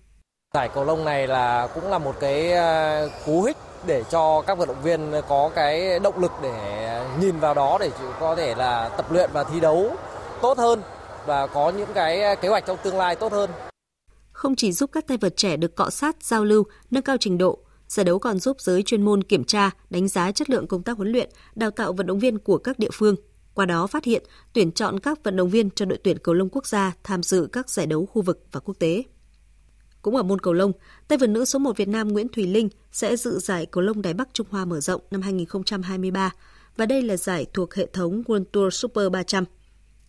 Giải 0.55 0.71
cầu 0.75 0.85
lông 0.85 1.05
này 1.05 1.27
là 1.27 1.69
cũng 1.75 1.91
là 1.91 1.99
một 1.99 2.17
cái 2.21 2.53
à, 2.53 3.03
cú 3.27 3.43
hích 3.43 3.57
để 3.87 4.05
cho 4.11 4.43
các 4.47 4.59
vận 4.59 4.69
động 4.69 4.83
viên 4.83 5.13
có 5.29 5.51
cái 5.55 5.99
động 5.99 6.19
lực 6.19 6.33
để 6.43 7.01
nhìn 7.21 7.39
vào 7.39 7.55
đó 7.55 7.79
để 7.81 7.91
có 8.21 8.37
thể 8.37 8.55
là 8.55 8.89
tập 8.89 9.13
luyện 9.13 9.31
và 9.33 9.45
thi 9.45 9.61
đấu 9.61 9.97
tốt 10.43 10.59
hơn 10.59 10.83
và 11.27 11.47
có 11.47 11.71
những 11.71 11.89
cái 11.95 12.37
kế 12.37 12.49
hoạch 12.49 12.67
trong 12.67 12.79
tương 12.83 12.99
lai 12.99 13.17
tốt 13.17 13.33
hơn. 13.33 13.51
Không 14.33 14.57
chỉ 14.57 14.73
giúp 14.73 14.91
các 14.93 15.07
tay 15.07 15.17
vợt 15.17 15.37
trẻ 15.37 15.57
được 15.57 15.77
cọ 15.77 15.91
sát, 15.91 16.17
giao 16.23 16.45
lưu, 16.45 16.65
nâng 16.91 17.03
cao 17.03 17.17
trình 17.21 17.39
độ, 17.39 17.59
giải 17.89 18.05
đấu 18.05 18.19
còn 18.19 18.39
giúp 18.39 18.61
giới 18.61 18.83
chuyên 18.83 19.03
môn 19.03 19.23
kiểm 19.23 19.45
tra, 19.45 19.71
đánh 19.91 20.09
giá 20.09 20.33
chất 20.33 20.51
lượng 20.51 20.67
công 20.67 20.83
tác 20.83 20.97
huấn 20.97 21.13
luyện, 21.13 21.31
đào 21.55 21.71
tạo 21.71 21.93
vận 21.93 22.07
động 22.07 22.19
viên 22.19 22.39
của 22.39 22.59
các 22.59 22.79
địa 22.79 22.91
phương 22.93 23.17
qua 23.59 23.67
đó 23.67 23.87
phát 23.87 24.05
hiện, 24.05 24.23
tuyển 24.53 24.73
chọn 24.73 25.01
các 25.01 25.25
vận 25.25 25.37
động 25.37 25.51
viên 25.51 25.71
cho 25.71 25.85
đội 25.85 25.99
tuyển 26.05 26.19
cầu 26.19 26.35
lông 26.35 26.49
quốc 26.49 26.67
gia 26.67 26.93
tham 27.05 27.23
dự 27.23 27.49
các 27.53 27.71
giải 27.71 27.87
đấu 27.87 28.07
khu 28.07 28.23
vực 28.23 28.47
và 28.53 28.61
quốc 28.61 28.75
tế. 28.79 29.03
Cũng 30.03 30.17
ở 30.17 30.23
môn 30.23 30.39
cầu 30.39 30.55
lông, 30.55 30.73
tay 31.09 31.19
vợt 31.19 31.31
nữ 31.31 31.45
số 31.45 31.59
1 31.59 31.77
Việt 31.77 31.89
Nam 31.89 32.09
Nguyễn 32.09 32.29
Thùy 32.29 32.47
Linh 32.47 32.69
sẽ 32.93 33.17
dự 33.17 33.39
giải 33.39 33.67
cầu 33.67 33.83
lông 33.83 34.03
Đài 34.03 34.15
Bắc 34.15 34.29
Trung 34.33 34.47
Hoa 34.51 34.65
mở 34.65 34.81
rộng 34.81 35.01
năm 35.11 35.23
2023 35.23 36.31
và 36.77 36.87
đây 36.87 37.03
là 37.03 37.17
giải 37.17 37.47
thuộc 37.55 37.75
hệ 37.75 37.87
thống 37.87 38.23
World 38.27 38.45
Tour 38.45 38.75
Super 38.75 39.11
300. 39.13 39.45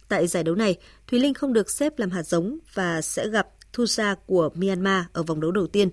Tại 0.10 0.28
giải 0.28 0.44
đấu 0.44 0.56
này, 0.56 0.76
Thùy 1.08 1.20
Linh 1.20 1.34
không 1.34 1.54
được 1.54 1.70
xếp 1.70 2.00
làm 2.00 2.10
hạt 2.10 2.24
giống 2.24 2.58
và 2.74 3.02
sẽ 3.02 3.30
gặp 3.30 3.48
Thusa 3.74 4.16
của 4.26 4.50
Myanmar 4.56 5.04
ở 5.14 5.24
vòng 5.24 5.42
đấu 5.42 5.52
đầu 5.52 5.68
tiên. 5.68 5.90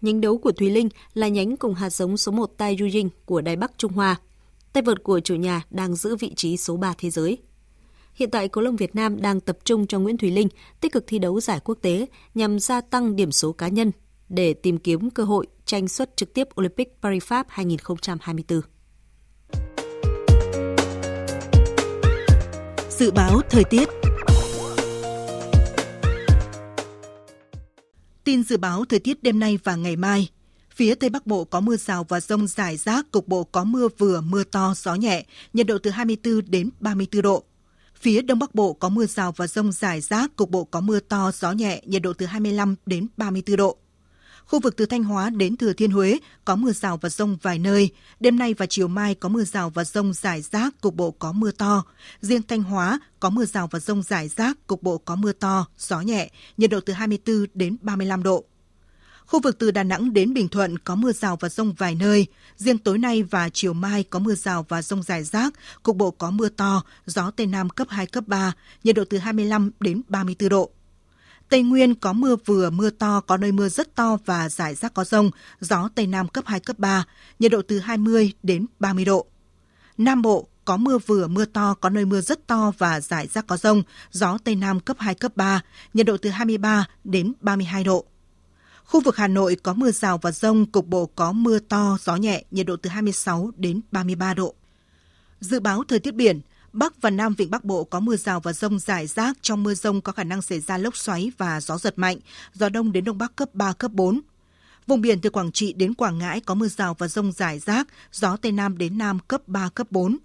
Nhánh 0.00 0.20
đấu 0.20 0.38
của 0.38 0.52
Thùy 0.52 0.70
Linh 0.70 0.88
là 1.14 1.28
nhánh 1.28 1.56
cùng 1.56 1.74
hạt 1.74 1.90
giống 1.90 2.16
số 2.16 2.32
1 2.32 2.46
Tai 2.58 2.76
Yujing 2.76 3.08
của 3.24 3.40
Đài 3.40 3.56
Bắc 3.56 3.72
Trung 3.78 3.92
Hoa 3.92 4.16
tay 4.72 4.82
vợt 4.82 5.02
của 5.02 5.20
chủ 5.20 5.34
nhà 5.34 5.62
đang 5.70 5.94
giữ 5.94 6.16
vị 6.16 6.34
trí 6.36 6.56
số 6.56 6.76
3 6.76 6.94
thế 6.98 7.10
giới. 7.10 7.38
Hiện 8.14 8.30
tại, 8.30 8.48
cầu 8.48 8.64
lông 8.64 8.76
Việt 8.76 8.94
Nam 8.94 9.20
đang 9.22 9.40
tập 9.40 9.58
trung 9.64 9.86
cho 9.86 9.98
Nguyễn 9.98 10.16
Thùy 10.18 10.30
Linh 10.30 10.48
tích 10.80 10.92
cực 10.92 11.04
thi 11.06 11.18
đấu 11.18 11.40
giải 11.40 11.60
quốc 11.64 11.78
tế 11.82 12.06
nhằm 12.34 12.58
gia 12.58 12.80
tăng 12.80 13.16
điểm 13.16 13.32
số 13.32 13.52
cá 13.52 13.68
nhân 13.68 13.92
để 14.28 14.54
tìm 14.54 14.78
kiếm 14.78 15.10
cơ 15.10 15.24
hội 15.24 15.46
tranh 15.64 15.88
xuất 15.88 16.16
trực 16.16 16.34
tiếp 16.34 16.48
Olympic 16.60 16.88
Paris 17.02 17.24
Pháp 17.24 17.46
2024. 17.48 18.60
Dự 22.90 23.10
báo 23.10 23.40
thời 23.50 23.64
tiết 23.64 23.88
Tin 28.24 28.42
dự 28.42 28.56
báo 28.56 28.84
thời 28.88 28.98
tiết 28.98 29.22
đêm 29.22 29.38
nay 29.38 29.58
và 29.64 29.76
ngày 29.76 29.96
mai– 29.96 30.28
Phía 30.78 30.94
Tây 30.94 31.10
Bắc 31.10 31.26
Bộ 31.26 31.44
có 31.44 31.60
mưa 31.60 31.76
rào 31.76 32.04
và 32.08 32.20
rông 32.20 32.46
rải 32.46 32.76
rác, 32.76 33.10
cục 33.10 33.28
bộ 33.28 33.44
có 33.44 33.64
mưa 33.64 33.88
vừa, 33.98 34.20
mưa 34.20 34.44
to, 34.44 34.74
gió 34.76 34.94
nhẹ, 34.94 35.24
nhiệt 35.52 35.66
độ 35.66 35.78
từ 35.78 35.90
24 35.90 36.50
đến 36.50 36.70
34 36.80 37.22
độ. 37.22 37.44
Phía 38.00 38.22
Đông 38.22 38.38
Bắc 38.38 38.54
Bộ 38.54 38.72
có 38.72 38.88
mưa 38.88 39.06
rào 39.06 39.32
và 39.32 39.46
rông 39.46 39.72
rải 39.72 40.00
rác, 40.00 40.36
cục 40.36 40.50
bộ 40.50 40.64
có 40.64 40.80
mưa 40.80 41.00
to, 41.00 41.30
gió 41.34 41.52
nhẹ, 41.52 41.82
nhiệt 41.86 42.02
độ 42.02 42.12
từ 42.12 42.26
25 42.26 42.74
đến 42.86 43.06
34 43.16 43.56
độ. 43.56 43.76
Khu 44.44 44.60
vực 44.60 44.76
từ 44.76 44.86
Thanh 44.86 45.04
Hóa 45.04 45.30
đến 45.30 45.56
Thừa 45.56 45.72
Thiên 45.72 45.90
Huế 45.90 46.18
có 46.44 46.56
mưa 46.56 46.72
rào 46.72 46.96
và 46.96 47.08
rông 47.08 47.36
vài 47.42 47.58
nơi. 47.58 47.90
Đêm 48.20 48.38
nay 48.38 48.54
và 48.54 48.66
chiều 48.66 48.88
mai 48.88 49.14
có 49.14 49.28
mưa 49.28 49.44
rào 49.44 49.70
và 49.70 49.84
rông 49.84 50.12
rải 50.12 50.42
rác, 50.42 50.80
cục 50.80 50.94
bộ 50.94 51.10
có 51.10 51.32
mưa 51.32 51.50
to. 51.50 51.84
Riêng 52.20 52.42
Thanh 52.48 52.62
Hóa 52.62 53.00
có 53.20 53.30
mưa 53.30 53.44
rào 53.44 53.68
và 53.70 53.78
rông 53.80 54.02
rải 54.02 54.28
rác, 54.28 54.66
cục 54.66 54.82
bộ 54.82 54.98
có 54.98 55.16
mưa 55.16 55.32
to, 55.32 55.66
gió 55.78 56.00
nhẹ, 56.00 56.30
nhiệt 56.56 56.70
độ 56.70 56.80
từ 56.80 56.92
24 56.92 57.46
đến 57.54 57.76
35 57.80 58.22
độ. 58.22 58.44
Khu 59.28 59.40
vực 59.40 59.58
từ 59.58 59.70
Đà 59.70 59.82
Nẵng 59.82 60.12
đến 60.12 60.34
Bình 60.34 60.48
Thuận 60.48 60.78
có 60.78 60.94
mưa 60.94 61.12
rào 61.12 61.36
và 61.36 61.48
rông 61.48 61.72
vài 61.72 61.94
nơi. 61.94 62.26
Riêng 62.56 62.78
tối 62.78 62.98
nay 62.98 63.22
và 63.22 63.48
chiều 63.48 63.72
mai 63.72 64.02
có 64.02 64.18
mưa 64.18 64.34
rào 64.34 64.66
và 64.68 64.82
rông 64.82 65.02
rải 65.02 65.24
rác, 65.24 65.54
cục 65.82 65.96
bộ 65.96 66.10
có 66.10 66.30
mưa 66.30 66.48
to, 66.48 66.82
gió 67.06 67.30
Tây 67.30 67.46
Nam 67.46 67.70
cấp 67.70 67.86
2, 67.90 68.06
cấp 68.06 68.24
3, 68.26 68.52
nhiệt 68.84 68.96
độ 68.96 69.04
từ 69.10 69.18
25 69.18 69.70
đến 69.80 70.02
34 70.08 70.48
độ. 70.48 70.70
Tây 71.48 71.62
Nguyên 71.62 71.94
có 71.94 72.12
mưa 72.12 72.36
vừa, 72.44 72.70
mưa 72.70 72.90
to, 72.90 73.20
có 73.20 73.36
nơi 73.36 73.52
mưa 73.52 73.68
rất 73.68 73.94
to 73.94 74.18
và 74.24 74.48
rải 74.48 74.74
rác 74.74 74.94
có 74.94 75.04
rông, 75.04 75.30
gió 75.60 75.88
Tây 75.94 76.06
Nam 76.06 76.28
cấp 76.28 76.44
2, 76.46 76.60
cấp 76.60 76.78
3, 76.78 77.04
nhiệt 77.38 77.50
độ 77.50 77.62
từ 77.68 77.78
20 77.78 78.32
đến 78.42 78.66
30 78.80 79.04
độ. 79.04 79.26
Nam 79.98 80.22
Bộ 80.22 80.48
có 80.64 80.76
mưa 80.76 80.98
vừa, 80.98 81.26
mưa 81.26 81.44
to, 81.44 81.74
có 81.74 81.90
nơi 81.90 82.04
mưa 82.04 82.20
rất 82.20 82.46
to 82.46 82.72
và 82.78 83.00
rải 83.00 83.26
rác 83.26 83.46
có 83.46 83.56
rông, 83.56 83.82
gió 84.10 84.38
Tây 84.44 84.54
Nam 84.54 84.80
cấp 84.80 84.96
2, 85.00 85.14
cấp 85.14 85.32
3, 85.36 85.60
nhiệt 85.94 86.06
độ 86.06 86.16
từ 86.16 86.30
23 86.30 86.86
đến 87.04 87.32
32 87.40 87.84
độ. 87.84 88.04
Khu 88.88 89.00
vực 89.00 89.16
Hà 89.16 89.28
Nội 89.28 89.56
có 89.62 89.72
mưa 89.72 89.90
rào 89.90 90.18
và 90.18 90.32
rông, 90.32 90.66
cục 90.66 90.86
bộ 90.86 91.06
có 91.06 91.32
mưa 91.32 91.58
to, 91.58 91.98
gió 92.04 92.16
nhẹ, 92.16 92.44
nhiệt 92.50 92.66
độ 92.66 92.76
từ 92.76 92.90
26 92.90 93.50
đến 93.56 93.80
33 93.92 94.34
độ. 94.34 94.54
Dự 95.40 95.60
báo 95.60 95.84
thời 95.88 95.98
tiết 95.98 96.14
biển, 96.14 96.40
Bắc 96.72 97.02
và 97.02 97.10
Nam 97.10 97.34
Vịnh 97.34 97.50
Bắc 97.50 97.64
Bộ 97.64 97.84
có 97.84 98.00
mưa 98.00 98.16
rào 98.16 98.40
và 98.40 98.52
rông 98.52 98.78
rải 98.78 99.06
rác. 99.06 99.36
Trong 99.42 99.62
mưa 99.62 99.74
rông 99.74 100.00
có 100.00 100.12
khả 100.12 100.24
năng 100.24 100.42
xảy 100.42 100.60
ra 100.60 100.78
lốc 100.78 100.96
xoáy 100.96 101.32
và 101.38 101.60
gió 101.60 101.78
giật 101.78 101.98
mạnh, 101.98 102.18
gió 102.52 102.68
đông 102.68 102.92
đến 102.92 103.04
đông 103.04 103.18
bắc 103.18 103.36
cấp 103.36 103.54
3, 103.54 103.72
cấp 103.72 103.92
4. 103.92 104.20
Vùng 104.86 105.00
biển 105.00 105.20
từ 105.20 105.30
Quảng 105.30 105.52
Trị 105.52 105.72
đến 105.72 105.94
Quảng 105.94 106.18
Ngãi 106.18 106.40
có 106.40 106.54
mưa 106.54 106.68
rào 106.68 106.94
và 106.98 107.08
rông 107.08 107.32
rải 107.32 107.58
rác, 107.58 107.88
gió 108.12 108.36
Tây 108.36 108.52
Nam 108.52 108.78
đến 108.78 108.98
Nam 108.98 109.18
cấp 109.28 109.42
3, 109.46 109.68
cấp 109.68 109.86
4. 109.90 110.18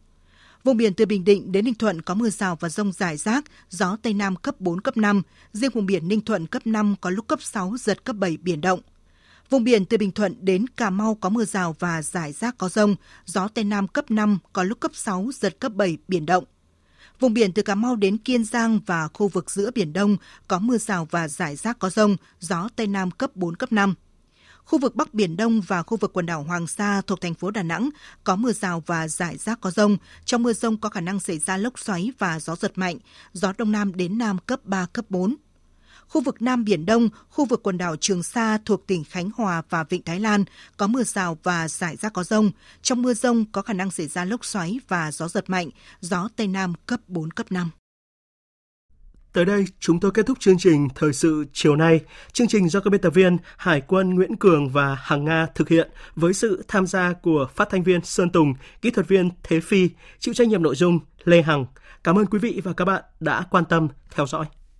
Vùng 0.63 0.77
biển 0.77 0.93
từ 0.93 1.05
Bình 1.05 1.23
Định 1.23 1.51
đến 1.51 1.65
Ninh 1.65 1.75
Thuận 1.75 2.01
có 2.01 2.13
mưa 2.13 2.29
rào 2.29 2.57
và 2.59 2.69
rông 2.69 2.91
rải 2.91 3.17
rác, 3.17 3.45
gió 3.69 3.97
Tây 4.01 4.13
Nam 4.13 4.35
cấp 4.35 4.55
4, 4.59 4.81
cấp 4.81 4.97
5. 4.97 5.21
Riêng 5.53 5.71
vùng 5.73 5.85
biển 5.85 6.07
Ninh 6.07 6.21
Thuận 6.21 6.47
cấp 6.47 6.67
5 6.67 6.95
có 7.01 7.09
lúc 7.09 7.27
cấp 7.27 7.41
6, 7.41 7.75
giật 7.79 8.03
cấp 8.03 8.15
7 8.15 8.37
biển 8.37 8.61
động. 8.61 8.79
Vùng 9.49 9.63
biển 9.63 9.85
từ 9.85 9.97
Bình 9.97 10.11
Thuận 10.11 10.35
đến 10.41 10.67
Cà 10.67 10.89
Mau 10.89 11.15
có 11.15 11.29
mưa 11.29 11.45
rào 11.45 11.75
và 11.79 12.01
rải 12.01 12.31
rác 12.31 12.57
có 12.57 12.69
rông, 12.69 12.95
gió 13.25 13.47
Tây 13.47 13.63
Nam 13.63 13.87
cấp 13.87 14.11
5, 14.11 14.39
có 14.53 14.63
lúc 14.63 14.79
cấp 14.79 14.91
6, 14.95 15.29
giật 15.33 15.59
cấp 15.59 15.73
7, 15.73 15.97
biển 16.07 16.25
động. 16.25 16.43
Vùng 17.19 17.33
biển 17.33 17.53
từ 17.53 17.61
Cà 17.61 17.75
Mau 17.75 17.95
đến 17.95 18.17
Kiên 18.17 18.43
Giang 18.43 18.79
và 18.85 19.07
khu 19.13 19.27
vực 19.27 19.51
giữa 19.51 19.71
Biển 19.75 19.93
Đông 19.93 20.17
có 20.47 20.59
mưa 20.59 20.77
rào 20.77 21.07
và 21.11 21.27
rải 21.27 21.55
rác 21.55 21.79
có 21.79 21.89
rông, 21.89 22.17
gió 22.39 22.69
Tây 22.75 22.87
Nam 22.87 23.11
cấp 23.11 23.35
4, 23.35 23.55
cấp 23.55 23.71
5. 23.71 23.95
Khu 24.65 24.79
vực 24.79 24.95
Bắc 24.95 25.13
Biển 25.13 25.37
Đông 25.37 25.61
và 25.61 25.83
khu 25.83 25.97
vực 25.97 26.13
quần 26.13 26.25
đảo 26.25 26.43
Hoàng 26.43 26.67
Sa 26.67 27.01
thuộc 27.07 27.21
thành 27.21 27.33
phố 27.33 27.51
Đà 27.51 27.63
Nẵng 27.63 27.89
có 28.23 28.35
mưa 28.35 28.51
rào 28.51 28.83
và 28.85 29.07
rải 29.07 29.37
rác 29.37 29.61
có 29.61 29.71
rông. 29.71 29.97
Trong 30.25 30.43
mưa 30.43 30.53
rông 30.53 30.77
có 30.77 30.89
khả 30.89 31.01
năng 31.01 31.19
xảy 31.19 31.39
ra 31.39 31.57
lốc 31.57 31.79
xoáy 31.79 32.11
và 32.19 32.39
gió 32.39 32.55
giật 32.55 32.71
mạnh, 32.75 32.97
gió 33.33 33.53
Đông 33.57 33.71
Nam 33.71 33.95
đến 33.95 34.17
Nam 34.17 34.37
cấp 34.37 34.59
3, 34.63 34.85
cấp 34.93 35.05
4. 35.09 35.35
Khu 36.07 36.21
vực 36.21 36.41
Nam 36.41 36.63
Biển 36.63 36.85
Đông, 36.85 37.09
khu 37.29 37.45
vực 37.45 37.63
quần 37.63 37.77
đảo 37.77 37.95
Trường 37.95 38.23
Sa 38.23 38.57
thuộc 38.65 38.87
tỉnh 38.87 39.03
Khánh 39.03 39.29
Hòa 39.35 39.61
và 39.69 39.83
Vịnh 39.83 40.03
Thái 40.03 40.19
Lan 40.19 40.43
có 40.77 40.87
mưa 40.87 41.03
rào 41.03 41.37
và 41.43 41.67
rải 41.67 41.95
rác 41.95 42.13
có 42.13 42.23
rông. 42.23 42.51
Trong 42.81 43.01
mưa 43.01 43.13
rông 43.13 43.45
có 43.51 43.61
khả 43.61 43.73
năng 43.73 43.91
xảy 43.91 44.07
ra 44.07 44.25
lốc 44.25 44.45
xoáy 44.45 44.79
và 44.87 45.11
gió 45.11 45.27
giật 45.27 45.49
mạnh, 45.49 45.69
gió 46.01 46.29
Tây 46.35 46.47
Nam 46.47 46.73
cấp 46.85 46.99
4, 47.07 47.31
cấp 47.31 47.51
5. 47.51 47.69
Tới 49.33 49.45
đây, 49.45 49.65
chúng 49.79 49.99
tôi 49.99 50.11
kết 50.11 50.25
thúc 50.25 50.39
chương 50.39 50.57
trình 50.57 50.87
Thời 50.95 51.13
sự 51.13 51.45
chiều 51.53 51.75
nay. 51.75 52.01
Chương 52.33 52.47
trình 52.47 52.69
do 52.69 52.79
các 52.79 52.89
biên 52.89 53.01
tập 53.01 53.09
viên 53.09 53.37
Hải 53.57 53.81
quân 53.81 54.15
Nguyễn 54.15 54.35
Cường 54.35 54.69
và 54.69 54.97
Hằng 55.01 55.25
Nga 55.25 55.47
thực 55.55 55.69
hiện 55.69 55.89
với 56.15 56.33
sự 56.33 56.63
tham 56.67 56.87
gia 56.87 57.13
của 57.13 57.47
phát 57.55 57.69
thanh 57.69 57.83
viên 57.83 58.01
Sơn 58.03 58.29
Tùng, 58.29 58.53
kỹ 58.81 58.91
thuật 58.91 59.07
viên 59.07 59.29
Thế 59.43 59.59
Phi, 59.59 59.89
chịu 60.19 60.33
trách 60.33 60.47
nhiệm 60.47 60.63
nội 60.63 60.75
dung 60.75 60.99
Lê 61.23 61.41
Hằng. 61.41 61.65
Cảm 62.03 62.17
ơn 62.17 62.25
quý 62.25 62.39
vị 62.39 62.61
và 62.63 62.73
các 62.73 62.85
bạn 62.85 63.03
đã 63.19 63.43
quan 63.49 63.65
tâm 63.65 63.87
theo 64.15 64.27
dõi. 64.27 64.45